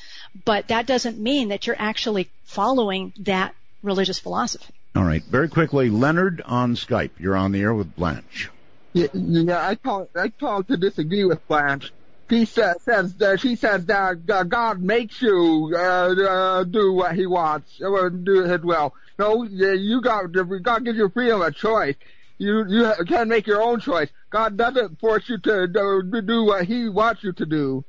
but 0.44 0.68
that 0.68 0.86
doesn't 0.86 1.18
mean 1.18 1.48
that 1.48 1.66
you're 1.66 1.76
actually 1.78 2.30
following 2.44 3.12
that 3.18 3.54
religious 3.82 4.18
philosophy. 4.18 4.74
All 4.96 5.04
right, 5.04 5.22
very 5.22 5.48
quickly, 5.48 5.88
Leonard 5.88 6.42
on 6.44 6.74
Skype. 6.74 7.12
You're 7.18 7.36
on 7.36 7.52
the 7.52 7.60
air 7.60 7.74
with 7.74 7.94
Blanche. 7.94 8.50
Yeah, 8.92 9.06
yeah 9.14 9.66
I 9.66 9.76
call 9.76 10.08
I 10.16 10.30
call 10.30 10.64
to 10.64 10.76
disagree 10.76 11.24
with 11.24 11.46
Blanche. 11.46 11.92
She 12.28 12.44
says, 12.44 12.76
says 12.82 13.14
that 13.16 13.40
she 13.40 13.56
says 13.56 13.86
that 13.86 14.18
uh, 14.28 14.44
God 14.44 14.80
makes 14.80 15.20
you 15.20 15.72
uh, 15.74 15.78
uh, 15.78 16.64
do 16.64 16.92
what 16.92 17.14
He 17.14 17.26
wants 17.26 17.80
or 17.80 18.10
do 18.10 18.44
His 18.44 18.62
will. 18.62 18.94
No, 19.18 19.44
yeah, 19.44 19.72
you 19.72 20.00
got 20.00 20.32
God 20.62 20.84
gives 20.84 20.98
you 20.98 21.08
freedom 21.08 21.40
of 21.40 21.54
choice. 21.54 21.96
you 22.38 22.64
you 22.68 22.92
can 23.06 23.28
make 23.28 23.46
your 23.46 23.62
own 23.62 23.80
choice. 23.80 24.08
God 24.30 24.56
doesn't 24.56 24.98
force 24.98 25.28
you 25.28 25.38
to 25.38 25.66
do, 25.68 26.22
do 26.22 26.44
what 26.44 26.64
He 26.66 26.88
wants 26.88 27.22
you 27.22 27.32
to 27.34 27.46
do. 27.46 27.84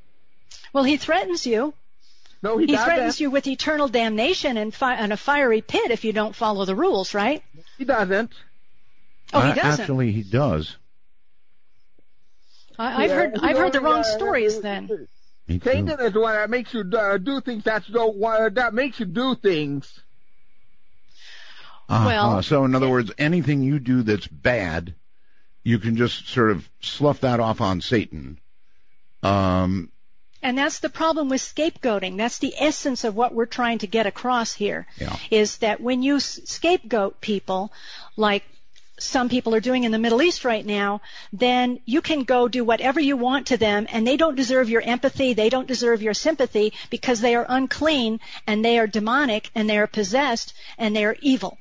Well, 0.74 0.84
He 0.84 0.98
threatens 0.98 1.46
you. 1.48 1.74
No, 2.44 2.58
He, 2.58 2.66
He 2.66 2.72
doesn't. 2.74 2.86
threatens 2.86 3.20
you 3.20 3.30
with 3.30 3.46
eternal 3.48 3.88
damnation 3.88 4.58
and, 4.58 4.74
fi- 4.74 4.96
and 4.96 5.14
a 5.14 5.18
fiery 5.18 5.62
pit 5.62 5.92
if 5.92 6.04
you 6.04 6.12
don't 6.14 6.36
follow 6.36 6.66
the 6.66 6.76
rules, 6.76 7.14
right? 7.14 7.44
He 7.78 7.86
doesn't. 7.86 8.32
Oh, 9.34 9.42
he 9.42 9.52
Uh, 9.52 9.56
doesn't. 9.56 9.80
Actually, 9.82 10.12
he 10.12 10.24
does. 10.24 10.76
I, 12.80 13.04
I've 13.04 13.10
Yeah, 13.10 13.16
heard 13.16 13.38
I've 13.42 13.58
heard 13.58 13.74
the 13.74 13.82
wrong 13.82 14.00
uh, 14.00 14.04
stories 14.04 14.60
then. 14.62 15.08
Me 15.48 15.60
too. 15.60 15.70
Satan 15.70 15.90
is 16.00 16.14
the 16.14 16.20
one 16.20 16.34
that 16.34 16.50
makes 16.50 16.74
you 16.74 16.82
uh, 16.98 17.18
do 17.18 17.42
things 17.42 17.64
that 17.66 17.88
you 17.88 17.94
don't 17.94 18.18
want. 18.18 18.56
That 18.56 18.74
makes 18.74 19.00
you 19.00 19.06
do 19.06 19.36
things. 19.36 20.02
Uh-huh. 21.90 22.06
Well- 22.08 22.44
so 22.44 22.66
in 22.66 22.74
other 22.74 22.90
words, 22.90 23.12
anything 23.18 23.62
you 23.62 23.78
do 23.80 24.02
that's 24.02 24.28
bad, 24.28 24.96
you 25.64 25.78
can 25.78 25.96
just 25.96 26.28
sort 26.30 26.52
of 26.52 26.68
slough 26.82 27.20
that 27.22 27.40
off 27.40 27.62
on 27.62 27.82
Satan. 27.82 28.40
Um, 29.22 29.91
And 30.44 30.58
that's 30.58 30.80
the 30.80 30.90
problem 30.90 31.30
with 31.30 31.42
scapegoating. 31.42 32.18
That's 32.18 32.40
the 32.40 32.54
essence 32.60 33.04
of 33.04 33.16
what 33.16 33.34
we're 33.34 33.46
trying 33.46 33.80
to 33.80 33.88
get 33.88 34.08
across 34.08 34.54
here. 34.54 34.88
Yeah. 34.98 35.16
Is 35.30 35.58
that 35.58 35.82
when 35.82 36.02
you 36.02 36.20
scapegoat 36.20 37.22
people, 37.22 37.72
like 38.18 38.44
some 39.02 39.30
people 39.30 39.56
are 39.56 39.60
doing 39.60 39.84
in 39.84 39.92
the 39.92 40.00
Middle 40.00 40.22
East 40.22 40.46
right 40.46 40.66
now, 40.66 41.02
then 41.34 41.80
you 41.86 42.02
can 42.02 42.24
go 42.24 42.48
do 42.48 42.64
whatever 42.64 43.00
you 43.00 43.18
want 43.18 43.48
to 43.48 43.58
them 43.58 43.88
and 43.90 44.06
they 44.06 44.18
don't 44.18 44.36
deserve 44.36 44.70
your 44.70 44.82
empathy, 44.82 45.34
they 45.34 45.50
don't 45.50 45.68
deserve 45.68 46.02
your 46.02 46.14
sympathy 46.14 46.74
because 46.90 47.20
they 47.20 47.36
are 47.36 47.46
unclean 47.50 48.20
and 48.46 48.64
they 48.64 48.78
are 48.78 48.88
demonic 48.88 49.50
and 49.56 49.70
they 49.70 49.78
are 49.78 49.88
possessed 49.88 50.54
and 50.78 50.96
they 50.96 51.06
are 51.06 51.18
evil. 51.22 51.58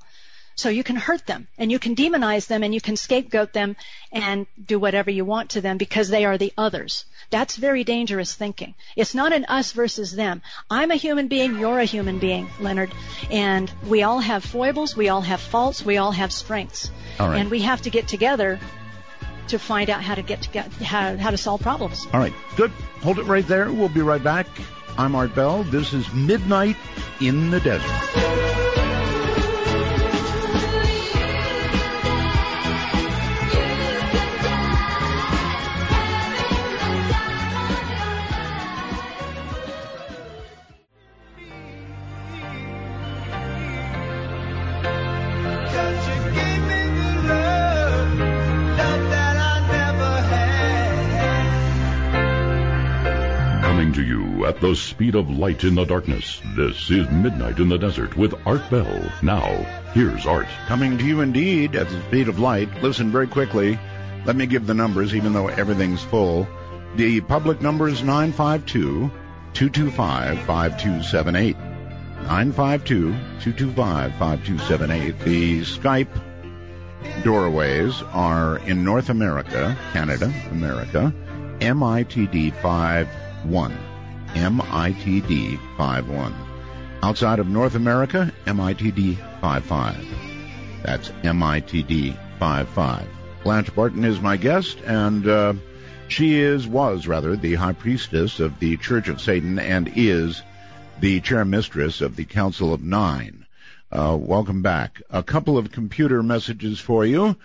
So 0.60 0.68
you 0.68 0.84
can 0.84 0.96
hurt 0.96 1.24
them 1.24 1.48
and 1.56 1.72
you 1.72 1.78
can 1.78 1.96
demonize 1.96 2.46
them 2.46 2.62
and 2.62 2.74
you 2.74 2.82
can 2.82 2.94
scapegoat 2.94 3.54
them 3.54 3.76
and 4.12 4.46
do 4.62 4.78
whatever 4.78 5.10
you 5.10 5.24
want 5.24 5.52
to 5.52 5.62
them 5.62 5.78
because 5.78 6.10
they 6.10 6.26
are 6.26 6.36
the 6.36 6.52
others. 6.58 7.06
That's 7.30 7.56
very 7.56 7.82
dangerous 7.82 8.34
thinking. 8.34 8.74
It's 8.94 9.14
not 9.14 9.32
an 9.32 9.46
us 9.46 9.72
versus 9.72 10.12
them. 10.12 10.42
I'm 10.68 10.90
a 10.90 10.96
human 10.96 11.28
being, 11.28 11.58
you're 11.58 11.78
a 11.78 11.86
human 11.86 12.18
being, 12.18 12.46
Leonard, 12.60 12.92
and 13.30 13.72
we 13.86 14.02
all 14.02 14.20
have 14.20 14.44
foibles, 14.44 14.94
we 14.94 15.08
all 15.08 15.22
have 15.22 15.40
faults, 15.40 15.82
we 15.82 15.96
all 15.96 16.12
have 16.12 16.30
strengths. 16.30 16.90
All 17.18 17.30
right. 17.30 17.40
And 17.40 17.50
we 17.50 17.62
have 17.62 17.80
to 17.82 17.90
get 17.90 18.06
together 18.06 18.60
to 19.48 19.58
find 19.58 19.88
out 19.88 20.02
how 20.02 20.14
to 20.14 20.22
get 20.22 20.42
to 20.42 20.60
how, 20.84 21.16
how 21.16 21.30
to 21.30 21.38
solve 21.38 21.62
problems. 21.62 22.06
all 22.12 22.20
right, 22.20 22.34
good. 22.56 22.70
Hold 23.00 23.18
it 23.18 23.24
right 23.24 23.48
there. 23.48 23.72
We'll 23.72 23.88
be 23.88 24.02
right 24.02 24.22
back. 24.22 24.46
I'm 24.98 25.14
Art 25.14 25.34
Bell. 25.34 25.62
This 25.62 25.94
is 25.94 26.12
Midnight 26.12 26.76
in 27.18 27.50
the 27.50 27.60
Desert. 27.60 28.89
At 54.50 54.60
the 54.60 54.74
speed 54.74 55.14
of 55.14 55.30
light 55.30 55.62
in 55.62 55.76
the 55.76 55.84
darkness. 55.84 56.42
This 56.56 56.90
is 56.90 57.08
Midnight 57.08 57.60
in 57.60 57.68
the 57.68 57.78
Desert 57.78 58.16
with 58.16 58.34
Art 58.44 58.68
Bell. 58.68 59.12
Now, 59.22 59.46
here's 59.94 60.26
Art. 60.26 60.48
Coming 60.66 60.98
to 60.98 61.04
you 61.04 61.20
indeed 61.20 61.76
at 61.76 61.88
the 61.88 62.02
speed 62.08 62.26
of 62.26 62.40
light. 62.40 62.82
Listen 62.82 63.12
very 63.12 63.28
quickly. 63.28 63.78
Let 64.24 64.34
me 64.34 64.46
give 64.46 64.66
the 64.66 64.74
numbers, 64.74 65.14
even 65.14 65.34
though 65.34 65.46
everything's 65.46 66.02
full. 66.02 66.48
The 66.96 67.20
public 67.20 67.62
number 67.62 67.86
is 67.86 68.02
952 68.02 69.12
225 69.52 70.38
5278. 70.38 71.56
952 71.56 73.12
225 73.12 74.10
5278. 74.16 75.18
The 75.20 75.60
Skype 75.60 77.22
doorways 77.22 78.02
are 78.12 78.58
in 78.66 78.82
North 78.82 79.10
America, 79.10 79.78
Canada, 79.92 80.34
America, 80.50 81.14
MITD 81.60 82.52
51. 82.52 83.89
MITD 84.34 85.58
51. 85.76 86.34
Outside 87.02 87.38
of 87.38 87.48
North 87.48 87.74
America, 87.74 88.32
MITD 88.46 89.16
55. 89.40 90.06
That's 90.82 91.08
MITD 91.22 92.16
55. 92.38 93.08
Blanche 93.42 93.74
Barton 93.74 94.04
is 94.04 94.20
my 94.20 94.36
guest, 94.36 94.78
and 94.86 95.26
uh, 95.26 95.54
she 96.08 96.40
is, 96.40 96.66
was 96.66 97.06
rather, 97.06 97.36
the 97.36 97.54
high 97.54 97.72
priestess 97.72 98.40
of 98.40 98.58
the 98.58 98.76
Church 98.76 99.08
of 99.08 99.20
Satan 99.20 99.58
and 99.58 99.92
is 99.96 100.42
the 101.00 101.20
chair 101.20 101.44
mistress 101.44 102.00
of 102.00 102.16
the 102.16 102.24
Council 102.24 102.74
of 102.74 102.82
Nine. 102.82 103.46
Uh, 103.90 104.16
welcome 104.20 104.62
back. 104.62 105.02
A 105.10 105.22
couple 105.22 105.58
of 105.58 105.72
computer 105.72 106.22
messages 106.22 106.78
for 106.78 107.04
you. 107.04 107.36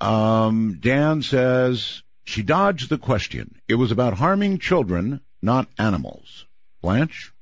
Um, 0.00 0.78
Dan 0.80 1.22
says 1.22 2.02
she 2.24 2.42
dodged 2.42 2.88
the 2.88 2.98
question. 2.98 3.56
It 3.68 3.74
was 3.74 3.92
about 3.92 4.14
harming 4.14 4.58
children, 4.58 5.20
not 5.42 5.68
animals. 5.78 6.46
Blanche? 6.80 7.32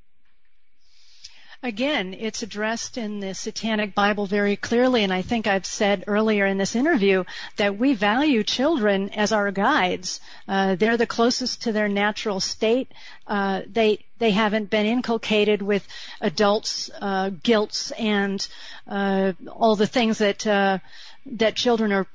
Again, 1.62 2.14
it's 2.14 2.42
addressed 2.42 2.96
in 2.96 3.20
the 3.20 3.34
Satanic 3.34 3.94
Bible 3.94 4.24
very 4.24 4.56
clearly, 4.56 5.04
and 5.04 5.12
I 5.12 5.20
think 5.20 5.46
I've 5.46 5.66
said 5.66 6.04
earlier 6.06 6.46
in 6.46 6.56
this 6.56 6.74
interview 6.74 7.24
that 7.56 7.76
we 7.76 7.92
value 7.92 8.42
children 8.42 9.10
as 9.10 9.30
our 9.30 9.50
guides. 9.50 10.20
Uh, 10.48 10.76
they're 10.76 10.96
the 10.96 11.06
closest 11.06 11.62
to 11.62 11.72
their 11.72 11.88
natural 11.88 12.40
state. 12.40 12.90
Uh, 13.26 13.60
they 13.66 14.02
they 14.18 14.30
haven't 14.30 14.70
been 14.70 14.86
inculcated 14.86 15.60
with 15.60 15.86
adults' 16.22 16.88
uh, 16.98 17.28
guilts 17.42 17.90
and 17.90 18.48
uh, 18.86 19.34
all 19.48 19.76
the 19.76 19.86
things 19.86 20.16
that 20.18 20.46
uh, 20.46 20.78
that 21.26 21.56
children 21.56 21.92
are 21.92 22.06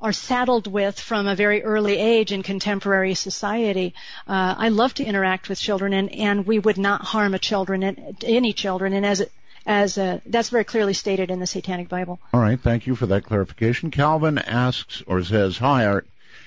are 0.00 0.12
saddled 0.12 0.66
with 0.66 0.98
from 0.98 1.26
a 1.26 1.34
very 1.34 1.62
early 1.62 1.96
age 1.96 2.32
in 2.32 2.42
contemporary 2.42 3.14
society. 3.14 3.94
Uh, 4.26 4.54
I 4.56 4.68
love 4.68 4.94
to 4.94 5.04
interact 5.04 5.48
with 5.48 5.60
children, 5.60 5.92
and, 5.92 6.10
and 6.12 6.46
we 6.46 6.58
would 6.58 6.78
not 6.78 7.02
harm 7.02 7.34
a 7.34 7.38
children, 7.38 8.16
any 8.22 8.52
children, 8.52 8.92
and 8.92 9.04
as 9.04 9.26
as 9.66 9.98
uh 9.98 10.18
that's 10.24 10.48
very 10.48 10.64
clearly 10.64 10.94
stated 10.94 11.30
in 11.30 11.38
the 11.38 11.46
Satanic 11.46 11.88
Bible. 11.88 12.18
All 12.32 12.40
right, 12.40 12.58
thank 12.58 12.86
you 12.86 12.96
for 12.96 13.06
that 13.06 13.24
clarification. 13.24 13.90
Calvin 13.90 14.38
asks 14.38 15.02
or 15.06 15.22
says, 15.22 15.58
Hi, 15.58 15.84
Art. 15.84 16.06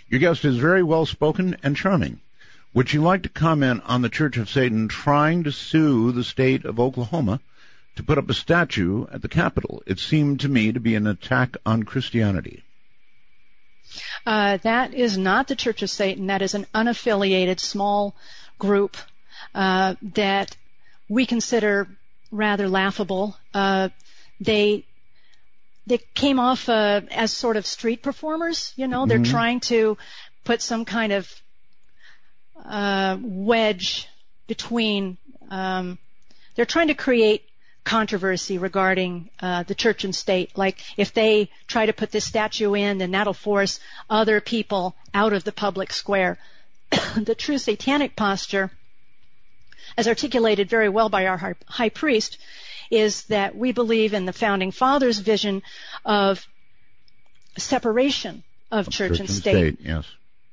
Your 0.10 0.20
guest 0.20 0.46
is 0.46 0.58
very 0.58 0.84
well 0.84 1.06
spoken 1.06 1.58
and 1.64 1.78
charming. 1.78 2.20
Would 2.74 2.92
you 2.92 3.04
like 3.04 3.24
to 3.24 3.30
comment 3.30 3.84
on 3.86 4.02
the 4.02 4.10
Church 4.10 4.38
of 4.38 4.50
Satan 4.50 4.88
trying 4.88 5.44
to 5.44 5.52
sue 5.52 6.12
the 6.12 6.24
state 6.24 6.66
of 6.66 6.80
Oklahoma 6.80 7.40
to 7.96 8.04
put 8.04 8.18
up 8.18 8.30
a 8.30 8.34
statue 8.34 9.06
at 9.12 9.22
the 9.22 9.30
Capitol? 9.30 9.84
It 9.86 10.00
seemed 10.00 10.40
to 10.40 10.50
me 10.50 10.72
to 10.72 10.80
be 10.80 10.96
an 10.96 11.06
attack 11.06 11.56
on 11.68 11.84
Christianity. 11.84 12.64
Uh, 14.26 14.58
that 14.58 14.94
is 14.94 15.18
not 15.18 15.48
the 15.48 15.56
Church 15.56 15.82
of 15.82 15.90
Satan. 15.90 16.28
That 16.28 16.42
is 16.42 16.54
an 16.54 16.66
unaffiliated 16.74 17.60
small 17.60 18.16
group 18.58 18.96
uh, 19.54 19.96
that 20.14 20.56
we 21.10 21.26
consider 21.26 21.88
rather 22.32 22.70
laughable. 22.70 23.36
Uh, 23.54 23.90
they 24.40 24.86
they 25.86 25.98
came 26.14 26.40
off 26.40 26.70
uh, 26.70 27.02
as 27.12 27.34
sort 27.34 27.58
of 27.58 27.66
street 27.66 28.02
performers. 28.02 28.72
You 28.78 28.88
know, 28.88 29.06
they're 29.06 29.20
Mhm. 29.20 29.30
trying 29.30 29.60
to 29.62 29.98
put 30.46 30.62
some 30.62 30.86
kind 30.86 31.12
of 31.12 31.30
uh, 32.64 33.18
wedge 33.22 34.08
between. 34.48 35.18
Um, 35.50 35.98
they're 36.56 36.66
trying 36.66 36.88
to 36.88 36.94
create 36.94 37.44
controversy 37.84 38.58
regarding 38.58 39.30
uh, 39.40 39.64
the 39.64 39.76
church 39.76 40.04
and 40.04 40.16
state. 40.16 40.58
Like 40.58 40.78
if 40.98 41.14
they 41.14 41.50
try 41.68 41.86
to 41.86 41.94
put 41.94 42.12
this 42.12 42.26
statue 42.26 42.74
in, 42.74 42.98
then 43.00 43.12
that'll 43.12 43.34
force 43.34 43.80
other 44.10 44.42
people 44.42 44.96
out 45.14 45.34
of 45.34 45.44
the 45.44 45.52
public 45.52 45.92
square. 45.92 46.38
the 47.16 47.36
true 47.36 47.58
satanic 47.58 48.16
posture, 48.16 48.72
as 49.98 50.08
articulated 50.08 50.70
very 50.70 50.90
well 50.90 51.10
by 51.10 51.28
our 51.28 51.56
high 51.68 51.90
priest, 51.90 52.38
is 52.90 53.24
that 53.24 53.56
we 53.56 53.72
believe 53.72 54.14
in 54.14 54.26
the 54.26 54.34
founding 54.34 54.72
fathers' 54.72 55.20
vision 55.20 55.62
of 56.06 56.48
separation 57.58 58.44
of 58.72 58.90
church, 58.90 59.20
and 59.20 59.30
state 59.30 59.78
yes. 59.82 60.06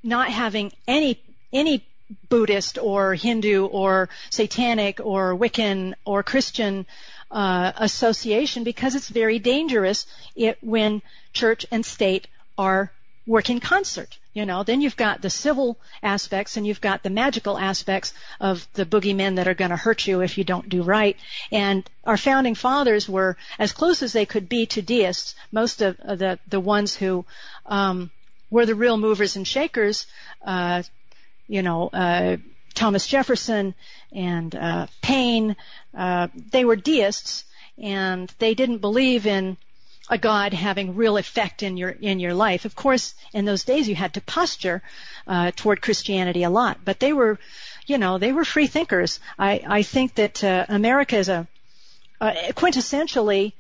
not 0.02 0.28
having 0.28 0.72
any 0.86 1.20
any 1.52 1.84
Buddhist 2.28 2.78
or 2.78 3.14
Hindu 3.14 3.66
or 3.66 4.08
Satanic 4.30 5.00
or 5.00 5.36
Wiccan 5.36 5.94
or 6.04 6.22
Christian 6.22 6.86
uh, 7.30 7.72
association 7.76 8.64
because 8.64 8.94
it's 8.94 9.08
very 9.08 9.38
dangerous 9.38 10.06
it, 10.34 10.58
when 10.60 11.02
church 11.32 11.66
and 11.70 11.84
state 11.84 12.26
are 12.58 12.92
work 13.26 13.48
in 13.48 13.60
concert. 13.60 14.18
You 14.32 14.46
know, 14.46 14.62
then 14.62 14.80
you've 14.80 14.96
got 14.96 15.22
the 15.22 15.30
civil 15.30 15.76
aspects 16.02 16.56
and 16.56 16.66
you've 16.66 16.80
got 16.80 17.02
the 17.02 17.10
magical 17.10 17.58
aspects 17.58 18.14
of 18.40 18.66
the 18.74 18.86
boogeymen 18.86 19.36
that 19.36 19.48
are 19.48 19.54
going 19.54 19.70
to 19.70 19.76
hurt 19.76 20.06
you 20.06 20.20
if 20.20 20.38
you 20.38 20.44
don't 20.44 20.68
do 20.68 20.82
right. 20.82 21.16
And 21.50 21.88
our 22.04 22.16
founding 22.16 22.54
fathers 22.54 23.08
were 23.08 23.36
as 23.58 23.72
close 23.72 24.02
as 24.02 24.12
they 24.12 24.26
could 24.26 24.48
be 24.48 24.66
to 24.66 24.82
deists. 24.82 25.34
Most 25.50 25.82
of 25.82 25.96
the 25.96 26.38
the 26.48 26.60
ones 26.60 26.94
who 26.94 27.24
um, 27.66 28.10
were 28.50 28.66
the 28.66 28.74
real 28.74 28.96
movers 28.96 29.36
and 29.36 29.46
shakers, 29.46 30.06
uh, 30.44 30.82
you 31.48 31.62
know, 31.62 31.88
uh, 31.88 32.36
Thomas 32.74 33.06
Jefferson 33.06 33.74
and 34.12 34.54
uh, 34.54 34.86
Paine, 35.02 35.56
uh, 35.96 36.28
they 36.50 36.64
were 36.64 36.76
deists 36.76 37.44
and 37.78 38.32
they 38.38 38.54
didn't 38.54 38.78
believe 38.78 39.26
in 39.26 39.56
a 40.10 40.18
God 40.18 40.52
having 40.52 40.96
real 40.96 41.16
effect 41.16 41.62
in 41.62 41.76
your 41.76 41.90
in 41.90 42.18
your 42.18 42.34
life. 42.34 42.64
Of 42.64 42.74
course, 42.74 43.14
in 43.32 43.44
those 43.44 43.64
days 43.64 43.88
you 43.88 43.94
had 43.94 44.14
to 44.14 44.20
posture 44.20 44.82
uh, 45.26 45.52
toward 45.54 45.80
Christianity 45.80 46.42
a 46.42 46.50
lot, 46.50 46.78
but 46.84 46.98
they 46.98 47.12
were, 47.12 47.38
you 47.86 47.96
know, 47.96 48.18
they 48.18 48.32
were 48.32 48.44
free 48.44 48.66
thinkers. 48.66 49.20
I 49.38 49.62
I 49.66 49.82
think 49.82 50.16
that 50.16 50.42
uh, 50.42 50.66
America 50.68 51.16
is 51.16 51.28
a, 51.28 51.46
a 52.20 52.52
quintessentially 52.52 53.52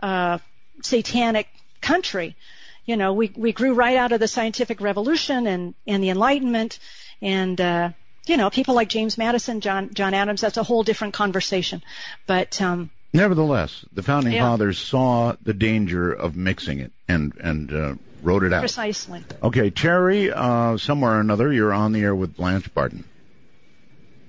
uh, 0.00 0.38
satanic 0.82 1.48
country. 1.80 2.36
You 2.84 2.96
know, 2.96 3.12
we 3.12 3.32
we 3.36 3.52
grew 3.52 3.74
right 3.74 3.96
out 3.96 4.12
of 4.12 4.20
the 4.20 4.28
scientific 4.28 4.80
revolution 4.80 5.48
and 5.48 5.74
and 5.88 6.02
the 6.02 6.10
Enlightenment, 6.10 6.78
and 7.20 7.60
uh, 7.60 7.90
you 8.26 8.36
know, 8.36 8.50
people 8.50 8.74
like 8.74 8.88
James 8.88 9.16
Madison, 9.18 9.60
John 9.60 9.94
John 9.94 10.14
Adams. 10.14 10.40
That's 10.40 10.56
a 10.56 10.62
whole 10.62 10.82
different 10.82 11.14
conversation, 11.14 11.82
but. 12.26 12.60
Um, 12.60 12.90
Nevertheless, 13.12 13.84
the 13.94 14.02
founding 14.02 14.34
Yeah. 14.34 14.42
fathers 14.42 14.78
saw 14.78 15.34
the 15.42 15.54
danger 15.54 16.12
of 16.12 16.36
mixing 16.36 16.80
it 16.80 16.92
and 17.08 17.32
and 17.40 17.72
uh, 17.72 17.94
wrote 18.22 18.42
it 18.42 18.52
out. 18.52 18.60
Precisely. 18.60 19.24
Okay, 19.42 19.70
Terry, 19.70 20.30
uh, 20.32 20.76
somewhere 20.76 21.12
or 21.12 21.20
another, 21.20 21.50
you're 21.50 21.72
on 21.72 21.92
the 21.92 22.00
air 22.02 22.14
with 22.14 22.36
Blanche 22.36 22.72
Barton. 22.74 23.04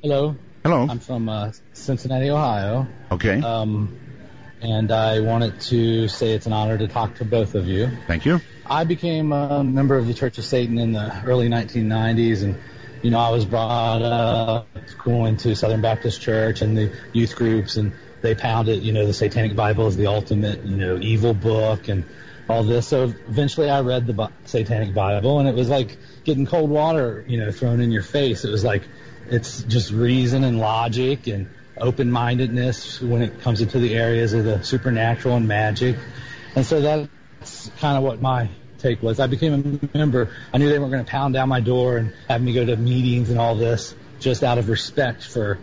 Hello. 0.02 0.36
Hello. 0.64 0.88
I'm 0.90 1.00
from 1.00 1.28
uh, 1.28 1.52
Cincinnati, 1.74 2.30
Ohio. 2.30 2.88
Okay. 3.12 3.42
Um, 3.42 3.98
and 4.62 4.92
I 4.92 5.20
wanted 5.20 5.60
to 5.62 6.08
say 6.08 6.32
it's 6.34 6.46
an 6.46 6.54
honor 6.54 6.78
to 6.78 6.88
talk 6.88 7.16
to 7.16 7.26
both 7.26 7.56
of 7.56 7.68
you. 7.68 7.90
Thank 8.08 8.26
you. 8.26 8.42
I 8.66 8.84
became 8.84 9.32
a 9.32 9.64
member 9.64 9.98
of 9.98 10.08
the 10.08 10.14
Church 10.14 10.38
of 10.38 10.46
Satan 10.46 10.78
in 10.78 10.94
the 10.94 11.24
early 11.26 11.48
1990s, 11.48 12.44
and 12.44 12.58
you 13.02 13.12
know 13.12 13.20
I 13.20 13.30
was 13.30 13.46
brought 13.46 14.02
up 14.02 14.68
going 15.04 15.38
to 15.38 15.56
Southern 15.56 15.82
Baptist 15.82 16.22
Church 16.22 16.62
and 16.62 16.78
the 16.78 16.92
youth 17.14 17.36
groups, 17.36 17.78
and 17.78 17.94
they 18.22 18.36
pounded 18.36 18.84
you 18.84 18.94
know 18.94 19.06
the 19.06 19.14
Satanic 19.14 19.56
Bible 19.56 19.88
is 19.88 19.98
the 19.98 20.08
ultimate 20.08 20.64
you 20.64 20.78
know 20.78 20.98
evil 20.98 21.34
book 21.34 21.88
and 21.88 22.04
all 22.50 22.64
this. 22.64 22.88
So 22.88 23.04
eventually 23.04 23.70
I 23.70 23.82
read 23.82 24.08
the 24.08 24.32
Satanic 24.46 24.94
Bible, 24.94 25.40
and 25.40 25.48
it 25.48 25.56
was 25.56 25.70
like 25.70 25.98
getting 26.24 26.46
cold 26.46 26.70
water 26.70 27.24
you 27.28 27.38
know 27.38 27.52
thrown 27.52 27.82
in 27.82 27.92
your 27.92 28.04
face. 28.04 28.46
It 28.46 28.52
was 28.52 28.64
like 28.64 28.84
it's 29.30 29.64
just 29.64 29.92
reason 29.92 30.44
and 30.44 30.60
logic 30.60 31.28
and 31.28 31.50
open-mindedness 31.80 33.02
when 33.02 33.22
it 33.22 33.42
comes 33.42 33.62
into 33.62 33.80
the 33.80 33.96
areas 33.96 34.34
of 34.34 34.46
the 34.46 34.64
supernatural 34.64 35.36
and 35.36 35.48
magic. 35.48 35.96
And 36.56 36.66
so 36.66 36.82
that's 36.82 37.72
kind 37.80 37.98
of 37.98 38.04
what 38.04 38.22
my 38.22 38.50
take 38.78 39.02
was. 39.02 39.20
I 39.20 39.28
became 39.28 39.82
a 39.94 39.98
member. 39.98 40.30
I 40.54 40.58
knew 40.58 40.70
they 40.70 40.80
weren't 40.80 40.92
going 40.92 41.06
to 41.06 41.10
pound 41.10 41.34
down 41.34 41.50
my 41.50 41.60
door 41.60 41.98
and 41.98 42.14
have 42.28 42.42
me 42.42 42.54
go 42.54 42.66
to 42.66 42.76
meetings 42.76 43.30
and 43.30 43.40
all 43.40 43.56
this 43.56 43.96
just 44.20 44.44
out 44.44 44.58
of 44.58 44.70
respect 44.70 45.24
for 45.24 45.60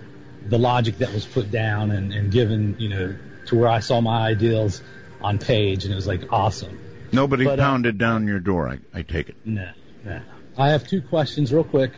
the 0.46 0.58
logic 0.58 0.98
that 0.98 1.12
was 1.12 1.24
put 1.24 1.50
down 1.50 1.90
and, 1.90 2.12
and 2.12 2.30
given, 2.30 2.76
you 2.78 2.88
know, 2.88 3.16
to 3.46 3.56
where 3.56 3.68
I 3.68 3.80
saw 3.80 4.00
my 4.00 4.28
ideals 4.28 4.82
on 5.20 5.38
page 5.38 5.84
and 5.84 5.92
it 5.92 5.96
was 5.96 6.06
like 6.06 6.32
awesome. 6.32 6.78
Nobody 7.12 7.44
But, 7.44 7.58
uh, 7.58 7.62
pounded 7.62 7.98
down 7.98 8.26
your 8.26 8.40
door. 8.40 8.68
I, 8.68 8.78
I 8.92 9.02
take 9.02 9.28
it. 9.28 9.36
No, 9.44 9.70
no. 10.04 10.20
I 10.56 10.70
have 10.70 10.86
two 10.86 11.02
questions 11.02 11.52
real 11.52 11.64
quick. 11.64 11.92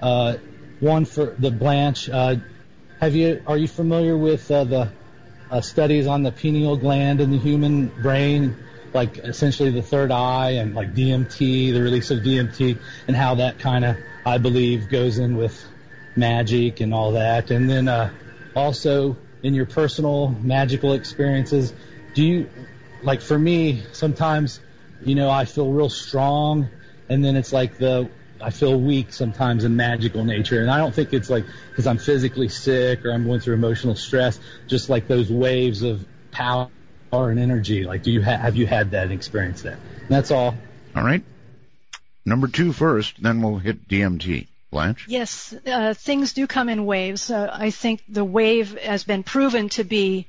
Uh, 0.00 0.36
one 0.80 1.04
for 1.04 1.34
the 1.38 1.50
Blanche. 1.50 2.08
Uh, 2.08 2.36
have 3.00 3.14
you 3.14 3.42
are 3.46 3.56
you 3.56 3.68
familiar 3.68 4.16
with 4.16 4.50
uh, 4.50 4.64
the 4.64 4.92
uh, 5.50 5.60
studies 5.60 6.06
on 6.06 6.22
the 6.22 6.32
pineal 6.32 6.76
gland 6.76 7.20
in 7.20 7.30
the 7.30 7.38
human 7.38 7.88
brain, 7.88 8.56
like 8.94 9.18
essentially 9.18 9.70
the 9.70 9.82
third 9.82 10.10
eye 10.10 10.52
and 10.52 10.74
like 10.74 10.94
DMT, 10.94 11.72
the 11.72 11.80
release 11.82 12.10
of 12.10 12.20
DMT, 12.20 12.78
and 13.06 13.16
how 13.16 13.36
that 13.36 13.58
kind 13.58 13.84
of 13.84 13.96
I 14.24 14.38
believe 14.38 14.88
goes 14.88 15.18
in 15.18 15.36
with 15.36 15.64
magic 16.16 16.80
and 16.80 16.92
all 16.92 17.12
that. 17.12 17.50
And 17.50 17.68
then 17.68 17.88
uh, 17.88 18.10
also 18.54 19.16
in 19.42 19.54
your 19.54 19.66
personal 19.66 20.28
magical 20.28 20.92
experiences, 20.92 21.72
do 22.14 22.24
you 22.24 22.50
like 23.02 23.20
for 23.20 23.38
me 23.38 23.82
sometimes 23.92 24.60
you 25.04 25.14
know 25.14 25.30
I 25.30 25.44
feel 25.44 25.70
real 25.70 25.88
strong 25.88 26.68
and 27.08 27.24
then 27.24 27.36
it's 27.36 27.52
like 27.52 27.78
the 27.78 28.10
I 28.40 28.50
feel 28.50 28.78
weak 28.80 29.12
sometimes 29.12 29.64
in 29.64 29.76
magical 29.76 30.24
nature 30.24 30.60
and 30.60 30.70
I 30.70 30.78
don't 30.78 30.94
think 30.94 31.12
it's 31.12 31.30
like 31.30 31.44
because 31.70 31.86
I'm 31.86 31.98
physically 31.98 32.48
sick 32.48 33.04
or 33.04 33.12
I'm 33.12 33.24
going 33.24 33.40
through 33.40 33.54
emotional 33.54 33.94
stress 33.94 34.38
just 34.66 34.88
like 34.88 35.08
those 35.08 35.30
waves 35.30 35.82
of 35.82 36.04
power 36.30 36.70
and 37.12 37.38
energy 37.38 37.84
like 37.84 38.02
do 38.02 38.10
you 38.10 38.22
ha- 38.22 38.36
have 38.36 38.56
you 38.56 38.66
had 38.66 38.90
that 38.90 39.10
experience 39.10 39.62
that 39.62 39.78
that's 40.08 40.30
all 40.30 40.54
All 40.94 41.04
right. 41.04 41.22
Number 42.24 42.48
two 42.48 42.72
first, 42.72 43.22
then 43.22 43.40
we'll 43.40 43.58
hit 43.58 43.88
DMT. 43.88 44.48
Blanche? 44.70 45.06
Yes, 45.08 45.54
uh, 45.66 45.94
things 45.94 46.34
do 46.34 46.46
come 46.46 46.68
in 46.68 46.84
waves. 46.84 47.30
Uh, 47.30 47.48
I 47.50 47.70
think 47.70 48.02
the 48.06 48.24
wave 48.24 48.76
has 48.78 49.02
been 49.02 49.22
proven 49.22 49.70
to 49.70 49.84
be 49.84 50.26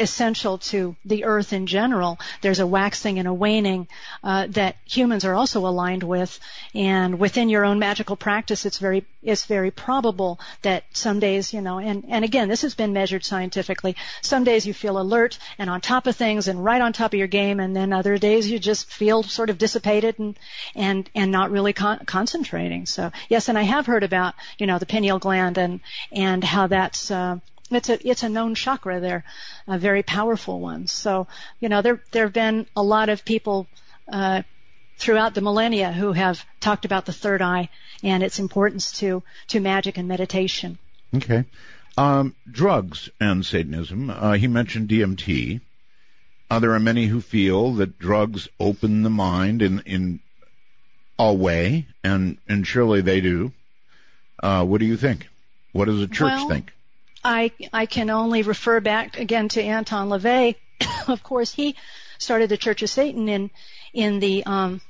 essential 0.00 0.58
to 0.58 0.96
the 1.04 1.24
earth 1.24 1.52
in 1.52 1.66
general. 1.66 2.18
There's 2.40 2.58
a 2.58 2.66
waxing 2.66 3.18
and 3.18 3.28
a 3.28 3.34
waning 3.34 3.86
uh, 4.24 4.46
that 4.50 4.76
humans 4.86 5.24
are 5.24 5.34
also 5.34 5.66
aligned 5.66 6.02
with, 6.02 6.40
and 6.74 7.18
within 7.18 7.48
your 7.48 7.64
own 7.64 7.78
magical 7.78 8.16
practice, 8.16 8.64
it's 8.66 8.78
very 8.78 9.04
it's 9.22 9.44
very 9.44 9.70
probable 9.70 10.40
that 10.62 10.84
some 10.92 11.20
days, 11.20 11.52
you 11.52 11.60
know, 11.60 11.78
and 11.78 12.04
and 12.08 12.24
again, 12.24 12.48
this 12.48 12.62
has 12.62 12.74
been 12.74 12.92
measured 12.92 13.24
scientifically. 13.24 13.96
Some 14.22 14.44
days 14.44 14.66
you 14.66 14.72
feel 14.72 14.98
alert 14.98 15.38
and 15.58 15.68
on 15.68 15.80
top 15.80 16.06
of 16.06 16.16
things 16.16 16.48
and 16.48 16.64
right 16.64 16.80
on 16.80 16.92
top 16.92 17.12
of 17.12 17.18
your 17.18 17.28
game, 17.28 17.60
and 17.60 17.76
then 17.76 17.92
other 17.92 18.16
days 18.18 18.50
you 18.50 18.58
just 18.58 18.90
feel 18.90 19.22
sort 19.22 19.50
of 19.50 19.58
dissipated 19.58 20.18
and 20.18 20.38
and 20.74 21.10
and 21.14 21.30
not 21.30 21.50
really 21.50 21.72
con- 21.72 22.04
concentrating. 22.06 22.86
So 22.86 23.12
yes, 23.28 23.48
and 23.48 23.58
I 23.58 23.62
have 23.62 23.86
heard 23.86 24.04
about 24.04 24.34
you 24.58 24.66
know 24.66 24.78
the 24.78 24.86
pineal 24.86 25.18
gland 25.18 25.58
and 25.58 25.80
and 26.10 26.42
how 26.42 26.66
that's 26.66 27.10
uh, 27.10 27.38
it's 27.70 27.88
a 27.88 28.08
it's 28.08 28.22
a 28.22 28.28
known 28.28 28.54
chakra 28.54 29.00
there, 29.00 29.24
a 29.66 29.78
very 29.78 30.02
powerful 30.02 30.60
one. 30.60 30.86
So 30.86 31.26
you 31.60 31.68
know 31.68 31.82
there 31.82 32.02
there 32.10 32.24
have 32.24 32.32
been 32.32 32.66
a 32.76 32.82
lot 32.82 33.08
of 33.08 33.24
people 33.24 33.66
uh, 34.12 34.42
throughout 34.96 35.34
the 35.34 35.40
millennia 35.40 35.92
who 35.92 36.12
have 36.12 36.44
talked 36.60 36.84
about 36.84 37.06
the 37.06 37.12
third 37.12 37.42
eye 37.42 37.68
and 38.02 38.22
its 38.22 38.38
importance 38.38 38.92
to 39.00 39.22
to 39.48 39.60
magic 39.60 39.98
and 39.98 40.08
meditation. 40.08 40.78
Okay. 41.14 41.44
Um, 41.96 42.34
drugs 42.50 43.10
and 43.20 43.44
Satanism. 43.44 44.10
Uh, 44.10 44.32
he 44.34 44.46
mentioned 44.46 44.88
DMT. 44.88 45.60
Uh, 46.50 46.58
there 46.58 46.72
are 46.72 46.80
many 46.80 47.06
who 47.06 47.20
feel 47.20 47.74
that 47.74 47.98
drugs 47.98 48.48
open 48.58 49.02
the 49.02 49.10
mind 49.10 49.62
in 49.62 49.80
in 49.80 50.20
a 51.18 51.32
way, 51.32 51.86
and 52.02 52.38
and 52.48 52.66
surely 52.66 53.00
they 53.00 53.20
do. 53.20 53.52
Uh, 54.42 54.64
what 54.64 54.80
do 54.80 54.86
you 54.86 54.96
think? 54.96 55.28
What 55.72 55.84
does 55.84 56.00
the 56.00 56.08
church 56.08 56.32
Well, 56.32 56.48
think? 56.48 56.72
I 57.24 57.52
I 57.72 57.86
can 57.86 58.10
only 58.10 58.42
refer 58.42 58.80
back 58.80 59.18
again 59.18 59.48
to 59.50 59.62
Anton 59.62 60.08
LaVey. 60.08 60.56
of 61.08 61.22
course, 61.22 61.52
he 61.52 61.76
started 62.18 62.48
the 62.48 62.56
Church 62.56 62.82
of 62.82 62.90
Satan 62.90 63.28
in 63.28 63.50
in 63.92 64.20
the 64.20 64.44
um, 64.46 64.80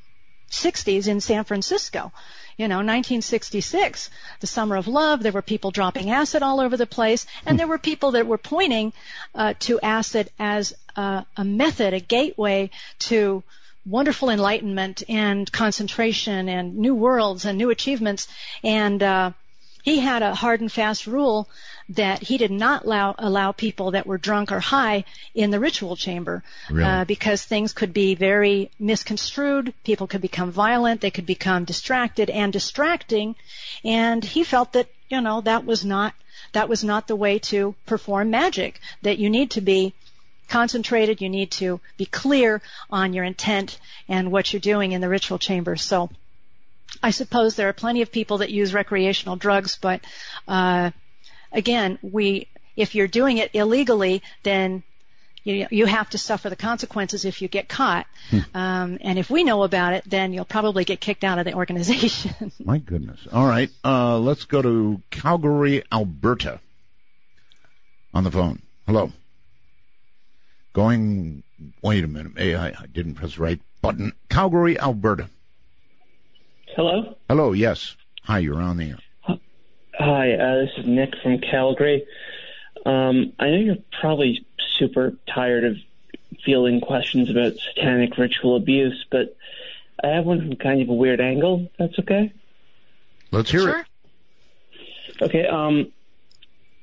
60s 0.50 1.08
in 1.08 1.20
San 1.20 1.44
Francisco. 1.44 2.12
You 2.56 2.68
know, 2.68 2.76
1966, 2.76 4.10
the 4.40 4.46
summer 4.46 4.76
of 4.76 4.86
love. 4.86 5.22
There 5.22 5.32
were 5.32 5.40
people 5.40 5.70
dropping 5.70 6.10
acid 6.10 6.42
all 6.42 6.60
over 6.60 6.76
the 6.76 6.86
place, 6.86 7.26
and 7.46 7.58
there 7.58 7.66
were 7.66 7.78
people 7.78 8.10
that 8.12 8.26
were 8.26 8.38
pointing 8.38 8.92
uh, 9.34 9.54
to 9.60 9.80
acid 9.80 10.30
as 10.38 10.74
a, 10.94 11.24
a 11.38 11.44
method, 11.44 11.94
a 11.94 12.00
gateway 12.00 12.70
to 13.00 13.42
wonderful 13.86 14.28
enlightenment 14.28 15.02
and 15.08 15.50
concentration 15.50 16.50
and 16.50 16.76
new 16.76 16.94
worlds 16.94 17.46
and 17.46 17.56
new 17.56 17.70
achievements. 17.70 18.28
And 18.62 19.02
uh, 19.02 19.32
he 19.82 20.00
had 20.00 20.22
a 20.22 20.34
hard 20.34 20.60
and 20.60 20.70
fast 20.70 21.06
rule 21.06 21.48
that 21.90 22.22
he 22.22 22.38
did 22.38 22.52
not 22.52 22.84
allow, 22.84 23.14
allow 23.18 23.50
people 23.52 23.90
that 23.90 24.06
were 24.06 24.16
drunk 24.18 24.52
or 24.52 24.60
high 24.60 25.04
in 25.34 25.50
the 25.50 25.58
ritual 25.58 25.96
chamber 25.96 26.42
Really? 26.70 26.84
uh, 26.84 27.04
because 27.04 27.42
things 27.44 27.72
could 27.72 27.92
be 27.92 28.14
very 28.14 28.70
misconstrued. 28.78 29.74
People 29.84 30.06
could 30.06 30.20
become 30.20 30.52
violent. 30.52 31.00
They 31.00 31.10
could 31.10 31.26
become 31.26 31.64
distracted 31.64 32.30
and 32.30 32.52
distracting. 32.52 33.34
And 33.84 34.24
he 34.24 34.44
felt 34.44 34.72
that 34.74 34.88
you 35.08 35.20
know 35.20 35.40
that 35.40 35.66
was 35.66 35.84
not 35.84 36.14
that 36.52 36.68
was 36.68 36.84
not 36.84 37.08
the 37.08 37.16
way 37.16 37.38
to 37.38 37.74
perform 37.86 38.30
magic. 38.30 38.80
That 39.02 39.18
you 39.18 39.28
need 39.28 39.50
to 39.52 39.60
be 39.60 39.92
concentrated. 40.48 41.20
You 41.20 41.28
need 41.28 41.50
to 41.52 41.80
be 41.96 42.06
clear 42.06 42.62
on 42.88 43.12
your 43.14 43.24
intent 43.24 43.78
and 44.08 44.30
what 44.30 44.52
you're 44.52 44.60
doing 44.60 44.92
in 44.92 45.00
the 45.00 45.08
ritual 45.08 45.38
chamber. 45.38 45.76
So. 45.76 46.08
I 47.04 47.12
suppose 47.12 47.54
there 47.54 47.68
are 47.68 47.72
plenty 47.72 48.02
of 48.02 48.10
people 48.10 48.38
that 48.38 48.50
use 48.50 48.74
recreational 48.74 49.36
drugs, 49.36 49.78
but 49.80 50.00
uh, 50.48 50.90
again, 51.52 51.98
we 52.02 52.48
if 52.76 52.94
you're 52.94 53.08
doing 53.08 53.38
it 53.38 53.50
illegally, 53.54 54.22
then 54.42 54.82
you, 55.44 55.66
you 55.70 55.86
have 55.86 56.10
to 56.10 56.18
suffer 56.18 56.50
the 56.50 56.56
consequences 56.56 57.24
if 57.24 57.40
you 57.42 57.48
get 57.48 57.68
caught. 57.68 58.06
Um, 58.54 58.98
and 59.00 59.18
if 59.18 59.30
we 59.30 59.44
know 59.44 59.62
about 59.62 59.94
it, 59.94 60.04
then 60.06 60.32
you'll 60.32 60.44
probably 60.44 60.84
get 60.84 61.00
kicked 61.00 61.24
out 61.24 61.38
of 61.38 61.44
the 61.44 61.54
organization. 61.54 62.52
My 62.64 62.78
goodness. 62.78 63.26
All 63.32 63.46
right. 63.46 63.70
Uh, 63.84 64.18
let's 64.18 64.44
go 64.44 64.62
to 64.62 65.02
Calgary, 65.10 65.82
Alberta. 65.90 66.60
On 68.12 68.24
the 68.24 68.30
phone. 68.30 68.60
Hello. 68.86 69.12
Going. 70.72 71.42
Wait 71.82 72.04
a 72.04 72.08
minute. 72.08 72.32
Hey, 72.36 72.54
I, 72.54 72.68
I 72.68 72.86
didn't 72.92 73.14
press 73.14 73.36
the 73.36 73.42
right 73.42 73.60
button. 73.82 74.12
Calgary, 74.28 74.78
Alberta. 74.78 75.28
Hello. 76.76 77.16
Hello. 77.28 77.52
Yes. 77.52 77.96
Hi. 78.24 78.38
You're 78.38 78.60
on 78.60 78.76
the 78.76 78.90
air. 78.90 78.98
Hi, 80.02 80.32
uh, 80.32 80.56
this 80.62 80.70
is 80.78 80.86
Nick 80.86 81.14
from 81.22 81.40
Calgary. 81.40 82.06
Um, 82.86 83.34
I 83.38 83.50
know 83.50 83.58
you're 83.58 83.76
probably 84.00 84.46
super 84.78 85.12
tired 85.26 85.64
of 85.64 85.76
fielding 86.42 86.80
questions 86.80 87.28
about 87.28 87.58
satanic 87.58 88.16
ritual 88.16 88.56
abuse, 88.56 89.04
but 89.10 89.36
I 90.02 90.06
have 90.06 90.24
one 90.24 90.40
from 90.40 90.56
kind 90.56 90.80
of 90.80 90.88
a 90.88 90.94
weird 90.94 91.20
angle. 91.20 91.70
That's 91.78 91.98
okay. 91.98 92.32
Let's 93.30 93.50
hear 93.50 93.68
it. 93.68 93.86
Okay. 95.20 95.46
Um, 95.46 95.92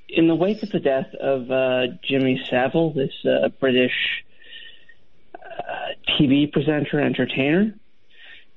in 0.07 0.27
the 0.27 0.35
wake 0.35 0.61
of 0.61 0.69
the 0.69 0.79
death 0.79 1.11
of 1.15 1.49
uh, 1.49 1.87
Jimmy 2.03 2.39
Savile, 2.47 2.93
this 2.93 3.25
uh, 3.25 3.49
British 3.59 4.23
uh, 5.43 5.93
TV 6.07 6.51
presenter 6.51 7.01
entertainer, 7.01 7.73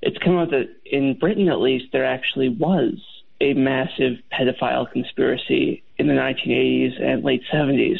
it's 0.03 0.19
come 0.19 0.37
out 0.37 0.51
that 0.51 0.69
in 0.85 1.19
Britain, 1.19 1.49
at 1.49 1.61
least, 1.61 1.93
there 1.93 2.05
actually 2.05 2.51
was 2.51 3.03
a 3.41 3.55
massive 3.55 4.19
pedophile 4.33 4.91
conspiracy 4.91 5.83
in 5.99 6.07
the 6.07 6.13
1980s 6.13 7.03
and 7.03 7.25
late 7.25 7.43
70s, 7.53 7.99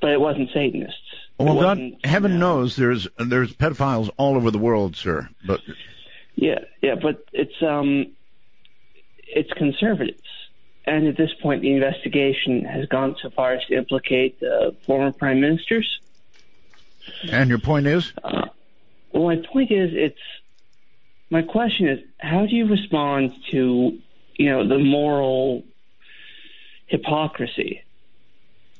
but 0.00 0.10
it 0.10 0.20
wasn't 0.20 0.50
Satanists. 0.52 0.98
Well, 1.38 1.60
God, 1.60 1.80
heaven 2.04 2.38
knows 2.38 2.76
there's 2.76 3.08
there's 3.18 3.52
pedophiles 3.52 4.10
all 4.16 4.36
over 4.36 4.50
the 4.50 4.58
world, 4.58 4.96
sir. 4.96 5.28
But 5.44 5.60
Yeah, 6.36 6.60
yeah, 6.82 6.94
but 6.94 7.24
it's 7.32 7.60
um, 7.62 8.12
it's 9.26 9.52
conservatives, 9.54 10.22
and 10.84 11.08
at 11.08 11.16
this 11.16 11.30
point, 11.42 11.62
the 11.62 11.72
investigation 11.72 12.64
has 12.64 12.86
gone 12.86 13.16
so 13.20 13.30
far 13.30 13.54
as 13.54 13.64
to 13.66 13.74
implicate 13.74 14.40
uh, 14.42 14.72
former 14.86 15.10
prime 15.10 15.40
ministers. 15.40 16.00
and 17.30 17.48
your 17.48 17.58
point 17.58 17.86
is, 17.86 18.12
Uh, 18.22 18.46
well, 19.12 19.24
my 19.24 19.36
point 19.52 19.70
is, 19.70 19.90
it's 19.92 20.18
my 21.32 21.40
question 21.40 21.88
is, 21.88 21.98
how 22.18 22.44
do 22.44 22.54
you 22.54 22.68
respond 22.68 23.32
to 23.50 23.98
you 24.36 24.50
know 24.50 24.68
the 24.68 24.78
moral 24.78 25.64
hypocrisy? 26.88 27.82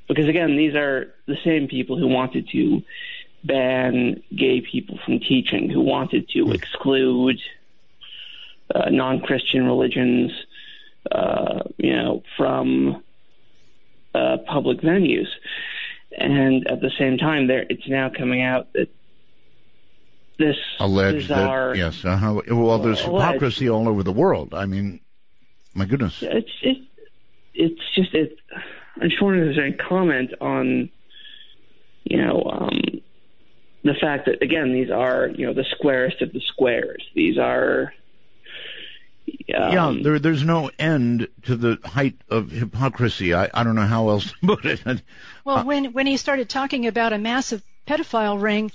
Because 0.06 0.28
again, 0.28 0.58
these 0.58 0.74
are 0.74 1.14
the 1.26 1.38
same 1.44 1.66
people 1.66 1.96
who 1.96 2.06
wanted 2.06 2.46
to 2.52 2.82
ban 3.42 4.22
gay 4.36 4.60
people 4.60 4.98
from 5.02 5.18
teaching, 5.18 5.70
who 5.70 5.80
wanted 5.80 6.28
to 6.34 6.52
exclude 6.52 7.38
uh, 8.74 8.90
non-Christian 8.90 9.64
religions, 9.64 10.30
uh, 11.10 11.60
you 11.78 11.96
know, 11.96 12.22
from 12.36 13.02
uh, 14.14 14.36
public 14.46 14.82
venues. 14.82 15.28
And 16.18 16.66
at 16.68 16.82
the 16.82 16.90
same 16.98 17.16
time, 17.16 17.46
there 17.46 17.64
it's 17.70 17.88
now 17.88 18.10
coming 18.10 18.42
out 18.42 18.70
that 18.74 18.90
this 20.38 20.56
alleged 20.80 21.28
bizarre, 21.28 21.70
that 21.70 21.78
yes. 21.78 22.04
uh-huh. 22.04 22.42
well, 22.48 22.78
there's 22.78 23.02
Alleged. 23.02 23.26
hypocrisy 23.26 23.68
all 23.68 23.88
over 23.88 24.02
the 24.02 24.12
world. 24.12 24.54
I 24.54 24.66
mean, 24.66 25.00
my 25.74 25.84
goodness. 25.84 26.22
it's 26.22 26.50
it, 26.62 26.78
it's 27.54 27.80
just 27.94 28.14
it. 28.14 28.38
I 29.00 29.08
just 29.08 29.22
wonder 29.22 29.42
if 29.42 29.54
there's 29.54 29.66
any 29.66 29.76
comment 29.76 30.32
on, 30.40 30.90
you 32.04 32.16
know, 32.18 32.42
um, 32.44 33.00
the 33.84 33.94
fact 33.94 34.26
that 34.26 34.42
again 34.42 34.72
these 34.72 34.90
are 34.90 35.28
you 35.28 35.46
know 35.46 35.54
the 35.54 35.64
squarest 35.76 36.22
of 36.22 36.32
the 36.32 36.40
squares. 36.40 37.04
These 37.14 37.38
are. 37.38 37.92
Um, 39.54 39.72
yeah, 39.72 39.94
there, 40.02 40.18
there's 40.18 40.44
no 40.44 40.70
end 40.78 41.28
to 41.42 41.56
the 41.56 41.78
height 41.84 42.16
of 42.28 42.50
hypocrisy. 42.50 43.34
I, 43.34 43.48
I 43.54 43.62
don't 43.62 43.76
know 43.76 43.86
how 43.86 44.08
else 44.08 44.32
to 44.32 44.46
put 44.46 44.64
it. 44.64 45.02
Well, 45.44 45.64
when 45.64 45.92
when 45.92 46.06
he 46.06 46.16
started 46.16 46.48
talking 46.48 46.86
about 46.86 47.12
a 47.12 47.18
massive 47.18 47.62
pedophile 47.86 48.40
ring, 48.40 48.72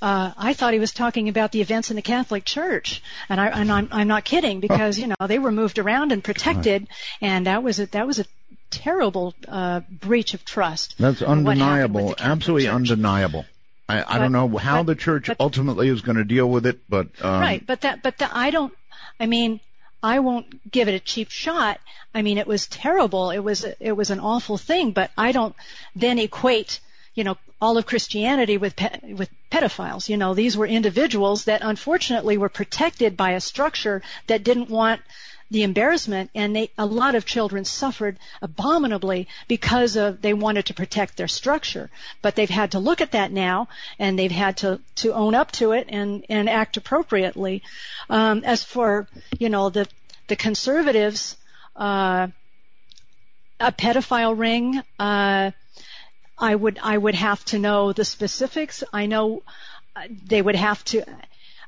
uh, 0.00 0.32
I 0.36 0.54
thought 0.54 0.72
he 0.72 0.78
was 0.78 0.92
talking 0.92 1.28
about 1.28 1.52
the 1.52 1.60
events 1.60 1.90
in 1.90 1.96
the 1.96 2.02
Catholic 2.02 2.44
Church, 2.44 3.02
and 3.28 3.40
I 3.40 3.48
and 3.48 3.70
I'm, 3.72 3.88
I'm 3.90 4.08
not 4.08 4.24
kidding 4.24 4.60
because 4.60 4.98
you 4.98 5.08
know 5.08 5.26
they 5.26 5.38
were 5.38 5.52
moved 5.52 5.78
around 5.78 6.12
and 6.12 6.22
protected, 6.22 6.88
and 7.20 7.46
that 7.46 7.62
was 7.62 7.80
a 7.80 7.86
that 7.86 8.06
was 8.06 8.18
a 8.18 8.24
terrible 8.70 9.34
uh, 9.48 9.80
breach 9.90 10.34
of 10.34 10.44
trust. 10.44 10.96
That's 10.98 11.18
for 11.20 11.26
what 11.26 11.28
happened 11.30 11.46
with 11.46 11.60
undeniable, 11.60 12.14
absolutely 12.18 12.64
Church. 12.66 12.74
undeniable. 12.74 13.44
I, 13.88 14.16
I 14.16 14.18
don't 14.18 14.32
know 14.32 14.56
how 14.56 14.82
but- 14.82 14.92
the 14.92 15.00
church 15.00 15.30
ultimately 15.40 15.88
is 15.88 16.02
going 16.02 16.16
to 16.16 16.24
deal 16.24 16.48
with 16.48 16.66
it, 16.66 16.80
but 16.88 17.08
um, 17.22 17.40
right, 17.40 17.66
but 17.66 17.80
that 17.82 18.02
but 18.02 18.18
that 18.18 18.30
I 18.34 18.50
don't. 18.50 18.72
I 19.18 19.26
mean, 19.26 19.60
I 20.02 20.20
won't 20.20 20.70
give 20.70 20.88
it 20.88 20.94
a 20.94 21.00
cheap 21.00 21.30
shot. 21.30 21.80
I 22.14 22.22
mean, 22.22 22.38
it 22.38 22.46
was 22.46 22.66
terrible. 22.66 23.30
It 23.30 23.40
was 23.40 23.64
it 23.80 23.92
was 23.92 24.10
an 24.10 24.20
awful 24.20 24.58
thing, 24.58 24.92
but 24.92 25.10
I 25.18 25.32
don't 25.32 25.56
then 25.96 26.18
equate 26.18 26.80
you 27.18 27.24
know 27.24 27.36
all 27.60 27.76
of 27.76 27.84
Christianity 27.84 28.58
with 28.58 28.76
pe- 28.76 29.12
with 29.12 29.28
pedophiles. 29.50 30.08
You 30.08 30.16
know, 30.16 30.34
these 30.34 30.56
were 30.56 30.66
individuals 30.66 31.46
that 31.46 31.62
unfortunately 31.62 32.38
were 32.38 32.48
protected 32.48 33.16
by 33.16 33.32
a 33.32 33.40
structure 33.40 34.02
that 34.28 34.44
didn't 34.44 34.70
want 34.70 35.00
the 35.50 35.64
embarrassment 35.64 36.30
and 36.34 36.54
they, 36.54 36.70
a 36.76 36.86
lot 36.86 37.14
of 37.14 37.24
children 37.24 37.64
suffered 37.64 38.18
abominably 38.42 39.26
because 39.48 39.96
of 39.96 40.20
they 40.20 40.34
wanted 40.34 40.66
to 40.66 40.74
protect 40.74 41.16
their 41.16 41.26
structure 41.26 41.88
but 42.20 42.36
they've 42.36 42.50
had 42.50 42.72
to 42.72 42.78
look 42.78 43.00
at 43.00 43.12
that 43.12 43.32
now 43.32 43.66
and 43.98 44.18
they've 44.18 44.30
had 44.44 44.58
to 44.58 44.78
to 44.94 45.14
own 45.14 45.34
up 45.34 45.50
to 45.50 45.72
it 45.72 45.86
and 45.88 46.26
and 46.28 46.50
act 46.50 46.76
appropriately 46.76 47.62
um, 48.10 48.42
as 48.44 48.62
for 48.62 49.08
you 49.38 49.48
know 49.48 49.70
the 49.70 49.88
the 50.26 50.36
conservatives 50.36 51.34
uh, 51.76 52.28
a 53.58 53.72
pedophile 53.72 54.38
ring 54.38 54.82
uh, 54.98 55.50
I 56.38 56.54
would 56.54 56.78
I 56.82 56.96
would 56.96 57.14
have 57.14 57.44
to 57.46 57.58
know 57.58 57.92
the 57.92 58.04
specifics 58.04 58.84
I 58.92 59.06
know 59.06 59.42
uh, 59.96 60.02
they 60.26 60.40
would 60.40 60.56
have 60.56 60.84
to 60.86 61.04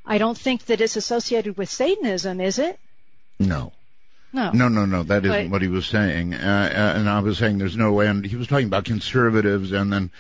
I 0.05 0.19
don't 0.19 0.39
think 0.39 0.67
that 0.67 0.81
it's 0.81 0.97
associated 0.97 1.57
with 1.57 1.69
Satanism 1.69 2.41
is 2.41 2.59
it 2.59 2.79
no. 3.39 3.73
no 4.33 4.53
No, 4.53 4.69
no, 4.69 4.85
no. 4.85 5.03
That 5.03 5.25
isn't 5.25 5.47
But- 5.47 5.51
what 5.51 5.63
he 5.63 5.69
was 5.69 5.87
saying. 5.87 6.35
Uh, 6.35 6.37
uh, 6.37 6.99
and 6.99 7.09
I 7.09 7.21
was 7.21 7.39
saying 7.39 7.59
there's 7.59 7.77
no 7.77 8.01
end. 8.01 8.27
He 8.27 8.37
was 8.37 8.47
talking 8.47 8.67
about 8.67 8.85
conservatives 8.85 9.73
and 9.73 9.93
then 9.93 10.11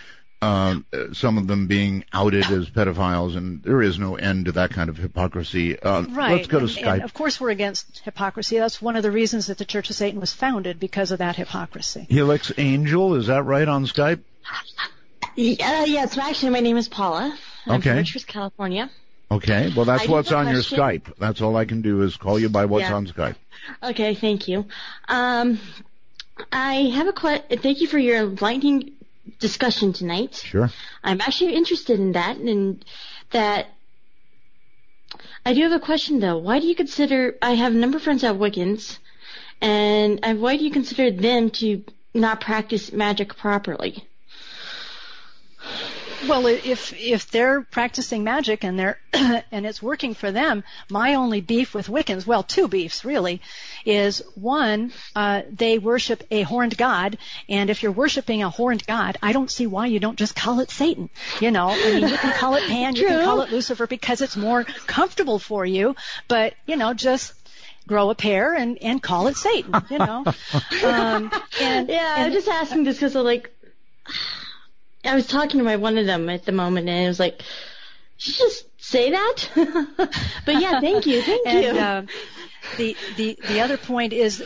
uh, 0.42 0.76
some 1.12 1.36
of 1.36 1.46
them 1.46 1.66
being 1.66 2.02
outed 2.14 2.50
as 2.50 2.70
pedophiles, 2.70 3.36
and 3.36 3.62
there 3.62 3.82
is 3.82 3.98
no 3.98 4.16
end 4.16 4.46
to 4.46 4.52
that 4.52 4.70
kind 4.70 4.88
of 4.88 4.96
hypocrisy. 4.96 5.78
Uh, 5.78 6.02
Right. 6.02 6.32
Let's 6.32 6.46
go 6.46 6.60
to 6.60 6.64
and, 6.64 6.74
Skype. 6.74 6.94
And 6.94 7.02
of 7.02 7.12
course, 7.12 7.38
we're 7.38 7.50
against 7.50 8.00
hypocrisy. 8.04 8.58
That's 8.58 8.80
one 8.80 8.96
of 8.96 9.02
the 9.02 9.10
reasons 9.10 9.48
that 9.48 9.58
the 9.58 9.66
Church 9.66 9.90
of 9.90 9.96
Satan 9.96 10.18
was 10.18 10.32
founded 10.32 10.80
because 10.80 11.10
of 11.10 11.18
that 11.18 11.36
hypocrisy. 11.36 12.06
Helix 12.08 12.52
Angel, 12.56 13.16
is 13.16 13.26
that 13.26 13.42
right 13.44 13.68
on 13.68 13.84
Skype? 13.84 14.22
Yeah, 15.36 15.84
yes. 15.84 16.16
Well, 16.16 16.26
actually, 16.26 16.50
my 16.50 16.60
name 16.60 16.76
is 16.76 16.88
Paula. 16.88 17.36
I'm 17.66 17.76
Okay. 17.80 17.90
from 17.90 17.98
Richards, 17.98 18.24
California. 18.24 18.90
Okay. 19.30 19.72
Well, 19.74 19.84
that's 19.84 20.08
I 20.08 20.10
what's 20.10 20.32
on 20.32 20.48
your. 20.48 20.56
Skype. 20.62 21.12
That's 21.18 21.40
all 21.40 21.56
I 21.56 21.64
can 21.64 21.82
do 21.82 22.02
is 22.02 22.16
call 22.16 22.38
you 22.38 22.48
by 22.48 22.64
what's 22.64 22.88
Yeah. 22.88 22.94
on 22.96 23.06
Skype. 23.06 23.36
Okay, 23.82 24.14
thank 24.14 24.48
you. 24.48 24.66
Um, 25.08 25.60
I 26.52 26.74
have 26.94 27.06
a 27.06 27.12
que- 27.12 27.56
Thank 27.58 27.80
you 27.80 27.86
for 27.86 27.98
your 27.98 28.16
enlightening 28.18 28.92
discussion 29.38 29.92
tonight. 29.92 30.34
Sure. 30.44 30.70
I'm 31.04 31.20
actually 31.20 31.54
interested 31.54 32.00
in 32.00 32.12
that, 32.12 32.36
and 32.38 32.84
that. 33.30 33.68
I 35.46 35.54
do 35.54 35.62
have 35.62 35.72
a 35.72 35.80
question 35.80 36.20
though. 36.20 36.38
Why 36.38 36.58
do 36.58 36.66
you 36.66 36.74
consider? 36.74 37.36
I 37.40 37.52
have 37.52 37.72
a 37.72 37.76
number 37.76 37.96
of 37.98 38.02
friends 38.02 38.24
at 38.24 38.34
Wiccans, 38.34 38.98
and 39.60 40.18
uh, 40.22 40.34
why 40.34 40.56
do 40.56 40.64
you 40.64 40.70
consider 40.70 41.10
them 41.10 41.50
to 41.50 41.84
not 42.14 42.40
practice 42.40 42.92
magic 42.92 43.36
properly? 43.36 44.04
Well, 46.28 46.46
if 46.46 46.92
if 46.92 47.30
they're 47.30 47.62
practicing 47.62 48.24
magic 48.24 48.62
and 48.62 48.78
they're 48.78 48.98
and 49.12 49.64
it's 49.64 49.82
working 49.82 50.14
for 50.14 50.30
them, 50.30 50.64
my 50.90 51.14
only 51.14 51.40
beef 51.40 51.74
with 51.74 51.88
Wiccans, 51.88 52.26
well, 52.26 52.42
two 52.42 52.68
beefs 52.68 53.04
really, 53.04 53.40
is 53.86 54.22
one, 54.34 54.92
uh, 55.16 55.42
they 55.50 55.78
worship 55.78 56.22
a 56.30 56.42
horned 56.42 56.76
god, 56.76 57.16
and 57.48 57.70
if 57.70 57.82
you're 57.82 57.92
worshiping 57.92 58.42
a 58.42 58.50
horned 58.50 58.86
god, 58.86 59.16
I 59.22 59.32
don't 59.32 59.50
see 59.50 59.66
why 59.66 59.86
you 59.86 59.98
don't 59.98 60.18
just 60.18 60.36
call 60.36 60.60
it 60.60 60.70
Satan. 60.70 61.08
You 61.40 61.50
know, 61.50 61.70
I 61.70 61.92
mean, 61.92 62.08
you 62.08 62.16
can 62.18 62.32
call 62.34 62.54
it 62.54 62.64
Pan, 62.68 62.96
you 62.96 63.06
can 63.06 63.24
call 63.24 63.40
it 63.40 63.50
Lucifer 63.50 63.86
because 63.86 64.20
it's 64.20 64.36
more 64.36 64.64
comfortable 64.64 65.38
for 65.38 65.64
you, 65.64 65.96
but 66.28 66.54
you 66.66 66.76
know, 66.76 66.92
just 66.92 67.32
grow 67.86 68.10
a 68.10 68.14
pair 68.14 68.54
and 68.54 68.78
and 68.82 69.02
call 69.02 69.26
it 69.28 69.36
Satan. 69.36 69.74
You 69.90 69.98
know, 69.98 70.24
um, 70.84 71.32
and 71.60 71.88
yeah, 71.88 72.14
I'm 72.18 72.32
just 72.32 72.48
asking 72.48 72.84
this 72.84 72.96
because 72.96 73.14
like, 73.14 73.50
I 75.04 75.14
was 75.14 75.26
talking 75.26 75.58
to 75.58 75.64
my 75.64 75.76
one 75.76 75.98
of 75.98 76.06
them 76.06 76.28
at 76.28 76.44
the 76.44 76.52
moment, 76.52 76.88
and 76.88 77.04
it 77.04 77.08
was 77.08 77.20
like, 77.20 77.38
"Did 77.38 78.28
you 78.28 78.32
just 78.34 78.66
say 78.78 79.10
that? 79.10 79.36
but 80.46 80.60
yeah, 80.60 80.80
thank 80.80 81.06
you, 81.06 81.22
thank 81.22 81.46
and, 81.46 81.64
you. 81.64 81.80
Uh, 81.80 82.02
the 82.76 82.96
the 83.16 83.38
the 83.48 83.60
other 83.60 83.76
point 83.76 84.12
is 84.12 84.42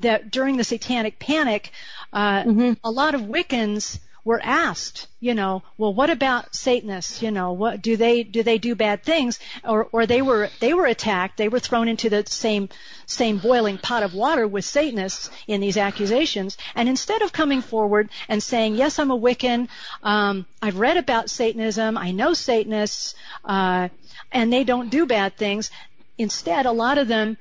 that 0.00 0.30
during 0.30 0.56
the 0.56 0.64
Satanic 0.64 1.18
Panic, 1.18 1.70
uh, 2.12 2.42
Mm-hmm. 2.44 2.72
a 2.84 2.90
lot 2.90 3.14
of 3.14 3.22
Wiccans 3.22 3.98
were 4.28 4.40
asked, 4.44 5.06
you 5.20 5.32
know, 5.32 5.62
well, 5.78 5.94
what 5.94 6.10
about 6.10 6.54
Satanists? 6.54 7.22
You 7.22 7.30
know, 7.30 7.52
what 7.52 7.80
do 7.80 7.96
they 7.96 8.22
do? 8.22 8.42
They 8.42 8.58
do 8.58 8.74
bad 8.74 9.02
things, 9.02 9.40
or 9.64 9.88
or 9.90 10.04
they 10.04 10.20
were 10.20 10.50
they 10.60 10.74
were 10.74 10.84
attacked. 10.84 11.38
They 11.38 11.48
were 11.48 11.58
thrown 11.58 11.88
into 11.88 12.10
the 12.10 12.22
same 12.26 12.68
same 13.06 13.38
boiling 13.38 13.78
pot 13.78 14.02
of 14.02 14.12
water 14.12 14.46
with 14.46 14.66
Satanists 14.66 15.30
in 15.46 15.62
these 15.62 15.78
accusations. 15.78 16.58
And 16.74 16.90
instead 16.90 17.22
of 17.22 17.32
coming 17.32 17.62
forward 17.62 18.10
and 18.28 18.42
saying, 18.42 18.74
yes, 18.74 18.98
I'm 18.98 19.10
a 19.10 19.18
Wiccan, 19.18 19.68
um, 20.02 20.44
I've 20.60 20.78
read 20.78 20.98
about 20.98 21.30
Satanism, 21.30 21.96
I 21.96 22.10
know 22.10 22.34
Satanists, 22.34 23.14
uh, 23.46 23.88
and 24.30 24.52
they 24.52 24.62
don't 24.62 24.90
do 24.90 25.06
bad 25.06 25.38
things. 25.38 25.70
Instead, 26.18 26.66
a 26.66 26.72
lot 26.84 26.98
of 26.98 27.08
them 27.08 27.38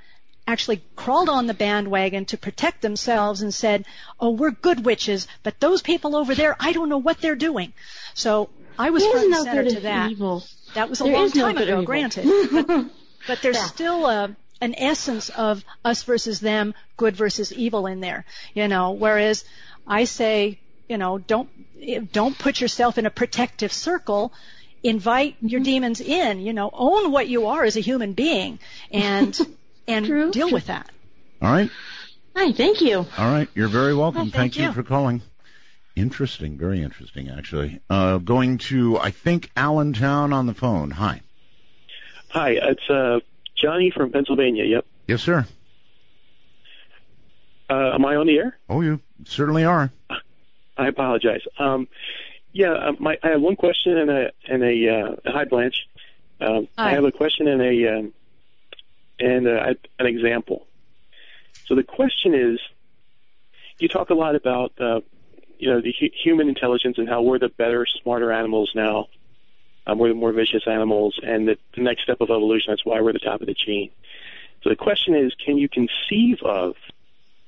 actually 0.47 0.81
crawled 0.95 1.29
on 1.29 1.45
the 1.45 1.53
bandwagon 1.53 2.25
to 2.25 2.37
protect 2.37 2.81
themselves 2.81 3.41
and 3.41 3.53
said, 3.53 3.85
"Oh, 4.19 4.29
we're 4.31 4.51
good 4.51 4.85
witches, 4.85 5.27
but 5.43 5.59
those 5.59 5.81
people 5.81 6.15
over 6.15 6.33
there, 6.33 6.55
I 6.59 6.71
don't 6.71 6.89
know 6.89 6.97
what 6.97 7.19
they're 7.19 7.35
doing." 7.35 7.73
So 8.13 8.49
I 8.79 8.89
was 8.91 9.03
There 9.03 9.11
front 9.11 9.25
and 9.25 9.31
no 9.33 9.43
center 9.43 9.63
to 9.71 9.79
that. 9.81 10.11
evil. 10.11 10.43
That 10.73 10.89
was 10.89 11.01
a 11.01 11.03
There 11.03 11.13
long 11.13 11.25
is 11.25 11.35
no 11.35 11.43
time 11.43 11.57
ago, 11.57 11.81
granted, 11.83 12.25
but, 12.51 12.67
but 13.27 13.41
there's 13.41 13.57
Yeah. 13.57 13.65
still 13.65 14.05
a 14.07 14.35
an 14.59 14.73
essence 14.75 15.29
of 15.29 15.63
us 15.85 16.01
versus 16.03 16.39
them, 16.39 16.73
good 16.97 17.15
versus 17.15 17.53
evil 17.53 17.85
in 17.85 17.99
there. 17.99 18.25
You 18.55 18.67
know, 18.67 18.91
whereas 18.91 19.43
I 19.85 20.05
say, 20.05 20.59
you 20.89 20.97
know, 20.97 21.17
don't 21.19 21.49
don't 22.11 22.37
put 22.37 22.59
yourself 22.61 22.97
in 22.97 23.05
a 23.05 23.11
protective 23.11 23.71
circle. 23.73 24.31
Invite 24.83 25.35
your 25.41 25.59
demons 25.61 25.99
in. 26.01 26.39
You 26.39 26.53
know, 26.53 26.69
own 26.73 27.11
what 27.11 27.27
you 27.27 27.47
are 27.47 27.63
as 27.63 27.75
a 27.77 27.81
human 27.81 28.13
being, 28.13 28.59
and 28.91 29.37
and 29.87 30.33
deal 30.33 30.51
with 30.51 30.67
that. 30.67 30.89
All 31.41 31.51
right. 31.51 31.69
Hi, 32.35 32.51
thank 32.51 32.81
you. 32.81 33.05
All 33.17 33.31
right. 33.31 33.47
You're 33.55 33.67
very 33.67 33.95
welcome. 33.95 34.21
Oh, 34.21 34.23
thank 34.23 34.33
thank 34.33 34.57
you 34.57 34.65
you. 34.65 34.73
for 34.73 34.83
calling. 34.83 35.21
Interesting. 35.95 36.57
Very 36.57 36.83
interesting, 36.83 37.29
actually. 37.29 37.79
Uh, 37.89 38.19
going 38.19 38.59
to, 38.59 38.99
I 38.99 39.09
think, 39.11 39.49
Allentown 39.57 40.33
on 40.33 40.45
the 40.45 40.53
phone. 40.53 40.91
Hi. 40.91 41.21
Hi, 42.29 42.51
it's 42.51 42.89
uh, 42.89 43.19
Johnny 43.55 43.89
from 43.89 44.11
Pennsylvania. 44.11 44.65
Yep. 44.65 44.85
Yes, 45.07 45.23
sir. 45.23 45.47
Uh, 47.69 47.91
am 47.93 48.05
I 48.05 48.15
on 48.15 48.27
the 48.27 48.37
air? 48.37 48.57
Oh, 48.69 48.81
you 48.81 48.99
certainly 49.25 49.63
are. 49.63 49.91
I 50.77 50.87
apologize. 50.87 51.41
Um, 51.57 51.87
yeah, 52.53 52.73
uh, 52.73 52.91
my, 52.99 53.17
I 53.23 53.29
have 53.29 53.41
one 53.41 53.55
question 53.55 53.97
and 53.97 54.09
a 54.09 54.31
and 54.47 54.63
a 54.63 54.89
uh, 54.89 55.31
hi 55.31 55.45
Blanche. 55.45 55.87
Um, 56.39 56.67
I 56.77 56.91
have 56.91 57.03
a 57.03 57.11
question 57.11 57.47
and 57.47 57.61
a 57.61 57.97
um, 57.97 58.13
and 59.19 59.47
uh, 59.47 59.73
an 59.99 60.05
example. 60.05 60.67
So 61.65 61.75
the 61.75 61.83
question 61.83 62.33
is, 62.33 62.59
you 63.79 63.87
talk 63.87 64.09
a 64.09 64.13
lot 64.13 64.35
about 64.35 64.73
uh, 64.79 65.01
you 65.57 65.69
know 65.69 65.81
the 65.81 65.93
hu- 65.99 66.09
human 66.23 66.49
intelligence 66.49 66.97
and 66.97 67.07
how 67.07 67.21
we're 67.21 67.39
the 67.39 67.49
better, 67.49 67.85
smarter 68.01 68.31
animals 68.31 68.71
now. 68.73 69.07
Um, 69.85 69.99
we're 69.99 70.09
the 70.09 70.15
more 70.15 70.33
vicious 70.33 70.63
animals, 70.67 71.19
and 71.23 71.47
that 71.47 71.59
the 71.75 71.81
next 71.81 72.03
step 72.03 72.21
of 72.21 72.29
evolution. 72.29 72.71
That's 72.71 72.85
why 72.85 72.99
we're 73.01 73.13
the 73.13 73.19
top 73.19 73.41
of 73.41 73.47
the 73.47 73.53
chain. 73.53 73.89
So 74.63 74.69
the 74.69 74.75
question 74.75 75.15
is, 75.15 75.33
can 75.35 75.57
you 75.57 75.69
conceive 75.69 76.41
of 76.43 76.75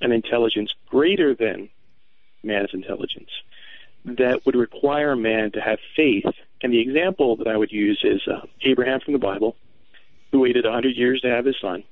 an 0.01 0.11
intelligence 0.11 0.73
greater 0.87 1.35
than 1.35 1.69
man's 2.43 2.73
intelligence 2.73 3.29
that 4.05 4.45
would 4.45 4.55
require 4.55 5.15
man 5.15 5.51
to 5.51 5.61
have 5.61 5.79
faith? 5.95 6.25
And 6.61 6.71
the 6.73 6.79
example 6.79 7.35
that 7.37 7.47
I 7.47 7.57
would 7.57 7.71
use 7.71 7.99
is 8.03 8.21
uh, 8.27 8.45
Abraham 8.61 8.99
from 8.99 9.13
the 9.13 9.19
Bible, 9.19 9.55
who 10.31 10.39
waited 10.39 10.65
100 10.65 10.95
years 10.95 11.21
to 11.21 11.29
have 11.29 11.45
his 11.45 11.57
son. 11.59 11.83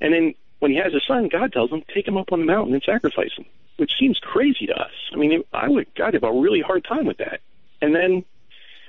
And 0.00 0.12
then 0.12 0.34
when 0.58 0.70
he 0.70 0.78
has 0.78 0.92
his 0.92 1.04
son, 1.06 1.28
God 1.28 1.52
tells 1.52 1.70
him, 1.70 1.82
take 1.92 2.06
him 2.06 2.16
up 2.16 2.32
on 2.32 2.40
the 2.40 2.46
mountain 2.46 2.74
and 2.74 2.82
sacrifice 2.82 3.32
him, 3.36 3.46
which 3.76 3.92
seems 3.98 4.18
crazy 4.18 4.66
to 4.66 4.74
us. 4.74 4.92
I 5.12 5.16
mean, 5.16 5.44
I 5.52 5.68
would, 5.68 5.86
I'd 6.02 6.14
have 6.14 6.24
a 6.24 6.32
really 6.32 6.60
hard 6.60 6.84
time 6.84 7.06
with 7.06 7.18
that. 7.18 7.40
And 7.80 7.94
then, 7.94 8.24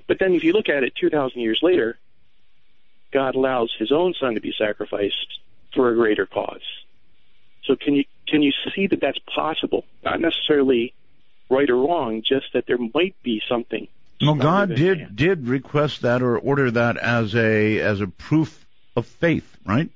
but 0.08 0.20
then 0.20 0.34
if 0.34 0.44
you 0.44 0.54
look 0.54 0.70
at 0.70 0.84
it 0.84 0.96
2,000 0.96 1.40
years 1.40 1.60
later, 1.62 1.98
God 3.12 3.36
allows 3.36 3.74
his 3.78 3.92
own 3.92 4.14
son 4.20 4.36
to 4.36 4.42
be 4.42 4.54
sacrificed 4.58 5.40
for 5.74 5.90
a 5.90 5.96
greater 5.96 6.26
cause. 6.26 6.62
So 7.66 7.76
can 7.76 7.96
you 7.96 8.06
can 8.28 8.42
you 8.42 8.52
see 8.76 8.88
that 8.88 9.02
that's 9.02 9.20
possible? 9.20 9.86
Not 10.04 10.20
necessarily 10.20 10.94
right 11.50 11.70
or 11.70 11.78
wrong, 11.78 12.22
just 12.26 12.54
that 12.54 12.66
there 12.68 12.78
might 12.78 13.16
be 13.24 13.42
something. 13.48 13.88
Well, 14.22 14.36
God 14.36 14.76
did 14.76 14.98
man. 15.00 15.12
did 15.16 15.48
request 15.48 16.02
that 16.02 16.22
or 16.22 16.38
order 16.38 16.70
that 16.72 16.98
as 16.98 17.36
a 17.36 17.80
as 17.80 18.02
a 18.02 18.08
proof 18.08 18.66
of 18.96 19.06
faith, 19.06 19.58
right? 19.66 19.90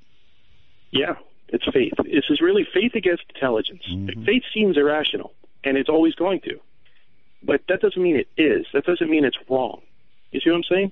Yeah, 0.92 1.16
it's 1.50 1.66
faith. 1.74 1.94
This 1.98 2.24
is 2.30 2.40
really 2.40 2.66
faith 2.74 2.96
against 2.96 3.24
intelligence. 3.36 3.84
Mm-hmm. 3.90 4.24
Faith 4.24 4.44
seems 4.54 4.78
irrational, 4.78 5.34
and 5.64 5.78
it's 5.78 5.90
always 5.90 6.16
going 6.16 6.40
to. 6.42 6.60
But 7.44 7.62
that 7.68 7.82
doesn't 7.82 8.02
mean 8.02 8.16
it 8.16 8.28
is. 8.42 8.66
That 8.74 8.86
doesn't 8.86 9.10
mean 9.10 9.26
it's 9.26 9.38
wrong. 9.50 9.82
You 10.32 10.40
see 10.40 10.50
what 10.50 10.58
I'm 10.58 10.64
saying? 10.70 10.92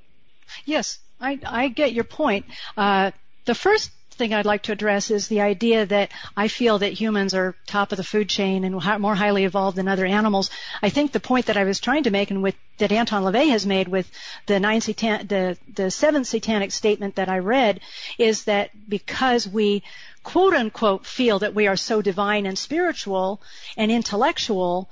Yes, 0.66 1.00
I, 1.20 1.40
I 1.46 1.68
get 1.70 1.94
your 1.94 2.04
point. 2.04 2.46
Uh, 2.76 3.12
the 3.46 3.56
first 3.56 3.92
thing 4.22 4.36
I'd 4.36 4.46
like 4.46 4.62
to 4.64 4.72
address 4.72 5.10
is 5.10 5.28
the 5.28 5.42
idea 5.42 5.88
that 5.88 6.12
I 6.38 6.48
feel 6.48 6.78
that 6.78 6.94
humans 6.94 7.34
are 7.34 7.56
top 7.66 7.92
of 7.92 7.98
the 7.98 8.04
food 8.04 8.30
chain 8.30 8.64
and 8.64 8.76
more 9.00 9.16
highly 9.16 9.46
evolved 9.46 9.78
than 9.78 9.88
other 9.88 10.06
animals. 10.06 10.52
I 10.80 10.90
think 10.90 11.12
the 11.12 11.20
point 11.20 11.48
that 11.48 11.58
I 11.58 11.64
was 11.64 11.80
trying 11.80 12.04
to 12.04 12.12
make 12.12 12.30
and 12.30 12.44
with 12.44 12.54
that 12.78 12.92
Anton 12.92 13.24
LaVey 13.24 13.50
has 13.50 13.66
made 13.66 13.88
with 13.88 14.08
the 14.46 14.60
satan- 14.80 15.26
the 15.26 15.58
the 15.74 15.90
seventh 15.90 16.28
satanic 16.28 16.72
statement 16.72 17.16
that 17.16 17.30
I 17.30 17.40
read 17.40 17.80
is 18.20 18.44
that 18.44 18.70
because 18.88 19.48
we 19.48 19.82
quote 20.22 20.54
unquote 20.54 21.08
feel 21.08 21.40
that 21.40 21.56
we 21.56 21.66
are 21.66 21.76
so 21.76 22.04
divine 22.04 22.46
and 22.46 22.60
spiritual 22.60 23.42
and 23.76 23.92
intellectual, 23.92 24.88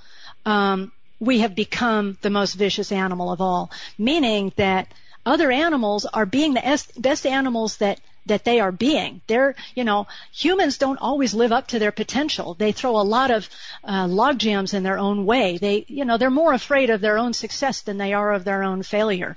um, 0.47 0.91
we 1.19 1.41
have 1.41 1.53
become 1.53 2.17
the 2.21 2.31
most 2.31 2.55
vicious 2.55 2.91
animal 2.91 3.31
of 3.31 3.41
all, 3.41 3.69
meaning 3.95 4.53
that 4.55 4.87
other 5.23 5.51
animals 5.51 6.05
are 6.05 6.25
being 6.25 6.55
the 6.55 6.83
best 6.97 7.27
animals 7.27 7.77
that 7.77 7.99
that 8.29 8.45
they 8.45 8.59
are 8.59 8.71
being. 8.71 9.21
They're, 9.27 9.55
you 9.75 9.83
know, 9.83 10.07
humans 10.31 10.77
don't 10.77 10.97
always 10.97 11.33
live 11.33 11.51
up 11.51 11.67
to 11.67 11.79
their 11.79 11.91
potential. 11.91 12.55
They 12.55 12.71
throw 12.71 12.99
a 12.99 13.03
lot 13.03 13.29
of 13.29 13.49
uh, 13.83 14.07
log 14.07 14.39
jams 14.39 14.73
in 14.73 14.83
their 14.83 14.97
own 14.97 15.25
way. 15.25 15.57
They, 15.57 15.85
you 15.87 16.05
know, 16.05 16.17
they're 16.17 16.29
more 16.29 16.53
afraid 16.53 16.89
of 16.89 17.01
their 17.01 17.17
own 17.17 17.33
success 17.33 17.81
than 17.81 17.97
they 17.97 18.13
are 18.13 18.31
of 18.33 18.43
their 18.43 18.63
own 18.63 18.83
failure. 18.83 19.35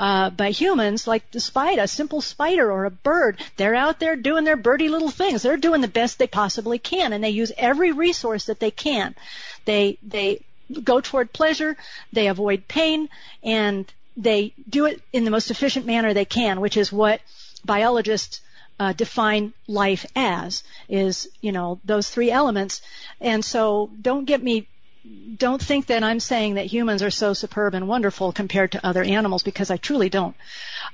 Uh, 0.00 0.30
but 0.30 0.52
humans, 0.52 1.06
like 1.06 1.30
the 1.30 1.40
spider, 1.40 1.82
a 1.82 1.88
simple 1.88 2.20
spider 2.20 2.72
or 2.72 2.84
a 2.84 2.90
bird, 2.90 3.38
they're 3.56 3.74
out 3.74 4.00
there 4.00 4.16
doing 4.16 4.44
their 4.44 4.56
birdie 4.56 4.88
little 4.88 5.10
things. 5.10 5.42
They're 5.42 5.56
doing 5.56 5.80
the 5.80 5.88
best 5.88 6.18
they 6.18 6.26
possibly 6.26 6.78
can, 6.78 7.12
and 7.12 7.22
they 7.22 7.30
use 7.30 7.52
every 7.56 7.92
resource 7.92 8.46
that 8.46 8.60
they 8.60 8.70
can. 8.70 9.14
They 9.64 9.98
they 10.02 10.40
go 10.82 11.00
toward 11.00 11.32
pleasure, 11.32 11.76
they 12.12 12.28
avoid 12.28 12.68
pain, 12.68 13.08
and 13.42 13.90
they 14.16 14.52
do 14.68 14.86
it 14.86 15.00
in 15.12 15.24
the 15.24 15.30
most 15.30 15.50
efficient 15.50 15.86
manner 15.86 16.12
they 16.12 16.24
can, 16.24 16.60
which 16.60 16.76
is 16.76 16.92
what 16.92 17.20
biologists 17.64 18.40
uh, 18.80 18.92
define 18.92 19.52
life 19.66 20.06
as 20.14 20.62
is 20.88 21.28
you 21.40 21.52
know 21.52 21.80
those 21.84 22.08
three 22.08 22.30
elements 22.30 22.80
and 23.20 23.44
so 23.44 23.90
don't 24.00 24.24
get 24.24 24.42
me 24.42 24.68
don't 25.36 25.62
think 25.62 25.86
that 25.86 26.02
I'm 26.02 26.20
saying 26.20 26.54
that 26.54 26.66
humans 26.66 27.02
are 27.02 27.10
so 27.10 27.32
superb 27.32 27.74
and 27.74 27.88
wonderful 27.88 28.32
compared 28.32 28.72
to 28.72 28.86
other 28.86 29.02
animals 29.02 29.42
because 29.42 29.70
I 29.70 29.76
truly 29.76 30.08
don't. 30.08 30.36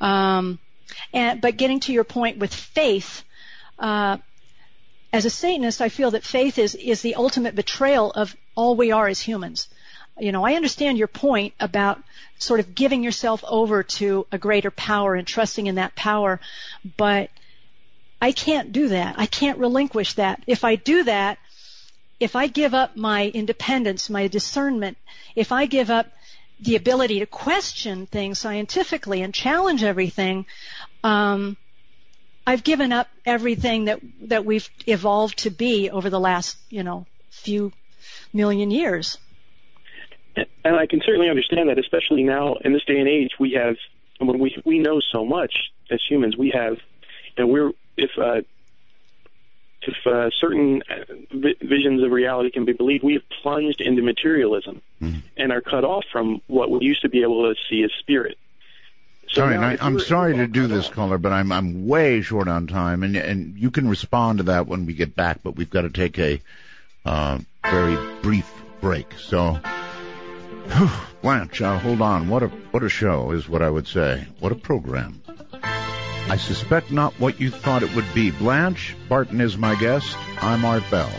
Um, 0.01 0.59
and 1.13 1.41
but 1.41 1.57
getting 1.57 1.81
to 1.81 1.93
your 1.93 2.05
point 2.05 2.39
with 2.39 2.55
faith, 2.55 3.25
uh, 3.79 4.19
as 5.13 5.25
a 5.25 5.31
Satanist, 5.31 5.81
I 5.81 5.89
feel 5.89 6.13
that 6.13 6.25
faith 6.25 6.59
is 6.59 6.75
is 6.75 7.03
the 7.03 7.15
ultimate 7.15 7.55
betrayal 7.55 8.11
of 8.11 8.37
all 8.55 8.77
we 8.77 8.93
are 8.93 9.09
as 9.09 9.21
humans. 9.21 9.69
You 10.19 10.33
know, 10.33 10.45
I 10.45 10.55
understand 10.55 10.99
your 10.99 11.09
point 11.09 11.55
about 11.59 12.01
sort 12.39 12.61
of 12.61 12.75
giving 12.75 13.03
yourself 13.03 13.43
over 13.47 13.83
to 13.83 14.27
a 14.31 14.39
greater 14.39 14.71
power 14.71 15.15
and 15.15 15.27
trusting 15.27 15.67
in 15.67 15.77
that 15.77 15.97
power, 15.97 16.41
but 16.97 17.31
I 18.21 18.33
can't 18.33 18.73
do 18.73 18.89
that. 18.89 19.17
I 19.19 19.27
can't 19.27 19.59
relinquish 19.59 20.15
that. 20.15 20.43
If 20.47 20.65
I 20.65 20.77
do 20.77 21.05
that, 21.05 21.39
if 22.21 22.37
I 22.37 22.47
give 22.47 22.75
up 22.75 22.97
my 22.97 23.27
independence, 23.29 24.09
my 24.09 24.29
discernment, 24.29 24.97
if 25.35 25.53
I 25.53 25.67
give 25.67 25.91
up 25.91 26.07
the 26.61 26.77
ability 26.77 27.19
to 27.19 27.27
question 27.27 28.07
things 28.07 28.39
scientifically 28.39 29.23
and 29.23 29.35
challenge 29.35 29.83
everything, 29.83 30.47
um, 31.03 31.57
I've 32.47 32.63
given 32.63 32.93
up 32.93 33.09
everything 33.27 33.87
that 33.87 34.01
that 34.23 34.45
we've 34.45 34.69
evolved 34.87 35.39
to 35.39 35.51
be 35.51 35.91
over 35.91 36.11
the 36.11 36.21
last, 36.21 36.57
you 36.71 36.83
know, 36.83 37.07
few 37.31 37.73
million 38.33 38.71
years. 38.71 39.19
And 40.37 40.77
I 40.77 40.87
can 40.87 41.01
certainly 41.05 41.29
understand 41.29 41.69
that, 41.69 41.79
especially 41.79 42.25
now 42.25 42.55
in 42.65 42.73
this 42.73 42.85
day 42.85 42.99
and 42.99 43.09
age, 43.09 43.33
we 43.39 43.53
have 43.53 43.77
when 44.19 44.39
we 44.39 44.57
we 44.65 44.79
know 44.79 45.01
so 45.13 45.25
much 45.25 45.55
as 45.91 46.01
humans. 46.09 46.37
We 46.37 46.51
have, 46.51 46.79
and 47.37 47.51
we're 47.51 47.71
if 47.97 48.11
uh, 48.19 48.43
if 49.83 50.07
uh, 50.07 50.31
certain 50.41 50.83
vi- 51.33 51.57
visions 51.61 52.03
of 52.03 52.11
reality 52.11 52.51
can 52.51 52.65
be 52.65 52.73
believed, 52.73 53.05
we 53.05 53.15
have 53.15 53.23
plunged 53.43 53.81
into 53.81 54.03
materialism 54.03 54.81
and 55.37 55.53
are 55.53 55.61
cut 55.61 55.85
off 55.85 56.05
from 56.11 56.41
what 56.47 56.71
we 56.71 56.85
used 56.85 57.03
to 57.03 57.09
be 57.09 57.23
able 57.23 57.53
to 57.53 57.61
see 57.69 57.83
as 57.83 57.91
spirit. 58.01 58.39
So 59.29 59.41
Sorry, 59.41 59.57
I, 59.57 59.77
I'm 59.81 59.99
sorry 60.01 60.37
to 60.37 60.47
do 60.47 60.67
this, 60.67 60.89
caller, 60.89 61.19
but 61.19 61.33
I'm 61.33 61.51
I'm 61.51 61.87
way 61.87 62.23
short 62.23 62.49
on 62.49 62.67
time, 62.67 63.03
and 63.03 63.17
and 63.17 63.57
you 63.59 63.71
can 63.71 63.89
respond 63.89 64.39
to 64.39 64.45
that 64.45 64.67
when 64.67 64.87
we 64.87 64.95
get 64.95 65.15
back. 65.15 65.41
But 65.43 65.57
we've 65.57 65.71
got 65.71 65.83
to 65.83 65.91
take 65.91 66.19
a 66.19 66.41
uh, 67.05 67.39
very 67.71 67.97
brief 68.23 68.51
break. 68.81 69.13
So 69.19 69.59
Blanche, 71.23 71.63
uh, 71.63 71.79
hold 71.79 72.01
on. 72.01 72.29
What 72.29 72.43
a 72.43 72.49
what 72.49 72.83
a 72.83 72.89
show 72.89 73.31
is 73.33 73.49
what 73.49 73.63
I 73.63 73.71
would 73.71 73.87
say. 73.87 74.27
What 74.41 74.53
a 74.53 74.57
program. 74.57 75.23
I 76.29 76.37
suspect 76.37 76.91
not 76.91 77.13
what 77.21 77.41
you 77.41 77.51
thought 77.51 77.83
it 77.83 77.95
would 77.95 78.13
be. 78.15 78.31
Blanche 78.31 78.97
Barton 79.09 79.41
is 79.41 79.59
my 79.59 79.75
guest. 79.75 80.17
I'm 80.41 80.65
Art 80.65 80.85
Bell. 80.91 81.11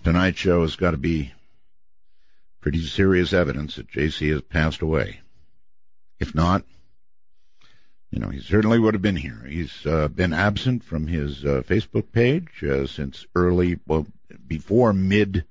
Tonight's 0.04 0.38
show 0.38 0.60
has 0.60 0.76
got 0.76 0.90
to 0.90 0.98
be 0.98 1.32
pretty 2.60 2.84
serious 2.84 3.32
evidence 3.32 3.76
that 3.76 3.90
JC 3.90 4.32
has 4.32 4.42
passed 4.42 4.82
away. 4.82 5.20
If 6.18 6.34
not, 6.34 6.64
you 8.10 8.18
know, 8.18 8.28
he 8.28 8.40
certainly 8.40 8.78
would 8.78 8.92
have 8.92 9.00
been 9.00 9.16
here. 9.16 9.42
He's 9.48 9.86
uh, 9.86 10.08
been 10.08 10.34
absent 10.34 10.84
from 10.84 11.06
his 11.06 11.46
uh, 11.46 11.62
Facebook 11.66 12.12
page 12.12 12.62
uh, 12.62 12.86
since 12.86 13.24
early, 13.34 13.78
well, 13.86 14.06
before 14.46 14.92
mid 14.92 15.44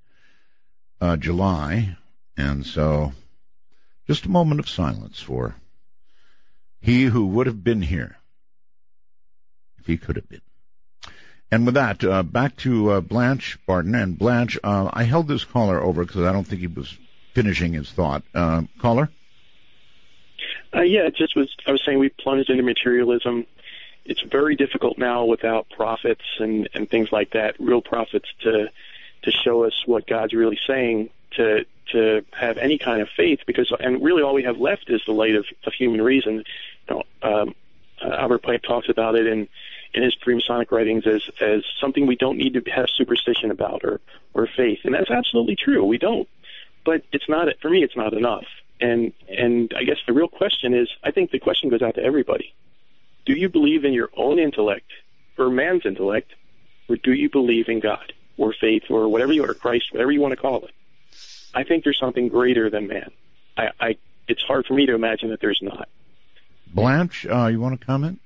uh, 1.01 1.17
July, 1.17 1.97
and 2.37 2.65
so 2.65 3.13
just 4.07 4.25
a 4.25 4.29
moment 4.29 4.59
of 4.59 4.69
silence 4.69 5.19
for 5.19 5.55
he 6.81 7.03
who 7.03 7.27
would 7.27 7.47
have 7.47 7.63
been 7.63 7.81
here 7.81 8.17
if 9.79 9.85
he 9.85 9.97
could 9.97 10.15
have 10.15 10.29
been. 10.29 10.41
And 11.51 11.65
with 11.65 11.75
that, 11.75 12.03
uh, 12.03 12.23
back 12.23 12.57
to 12.57 12.91
uh, 12.91 13.01
Blanche 13.01 13.57
Barton. 13.65 13.95
And 13.95 14.17
Blanche, 14.17 14.57
uh, 14.63 14.89
I 14.93 15.03
held 15.03 15.27
this 15.27 15.43
caller 15.43 15.81
over 15.81 16.05
because 16.05 16.23
I 16.23 16.31
don't 16.31 16.43
think 16.43 16.61
he 16.61 16.67
was 16.67 16.95
finishing 17.33 17.73
his 17.73 17.91
thought. 17.91 18.23
Uh, 18.33 18.63
caller? 18.79 19.09
Uh, 20.73 20.81
yeah, 20.81 21.07
it 21.07 21.15
just 21.15 21.35
was. 21.35 21.49
I 21.65 21.71
was 21.71 21.81
saying 21.83 21.97
we 21.97 22.09
plunged 22.09 22.49
into 22.49 22.61
materialism. 22.61 23.47
It's 24.09 24.21
very 24.21 24.55
difficult 24.55 24.97
now 24.97 25.25
without 25.25 25.69
prophets 25.69 26.25
and 26.39 26.67
and 26.73 26.89
things 26.89 27.11
like 27.11 27.31
that, 27.31 27.55
real 27.59 27.81
prophets 27.81 28.27
to 28.41 28.69
to 29.21 29.31
show 29.31 29.63
us 29.65 29.83
what 29.85 30.07
God's 30.07 30.33
really 30.33 30.59
saying 30.67 31.09
to 31.37 31.65
to 31.91 32.25
have 32.31 32.57
any 32.57 32.77
kind 32.77 33.01
of 33.01 33.09
faith 33.15 33.39
because 33.45 33.71
and 33.79 34.03
really 34.03 34.21
all 34.21 34.33
we 34.33 34.43
have 34.43 34.57
left 34.57 34.89
is 34.89 35.01
the 35.05 35.11
light 35.11 35.35
of, 35.35 35.45
of 35.65 35.73
human 35.73 36.01
reason. 36.01 36.43
You 36.87 36.95
know, 36.95 37.03
um, 37.21 37.55
uh, 38.01 38.15
Albert 38.15 38.43
Pike 38.43 38.63
talks 38.63 38.89
about 38.89 39.15
it 39.15 39.27
in 39.27 39.47
in 39.93 40.03
his 40.03 40.15
Freemasonic 40.25 40.71
writings 40.71 41.05
as 41.05 41.29
as 41.41 41.63
something 41.79 42.07
we 42.07 42.15
don't 42.15 42.37
need 42.37 42.53
to 42.53 42.71
have 42.71 42.87
superstition 42.89 43.51
about 43.51 43.83
or 43.83 43.99
or 44.33 44.47
faith, 44.47 44.79
and 44.83 44.93
that's 44.93 45.09
absolutely 45.09 45.55
true. 45.55 45.83
We 45.83 45.97
don't, 45.97 46.27
but 46.85 47.03
it's 47.11 47.27
not 47.27 47.47
for 47.61 47.69
me. 47.69 47.83
It's 47.83 47.95
not 47.95 48.13
enough. 48.13 48.45
And 48.79 49.13
and 49.27 49.73
I 49.75 49.83
guess 49.83 49.97
the 50.07 50.13
real 50.13 50.29
question 50.29 50.73
is, 50.73 50.89
I 51.03 51.11
think 51.11 51.31
the 51.31 51.39
question 51.39 51.69
goes 51.69 51.81
out 51.81 51.95
to 51.95 52.03
everybody. 52.03 52.53
Do 53.25 53.33
you 53.33 53.49
believe 53.49 53.85
in 53.85 53.93
your 53.93 54.09
own 54.15 54.39
intellect 54.39 54.91
or 55.37 55.49
man's 55.49 55.85
intellect, 55.85 56.31
or 56.87 56.95
do 56.97 57.13
you 57.13 57.29
believe 57.29 57.69
in 57.69 57.79
God 57.79 58.13
or 58.37 58.53
faith 58.59 58.83
or 58.89 59.07
whatever 59.07 59.33
you 59.33 59.45
or 59.45 59.53
Christ, 59.53 59.85
whatever 59.91 60.11
you 60.11 60.21
want 60.21 60.33
to 60.33 60.37
call 60.37 60.65
it? 60.65 60.71
I 61.53 61.63
think 61.63 61.83
there's 61.83 61.99
something 61.99 62.27
greater 62.27 62.69
than 62.69 62.87
man. 62.87 63.11
I, 63.57 63.69
I 63.79 63.97
it's 64.27 64.41
hard 64.41 64.65
for 64.65 64.73
me 64.73 64.85
to 64.85 64.95
imagine 64.95 65.29
that 65.29 65.41
there's 65.41 65.59
not. 65.61 65.89
Blanche, 66.67 67.25
uh, 67.25 67.47
you 67.47 67.59
want 67.59 67.79
to 67.79 67.85
comment? 67.85 68.19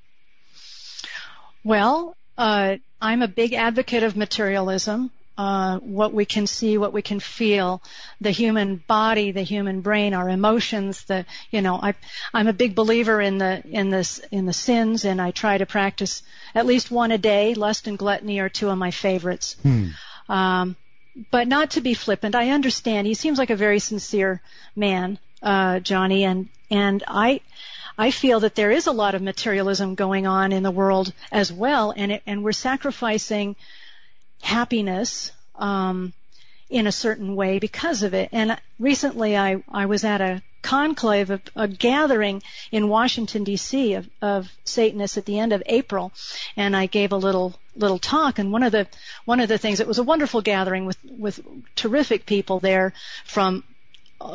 Well, 1.63 2.15
uh, 2.37 2.75
I'm 3.01 3.21
a 3.21 3.27
big 3.27 3.53
advocate 3.53 4.03
of 4.03 4.17
materialism. 4.17 5.11
Uh, 5.35 5.79
what 5.79 6.13
we 6.13 6.25
can 6.25 6.45
see, 6.45 6.77
what 6.77 6.93
we 6.93 7.01
can 7.01 7.19
feel, 7.19 7.81
the 8.21 8.29
human 8.29 8.75
body, 8.75 9.31
the 9.31 9.41
human 9.41 9.81
brain, 9.81 10.13
our 10.13 10.29
emotions. 10.29 11.05
The 11.05 11.25
you 11.49 11.61
know, 11.61 11.79
I 11.81 11.95
I'm 12.35 12.47
a 12.47 12.53
big 12.53 12.75
believer 12.75 13.19
in 13.19 13.39
the 13.39 13.63
in 13.65 13.89
this 13.89 14.19
in 14.31 14.45
the 14.45 14.53
sins, 14.53 15.05
and 15.05 15.19
I 15.19 15.31
try 15.31 15.57
to 15.57 15.65
practice 15.65 16.21
at 16.53 16.67
least 16.67 16.91
one 16.91 17.11
a 17.11 17.17
day. 17.17 17.55
Lust 17.55 17.87
and 17.87 17.97
gluttony 17.97 18.39
are 18.41 18.49
two 18.49 18.69
of 18.69 18.77
my 18.77 18.91
favorites. 18.91 19.55
Hmm. 19.63 19.87
Um, 20.29 20.75
but 21.31 21.47
not 21.47 21.71
to 21.71 21.81
be 21.81 21.95
flippant. 21.95 22.35
I 22.35 22.51
understand. 22.51 23.07
He 23.07 23.15
seems 23.15 23.39
like 23.39 23.49
a 23.49 23.55
very 23.55 23.79
sincere 23.79 24.39
man, 24.75 25.17
uh, 25.41 25.79
Johnny, 25.79 26.25
and 26.25 26.49
and 26.69 27.03
I. 27.07 27.41
I 27.95 28.09
feel 28.09 28.39
that 28.39 28.55
there 28.55 28.71
is 28.71 28.87
a 28.87 28.91
lot 28.91 29.13
of 29.13 29.21
materialism 29.21 29.93
going 29.93 30.25
on 30.25 30.51
in 30.51 30.63
the 30.63 30.71
world 30.71 31.13
as 31.31 31.53
well, 31.53 31.93
and 31.95 32.11
it, 32.11 32.23
and 32.25 32.43
we're 32.43 32.51
sacrificing 32.51 33.55
happiness 34.43 35.31
um, 35.55 36.13
in 36.69 36.87
a 36.87 36.91
certain 36.91 37.35
way 37.35 37.59
because 37.59 38.03
of 38.03 38.13
it. 38.13 38.29
And 38.31 38.57
recently, 38.79 39.37
I 39.37 39.63
I 39.69 39.85
was 39.85 40.03
at 40.03 40.21
a 40.21 40.41
conclave, 40.61 41.29
of, 41.29 41.41
a 41.55 41.67
gathering 41.67 42.41
in 42.71 42.87
Washington 42.87 43.43
D.C. 43.43 43.93
Of, 43.93 44.09
of 44.21 44.51
Satanists 44.63 45.17
at 45.17 45.25
the 45.25 45.39
end 45.39 45.53
of 45.53 45.61
April, 45.65 46.11
and 46.55 46.75
I 46.75 46.87
gave 46.87 47.11
a 47.11 47.17
little 47.17 47.55
little 47.75 47.99
talk. 47.99 48.39
And 48.39 48.51
one 48.51 48.63
of 48.63 48.71
the 48.71 48.87
one 49.25 49.39
of 49.39 49.49
the 49.49 49.57
things 49.57 49.79
it 49.79 49.87
was 49.87 49.99
a 49.99 50.03
wonderful 50.03 50.41
gathering 50.41 50.85
with 50.85 50.97
with 51.03 51.39
terrific 51.75 52.25
people 52.25 52.59
there 52.59 52.93
from 53.25 53.63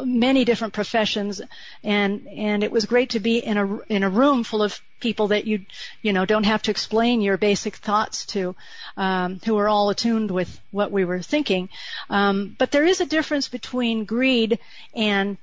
many 0.05 0.45
different 0.45 0.75
professions 0.75 1.41
and 1.83 2.27
and 2.29 2.63
it 2.63 2.71
was 2.71 2.85
great 2.87 3.11
to 3.11 3.21
be 3.21 3.39
in 3.39 3.57
a 3.57 3.79
in 3.89 4.03
a 4.03 4.11
room 4.11 4.45
full 4.45 4.63
of 4.63 4.81
people 5.01 5.29
that 5.29 5.47
you 5.47 5.65
you 6.03 6.13
know 6.13 6.25
don't 6.25 6.45
have 6.45 6.63
to 6.63 6.71
explain 6.71 7.21
your 7.21 7.37
basic 7.37 7.77
thoughts 7.77 8.27
to 8.27 8.55
um, 8.97 9.41
who 9.45 9.57
are 9.59 9.69
all 9.69 9.91
attuned 9.91 10.31
with 10.31 10.61
what 10.71 10.91
we 10.91 11.05
were 11.05 11.23
thinking. 11.23 11.69
Um, 12.11 12.57
but 12.59 12.71
there 12.71 12.85
is 12.85 13.01
a 13.01 13.07
difference 13.07 13.49
between 13.49 14.05
greed 14.05 14.59
and 14.95 15.39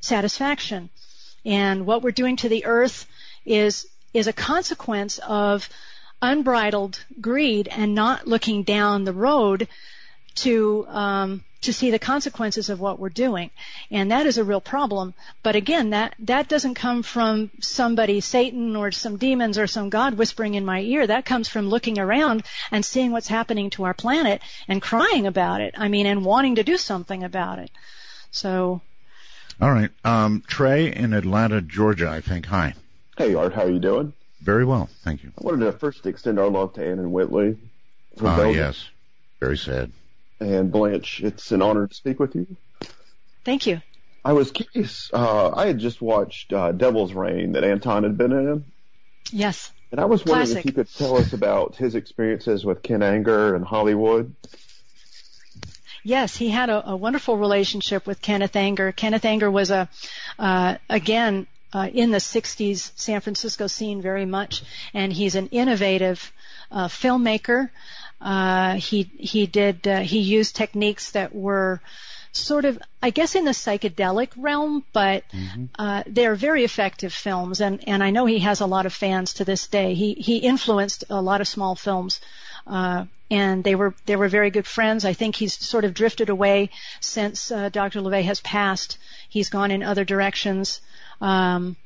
satisfaction. 0.00 0.90
And 1.44 1.86
what 1.86 2.02
we're 2.02 2.10
doing 2.10 2.36
to 2.36 2.48
the 2.48 2.64
earth 2.64 3.06
is 3.44 3.86
is 4.14 4.26
a 4.26 4.32
consequence 4.32 5.18
of 5.18 5.68
unbridled 6.22 7.04
greed 7.20 7.68
and 7.68 7.94
not 7.94 8.26
looking 8.26 8.62
down 8.62 9.04
the 9.04 9.12
road 9.12 9.68
to 10.36 10.86
um, 10.88 11.44
to 11.62 11.72
see 11.72 11.90
the 11.90 11.98
consequences 11.98 12.70
of 12.70 12.80
what 12.80 12.98
we're 12.98 13.08
doing. 13.08 13.50
And 13.90 14.10
that 14.10 14.26
is 14.26 14.38
a 14.38 14.44
real 14.44 14.60
problem. 14.60 15.14
But 15.42 15.56
again, 15.56 15.90
that, 15.90 16.14
that 16.20 16.48
doesn't 16.48 16.74
come 16.74 17.02
from 17.02 17.50
somebody, 17.60 18.20
Satan 18.20 18.76
or 18.76 18.92
some 18.92 19.16
demons 19.16 19.58
or 19.58 19.66
some 19.66 19.88
God 19.88 20.14
whispering 20.14 20.54
in 20.54 20.64
my 20.64 20.80
ear. 20.80 21.06
That 21.06 21.24
comes 21.24 21.48
from 21.48 21.68
looking 21.68 21.98
around 21.98 22.44
and 22.70 22.84
seeing 22.84 23.12
what's 23.12 23.28
happening 23.28 23.70
to 23.70 23.84
our 23.84 23.94
planet 23.94 24.42
and 24.68 24.82
crying 24.82 25.26
about 25.26 25.60
it. 25.60 25.74
I 25.76 25.88
mean, 25.88 26.06
and 26.06 26.24
wanting 26.24 26.56
to 26.56 26.64
do 26.64 26.76
something 26.76 27.24
about 27.24 27.58
it. 27.58 27.70
So. 28.30 28.80
All 29.60 29.72
right. 29.72 29.90
Um, 30.04 30.42
Trey 30.46 30.92
in 30.92 31.14
Atlanta, 31.14 31.60
Georgia, 31.62 32.08
I 32.08 32.20
think. 32.20 32.46
Hi. 32.46 32.74
Hey, 33.16 33.34
Art. 33.34 33.54
How 33.54 33.62
are 33.62 33.70
you 33.70 33.78
doing? 33.78 34.12
Very 34.42 34.64
well. 34.64 34.88
Thank 35.02 35.24
you. 35.24 35.32
I 35.40 35.44
wanted 35.44 35.64
to 35.64 35.72
first 35.72 36.04
extend 36.06 36.38
our 36.38 36.48
love 36.48 36.74
to 36.74 36.86
Ann 36.86 36.98
and 36.98 37.12
Whitley. 37.12 37.56
Ah, 38.20 38.42
uh, 38.42 38.48
yes. 38.48 38.88
Very 39.40 39.56
sad 39.58 39.90
and 40.40 40.70
Blanche, 40.70 41.22
it's 41.22 41.52
an 41.52 41.62
honor 41.62 41.86
to 41.86 41.94
speak 41.94 42.18
with 42.18 42.34
you. 42.34 42.46
Thank 43.44 43.66
you. 43.66 43.80
I 44.24 44.32
was 44.32 44.50
curious. 44.50 45.10
Uh, 45.12 45.50
I 45.54 45.66
had 45.66 45.78
just 45.78 46.02
watched 46.02 46.52
uh, 46.52 46.72
Devil's 46.72 47.12
Rain 47.12 47.52
that 47.52 47.62
Anton 47.62 48.02
had 48.02 48.18
been 48.18 48.32
in. 48.32 48.64
Yes. 49.30 49.72
And 49.92 50.00
I 50.00 50.06
was 50.06 50.24
wondering 50.24 50.46
Classic. 50.46 50.58
if 50.58 50.64
you 50.66 50.72
could 50.72 50.92
tell 50.92 51.16
us 51.16 51.32
about 51.32 51.76
his 51.76 51.94
experiences 51.94 52.64
with 52.64 52.82
Ken 52.82 53.02
Anger 53.02 53.54
and 53.54 53.64
Hollywood. 53.64 54.34
Yes, 56.02 56.36
he 56.36 56.50
had 56.50 56.70
a, 56.70 56.90
a 56.90 56.96
wonderful 56.96 57.36
relationship 57.36 58.06
with 58.06 58.20
Kenneth 58.20 58.56
Anger. 58.56 58.92
Kenneth 58.92 59.24
Anger 59.24 59.50
was 59.50 59.70
a, 59.70 59.88
uh, 60.38 60.76
again, 60.88 61.46
uh, 61.72 61.88
in 61.92 62.10
the 62.10 62.18
60s 62.18 62.92
San 62.96 63.20
Francisco 63.20 63.66
scene 63.66 64.00
very 64.00 64.24
much, 64.24 64.62
and 64.94 65.12
he's 65.12 65.34
an 65.34 65.48
innovative 65.48 66.32
uh, 66.70 66.88
filmmaker. 66.88 67.70
Uh, 68.20 68.74
he 68.74 69.10
he 69.18 69.46
did 69.46 69.86
uh, 69.86 70.00
he 70.00 70.20
used 70.20 70.56
techniques 70.56 71.12
that 71.12 71.34
were 71.34 71.80
sort 72.32 72.64
of, 72.64 72.78
I 73.02 73.10
guess, 73.10 73.34
in 73.34 73.44
the 73.44 73.52
psychedelic 73.52 74.30
realm, 74.36 74.84
but 74.92 75.24
uh, 75.78 76.02
they're 76.06 76.34
very 76.34 76.64
effective 76.64 77.12
films, 77.12 77.60
and 77.60 77.86
and 77.88 78.02
I 78.02 78.10
know 78.10 78.26
he 78.26 78.40
has 78.40 78.60
a 78.60 78.66
lot 78.66 78.86
of 78.86 78.92
fans 78.92 79.34
to 79.34 79.44
this 79.44 79.66
day. 79.68 79.94
He 79.94 80.14
he 80.14 80.38
influenced 80.38 81.04
a 81.10 81.20
lot 81.20 81.40
of 81.40 81.48
small 81.48 81.74
films. 81.74 82.20
Uh, 82.66 83.04
and 83.30 83.64
they 83.64 83.74
were 83.74 83.94
they 84.06 84.16
were 84.16 84.28
very 84.28 84.50
good 84.50 84.66
friends. 84.66 85.04
I 85.04 85.12
think 85.12 85.36
he's 85.36 85.54
sort 85.54 85.84
of 85.84 85.94
drifted 85.94 86.28
away 86.28 86.70
since 87.00 87.50
uh, 87.50 87.68
Dr. 87.68 88.00
LaVey 88.00 88.22
has 88.22 88.40
passed. 88.40 88.98
He's 89.28 89.50
gone 89.50 89.70
in 89.70 89.82
other 89.82 90.04
directions. 90.04 90.80
Um, 91.20 91.76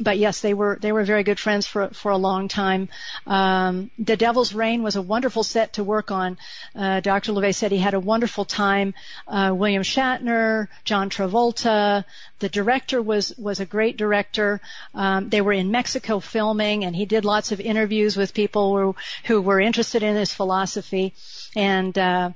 but 0.00 0.18
yes, 0.18 0.40
they 0.40 0.54
were 0.54 0.76
they 0.80 0.90
were 0.92 1.04
very 1.04 1.22
good 1.22 1.38
friends 1.38 1.66
for 1.66 1.88
for 1.90 2.10
a 2.10 2.16
long 2.16 2.48
time. 2.48 2.88
Um, 3.26 3.90
the 3.98 4.16
Devil's 4.16 4.52
Rain 4.52 4.82
was 4.82 4.96
a 4.96 5.02
wonderful 5.02 5.44
set 5.44 5.74
to 5.74 5.84
work 5.84 6.10
on. 6.10 6.36
Uh, 6.74 7.00
Dr. 7.00 7.32
LaVey 7.32 7.54
said 7.54 7.70
he 7.70 7.78
had 7.78 7.94
a 7.94 8.00
wonderful 8.00 8.44
time. 8.44 8.94
Uh, 9.28 9.52
William 9.54 9.82
Shatner, 9.84 10.68
John 10.84 11.10
Travolta, 11.10 12.04
the 12.40 12.48
director 12.48 13.00
was 13.00 13.32
was 13.38 13.60
a 13.60 13.66
great 13.66 13.96
director. 13.96 14.60
Um, 14.94 15.28
they 15.28 15.40
were 15.40 15.52
in 15.52 15.70
Mexico 15.70 16.18
filming, 16.20 16.84
and 16.84 16.96
he 16.96 17.06
did 17.06 17.24
lots 17.24 17.52
of 17.52 17.60
interviews 17.60 18.16
with 18.16 18.34
people 18.34 18.76
who 18.76 18.96
who 19.24 19.40
were 19.40 19.60
interested 19.60 20.02
in 20.02 20.16
his 20.16 20.34
philosophy. 20.34 21.14
And 21.54 21.96
uh, 21.96 22.30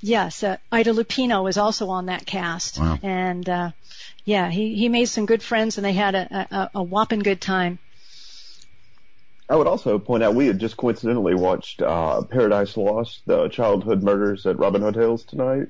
yes, 0.00 0.42
uh, 0.44 0.56
Ida 0.70 0.92
Lupino 0.92 1.42
was 1.42 1.58
also 1.58 1.88
on 1.88 2.06
that 2.06 2.26
cast, 2.26 2.78
Wow. 2.78 2.98
and 3.02 3.48
uh, 3.48 3.70
yeah, 4.26 4.50
he 4.50 4.74
he 4.74 4.90
made 4.90 5.06
some 5.06 5.24
good 5.24 5.42
friends, 5.42 5.78
and 5.78 5.84
they 5.84 5.92
had 5.92 6.14
a 6.14 6.46
a, 6.50 6.70
a 6.74 6.82
whopping 6.82 7.20
good 7.20 7.40
time. 7.40 7.78
I 9.48 9.54
would 9.54 9.68
also 9.68 10.00
point 10.00 10.24
out 10.24 10.34
we 10.34 10.48
had 10.48 10.58
just 10.58 10.76
coincidentally 10.76 11.34
watched 11.34 11.80
uh, 11.80 12.22
Paradise 12.22 12.76
Lost, 12.76 13.22
the 13.26 13.48
childhood 13.48 14.02
murders 14.02 14.44
at 14.44 14.58
Robin 14.58 14.82
Hood 14.82 14.96
Hills 14.96 15.24
tonight. 15.24 15.68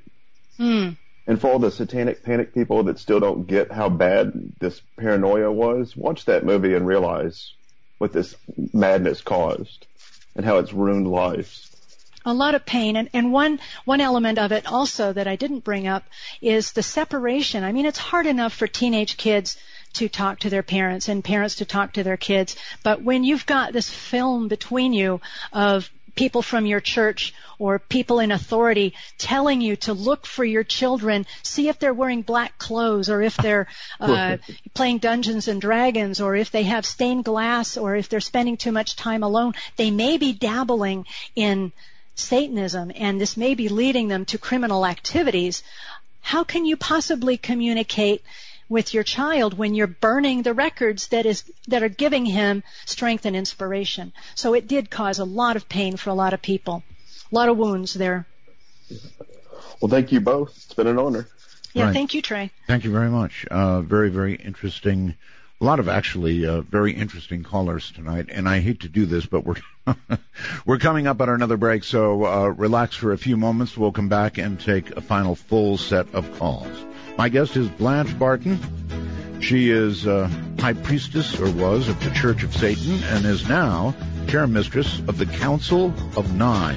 Hmm. 0.57 0.91
And 1.27 1.39
for 1.39 1.51
all 1.51 1.59
the 1.59 1.71
satanic 1.71 2.23
panic 2.23 2.55
people 2.55 2.85
that 2.85 2.99
still 2.99 3.21
don't 3.21 3.47
get 3.47 3.71
how 3.71 3.91
bad 3.91 4.33
this 4.59 4.81
paranoia 4.97 5.53
was, 5.53 5.95
watch 5.95 6.25
that 6.25 6.47
movie 6.47 6.73
and 6.73 6.87
realize 6.87 7.53
what 7.99 8.13
this 8.13 8.35
madness 8.73 9.21
caused 9.21 9.87
and 10.35 10.47
how 10.47 10.57
it's 10.59 10.73
ruined 10.73 11.09
lives. 11.09 11.66
A 12.27 12.35
lot 12.35 12.55
of 12.55 12.67
pain 12.67 12.97
and, 12.97 13.09
and 13.15 13.33
one 13.33 13.61
one 13.85 14.01
element 14.01 14.39
of 14.39 14.53
it 14.53 14.67
also 14.67 15.13
that 15.13 15.29
I 15.29 15.37
didn't 15.37 15.65
bring 15.65 15.87
up 15.87 16.05
is 16.43 16.73
the 16.73 16.83
separation. 16.83 17.65
I 17.65 17.73
mean 17.73 17.87
it's 17.87 17.99
hard 17.99 18.27
enough 18.27 18.53
for 18.53 18.67
teenage 18.67 19.17
kids 19.17 19.57
to 19.95 20.09
talk 20.09 20.41
to 20.41 20.51
their 20.51 20.63
parents 20.63 21.09
and 21.09 21.25
parents 21.25 21.55
to 21.57 21.65
talk 21.65 21.95
to 21.95 22.03
their 22.03 22.19
kids, 22.19 22.57
but 22.83 23.03
when 23.03 23.25
you've 23.25 23.47
got 23.47 23.73
this 23.73 23.89
film 23.89 24.49
between 24.49 24.93
you 24.93 25.21
of 25.53 25.91
people 26.17 26.43
from 26.43 26.67
your 26.67 26.81
church 26.81 27.35
or 27.59 27.79
people 27.79 28.19
in 28.19 28.33
authority 28.33 28.95
telling 29.19 29.61
you 29.61 29.77
to 29.77 29.93
look 29.93 30.27
for 30.27 30.45
your 30.45 30.65
children, 30.65 31.27
see 31.43 31.69
if 31.69 31.79
they're 31.79 31.95
wearing 31.95 32.23
black 32.23 32.59
clothes 32.59 33.09
or 33.09 33.23
if 33.23 33.37
they're 33.37 33.69
uh, 34.01 34.39
playing 34.75 34.99
Dungeons 34.99 35.47
and 35.47 35.61
Dragons 35.61 36.21
or 36.21 36.35
if 36.35 36.51
they 36.51 36.65
have 36.65 36.85
stained 36.85 37.25
glass 37.25 37.77
or 37.77 37.95
if 37.95 38.09
they're 38.09 38.21
spending 38.21 38.57
too 38.57 38.73
much 38.73 38.97
time 38.97 39.23
alone. 39.23 39.55
They 39.77 39.91
may 39.91 40.17
be 40.17 40.33
dabbling 40.33 41.07
in 41.35 41.73
Satanism 42.17 42.91
and 42.95 43.21
this 43.21 43.37
may 43.37 43.55
be 43.55 43.69
leading 43.69 44.09
them 44.09 44.25
to 44.27 44.39
criminal 44.39 44.85
activities. 44.85 45.63
How 46.21 46.43
can 46.43 46.65
you 46.65 46.77
possibly 46.77 47.37
communicate 47.37 48.23
with 48.69 48.95
your 48.95 49.05
child 49.05 49.57
when 49.57 49.75
you're 49.75 49.87
burning 49.87 50.43
the 50.43 50.55
records 50.55 51.09
that 51.09 51.25
is 51.27 51.45
that 51.69 51.83
are 51.83 51.89
giving 51.89 52.27
him 52.27 52.63
strength 52.85 53.25
and 53.25 53.37
inspiration. 53.37 54.13
So 54.35 54.55
it 54.55 54.67
did 54.67 54.91
cause 54.91 55.19
a 55.19 55.25
lot 55.25 55.57
of 55.57 55.69
pain 55.69 55.97
for 55.97 56.11
a 56.11 56.15
lot 56.15 56.33
of 56.35 56.43
people. 56.43 56.83
A 57.31 57.35
lot 57.35 57.49
of 57.49 57.57
wounds 57.57 57.95
there. 57.95 58.27
Well, 59.81 59.89
thank 59.89 60.13
you 60.13 60.21
both. 60.21 60.51
It's 60.57 60.75
been 60.75 60.87
an 60.87 60.99
honor. 60.99 61.29
Yeah, 61.75 61.85
Right. 61.85 61.93
thank 61.93 62.15
you, 62.15 62.23
Trey. 62.23 62.51
Thank 62.67 62.85
you 62.85 62.91
very 62.91 63.11
much. 63.11 63.45
Uh, 63.51 63.83
very, 63.83 64.09
very 64.09 64.35
interesting. 64.35 65.15
A 65.59 65.65
lot 65.65 65.81
of 65.81 65.89
actually 65.89 66.45
uh, 66.45 66.61
very 66.61 66.93
interesting 66.93 67.43
callers 67.43 67.91
tonight, 67.91 68.27
and 68.31 68.47
I 68.47 68.61
hate 68.61 68.81
to 68.81 68.91
do 68.91 69.07
this, 69.07 69.25
but 69.25 69.45
we're 69.45 69.57
we're 70.67 70.79
coming 70.79 71.07
up 71.07 71.19
on 71.23 71.31
another 71.31 71.57
break, 71.57 71.83
so 71.83 72.27
uh, 72.27 72.49
relax 72.49 72.95
for 72.95 73.13
a 73.13 73.19
few 73.19 73.39
moments. 73.39 73.75
We'll 73.75 73.91
come 73.93 74.11
back 74.11 74.37
and 74.37 74.61
take 74.61 74.91
a 74.91 75.01
final 75.01 75.35
full 75.35 75.79
set 75.79 76.15
of 76.15 76.39
calls. 76.39 76.85
My 77.17 77.31
guest 77.31 77.57
is 77.57 77.69
Blanche 77.71 78.19
Barton. 78.19 79.41
She 79.41 79.71
is 79.71 80.07
uh, 80.07 80.29
high 80.59 80.75
priestess, 80.75 81.41
or 81.41 81.51
was, 81.51 81.89
of 81.89 82.05
the 82.05 82.11
Church 82.11 82.43
of 82.43 82.55
Satan, 82.55 83.03
and 83.05 83.25
is 83.25 83.49
now 83.49 83.95
chair 84.29 84.47
mistress 84.47 84.99
of 85.09 85.17
the 85.17 85.27
Council 85.27 85.87
of 86.17 86.35
Nine. 86.35 86.77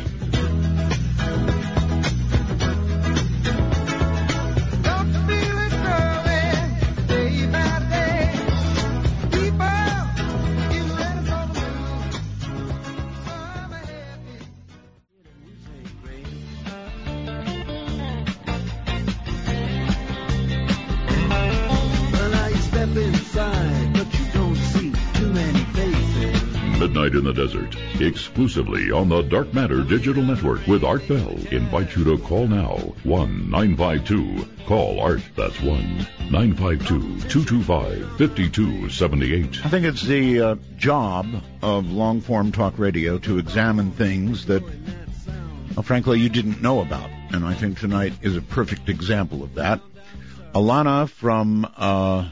Midnight 26.99 27.17
in 27.17 27.23
the 27.23 27.33
Desert, 27.33 27.77
exclusively 28.01 28.91
on 28.91 29.07
the 29.07 29.21
Dark 29.21 29.53
Matter 29.53 29.83
Digital 29.83 30.21
Network 30.21 30.67
with 30.67 30.83
Art 30.83 31.07
Bell. 31.07 31.31
Invite 31.49 31.95
you 31.95 32.03
to 32.03 32.17
call 32.17 32.45
now 32.45 32.75
1 33.03 33.49
952 33.49 34.45
Call 34.65 34.99
Art. 34.99 35.21
That's 35.37 35.61
1 35.61 36.07
952 36.29 37.29
225 37.29 38.17
5278. 38.17 39.65
I 39.65 39.69
think 39.69 39.85
it's 39.85 40.01
the 40.01 40.41
uh, 40.41 40.55
job 40.75 41.41
of 41.61 41.89
long 41.89 42.19
form 42.19 42.51
talk 42.51 42.77
radio 42.77 43.17
to 43.19 43.37
examine 43.37 43.91
things 43.91 44.47
that, 44.47 44.61
well, 45.75 45.83
frankly, 45.83 46.19
you 46.19 46.27
didn't 46.27 46.61
know 46.61 46.81
about. 46.81 47.09
And 47.31 47.45
I 47.45 47.53
think 47.53 47.79
tonight 47.79 48.11
is 48.21 48.35
a 48.35 48.41
perfect 48.41 48.89
example 48.89 49.41
of 49.41 49.55
that. 49.55 49.79
Alana 50.53 51.07
from, 51.07 51.63
uh, 51.63 52.27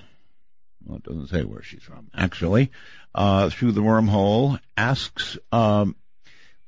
well, 0.85 0.97
it 0.97 1.03
doesn't 1.03 1.27
say 1.27 1.45
where 1.45 1.63
she's 1.63 1.83
from, 1.83 2.09
actually, 2.13 2.69
uh, 3.17 3.49
through 3.49 3.71
the 3.71 3.81
wormhole 3.81 4.59
asks, 4.77 5.37
um, 5.51 5.95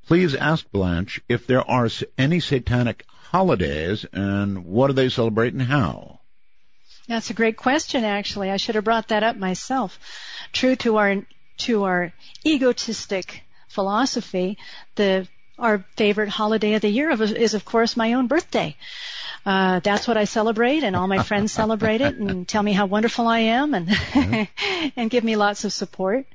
please 0.08 0.34
ask 0.34 0.70
Blanche 0.72 1.22
if 1.30 1.46
there 1.46 1.62
are 1.62 1.88
any 2.18 2.40
satanic 2.40 3.06
holidays 3.08 4.06
and 4.12 4.66
what 4.66 4.88
do 4.88 4.94
they 4.94 5.10
celebrate 5.10 5.54
and 5.54 5.62
how? 5.62 6.20
That's 7.08 7.30
a 7.30 7.36
great 7.36 7.56
question 7.56 8.04
actually. 8.04 8.50
I 8.50 8.58
should 8.58 8.76
have 8.76 8.84
brought 8.84 9.10
that 9.10 9.24
up 9.24 9.38
myself. 9.38 10.00
True 10.52 10.76
to 10.78 10.98
our 10.98 11.24
to 11.60 11.84
our 11.84 12.14
egotistic 12.46 13.44
philosophy, 13.68 14.58
the 14.96 15.28
our 15.60 15.86
favorite 15.98 16.30
holiday 16.30 16.74
of 16.74 16.82
the 16.82 16.90
year 16.90 17.12
is 17.12 17.54
of 17.54 17.66
course 17.66 17.96
my 17.96 18.14
own 18.14 18.28
birthday. 18.28 18.76
Uh, 19.46 19.80
that's 19.80 20.08
what 20.08 20.18
I 20.18 20.26
celebrate, 20.26 20.84
and 20.84 20.96
all 20.96 21.08
my 21.08 21.24
friends 21.24 21.52
celebrate 21.52 22.02
it 22.02 22.16
and 22.16 22.48
tell 22.48 22.62
me 22.62 22.74
how 22.74 22.86
wonderful 22.86 23.28
I 23.28 23.40
am, 23.40 23.74
and 23.74 23.90
and 24.96 25.10
give 25.10 25.24
me 25.24 25.36
lots 25.36 25.64
of 25.64 25.74
support. 25.74 26.26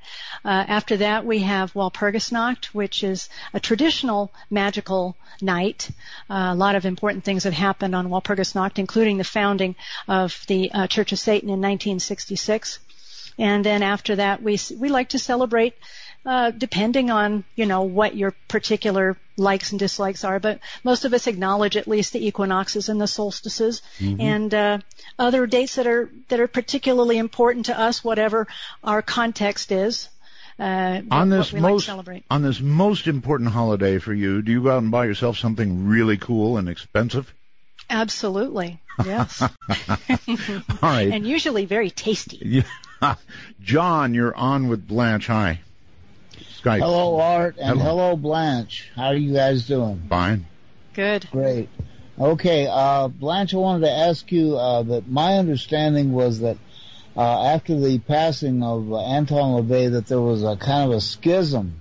Uh, 0.45 0.65
after 0.69 0.97
that, 0.99 1.25
we 1.25 1.41
have 1.41 1.73
Walpurgisnacht, 1.75 2.67
which 2.67 3.05
is 3.05 3.29
a 3.53 3.61
traditional 3.61 4.33
magical 4.51 5.17
night. 5.41 5.91
Uh, 6.31 6.51
a 6.53 6.55
lot 6.55 6.77
of 6.77 6.87
important 6.87 7.25
things 7.25 7.45
have 7.45 7.53
happened 7.53 7.95
on 7.95 8.09
Walpurgisnacht, 8.09 8.79
including 8.79 9.19
the 9.19 9.25
founding 9.25 9.77
of 10.09 10.45
the 10.49 10.71
uh, 10.73 10.87
Church 10.87 11.13
of 11.13 11.19
Satan 11.19 11.49
in 11.49 11.61
1966. 11.61 12.79
And 13.39 13.65
then 13.65 13.83
after 13.83 14.17
that, 14.17 14.43
we 14.43 14.59
we 14.79 14.89
like 14.89 15.11
to 15.11 15.19
celebrate 15.19 15.75
uh, 16.27 16.51
depending 16.51 17.11
on 17.11 17.45
you 17.57 17.67
know 17.67 17.83
what 17.83 18.17
your 18.17 18.33
particular 18.49 19.17
likes 19.37 19.71
and 19.73 19.79
dislikes 19.79 20.25
are. 20.25 20.39
But 20.41 20.61
most 20.85 21.05
of 21.05 21.13
us 21.13 21.27
acknowledge 21.27 21.77
at 21.77 21.89
least 21.89 22.13
the 22.13 22.27
equinoxes 22.27 22.89
and 22.89 23.01
the 23.01 23.07
solstices 23.09 23.83
Mhm. 23.99 24.21
and 24.21 24.55
uh, 24.55 24.79
other 25.19 25.47
dates 25.47 25.75
that 25.77 25.87
are 25.87 26.11
that 26.29 26.41
are 26.41 26.49
particularly 26.49 27.19
important 27.19 27.67
to 27.67 27.79
us, 27.79 28.03
whatever 28.05 28.47
our 28.83 29.03
context 29.03 29.73
is. 29.73 30.09
Uh, 30.57 31.01
on 31.11 31.31
this 31.31 31.53
like 31.53 31.63
most 31.63 31.87
celebrate. 31.87 32.25
on 32.31 32.43
this 32.43 32.61
most 32.61 33.09
important 33.09 33.51
holiday 33.51 33.99
for 33.99 34.15
you, 34.15 34.41
do 34.41 34.53
you 34.53 34.63
go 34.63 34.71
out 34.71 34.83
and 34.83 34.93
buy 34.93 35.05
yourself 35.05 35.37
something 35.37 35.87
really 35.89 36.17
cool 36.17 36.59
and 36.59 36.69
expensive? 36.69 37.35
Absolutely, 37.91 38.81
yes, 39.05 39.43
All 39.43 39.49
right. 40.81 41.11
and 41.13 41.27
usually 41.27 41.65
very 41.65 41.91
tasty. 41.91 42.39
Yeah. 43.03 43.17
John, 43.63 44.15
you're 44.15 44.35
on 44.35 44.69
with 44.69 44.87
Blanche. 44.87 45.27
Hi. 45.27 45.61
Skype. 46.65 46.79
Hello, 46.79 47.21
Art, 47.21 47.57
and 47.59 47.79
Hello. 47.79 47.85
hello, 47.85 48.17
Blanche. 48.17 48.91
How 48.97 49.09
are 49.09 49.17
you 49.17 49.35
guys 49.35 49.67
doing? 49.67 50.03
Fine. 50.09 50.47
Good. 50.95 51.29
Great. 51.31 51.69
Okay, 52.19 52.67
uh, 52.71 53.09
Blanche, 53.09 53.53
I 53.55 53.59
wanted 53.59 53.87
to 53.87 53.93
ask 53.93 54.31
you 54.33 54.57
uh, 54.57 54.83
that 54.85 55.09
my 55.09 55.37
understanding 55.37 56.13
was 56.13 56.41
that 56.41 56.57
uh, 57.17 57.45
after 57.45 57.79
the 57.79 57.99
passing 57.99 58.63
of 58.63 58.91
uh, 58.93 59.01
Anton 59.01 59.63
LaVey, 59.63 59.93
that 59.93 60.07
there 60.07 60.21
was 60.21 60.43
a 60.43 60.57
kind 60.57 60.91
of 60.91 60.97
a 60.97 61.01
schism 61.01 61.81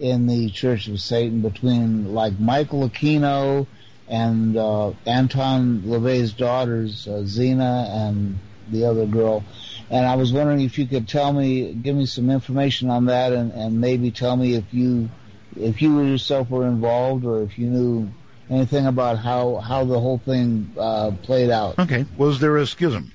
in 0.00 0.26
the 0.26 0.50
Church 0.50 0.88
of 0.88 1.00
Satan 1.00 1.40
between 1.40 2.12
like 2.12 2.38
Michael 2.40 2.88
Aquino 2.88 3.66
and 4.08 4.56
uh, 4.56 4.92
Anton 5.06 5.82
LaVey's 5.86 6.32
daughters, 6.32 7.06
uh, 7.06 7.22
Zeena 7.24 7.88
and 7.88 8.38
the 8.70 8.86
other 8.86 9.06
girl. 9.06 9.44
And 9.90 10.06
I 10.06 10.16
was 10.16 10.32
wondering 10.32 10.60
if 10.60 10.78
you 10.78 10.86
could 10.86 11.08
tell 11.08 11.32
me, 11.32 11.72
give 11.74 11.94
me 11.94 12.06
some 12.06 12.30
information 12.30 12.90
on 12.90 13.06
that, 13.06 13.32
and, 13.32 13.52
and 13.52 13.80
maybe 13.80 14.10
tell 14.10 14.36
me 14.36 14.54
if 14.54 14.72
you, 14.72 15.08
if 15.56 15.82
you 15.82 16.02
yourself 16.02 16.48
were 16.50 16.66
involved, 16.66 17.24
or 17.24 17.42
if 17.42 17.58
you 17.58 17.66
knew 17.66 18.08
anything 18.50 18.86
about 18.86 19.18
how 19.18 19.56
how 19.56 19.84
the 19.84 19.98
whole 19.98 20.18
thing 20.18 20.70
uh, 20.78 21.12
played 21.22 21.50
out. 21.50 21.78
Okay. 21.78 22.04
Was 22.16 22.40
there 22.40 22.56
a 22.56 22.66
schism? 22.66 23.12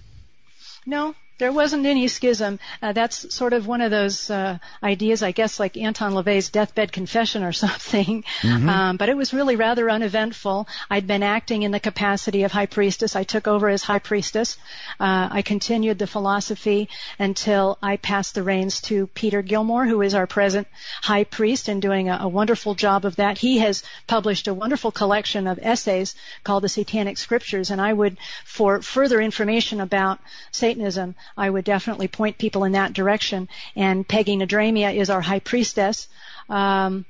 No, 0.85 1.15
there 1.39 1.51
wasn't 1.51 1.85
any 1.85 2.07
schism. 2.07 2.59
Uh, 2.81 2.93
that's 2.93 3.33
sort 3.33 3.53
of 3.53 3.65
one 3.65 3.81
of 3.81 3.91
those 3.91 4.29
uh, 4.29 4.57
ideas, 4.83 5.23
I 5.23 5.31
guess, 5.31 5.59
like 5.59 5.77
Anton 5.77 6.13
LaVey's 6.13 6.49
deathbed 6.49 6.91
confession 6.91 7.43
or 7.43 7.51
something. 7.65 8.23
Mhm. 8.41 8.69
Um, 8.69 8.97
but 8.97 9.09
it 9.09 9.17
was 9.17 9.33
really 9.33 9.55
rather 9.55 9.89
uneventful. 9.89 10.67
I'd 10.89 11.07
been 11.07 11.23
acting 11.23 11.63
in 11.63 11.71
the 11.71 11.79
capacity 11.79 12.43
of 12.43 12.51
high 12.51 12.65
priestess. 12.67 13.15
I 13.15 13.23
took 13.23 13.47
over 13.47 13.69
as 13.69 13.83
high 13.83 13.99
priestess. 13.99 14.57
Uh, 14.99 15.29
I 15.31 15.41
continued 15.41 15.97
the 15.97 16.07
philosophy 16.07 16.89
until 17.17 17.77
I 17.81 17.97
passed 17.97 18.35
the 18.35 18.43
reins 18.43 18.81
to 18.81 19.07
Peter 19.07 19.41
Gilmore, 19.41 19.85
who 19.85 20.01
is 20.01 20.13
our 20.13 20.27
present 20.27 20.67
high 21.01 21.23
priest 21.23 21.69
and 21.69 21.81
doing 21.81 22.09
a, 22.09 22.19
a 22.21 22.27
wonderful 22.27 22.75
job 22.75 23.05
of 23.05 23.15
that. 23.15 23.37
He 23.37 23.59
has 23.59 23.83
published 24.07 24.47
a 24.47 24.53
wonderful 24.53 24.91
collection 24.91 25.47
of 25.47 25.59
essays 25.61 26.15
called 26.43 26.63
the 26.63 26.69
Satanic 26.69 27.17
Scriptures, 27.17 27.71
and 27.71 27.79
I 27.79 27.93
would, 27.93 28.17
for 28.43 28.81
further 28.81 29.21
information 29.21 29.79
about 29.79 30.19
Satanism, 30.51 31.15
I 31.37 31.49
would 31.49 31.65
definitely 31.65 32.07
point 32.07 32.37
people 32.37 32.63
in 32.63 32.73
that 32.73 32.93
direction. 32.93 33.49
And 33.75 34.07
Peggy 34.07 34.35
Nadramia 34.37 34.95
is 34.95 35.09
our 35.09 35.21
high 35.21 35.39
priestess. 35.39 36.07
Um, 36.49 37.05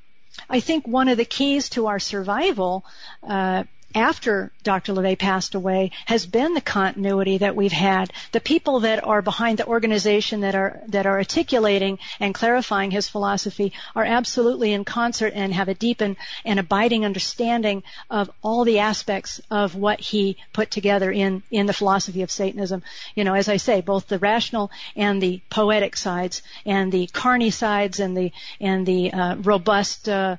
I 0.49 0.59
think 0.59 0.87
one 0.87 1.07
of 1.07 1.17
the 1.17 1.25
keys 1.25 1.69
to 1.69 1.87
our 1.87 1.99
survival 1.99 2.85
uh, 3.27 3.63
after 3.95 4.51
Dr. 4.63 4.93
LaVey 4.93 5.17
passed 5.17 5.55
away 5.55 5.91
has 6.05 6.25
been 6.25 6.53
the 6.53 6.61
continuity 6.61 7.39
that 7.39 7.55
we've 7.55 7.71
had. 7.71 8.13
The 8.31 8.39
people 8.39 8.81
that 8.81 9.03
are 9.03 9.21
behind 9.21 9.57
the 9.57 9.65
organization 9.65 10.41
that 10.41 10.53
are 10.53 10.79
that 10.87 11.07
are 11.07 11.17
articulating 11.17 11.97
and 12.19 12.35
clarifying 12.35 12.91
his 12.91 13.09
philosophy 13.09 13.73
are 13.95 14.03
absolutely 14.03 14.73
in 14.73 14.85
concert 14.85 15.33
and 15.35 15.53
have 15.53 15.69
a 15.69 15.73
deep 15.73 16.01
and, 16.01 16.17
and 16.45 16.59
abiding 16.59 17.03
understanding 17.03 17.81
of 18.09 18.29
all 18.43 18.63
the 18.63 18.79
aspects 18.79 19.41
of 19.49 19.75
what 19.75 19.99
he 19.99 20.37
put 20.53 20.69
together 20.69 21.11
in 21.11 21.41
in 21.49 21.65
the 21.65 21.73
philosophy 21.73 22.21
of 22.21 22.31
Satanism. 22.31 22.83
You 23.15 23.23
know, 23.23 23.33
as 23.33 23.49
I 23.49 23.57
say, 23.57 23.81
both 23.81 24.07
the 24.07 24.19
rational 24.19 24.69
and 24.95 25.21
the 25.21 25.41
poetic 25.49 25.95
sides, 25.95 26.43
and 26.65 26.91
the 26.91 27.07
carny 27.07 27.49
sides, 27.49 27.99
and 27.99 28.15
the 28.15 28.31
and 28.59 28.85
the 28.85 29.11
uh, 29.13 29.35
robust. 29.37 30.07
Uh, 30.07 30.37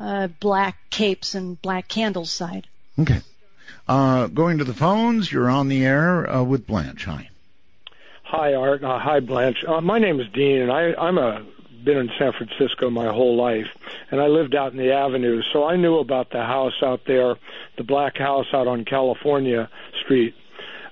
uh, 0.00 0.26
black 0.40 0.78
capes 0.88 1.34
and 1.34 1.60
black 1.60 1.86
candles 1.86 2.30
side. 2.30 2.66
Okay. 2.98 3.20
Uh, 3.88 4.26
going 4.28 4.58
to 4.58 4.64
the 4.64 4.74
phones, 4.74 5.32
you're 5.32 5.50
on 5.50 5.68
the 5.68 5.84
air 5.84 6.28
uh, 6.30 6.42
with 6.42 6.66
Blanche. 6.66 7.04
Hi. 7.04 7.28
Hi, 8.24 8.54
Art. 8.54 8.82
Uh, 8.82 8.98
hi, 8.98 9.20
Blanche. 9.20 9.64
Uh, 9.66 9.80
my 9.80 9.98
name 9.98 10.20
is 10.20 10.26
Dean, 10.32 10.62
and 10.62 10.72
I, 10.72 10.94
I'm 10.94 11.18
a 11.18 11.44
been 11.84 11.98
in 11.98 12.10
San 12.18 12.32
Francisco 12.32 12.90
my 12.90 13.12
whole 13.12 13.36
life, 13.36 13.66
and 14.10 14.20
I 14.20 14.26
lived 14.26 14.54
out 14.54 14.72
in 14.72 14.78
the 14.78 14.92
Avenue, 14.92 15.42
so 15.52 15.64
I 15.64 15.76
knew 15.76 15.98
about 15.98 16.30
the 16.30 16.42
house 16.42 16.80
out 16.82 17.00
there, 17.06 17.36
the 17.76 17.84
black 17.84 18.16
house 18.16 18.46
out 18.52 18.66
on 18.66 18.84
California 18.84 19.68
Street. 20.04 20.34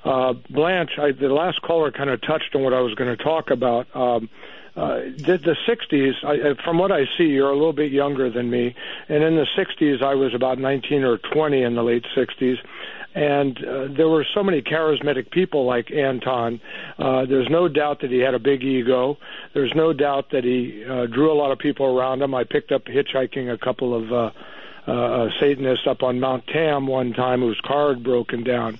Uh, 0.04 0.34
Blanche, 0.48 0.92
I, 0.98 1.12
the 1.12 1.28
last 1.28 1.60
caller 1.62 1.92
kind 1.92 2.10
of 2.10 2.20
touched 2.22 2.54
on 2.54 2.62
what 2.62 2.72
I 2.72 2.80
was 2.80 2.94
going 2.94 3.16
to 3.16 3.22
talk 3.22 3.50
about. 3.50 3.94
Um, 3.94 4.28
uh, 4.80 4.94
the, 5.16 5.38
the 5.38 5.56
60s, 5.68 6.24
I, 6.24 6.50
uh, 6.50 6.54
from 6.64 6.78
what 6.78 6.90
I 6.92 7.04
see, 7.18 7.24
you're 7.24 7.50
a 7.50 7.56
little 7.56 7.72
bit 7.72 7.92
younger 7.92 8.30
than 8.30 8.50
me, 8.50 8.74
and 9.08 9.22
in 9.22 9.36
the 9.36 9.46
60s, 9.56 10.02
I 10.02 10.14
was 10.14 10.34
about 10.34 10.58
19 10.58 11.04
or 11.04 11.18
20 11.18 11.62
in 11.62 11.74
the 11.74 11.82
late 11.82 12.06
60s 12.16 12.58
and 13.14 13.58
uh, 13.64 13.88
there 13.88 14.08
were 14.08 14.24
so 14.34 14.42
many 14.42 14.62
charismatic 14.62 15.30
people 15.30 15.64
like 15.64 15.90
Anton. 15.90 16.60
Uh, 16.98 17.26
there's 17.26 17.48
no 17.50 17.66
doubt 17.66 18.00
that 18.02 18.10
he 18.10 18.18
had 18.18 18.34
a 18.34 18.38
big 18.38 18.62
ego. 18.62 19.18
There's 19.52 19.72
no 19.74 19.92
doubt 19.92 20.30
that 20.30 20.44
he 20.44 20.84
uh, 20.84 21.06
drew 21.06 21.32
a 21.32 21.34
lot 21.34 21.50
of 21.50 21.58
people 21.58 21.86
around 21.86 22.22
him. 22.22 22.34
I 22.34 22.44
picked 22.44 22.70
up 22.70 22.84
hitchhiking 22.84 23.52
a 23.52 23.58
couple 23.58 23.94
of 23.94 24.12
uh, 24.12 24.30
uh, 24.90 25.28
Satanists 25.40 25.86
up 25.86 26.02
on 26.02 26.20
Mount 26.20 26.46
Tam 26.46 26.86
one 26.86 27.12
time 27.12 27.40
whose 27.40 27.60
car 27.64 27.94
had 27.94 28.04
broken 28.04 28.44
down. 28.44 28.78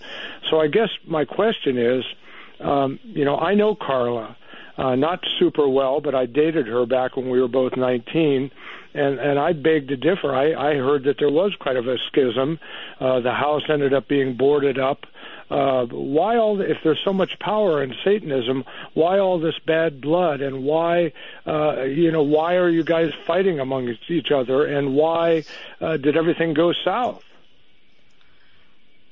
So 0.49 0.61
I 0.61 0.69
guess 0.69 0.91
my 1.07 1.25
question 1.25 1.77
is, 1.77 2.05
um, 2.61 3.01
you 3.03 3.25
know, 3.25 3.37
I 3.37 3.55
know 3.55 3.75
Karla. 3.75 4.37
Uh, 4.81 4.95
not 4.95 5.21
super 5.39 5.69
well, 5.69 6.01
but 6.01 6.15
I 6.15 6.25
dated 6.25 6.67
her 6.67 6.87
back 6.87 7.15
when 7.15 7.29
we 7.29 7.39
were 7.39 7.49
both 7.49 7.77
19 7.77 8.51
and 8.95 9.19
and 9.19 9.39
I 9.39 9.53
beg 9.53 9.89
to 9.89 9.97
differ. 9.97 10.35
I 10.35 10.55
I 10.55 10.75
heard 10.77 11.05
that 11.05 11.17
there 11.19 11.31
was 11.31 11.55
quite 11.61 11.77
of 11.77 11.87
a 11.87 11.97
schism. 12.09 12.59
Uh, 12.99 13.21
the 13.21 13.33
house 13.33 13.63
ended 13.69 13.93
up 13.93 14.09
being 14.09 14.37
boarded 14.37 14.79
up. 14.79 15.05
Uh, 15.51 15.85
why 15.87 16.37
all? 16.37 16.57
The, 16.57 16.71
if 16.71 16.79
there's 16.83 17.01
so 17.05 17.13
much 17.13 17.39
power 17.41 17.83
in 17.83 17.95
Satanism, 18.05 18.65
why 18.95 19.19
all 19.19 19.39
this 19.39 19.59
bad 19.67 20.01
blood? 20.01 20.41
And 20.41 20.65
why, 20.65 21.13
uh, 21.47 21.83
you 21.83 22.11
know, 22.11 22.23
why 22.23 22.55
are 22.55 22.69
you 22.69 22.83
guys 22.83 23.13
fighting 23.27 23.61
among 23.61 23.95
each 24.09 24.31
other? 24.31 24.65
And 24.65 24.95
why 24.95 25.45
uh, 25.81 25.97
did 25.97 26.17
everything 26.17 26.55
go 26.55 26.73
south? 26.73 27.23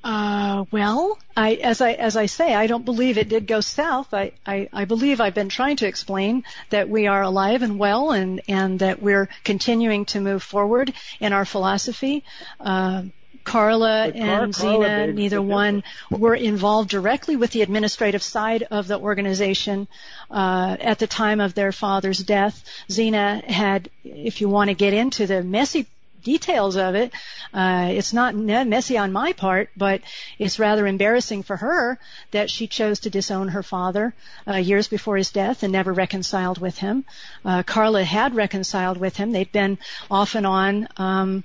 Uh, 0.05 0.65
well, 0.71 1.19
I, 1.37 1.55
as 1.55 1.81
I 1.81 1.93
as 1.93 2.17
I 2.17 2.27
say, 2.27 2.55
I 2.55 2.67
don't 2.67 2.85
believe 2.85 3.19
it 3.19 3.29
did 3.29 3.47
go 3.47 3.61
south. 3.61 4.15
I, 4.15 4.33
I, 4.47 4.69
I 4.73 4.85
believe 4.85 5.21
I've 5.21 5.35
been 5.35 5.49
trying 5.49 5.77
to 5.77 5.87
explain 5.87 6.45
that 6.71 6.89
we 6.89 7.09
are 7.09 7.23
alive 7.23 7.63
and 7.63 7.79
well, 7.79 8.13
and 8.13 8.41
and 8.49 8.79
that 8.79 9.03
we're 9.03 9.29
continuing 9.45 10.05
to 10.07 10.21
move 10.21 10.43
forward 10.43 10.93
in 11.21 11.33
our 11.33 11.45
philosophy. 11.45 12.25
Uh, 12.61 13.05
Karla 13.45 14.13
Car- 14.13 14.21
and 14.21 14.55
Karla 14.55 14.85
Zeena, 14.85 15.13
neither 15.13 15.43
one 15.43 15.83
were 16.11 16.35
involved 16.35 16.91
directly 16.91 17.37
with 17.37 17.51
the 17.51 17.63
administrative 17.63 18.23
side 18.23 18.65
of 18.71 18.87
the 18.87 18.99
organization 18.99 19.89
uh, 20.31 20.77
at 20.79 20.99
the 20.99 21.07
time 21.07 21.41
of 21.41 21.55
their 21.55 21.73
father's 21.73 22.19
death. 22.19 22.63
Zeena 22.91 23.43
had, 23.45 23.91
if 24.05 24.41
you 24.41 24.49
want 24.49 24.69
to 24.69 24.75
get 24.75 24.93
into 24.93 25.27
the 25.27 25.43
messy 25.43 25.87
details 26.23 26.77
of 26.77 26.95
it. 26.95 27.13
Uh, 27.53 27.89
it's 27.91 28.13
not 28.13 28.35
messy 28.35 28.99
on 28.99 29.13
my 29.13 29.33
part, 29.33 29.71
but 29.77 30.01
it's 30.39 30.59
rather 30.59 30.87
embarrassing 30.87 31.43
for 31.43 31.57
her 31.57 31.99
that 32.31 32.51
she 32.51 32.67
chose 32.67 33.01
to 33.01 33.11
disown 33.11 33.49
her 33.49 33.63
father 33.63 34.15
uh, 34.47 34.57
years 34.57 34.89
before 34.89 35.17
his 35.17 35.31
death 35.31 35.63
and 35.63 35.73
never 35.73 35.93
reconciled 35.93 36.59
with 36.59 36.79
him. 36.79 37.05
Uh, 37.45 37.63
Karla 37.63 38.05
had 38.05 38.35
reconciled 38.35 38.99
with 38.99 39.17
him. 39.17 39.33
They'd 39.33 39.53
been 39.53 39.79
off 40.11 40.35
and 40.35 40.47
on. 40.47 40.89
Um, 40.97 41.45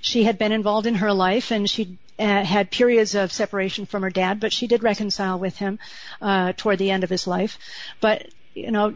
she 0.00 0.24
had 0.24 0.38
been 0.38 0.52
involved 0.52 0.86
in 0.86 0.96
her 0.96 1.12
life 1.12 1.50
and 1.50 1.68
she 1.68 1.96
uh, 2.18 2.44
had 2.44 2.70
periods 2.70 3.14
of 3.14 3.32
separation 3.32 3.86
from 3.86 4.02
her 4.02 4.10
dad, 4.10 4.38
but 4.38 4.52
she 4.52 4.66
did 4.66 4.82
reconcile 4.82 5.38
with 5.38 5.56
him 5.56 5.78
uh, 6.20 6.52
toward 6.56 6.78
the 6.78 6.90
end 6.90 7.04
of 7.04 7.10
his 7.10 7.26
life. 7.26 7.58
But 8.00 8.28
you 8.54 8.70
know, 8.70 8.94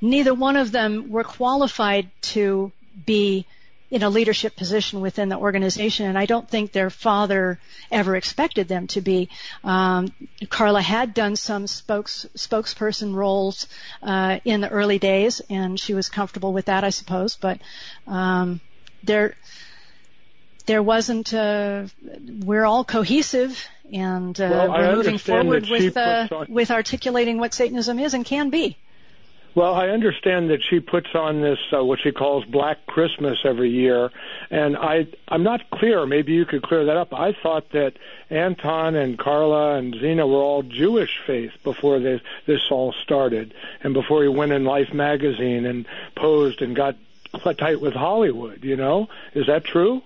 neither 0.00 0.34
one 0.34 0.56
of 0.56 0.70
them 0.72 1.10
were 1.10 1.24
qualified 1.24 2.10
to 2.20 2.72
be 3.06 3.46
in 3.90 4.02
a 4.02 4.10
leadership 4.10 4.54
position 4.54 5.00
within 5.00 5.28
the 5.30 5.36
organization, 5.36 6.06
and 6.06 6.18
I 6.18 6.26
don't 6.26 6.48
think 6.48 6.72
their 6.72 6.90
father 6.90 7.58
ever 7.90 8.16
expected 8.16 8.68
them 8.68 8.86
to 8.88 9.00
be. 9.00 9.30
Um, 9.64 10.12
Karla 10.50 10.82
had 10.82 11.14
done 11.14 11.36
some 11.36 11.66
spokes, 11.66 12.26
spokesperson 12.36 13.14
roles 13.14 13.66
uh, 14.02 14.40
in 14.44 14.60
the 14.60 14.68
early 14.68 14.98
days, 14.98 15.40
and 15.48 15.80
she 15.80 15.94
was 15.94 16.08
comfortable 16.10 16.52
with 16.52 16.66
that, 16.66 16.84
I 16.84 16.90
suppose. 16.90 17.36
But 17.36 17.60
um, 18.06 18.60
there, 19.02 19.36
there 20.66 20.82
wasn't. 20.82 21.32
Uh, 21.32 21.86
we're 22.44 22.66
all 22.66 22.84
cohesive, 22.84 23.66
and 23.90 24.38
uh, 24.38 24.48
Well, 24.50 24.68
we're 24.70 24.96
moving 24.96 25.18
forward 25.18 25.66
with 25.70 25.96
uh, 25.96 26.28
on- 26.30 26.46
with 26.50 26.70
articulating 26.70 27.38
what 27.38 27.54
Satanism 27.54 27.98
is 27.98 28.12
and 28.12 28.24
can 28.24 28.50
be. 28.50 28.76
Well, 29.58 29.74
I 29.74 29.88
understand 29.88 30.50
that 30.50 30.62
she 30.62 30.78
puts 30.78 31.08
on 31.16 31.40
this 31.40 31.58
uh, 31.76 31.84
what 31.84 31.98
she 32.00 32.12
calls 32.12 32.44
Black 32.44 32.86
Christmas 32.86 33.38
every 33.44 33.70
year, 33.70 34.08
and 34.52 34.76
I 34.76 35.08
I'm 35.26 35.42
not 35.42 35.68
clear. 35.70 36.06
Maybe 36.06 36.32
you 36.32 36.44
could 36.44 36.62
clear 36.62 36.84
that 36.84 36.96
up. 36.96 37.12
I 37.12 37.32
thought 37.32 37.72
that 37.72 37.94
Anton 38.30 38.94
and 38.94 39.18
Karla 39.18 39.74
and 39.74 39.94
Zeena 39.94 40.28
were 40.28 40.38
all 40.38 40.62
Jewish 40.62 41.18
faith 41.26 41.50
before 41.64 41.98
this 41.98 42.20
this 42.46 42.60
all 42.70 42.94
started, 43.02 43.52
and 43.82 43.94
before 43.94 44.22
he 44.22 44.28
went 44.28 44.52
in 44.52 44.62
Life 44.62 44.94
magazine 44.94 45.66
and 45.66 45.86
posed 46.14 46.62
and 46.62 46.76
got 46.76 46.94
tight 47.58 47.80
with 47.80 47.94
Hollywood. 47.94 48.62
You 48.62 48.76
know, 48.76 49.08
is 49.34 49.48
that 49.48 49.64
true? 49.64 50.02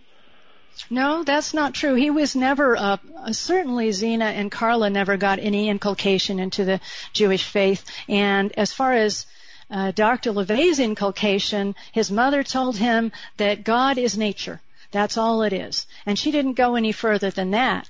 No, 0.88 1.24
that's 1.24 1.52
not 1.52 1.74
true. 1.74 1.92
He 1.92 2.08
was 2.08 2.34
never, 2.34 2.74
uh, 2.74 2.96
certainly 3.32 3.90
Zeena 3.92 4.24
and 4.24 4.50
Karla 4.50 4.88
never 4.88 5.18
got 5.18 5.38
any 5.38 5.68
inculcation 5.68 6.38
into 6.38 6.64
the 6.64 6.80
Jewish 7.12 7.44
faith. 7.44 7.84
And 8.08 8.50
as 8.56 8.72
far 8.72 8.94
as 8.94 9.26
uh, 9.72 9.90
Dr. 9.90 10.32
LaVey's 10.32 10.78
inculcation, 10.78 11.74
his 11.92 12.10
mother 12.10 12.42
told 12.42 12.76
him 12.76 13.10
that 13.38 13.64
God 13.64 13.98
is 13.98 14.16
nature. 14.16 14.60
That's 14.90 15.16
all 15.16 15.42
it 15.42 15.54
is. 15.54 15.86
And 16.04 16.18
she 16.18 16.30
didn't 16.30 16.52
go 16.52 16.76
any 16.76 16.92
further 16.92 17.30
than 17.30 17.52
that. 17.52 17.88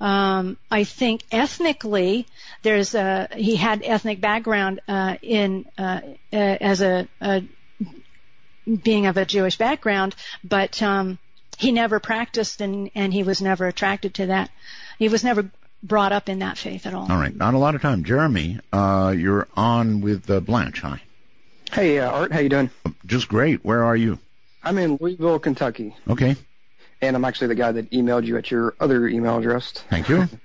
Um, 0.00 0.56
I 0.70 0.82
think 0.84 1.22
ethnically, 1.30 2.26
there's 2.62 2.94
a, 2.94 3.28
he 3.36 3.54
had 3.54 3.82
ethnic 3.84 4.20
background 4.20 4.80
uh, 4.88 5.16
in 5.22 5.66
uh, 5.78 6.00
uh, 6.32 6.36
as 6.36 6.82
a, 6.82 7.06
a 7.20 7.44
being 8.82 9.06
of 9.06 9.16
a 9.16 9.24
Jewish 9.24 9.56
background, 9.56 10.16
but 10.42 10.82
um, 10.82 11.18
he 11.56 11.70
never 11.70 12.00
practiced 12.00 12.60
and 12.60 12.90
and 12.94 13.12
he 13.12 13.22
was 13.22 13.40
never 13.40 13.66
attracted 13.66 14.14
to 14.14 14.26
that. 14.26 14.50
He 14.98 15.08
was 15.08 15.22
never 15.22 15.50
brought 15.82 16.12
up 16.12 16.28
in 16.28 16.40
that 16.40 16.58
faith 16.58 16.86
at 16.86 16.94
all. 16.94 17.10
All 17.10 17.18
right, 17.18 17.34
not 17.34 17.54
a 17.54 17.58
lot 17.58 17.74
of 17.74 17.82
time. 17.82 18.04
Jeremy, 18.04 18.58
uh, 18.72 19.14
you're 19.16 19.46
on 19.56 20.00
with 20.00 20.28
uh, 20.28 20.40
Blanche. 20.40 20.80
Hi. 20.80 21.00
Hey, 21.72 21.98
uh, 22.00 22.10
Art, 22.10 22.32
how 22.32 22.40
you 22.40 22.48
doing? 22.48 22.70
Just 23.06 23.28
great. 23.28 23.64
Where 23.64 23.84
are 23.84 23.96
you? 23.96 24.18
I'm 24.62 24.76
in 24.78 24.98
Louisville, 25.00 25.38
Kentucky, 25.38 25.94
Okay. 26.08 26.36
and 27.00 27.16
I'm 27.16 27.24
actually 27.24 27.48
the 27.48 27.54
guy 27.54 27.72
that 27.72 27.90
emailed 27.90 28.26
you 28.26 28.36
at 28.36 28.50
your 28.50 28.74
other 28.80 29.06
email 29.08 29.38
address. 29.38 29.72
Thank 29.88 30.08
you. 30.08 30.28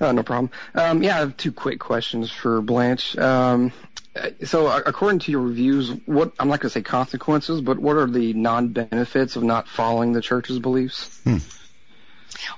Uh, 0.00 0.12
no 0.12 0.22
problem. 0.22 0.48
Um, 0.76 1.02
yeah, 1.02 1.16
I 1.16 1.18
have 1.18 1.36
two 1.36 1.50
quick 1.50 1.80
questions 1.80 2.30
for 2.30 2.60
Blanche. 2.62 3.18
Um, 3.18 3.72
uh, 4.14 4.30
so, 4.44 4.68
uh, 4.68 4.80
according 4.86 5.18
to 5.18 5.32
your 5.32 5.40
reviews, 5.40 5.90
what 6.06 6.32
I'm 6.38 6.46
not 6.46 6.60
going 6.60 6.68
to 6.68 6.70
say 6.70 6.82
consequences, 6.82 7.60
but 7.62 7.76
what 7.76 7.96
are 7.96 8.06
the 8.06 8.32
non-benefits 8.32 9.34
of 9.34 9.42
not 9.42 9.66
following 9.66 10.12
the 10.12 10.22
church's 10.22 10.60
beliefs? 10.60 11.20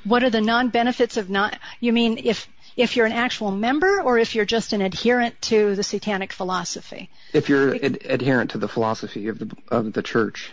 What 0.05 0.23
are 0.23 0.29
the 0.29 0.43
non-benefits 0.43 1.17
of 1.17 1.31
not? 1.31 1.59
You 1.81 1.95
mean 1.95 2.19
if 2.23 2.47
if 2.79 2.95
you're 2.97 3.07
an 3.07 3.13
actual 3.13 3.51
member 3.51 4.01
or 4.01 4.19
if 4.19 4.35
you're 4.35 4.45
just 4.47 4.73
an 4.73 4.81
adherent 4.81 5.41
to 5.43 5.75
the 5.75 5.83
satanic 5.83 6.33
philosophy? 6.33 7.11
If 7.33 7.49
you're 7.49 7.75
ad- 7.75 7.99
adherent 8.05 8.53
to 8.53 8.59
the 8.59 8.69
philosophy 8.69 9.27
of 9.29 9.39
the 9.39 9.51
of 9.69 9.93
the 9.93 10.03
church. 10.03 10.53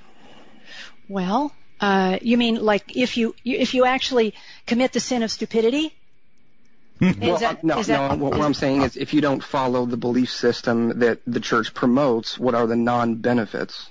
Well, 1.07 1.53
uh, 1.79 2.17
you 2.21 2.37
mean 2.37 2.55
like 2.65 2.97
if 2.97 3.15
you 3.15 3.35
you- 3.43 3.57
if 3.59 3.73
you 3.75 3.85
actually 3.85 4.33
commit 4.65 4.91
the 4.91 4.99
sin 4.99 5.21
of 5.23 5.31
stupidity? 5.31 5.93
Well, 6.99 7.35
Is 7.35 7.39
that- 7.41 7.63
no, 7.63 7.79
is 7.79 7.87
that- 7.87 8.11
no. 8.11 8.17
What, 8.23 8.37
what 8.37 8.41
I'm 8.45 8.53
saying 8.53 8.81
is, 8.81 8.97
if 8.97 9.13
you 9.13 9.21
don't 9.21 9.43
follow 9.43 9.85
the 9.85 9.97
belief 9.97 10.31
system 10.31 10.99
that 10.99 11.19
the 11.27 11.41
church 11.41 11.73
promotes, 11.73 12.39
what 12.39 12.55
are 12.55 12.65
the 12.65 12.77
non-benefits 12.77 13.89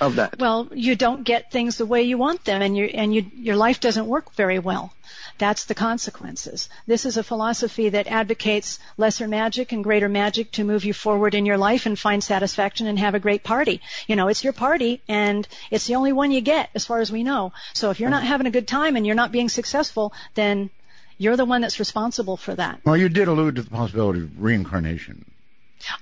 of 0.00 0.16
that? 0.16 0.38
Well, 0.38 0.68
you 0.72 0.96
don't 0.96 1.24
get 1.24 1.50
things 1.50 1.78
the 1.78 1.86
way 1.86 2.02
you 2.02 2.18
want 2.18 2.44
them, 2.44 2.62
and 2.62 2.76
you 2.76 2.84
and 2.86 3.14
you 3.14 3.26
your 3.34 3.56
life 3.56 3.80
doesn't 3.80 4.06
work 4.06 4.32
very 4.34 4.58
well. 4.58 4.92
That's 5.38 5.64
the 5.64 5.74
consequences. 5.74 6.68
This 6.86 7.04
is 7.04 7.16
a 7.16 7.22
philosophy 7.22 7.90
that 7.90 8.06
advocates 8.06 8.78
lesser 8.96 9.28
magic 9.28 9.72
and 9.72 9.84
greater 9.84 10.08
magic 10.08 10.50
to 10.52 10.64
move 10.64 10.84
you 10.84 10.94
forward 10.94 11.34
in 11.34 11.46
your 11.46 11.58
life 11.58 11.86
and 11.86 11.98
find 11.98 12.24
satisfaction 12.24 12.86
and 12.86 12.98
have 12.98 13.14
a 13.14 13.20
great 13.20 13.42
party. 13.42 13.80
You 14.06 14.16
know, 14.16 14.28
it's 14.28 14.44
your 14.44 14.54
party 14.54 15.02
and 15.08 15.46
it's 15.70 15.86
the 15.86 15.96
only 15.96 16.12
one 16.12 16.30
you 16.30 16.40
get 16.40 16.70
as 16.74 16.86
far 16.86 17.00
as 17.00 17.12
we 17.12 17.22
know. 17.22 17.52
So 17.74 17.90
if 17.90 18.00
you're 18.00 18.10
not 18.10 18.24
having 18.24 18.46
a 18.46 18.50
good 18.50 18.66
time 18.66 18.96
and 18.96 19.06
you're 19.06 19.14
not 19.14 19.32
being 19.32 19.50
successful, 19.50 20.14
then 20.34 20.70
you're 21.18 21.36
the 21.36 21.44
one 21.44 21.60
that's 21.60 21.78
responsible 21.78 22.36
for 22.36 22.54
that. 22.54 22.80
Well, 22.84 22.96
you 22.96 23.08
did 23.08 23.28
allude 23.28 23.56
to 23.56 23.62
the 23.62 23.70
possibility 23.70 24.20
of 24.20 24.42
reincarnation. 24.42 25.24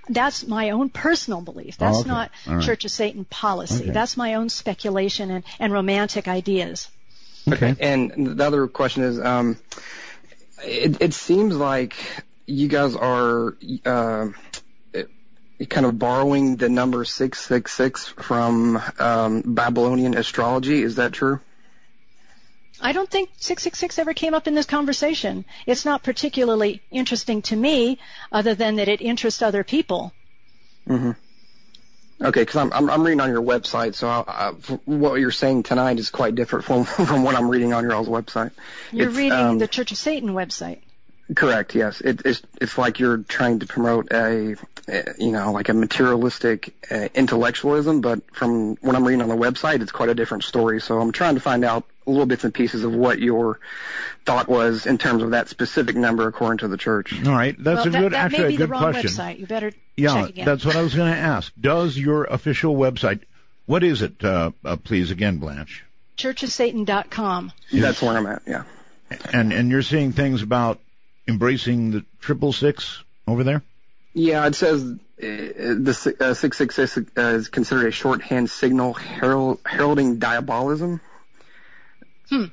That's 0.08 0.46
my 0.46 0.70
own 0.70 0.88
personal 0.88 1.40
belief. 1.40 1.76
That's 1.78 1.98
Oh, 1.98 2.00
okay. 2.00 2.08
not 2.08 2.30
All 2.46 2.56
right. 2.56 2.64
Church 2.64 2.84
of 2.84 2.90
Satan 2.90 3.24
policy. 3.24 3.84
Okay. 3.84 3.90
That's 3.92 4.16
my 4.16 4.34
own 4.34 4.48
speculation 4.48 5.30
and, 5.30 5.44
and 5.58 5.72
romantic 5.72 6.28
ideas. 6.28 6.88
Okay. 7.50 7.74
And 7.78 8.38
the 8.38 8.44
other 8.44 8.66
question 8.68 9.02
is, 9.02 9.20
um, 9.20 9.58
it, 10.64 11.00
it 11.00 11.14
seems 11.14 11.56
like 11.56 11.94
you 12.46 12.68
guys 12.68 12.96
are 12.96 13.56
uh, 13.84 14.28
kind 15.68 15.86
of 15.86 15.98
borrowing 15.98 16.56
the 16.56 16.68
number 16.68 17.04
six 17.04 17.40
six 17.40 17.72
six 17.72 18.08
from 18.08 18.80
um, 18.98 19.42
Babylonian 19.44 20.16
astrology. 20.16 20.82
Is 20.82 20.96
that 20.96 21.12
true? 21.12 21.40
I 22.84 22.92
don't 22.92 23.10
think 23.10 23.30
666 23.38 23.98
ever 23.98 24.12
came 24.12 24.34
up 24.34 24.46
in 24.46 24.54
this 24.54 24.66
conversation. 24.66 25.46
It's 25.66 25.86
not 25.86 26.02
particularly 26.02 26.82
interesting 26.90 27.40
to 27.42 27.56
me, 27.56 27.98
other 28.30 28.54
than 28.54 28.76
that 28.76 28.88
it 28.88 29.00
interests 29.00 29.40
other 29.40 29.64
people. 29.64 30.12
Mm-hmm. 30.86 31.12
Okay, 32.20 32.42
because 32.42 32.56
I'm, 32.56 32.72
I'm 32.74 32.90
I'm 32.90 33.02
reading 33.02 33.20
on 33.20 33.30
your 33.30 33.42
website, 33.42 33.94
so 33.94 34.06
I, 34.06 34.22
I, 34.26 34.50
what 34.84 35.14
you're 35.14 35.30
saying 35.30 35.62
tonight 35.64 35.98
is 35.98 36.10
quite 36.10 36.34
different 36.34 36.66
from 36.66 36.84
from 37.08 37.24
what 37.24 37.34
I'm 37.34 37.48
reading 37.48 37.72
on 37.72 37.84
your 37.84 37.94
all's 37.94 38.08
website. 38.08 38.52
You're 38.92 39.08
It's, 39.08 39.16
reading 39.16 39.38
um, 39.38 39.58
the 39.58 39.66
Church 39.66 39.90
of 39.90 39.98
Satan 39.98 40.30
website. 40.30 40.80
Correct. 41.34 41.74
Yes. 41.74 42.00
It, 42.00 42.22
it's 42.24 42.42
it's 42.60 42.78
like 42.78 42.98
you're 42.98 43.18
trying 43.18 43.60
to 43.60 43.66
promote 43.66 44.12
a, 44.12 44.56
uh, 44.88 45.02
you 45.18 45.32
know, 45.32 45.52
like 45.52 45.68
a 45.68 45.74
materialistic 45.74 46.74
uh, 46.90 47.08
intellectualism, 47.14 48.00
but 48.00 48.20
from 48.34 48.76
what 48.76 48.94
I'm 48.94 49.04
reading 49.04 49.22
on 49.22 49.28
the 49.28 49.36
website, 49.36 49.80
it's 49.82 49.92
quite 49.92 50.08
a 50.08 50.14
different 50.14 50.44
story. 50.44 50.80
So 50.80 51.00
I'm 51.00 51.12
trying 51.12 51.34
to 51.34 51.40
find 51.40 51.64
out 51.64 51.84
little 52.06 52.26
bits 52.26 52.44
and 52.44 52.52
pieces 52.52 52.84
of 52.84 52.94
what 52.94 53.18
your 53.18 53.58
thought 54.26 54.48
was 54.48 54.84
in 54.86 54.98
terms 54.98 55.22
of 55.22 55.30
that 55.30 55.48
specific 55.48 55.96
number 55.96 56.26
according 56.28 56.58
to 56.58 56.68
the 56.68 56.76
church. 56.76 57.14
All 57.26 57.32
right, 57.32 57.56
that's 57.58 57.78
well, 57.78 57.86
a 57.86 57.90
that, 57.90 58.00
good, 58.00 58.12
that 58.12 58.24
actually 58.26 58.48
may 58.48 58.54
a 58.54 58.58
good 58.58 58.68
the 58.68 58.72
wrong 58.72 58.92
question. 58.92 59.10
website. 59.10 59.38
You 59.38 59.46
better 59.46 59.72
Yeah, 59.96 60.14
check 60.14 60.28
again. 60.30 60.44
that's 60.44 60.64
what 60.64 60.76
I 60.76 60.82
was 60.82 60.94
going 60.94 61.12
to 61.12 61.18
ask. 61.18 61.52
Does 61.58 61.96
your 61.98 62.24
official 62.24 62.74
website? 62.76 63.20
What 63.66 63.82
is 63.82 64.02
it? 64.02 64.22
Uh, 64.22 64.50
uh, 64.64 64.76
please 64.76 65.10
again, 65.10 65.38
Blanche. 65.38 65.84
churchofsatan.com. 66.18 67.52
That's 67.72 68.02
where 68.02 68.16
I'm 68.16 68.26
at. 68.26 68.42
Yeah. 68.46 68.64
And 69.32 69.52
and 69.52 69.70
you're 69.70 69.82
seeing 69.82 70.12
things 70.12 70.42
about 70.42 70.80
embracing 71.26 71.90
the 71.90 72.04
triple 72.20 72.52
six 72.52 73.02
over 73.26 73.44
there. 73.44 73.62
Yeah, 74.12 74.46
it 74.46 74.54
says 74.54 74.82
uh, 74.82 74.96
the 75.18 75.94
si- 75.94 76.14
uh, 76.20 76.34
666 76.34 77.16
uh, 77.16 77.20
is 77.20 77.48
considered 77.48 77.88
a 77.88 77.90
shorthand 77.90 78.48
signal 78.48 78.92
herald, 78.92 79.60
heralding 79.64 80.18
diabolism. 80.18 81.00
Hmm. 82.28 82.44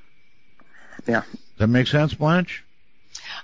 Yeah. 1.07 1.23
That 1.57 1.67
makes 1.67 1.91
sense, 1.91 2.13
Blanche. 2.13 2.63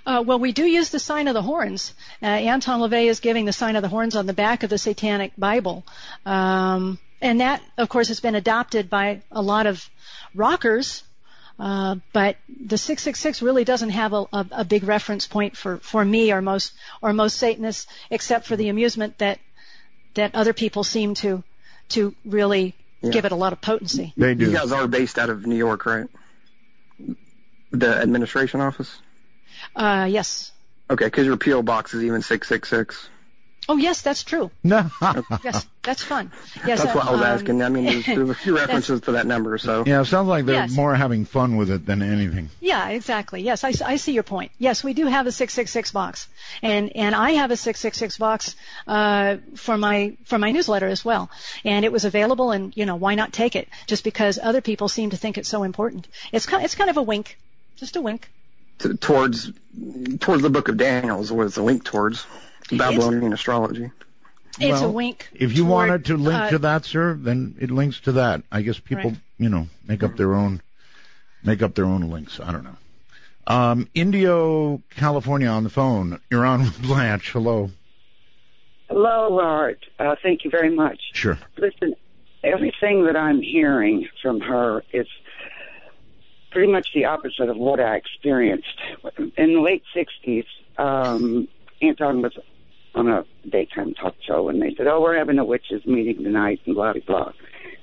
Uh, 0.04 0.24
well, 0.26 0.38
we 0.38 0.52
do 0.52 0.64
use 0.64 0.90
the 0.90 0.98
sign 0.98 1.28
of 1.28 1.34
the 1.34 1.42
horns. 1.42 1.94
Uh, 2.22 2.26
Anton 2.26 2.80
LaVey 2.80 3.06
is 3.06 3.20
giving 3.20 3.44
the 3.44 3.52
sign 3.52 3.76
of 3.76 3.82
the 3.82 3.88
horns 3.88 4.16
on 4.16 4.26
the 4.26 4.32
back 4.32 4.62
of 4.62 4.70
the 4.70 4.78
Satanic 4.78 5.32
Bible. 5.36 5.84
Um, 6.26 6.98
and 7.20 7.40
that, 7.40 7.62
of 7.76 7.88
course, 7.88 8.08
has 8.08 8.20
been 8.20 8.34
adopted 8.34 8.90
by 8.90 9.22
a 9.30 9.42
lot 9.42 9.66
of 9.66 9.88
rockers. 10.34 11.02
Uh, 11.58 11.96
but 12.12 12.36
the 12.48 12.78
666 12.78 13.42
really 13.42 13.64
doesn't 13.64 13.90
have 13.90 14.12
a, 14.12 14.24
a, 14.32 14.46
a 14.52 14.64
big 14.64 14.84
reference 14.84 15.26
point 15.26 15.56
for, 15.56 15.78
for 15.78 16.04
me 16.04 16.32
or 16.32 16.40
most 16.40 16.72
or 17.02 17.12
most 17.12 17.36
Satanists, 17.36 17.86
except 18.10 18.46
for 18.46 18.54
the 18.56 18.68
amusement 18.68 19.18
that 19.18 19.40
that 20.14 20.34
other 20.34 20.52
people 20.52 20.84
seem 20.84 21.14
to 21.14 21.42
to 21.90 22.14
really 22.24 22.74
Yeah. 23.00 23.10
give 23.10 23.24
it 23.24 23.32
a 23.32 23.36
lot 23.36 23.52
of 23.52 23.60
potency. 23.60 24.12
They 24.16 24.34
do. 24.34 24.46
You 24.46 24.52
guys 24.52 24.72
are 24.72 24.86
based 24.86 25.18
out 25.18 25.30
of 25.30 25.46
New 25.46 25.56
York, 25.56 25.84
right? 25.86 26.06
The 27.70 27.88
administration 27.96 28.60
office? 28.60 28.96
Uh, 29.76 30.06
yes. 30.10 30.52
Okay, 30.90 31.04
because 31.04 31.26
your 31.26 31.36
P.O. 31.36 31.62
box 31.62 31.92
is 31.94 32.02
even 32.04 32.22
666. 32.22 33.08
Oh, 33.70 33.76
yes, 33.76 34.00
that's 34.00 34.22
true. 34.22 34.50
No. 34.64 34.90
Yes, 35.44 35.66
that's 35.82 36.02
fun. 36.02 36.32
Yes, 36.66 36.82
That's 36.82 36.94
what 36.94 37.06
I 37.06 37.10
was 37.10 37.20
um, 37.20 37.26
asking. 37.26 37.62
I 37.62 37.68
mean, 37.68 37.84
there's, 37.84 38.06
there's 38.06 38.30
a 38.30 38.34
few 38.34 38.56
references 38.62 39.02
to 39.02 39.12
that 39.12 39.26
number, 39.26 39.58
so. 39.58 39.84
Yeah, 39.86 40.00
it 40.00 40.06
sounds 40.06 40.26
like 40.28 40.46
they're 40.46 40.54
Yes. 40.54 40.74
more 40.74 40.94
having 40.94 41.26
fun 41.26 41.56
with 41.58 41.70
it 41.70 41.84
than 41.84 42.00
anything. 42.00 42.48
Yeah, 42.60 42.88
exactly. 42.88 43.42
Yes, 43.42 43.64
I, 43.64 43.72
I 43.84 43.96
see 43.96 44.12
your 44.12 44.22
point. 44.22 44.52
Yes, 44.58 44.82
we 44.82 44.94
do 44.94 45.06
have 45.06 45.26
a 45.26 45.32
666 45.32 45.90
box, 45.92 46.28
and 46.62 46.96
and 46.96 47.14
I 47.14 47.32
have 47.32 47.50
a 47.50 47.56
666 47.56 48.16
box 48.16 48.56
uh, 48.86 49.36
for 49.56 49.76
my 49.76 50.16
for 50.24 50.38
my 50.38 50.50
newsletter 50.50 50.86
as 50.86 51.04
well. 51.04 51.30
And 51.64 51.84
it 51.84 51.92
was 51.92 52.06
available, 52.06 52.52
and 52.52 52.74
you 52.74 52.86
know 52.86 52.96
why 52.96 53.16
not 53.16 53.34
take 53.34 53.54
it? 53.54 53.68
Just 53.86 54.02
because 54.02 54.38
other 54.42 54.62
people 54.62 54.88
seem 54.88 55.10
to 55.10 55.18
think 55.18 55.36
it's 55.36 55.48
so 55.48 55.62
important. 55.62 56.08
It's 56.32 56.46
kind 56.46 56.64
it's 56.64 56.74
kind 56.74 56.88
of 56.88 56.96
a 56.96 57.02
wink, 57.02 57.38
just 57.76 57.96
a 57.96 58.00
wink. 58.00 58.30
t- 58.78 58.94
towards 58.94 59.52
towards 60.20 60.42
the 60.42 60.50
book 60.50 60.68
of 60.68 60.78
Daniel 60.78 61.20
is 61.20 61.30
what 61.30 61.46
it's 61.46 61.58
a 61.58 61.62
link 61.62 61.84
towards 61.84 62.26
Babylonian 62.72 63.32
astrology. 63.32 63.90
It's 64.60 64.80
a 64.80 64.88
wink. 64.88 65.28
If 65.34 65.52
you 65.56 65.62
toward, 65.64 65.70
wanted 65.88 66.04
to 66.06 66.16
link 66.16 66.40
uh, 66.40 66.50
to 66.50 66.58
that, 66.58 66.84
sir, 66.84 67.14
then 67.14 67.54
it 67.60 67.70
links 67.70 68.00
to 68.00 68.12
that. 68.12 68.42
I 68.50 68.62
guess 68.62 68.78
people, 68.78 69.10
Right. 69.10 69.20
you 69.38 69.48
know, 69.48 69.68
make 69.86 70.02
up 70.02 70.16
their 70.16 70.34
own 70.34 70.60
make 71.44 71.62
up 71.62 71.74
their 71.74 71.84
own 71.84 72.02
links. 72.10 72.40
I 72.40 72.50
don't 72.50 72.64
know. 72.64 72.76
Um, 73.46 73.88
Indio, 73.94 74.82
California, 74.90 75.48
on 75.48 75.62
the 75.64 75.70
phone. 75.70 76.20
You're 76.30 76.44
on 76.44 76.60
with 76.60 76.82
Blanche. 76.82 77.30
Hello. 77.30 77.70
Hello, 78.88 79.38
Art. 79.40 79.84
Uh, 79.98 80.16
thank 80.22 80.44
you 80.44 80.50
very 80.50 80.74
much. 80.74 80.98
Sure. 81.12 81.38
Listen, 81.56 81.94
everything 82.42 83.04
that 83.06 83.16
I'm 83.16 83.40
hearing 83.40 84.08
from 84.20 84.40
her 84.40 84.82
is 84.92 85.06
pretty 86.50 86.72
much 86.72 86.92
the 86.94 87.04
opposite 87.04 87.48
of 87.48 87.56
what 87.56 87.80
I 87.80 87.96
experienced. 87.96 88.78
In 89.36 89.54
the 89.54 89.60
late 89.60 89.84
60s, 89.94 90.46
um, 90.76 91.48
Anton 91.80 92.22
was 92.22 92.36
on 92.94 93.08
a 93.08 93.24
daytime 93.48 93.94
talk 93.94 94.14
show, 94.26 94.48
and 94.48 94.60
they 94.60 94.74
said, 94.76 94.86
oh, 94.86 95.00
we're 95.00 95.16
having 95.16 95.38
a 95.38 95.44
witches 95.44 95.84
meeting 95.86 96.22
tonight, 96.24 96.60
and 96.66 96.74
blah, 96.74 96.92
blah, 96.92 97.02
blah. 97.06 97.32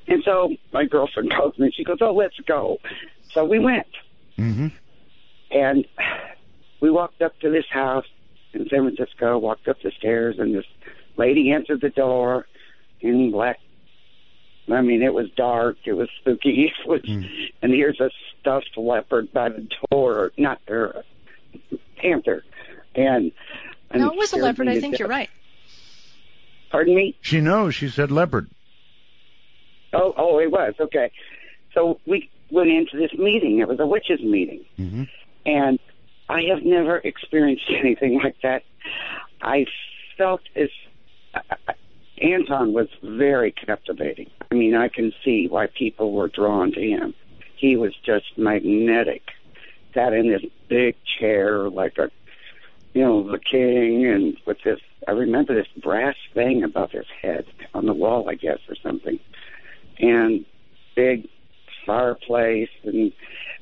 And 0.08 0.24
so 0.24 0.56
my 0.74 0.86
girlfriend 0.86 1.32
calls 1.36 1.58
me, 1.58 1.72
she 1.76 1.84
goes, 1.84 1.98
oh, 2.02 2.14
let's 2.14 2.40
go. 2.48 2.78
So 3.32 3.46
we 3.46 3.60
went. 3.60 3.88
Mm-hmm. 4.38 4.68
And 5.52 5.86
we 6.82 6.92
walked 6.92 7.22
up 7.22 7.40
to 7.40 7.50
this 7.50 7.66
house 7.70 8.06
in 8.54 8.68
San 8.70 8.84
Francisco, 8.84 9.38
walked 9.38 9.68
up 9.68 9.78
the 9.84 9.92
stairs, 9.98 10.36
and 10.40 10.56
this 10.56 10.66
lady 11.18 11.52
answered 11.52 11.82
the 11.82 11.90
door 11.90 12.46
in 13.02 13.32
black. 13.32 13.60
I 14.72 14.82
mean, 14.82 15.04
it 15.04 15.14
was 15.14 15.30
dark. 15.36 15.78
It 15.86 15.94
was 15.94 16.10
spooky. 16.20 16.72
It 16.86 16.88
was, 16.88 17.02
and 17.62 17.72
here's 17.72 18.00
a 18.00 18.10
stuffed 18.40 18.78
leopard 18.78 19.32
by 19.32 19.50
the 19.50 19.68
door, 19.92 20.32
not 20.38 20.60
or 20.68 21.04
panther, 21.98 22.44
and, 22.96 23.32
and 23.92 24.02
No, 24.02 24.12
it 24.12 24.18
was 24.18 24.34
a 24.34 24.38
leopard. 24.38 24.68
I 24.68 24.80
think 24.80 24.94
death. 24.94 25.00
you're 25.00 25.10
right. 25.10 25.30
Pardon 26.72 26.96
me. 26.96 27.16
She 27.22 27.42
knows. 27.42 27.76
She 27.76 27.90
said 27.90 28.12
leopard. 28.12 28.50
Oh, 29.94 30.14
oh, 30.18 30.40
it 30.40 30.52
was 30.52 30.74
okay. 30.80 31.12
So 31.74 32.00
we 32.06 32.30
went 32.52 32.70
into 32.70 32.98
this 32.98 33.14
meeting. 33.18 33.60
It 33.60 33.68
was 33.68 33.80
a 33.80 33.86
witches 33.88 34.20
meeting, 34.22 34.66
Mm-hmm. 34.80 35.04
and 35.46 35.80
I 36.28 36.42
have 36.54 36.64
never 36.64 36.98
experienced 36.98 37.64
anything 37.70 38.20
like 38.22 38.36
that. 38.44 38.64
I 39.42 39.66
felt 40.18 40.42
as 40.56 40.70
Anton 42.22 42.74
was 42.74 42.88
very 43.04 43.52
captivating. 43.52 44.30
I 44.52 44.56
mean, 44.56 44.76
I 44.76 44.88
can 44.88 45.12
see 45.24 45.48
why 45.50 45.68
people 45.68 46.14
were 46.14 46.28
drawn 46.30 46.72
to 46.72 46.82
him. 46.82 47.14
He 47.58 47.76
was 47.76 47.94
just 48.06 48.26
magnetic. 48.38 49.22
Sat 49.94 50.14
in 50.14 50.30
this 50.30 50.42
big 50.70 50.96
chair 51.20 51.70
like 51.70 51.98
a, 51.98 52.10
you 52.96 53.02
know, 53.02 53.30
the 53.30 53.38
king, 53.40 54.06
and 54.08 54.38
with 54.48 54.58
this. 54.64 54.80
I 55.06 55.12
remember 55.12 55.54
this 55.54 55.68
brass 55.84 56.16
thing 56.34 56.64
above 56.64 56.92
his 56.92 57.06
head 57.22 57.46
on 57.74 57.86
the 57.86 57.94
wall, 57.94 58.28
I 58.30 58.36
guess, 58.36 58.60
or 58.70 58.76
something, 58.82 59.20
and 60.00 60.46
big 60.96 61.28
fireplace, 61.86 62.70
and 62.84 63.12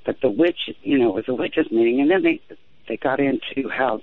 but 0.06 0.22
the 0.22 0.30
witch, 0.30 0.70
you 0.84 1.00
know, 1.00 1.10
it 1.10 1.16
was 1.16 1.28
a 1.28 1.34
witches 1.34 1.72
meeting, 1.72 2.00
and 2.00 2.12
then 2.12 2.22
they 2.22 2.40
they 2.88 2.96
got 2.96 3.20
into 3.20 3.70
how 3.70 4.02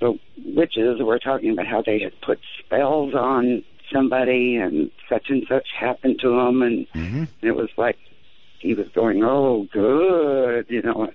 the 0.00 0.16
witches 0.44 1.00
were 1.02 1.18
talking 1.18 1.50
about 1.50 1.66
how 1.66 1.82
they 1.82 2.00
had 2.00 2.12
put 2.20 2.38
spells 2.60 3.14
on 3.14 3.64
somebody 3.92 4.56
and 4.56 4.90
such 5.08 5.30
and 5.30 5.44
such 5.48 5.66
happened 5.78 6.18
to 6.20 6.28
them 6.28 6.62
and 6.62 6.86
Mm-hmm. 6.94 7.24
it 7.42 7.54
was 7.54 7.68
like 7.76 7.98
he 8.58 8.74
was 8.74 8.86
going 8.94 9.22
oh 9.22 9.68
good 9.72 10.66
you 10.68 10.82
know 10.82 11.10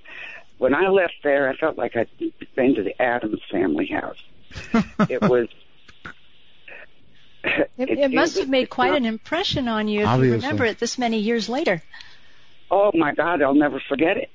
when 0.57 0.73
i 0.73 0.87
left 0.87 1.13
there 1.23 1.49
i 1.49 1.55
felt 1.55 1.77
like 1.77 1.95
i'd 1.95 2.09
been 2.55 2.75
to 2.75 2.83
the 2.83 2.99
Addams 3.01 3.41
family 3.51 3.87
house 3.87 4.17
it 5.09 5.21
was 5.21 5.47
It, 7.43 7.69
it- 7.77 7.99
it 7.99 8.11
must 8.13 8.35
it- 8.37 8.41
have 8.41 8.49
made 8.49 8.69
quite 8.69 8.89
not- 8.89 8.97
an 8.97 9.05
impression 9.05 9.67
on 9.67 9.87
you 9.87 10.01
if 10.01 10.07
Obviously. 10.07 10.27
you 10.37 10.41
remember 10.41 10.65
it 10.65 10.79
this 10.79 10.97
many 10.97 11.19
years 11.19 11.47
later. 11.49 11.81
oh 12.71 12.91
my 12.93 13.13
god 13.13 13.41
i'll 13.41 13.53
never 13.53 13.79
forget 13.87 14.17
it 14.17 14.31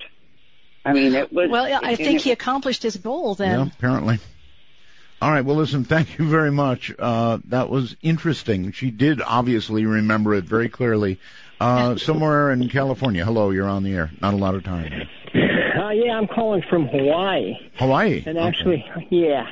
i 0.84 0.92
mean 0.92 1.14
it 1.14 1.32
was 1.32 1.50
Well, 1.50 1.66
I 1.82 1.96
think 1.96 2.20
it- 2.20 2.22
he 2.22 2.32
accomplished 2.32 2.82
his 2.82 2.96
goal 2.96 3.34
then. 3.34 3.58
Yeah, 3.60 3.66
apparently. 3.76 4.18
All 5.20 5.30
right. 5.30 5.44
Well, 5.44 5.54
listen. 5.54 5.84
Thank 5.84 6.18
you 6.18 6.28
very 6.28 6.50
much. 6.50 6.92
Uh, 6.98 7.38
that 7.44 7.70
was 7.70 7.94
interesting. 8.02 8.72
She 8.72 8.90
did 8.90 9.22
obviously 9.22 9.86
remember 9.86 10.34
it 10.34 10.42
very 10.42 10.68
clearly. 10.68 11.20
Uh, 11.62 11.96
somewhere 11.96 12.50
in 12.50 12.68
California. 12.68 13.24
Hello, 13.24 13.50
you're 13.50 13.68
on 13.68 13.84
the 13.84 13.94
air. 13.94 14.10
Not 14.20 14.34
a 14.34 14.36
lot 14.36 14.54
of 14.54 14.64
time. 14.64 15.08
Uh, 15.34 15.90
yeah, 15.90 16.12
I'm 16.12 16.26
calling 16.26 16.62
from 16.68 16.88
Hawaii. 16.88 17.54
Hawaii. 17.76 18.22
And 18.26 18.36
actually, 18.36 18.84
yeah. 19.10 19.46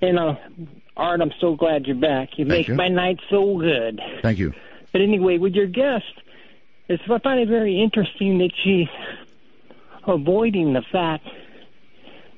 And 0.00 0.18
uh, 0.18 0.34
Art, 0.96 1.20
I'm 1.20 1.32
so 1.40 1.56
glad 1.56 1.86
you're 1.86 1.96
back. 1.96 2.38
You 2.38 2.46
make 2.46 2.68
you. 2.68 2.74
my 2.74 2.88
night 2.88 3.18
so 3.30 3.58
good. 3.58 4.00
Thank 4.22 4.38
you. 4.38 4.52
But 4.92 5.00
anyway, 5.00 5.38
with 5.38 5.54
your 5.54 5.66
guest, 5.66 6.04
it's, 6.88 7.02
I 7.10 7.18
find 7.18 7.40
it 7.40 7.48
very 7.48 7.80
interesting 7.80 8.38
that 8.38 8.52
she's 8.62 8.88
avoiding 10.06 10.72
the 10.72 10.82
fact 10.92 11.26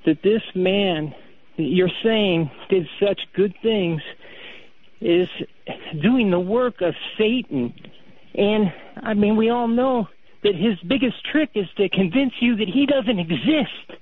that 0.06 0.22
this 0.22 0.43
man 0.55 1.14
that 1.56 1.62
you're 1.62 1.90
saying 2.02 2.51
did 2.68 2.89
such 2.98 3.20
good 3.34 3.55
things 3.62 4.02
is 5.01 5.28
doing 6.01 6.30
the 6.30 6.40
work 6.40 6.80
of 6.80 6.94
Satan. 7.18 7.74
And 8.34 8.72
I 8.96 9.14
mean, 9.14 9.36
we 9.36 9.50
all 9.50 9.68
know 9.68 10.09
that 10.42 10.54
his 10.54 10.78
biggest 10.88 11.16
trick 11.30 11.50
is 11.54 11.66
to 11.76 11.88
convince 11.88 12.32
you 12.40 12.56
that 12.56 12.68
he 12.68 12.86
doesn't 12.86 13.18
exist. 13.18 14.00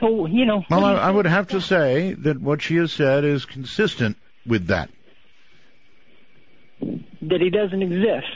So, 0.00 0.26
you 0.26 0.44
know, 0.44 0.62
Well, 0.68 0.84
I, 0.84 0.94
I 0.94 1.10
would 1.10 1.26
have 1.26 1.48
to 1.48 1.60
say 1.60 2.12
that 2.14 2.38
what 2.40 2.60
she 2.62 2.76
has 2.76 2.92
said 2.92 3.24
is 3.24 3.44
consistent 3.44 4.16
with 4.46 4.66
that. 4.66 4.90
that 6.80 7.40
he 7.40 7.50
doesn't 7.50 7.82
exist. 7.82 8.26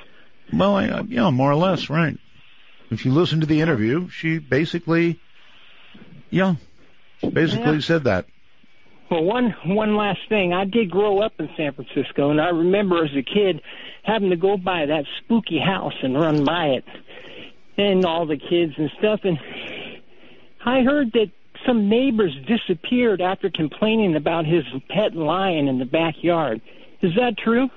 Well, 0.53 0.77
I, 0.77 1.03
yeah, 1.09 1.31
more 1.31 1.51
or 1.51 1.57
less, 1.57 1.91
right. 1.91 2.17
If 2.91 3.05
you 3.05 3.13
listen 3.13 3.41
to 3.41 3.47
the 3.47 3.61
interview, 3.61 4.09
she 4.09 4.39
basically, 4.39 5.21
yeah, 6.31 6.57
she 7.21 7.29
basically 7.29 7.75
Yeah. 7.75 7.81
said 7.81 8.05
that. 8.05 8.27
Well, 9.11 9.25
one 9.25 9.55
one 9.65 9.97
last 9.97 10.21
thing. 10.29 10.53
I 10.53 10.65
did 10.65 10.91
grow 10.91 11.19
up 11.19 11.33
in 11.41 11.51
San 11.57 11.73
Francisco, 11.73 12.31
and 12.31 12.41
I 12.41 12.51
remember 12.51 13.05
as 13.05 13.11
a 13.17 13.23
kid 13.23 13.61
having 14.05 14.31
to 14.31 14.37
go 14.37 14.57
by 14.57 14.87
that 14.87 15.05
spooky 15.19 15.59
house 15.59 15.95
and 16.03 16.15
run 16.15 16.45
by 16.45 16.67
it, 16.67 16.85
and 17.77 18.05
all 18.05 18.25
the 18.25 18.37
kids 18.37 18.75
and 18.77 18.91
stuff. 18.99 19.21
And 19.25 19.39
I 20.65 20.83
heard 20.83 21.13
that 21.13 21.31
some 21.67 21.89
neighbors 21.89 22.35
disappeared 22.47 23.21
after 23.21 23.51
complaining 23.51 24.15
about 24.15 24.47
his 24.47 24.65
pet 24.89 25.15
lion 25.15 25.67
in 25.67 25.79
the 25.79 25.85
backyard. 25.85 26.61
Is 27.03 27.15
that 27.17 27.37
true? 27.37 27.69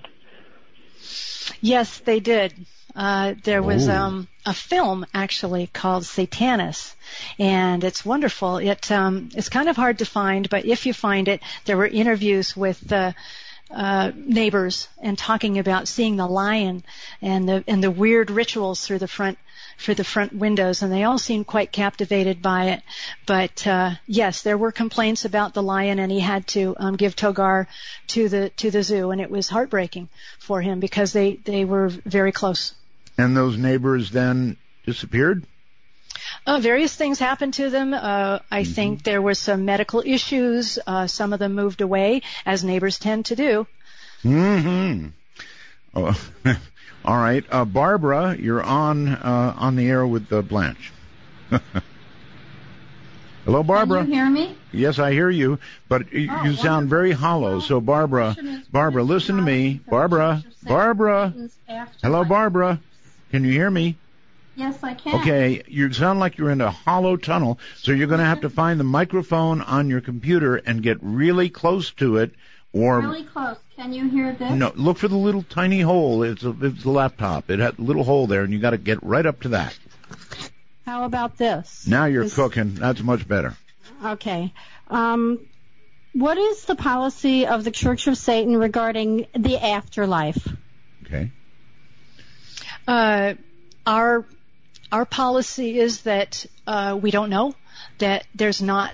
Yes, 1.61 1.99
they 1.99 2.19
did. 2.19 2.53
Uh, 2.95 3.33
there 3.43 3.63
was 3.63 3.89
um, 3.89 4.27
a 4.45 4.53
film 4.53 5.05
actually 5.13 5.67
called 5.67 6.03
Satanis, 6.03 6.93
and 7.39 7.83
it's 7.83 8.05
wonderful. 8.05 8.57
It 8.57 8.91
um, 8.91 9.29
it's 9.35 9.49
kind 9.49 9.67
of 9.67 9.75
hard 9.75 9.97
to 9.99 10.05
find, 10.05 10.47
but 10.47 10.65
if 10.65 10.85
you 10.85 10.93
find 10.93 11.27
it, 11.27 11.41
there 11.65 11.77
were 11.77 11.87
interviews 11.87 12.55
with 12.55 12.91
uh, 12.91 13.13
uh, 13.71 14.11
neighbors 14.15 14.87
and 15.01 15.17
talking 15.17 15.57
about 15.57 15.87
seeing 15.87 16.17
the 16.17 16.27
lion 16.27 16.83
and 17.21 17.49
the 17.49 17.63
and 17.67 17.83
the 17.83 17.89
weird 17.89 18.29
rituals 18.29 18.85
through 18.85 18.99
the 18.99 19.07
front 19.07 19.39
through 19.79 19.95
the 19.95 20.03
front 20.03 20.33
windows, 20.33 20.83
and 20.83 20.91
they 20.91 21.03
all 21.03 21.17
seemed 21.17 21.47
quite 21.47 21.71
captivated 21.71 22.41
by 22.43 22.65
it. 22.65 22.83
But 23.25 23.65
uh, 23.65 23.95
yes, 24.05 24.43
there 24.43 24.57
were 24.57 24.71
complaints 24.71 25.25
about 25.25 25.55
the 25.55 25.63
lion, 25.63 25.97
and 25.97 26.11
he 26.11 26.19
had 26.19 26.45
to 26.49 26.75
um, 26.77 26.95
give 26.95 27.15
Togare 27.15 27.65
to 28.09 28.29
the 28.29 28.49
to 28.57 28.69
the 28.69 28.83
zoo, 28.83 29.09
and 29.09 29.19
it 29.19 29.31
was 29.31 29.49
heartbreaking 29.49 30.09
for 30.37 30.61
him 30.61 30.79
because 30.79 31.11
they 31.11 31.37
they 31.37 31.65
were 31.65 31.87
very 31.87 32.31
close. 32.31 32.75
And 33.17 33.37
those 33.37 33.57
neighbors 33.57 34.11
then 34.11 34.57
disappeared? 34.85 35.45
Uh, 36.45 36.59
various 36.59 36.95
things 36.95 37.19
happened 37.19 37.53
to 37.55 37.69
them. 37.69 37.93
Uh, 37.93 38.39
I 38.51 38.63
think 38.63 39.03
there 39.03 39.21
were 39.21 39.33
some 39.35 39.65
medical 39.65 40.01
issues. 40.05 40.79
Uh, 40.85 41.07
some 41.07 41.31
of 41.33 41.39
them 41.39 41.53
moved 41.53 41.81
away, 41.81 42.21
as 42.45 42.63
neighbors 42.63 42.99
tend 42.99 43.25
to 43.27 43.35
do. 43.35 43.67
hmm 44.23 45.07
Oh, 45.95 46.19
all 47.05 47.17
right. 47.17 47.45
Uh, 47.51 47.65
Barbara, 47.65 48.35
you're 48.37 48.63
on 48.63 49.07
uh, 49.09 49.53
on 49.57 49.75
the 49.75 49.87
air 49.87 50.07
with 50.07 50.33
uh, 50.33 50.41
Blanche. 50.41 50.91
Hello, 53.45 53.61
Barbara. 53.61 54.01
Can 54.03 54.09
you 54.09 54.15
hear 54.15 54.29
me? 54.29 54.57
Yes, 54.71 54.97
I 54.99 55.11
hear 55.11 55.29
you, 55.29 55.59
but 55.87 56.13
y 56.13 56.29
Oh, 56.31 56.45
you 56.45 56.55
sound 56.55 56.89
very 56.89 57.11
hollow. 57.11 57.59
So, 57.59 57.79
Barbara, 57.79 58.35
Barbara, 58.71 59.03
listen 59.03 59.35
to 59.35 59.41
me. 59.43 59.81
Barbara, 59.87 60.43
Barbara. 60.63 61.33
Hello, 62.01 62.23
Barbara. 62.23 62.79
Can 63.33 63.43
you 63.43 63.51
hear 63.51 63.71
me? 63.71 63.95
Yes, 64.55 64.83
I 64.83 64.93
can. 64.93 65.19
Okay, 65.21 65.63
you 65.67 65.91
sound 65.91 66.19
like 66.19 66.37
you're 66.37 66.51
in 66.51 66.61
a 66.61 66.69
hollow 66.69 67.17
tunnel, 67.17 67.57
so 67.77 67.91
you're 67.91 68.05
going 68.05 68.19
to 68.19 68.25
have 68.27 68.41
to 68.41 68.49
find 68.51 68.79
the 68.79 68.83
microphone 68.83 69.59
on 69.61 69.89
your 69.89 70.01
computer 70.01 70.57
and 70.57 70.83
get 70.83 70.99
really 71.01 71.49
close 71.49 71.89
to 71.93 72.17
it, 72.17 72.31
or 72.73 72.99
Really 72.99 73.23
close. 73.23 73.57
Can 73.75 73.91
you 73.91 74.07
hear 74.07 74.33
this? 74.33 74.51
no, 74.51 74.71
look 74.75 74.99
for 74.99 75.07
the 75.07 75.17
little 75.17 75.41
tiny 75.41 75.81
hole. 75.81 76.21
It's 76.21 76.43
a, 76.43 76.55
it's 76.61 76.85
a 76.85 76.91
laptop. 76.91 77.49
It 77.49 77.57
had 77.57 77.79
a 77.79 77.81
little 77.81 78.03
hole 78.03 78.27
there, 78.27 78.43
and 78.43 78.53
you 78.53 78.59
got 78.59 78.69
to 78.69 78.77
get 78.77 79.01
right 79.01 79.25
up 79.25 79.41
to 79.41 79.49
that. 79.49 79.75
How 80.85 81.05
about 81.05 81.35
this? 81.39 81.87
Now 81.87 82.05
you're 82.05 82.25
Is- 82.25 82.35
cooking. 82.35 82.75
That's 82.75 83.01
much 83.01 83.27
better. 83.27 83.57
Okay. 84.05 84.53
Um, 84.91 85.39
what 86.13 86.37
is 86.37 86.65
the 86.65 86.75
policy 86.75 87.47
of 87.47 87.63
the 87.63 87.71
Church 87.71 88.05
of 88.05 88.15
Satan 88.15 88.55
regarding 88.57 89.25
the 89.33 89.57
afterlife? 89.57 90.47
Okay. 91.07 91.31
Uh, 92.87 93.33
our 93.85 94.25
our 94.91 95.05
policy 95.05 95.79
is 95.79 96.01
that 96.01 96.45
uh, 96.67 96.97
we 97.01 97.11
don't 97.11 97.29
know 97.29 97.55
that 97.97 98.25
there's 98.35 98.61
not 98.61 98.93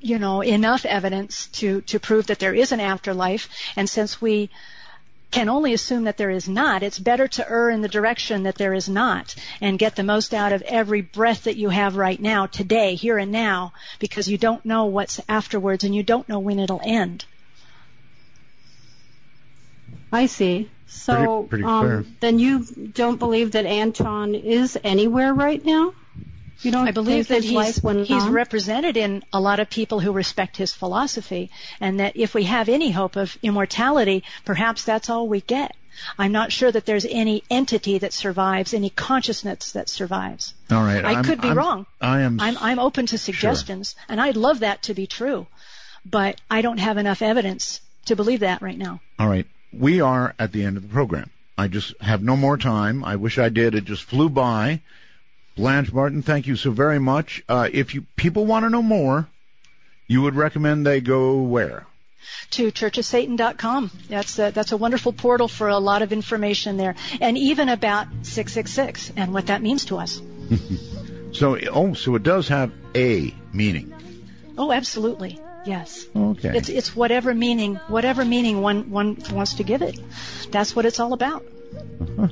you 0.00 0.18
know 0.18 0.40
enough 0.42 0.84
evidence 0.84 1.46
to 1.48 1.80
to 1.82 1.98
prove 1.98 2.26
that 2.26 2.38
there 2.38 2.54
is 2.54 2.72
an 2.72 2.80
afterlife 2.80 3.48
and 3.76 3.88
since 3.88 4.20
we 4.20 4.50
can 5.30 5.48
only 5.48 5.74
assume 5.74 6.04
that 6.04 6.16
there 6.16 6.30
is 6.30 6.48
not 6.48 6.82
it's 6.82 6.98
better 6.98 7.26
to 7.26 7.48
err 7.50 7.70
in 7.70 7.82
the 7.82 7.88
direction 7.88 8.44
that 8.44 8.54
there 8.54 8.74
is 8.74 8.88
not 8.88 9.34
and 9.60 9.78
get 9.78 9.96
the 9.96 10.02
most 10.02 10.32
out 10.32 10.52
of 10.52 10.62
every 10.62 11.00
breath 11.00 11.44
that 11.44 11.56
you 11.56 11.68
have 11.68 11.96
right 11.96 12.20
now 12.20 12.46
today 12.46 12.94
here 12.94 13.18
and 13.18 13.32
now 13.32 13.72
because 13.98 14.28
you 14.28 14.38
don't 14.38 14.64
know 14.64 14.86
what's 14.86 15.20
afterwards 15.28 15.84
and 15.84 15.94
you 15.94 16.02
don't 16.02 16.28
know 16.28 16.38
when 16.38 16.58
it'll 16.58 16.80
end 16.84 17.24
I 20.10 20.26
see. 20.26 20.70
So, 20.88 21.42
Pretty- 21.44 21.64
pretty 21.64 21.64
um, 21.64 22.16
then 22.20 22.38
you 22.38 22.64
don't 22.64 23.18
believe 23.18 23.52
that 23.52 23.66
Anton 23.66 24.34
is 24.34 24.78
anywhere 24.82 25.34
right 25.34 25.62
now? 25.64 25.92
You 26.62 26.72
don't 26.72 26.88
I 26.88 26.90
believe 26.92 27.28
that 27.28 27.44
he's, 27.44 27.76
he's 27.76 28.22
on? 28.24 28.32
represented 28.32 28.96
in 28.96 29.22
a 29.32 29.38
lot 29.38 29.60
of 29.60 29.70
people 29.70 30.00
who 30.00 30.10
respect 30.12 30.56
his 30.56 30.72
philosophy, 30.72 31.50
and 31.80 32.00
that 32.00 32.16
if 32.16 32.34
we 32.34 32.44
have 32.44 32.68
any 32.68 32.90
hope 32.90 33.14
of 33.16 33.36
immortality, 33.42 34.24
perhaps 34.44 34.82
that's 34.82 35.08
all 35.08 35.28
we 35.28 35.40
get. 35.40 35.76
I'm 36.18 36.32
not 36.32 36.50
sure 36.50 36.70
that 36.72 36.84
there's 36.86 37.04
any 37.04 37.44
entity 37.50 37.98
that 37.98 38.12
survives, 38.12 38.72
any 38.74 38.90
consciousness 38.90 39.72
that 39.72 39.88
survives. 39.88 40.54
All 40.70 40.82
right. 40.82 41.04
I 41.04 41.12
I'm- 41.14 41.24
could 41.24 41.40
be 41.40 41.48
I'm- 41.48 41.58
wrong. 41.58 41.86
I 42.00 42.20
am. 42.22 42.40
I'm, 42.40 42.56
I'm 42.58 42.78
open 42.78 43.06
to 43.06 43.18
suggestions, 43.18 43.94
and 44.08 44.20
I'd 44.20 44.36
love 44.36 44.60
that 44.60 44.82
to 44.84 44.94
be 44.94 45.06
true, 45.06 45.46
but 46.04 46.40
I 46.50 46.62
don't 46.62 46.78
have 46.78 46.96
enough 46.96 47.22
evidence 47.22 47.80
to 48.06 48.16
believe 48.16 48.40
that 48.40 48.62
right 48.62 48.78
now. 48.78 49.00
All 49.18 49.28
right. 49.28 49.46
We 49.72 50.00
are 50.00 50.34
at 50.38 50.52
the 50.52 50.64
end 50.64 50.76
of 50.76 50.82
the 50.82 50.88
program. 50.88 51.30
I 51.56 51.68
just 51.68 52.00
have 52.00 52.22
no 52.22 52.36
more 52.36 52.56
time. 52.56 53.04
I 53.04 53.16
wish 53.16 53.38
I 53.38 53.48
did. 53.48 53.74
It 53.74 53.84
just 53.84 54.04
flew 54.04 54.28
by. 54.28 54.80
Blanche 55.56 55.92
Barton, 55.92 56.22
thank 56.22 56.46
you 56.46 56.54
so 56.54 56.70
very 56.70 57.00
much. 57.00 57.42
Uh, 57.48 57.68
if 57.72 57.94
you 57.94 58.06
people 58.16 58.46
want 58.46 58.64
to 58.64 58.70
know 58.70 58.82
more, 58.82 59.28
you 60.06 60.22
would 60.22 60.36
recommend 60.36 60.86
they 60.86 61.00
go 61.00 61.42
where? 61.42 61.86
to 62.50 62.70
churchofsatan.com. 62.70 63.90
That's 64.08 64.38
a, 64.38 64.50
that's 64.50 64.72
a 64.72 64.76
wonderful 64.76 65.12
portal 65.12 65.48
for 65.48 65.68
a 65.68 65.78
lot 65.78 66.02
of 66.02 66.12
information 66.12 66.76
there, 66.76 66.94
and 67.20 67.36
even 67.36 67.68
about 67.68 68.06
666 68.22 69.12
and 69.16 69.32
what 69.32 69.46
that 69.46 69.62
means 69.62 69.86
to 69.86 69.98
us. 69.98 70.20
so, 71.32 71.58
oh, 71.70 71.94
so 71.94 72.14
it 72.14 72.22
does 72.22 72.48
have 72.48 72.72
a 72.94 73.34
meaning. 73.52 73.94
Oh, 74.56 74.72
absolutely. 74.72 75.38
Yes. 75.64 76.06
Okay. 76.14 76.56
It's 76.56 76.68
it's 76.68 76.94
whatever 76.96 77.34
meaning 77.34 77.76
whatever 77.88 78.24
meaning 78.24 78.60
one 78.60 78.90
one 78.90 79.16
wants 79.32 79.54
to 79.54 79.64
give 79.64 79.82
it. 79.82 79.98
That's 80.50 80.74
what 80.74 80.86
it's 80.86 81.00
all 81.00 81.12
about. 81.12 81.44
Uh-huh. 82.00 82.28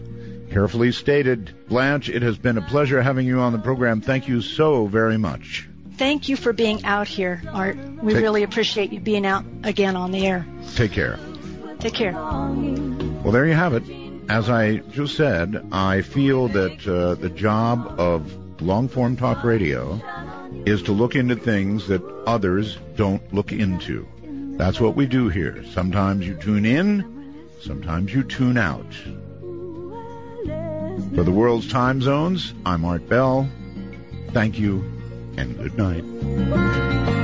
Carefully 0.50 0.92
stated. 0.92 1.52
Blanche, 1.68 2.08
it 2.08 2.22
has 2.22 2.38
been 2.38 2.56
a 2.56 2.62
pleasure 2.62 3.02
having 3.02 3.26
you 3.26 3.40
on 3.40 3.52
the 3.52 3.58
program. 3.58 4.00
Thank 4.00 4.28
you 4.28 4.40
so 4.40 4.86
very 4.86 5.18
much. 5.18 5.68
Thank 5.98 6.28
you 6.28 6.36
for 6.36 6.52
being 6.52 6.84
out 6.84 7.08
here, 7.08 7.42
Art. 7.52 7.76
We 8.02 8.12
Take- 8.12 8.22
really 8.22 8.42
appreciate 8.42 8.92
you 8.92 9.00
being 9.00 9.26
out 9.26 9.44
again 9.64 9.96
on 9.96 10.12
the 10.12 10.26
air. 10.26 10.46
Take 10.74 10.92
care. 10.92 11.18
Take 11.78 11.94
care. 11.94 12.12
Well, 12.12 13.32
there 13.32 13.46
you 13.46 13.54
have 13.54 13.74
it. 13.74 13.82
As 14.28 14.48
I 14.48 14.76
just 14.78 15.16
said, 15.16 15.68
I 15.72 16.02
feel 16.02 16.48
that 16.48 16.86
uh, 16.86 17.14
the 17.14 17.28
job 17.30 17.98
of 17.98 18.62
long 18.62 18.88
form 18.88 19.16
talk 19.16 19.44
radio 19.44 20.00
is 20.66 20.82
to 20.82 20.92
look 20.92 21.14
into 21.14 21.36
things 21.36 21.86
that 21.86 22.02
others 22.26 22.78
don't 22.96 23.22
look 23.32 23.52
into. 23.52 24.06
That's 24.58 24.80
what 24.80 24.96
we 24.96 25.06
do 25.06 25.28
here. 25.28 25.64
Sometimes 25.72 26.26
you 26.26 26.34
tune 26.34 26.66
in, 26.66 27.46
sometimes 27.60 28.12
you 28.12 28.24
tune 28.24 28.58
out. 28.58 28.92
For 31.14 31.22
the 31.22 31.32
world's 31.32 31.70
time 31.70 32.02
zones, 32.02 32.52
I'm 32.66 32.84
Art 32.84 33.08
Bell. 33.08 33.48
Thank 34.32 34.58
you 34.58 34.84
and 35.36 35.56
good 35.56 35.78
night. 35.78 37.15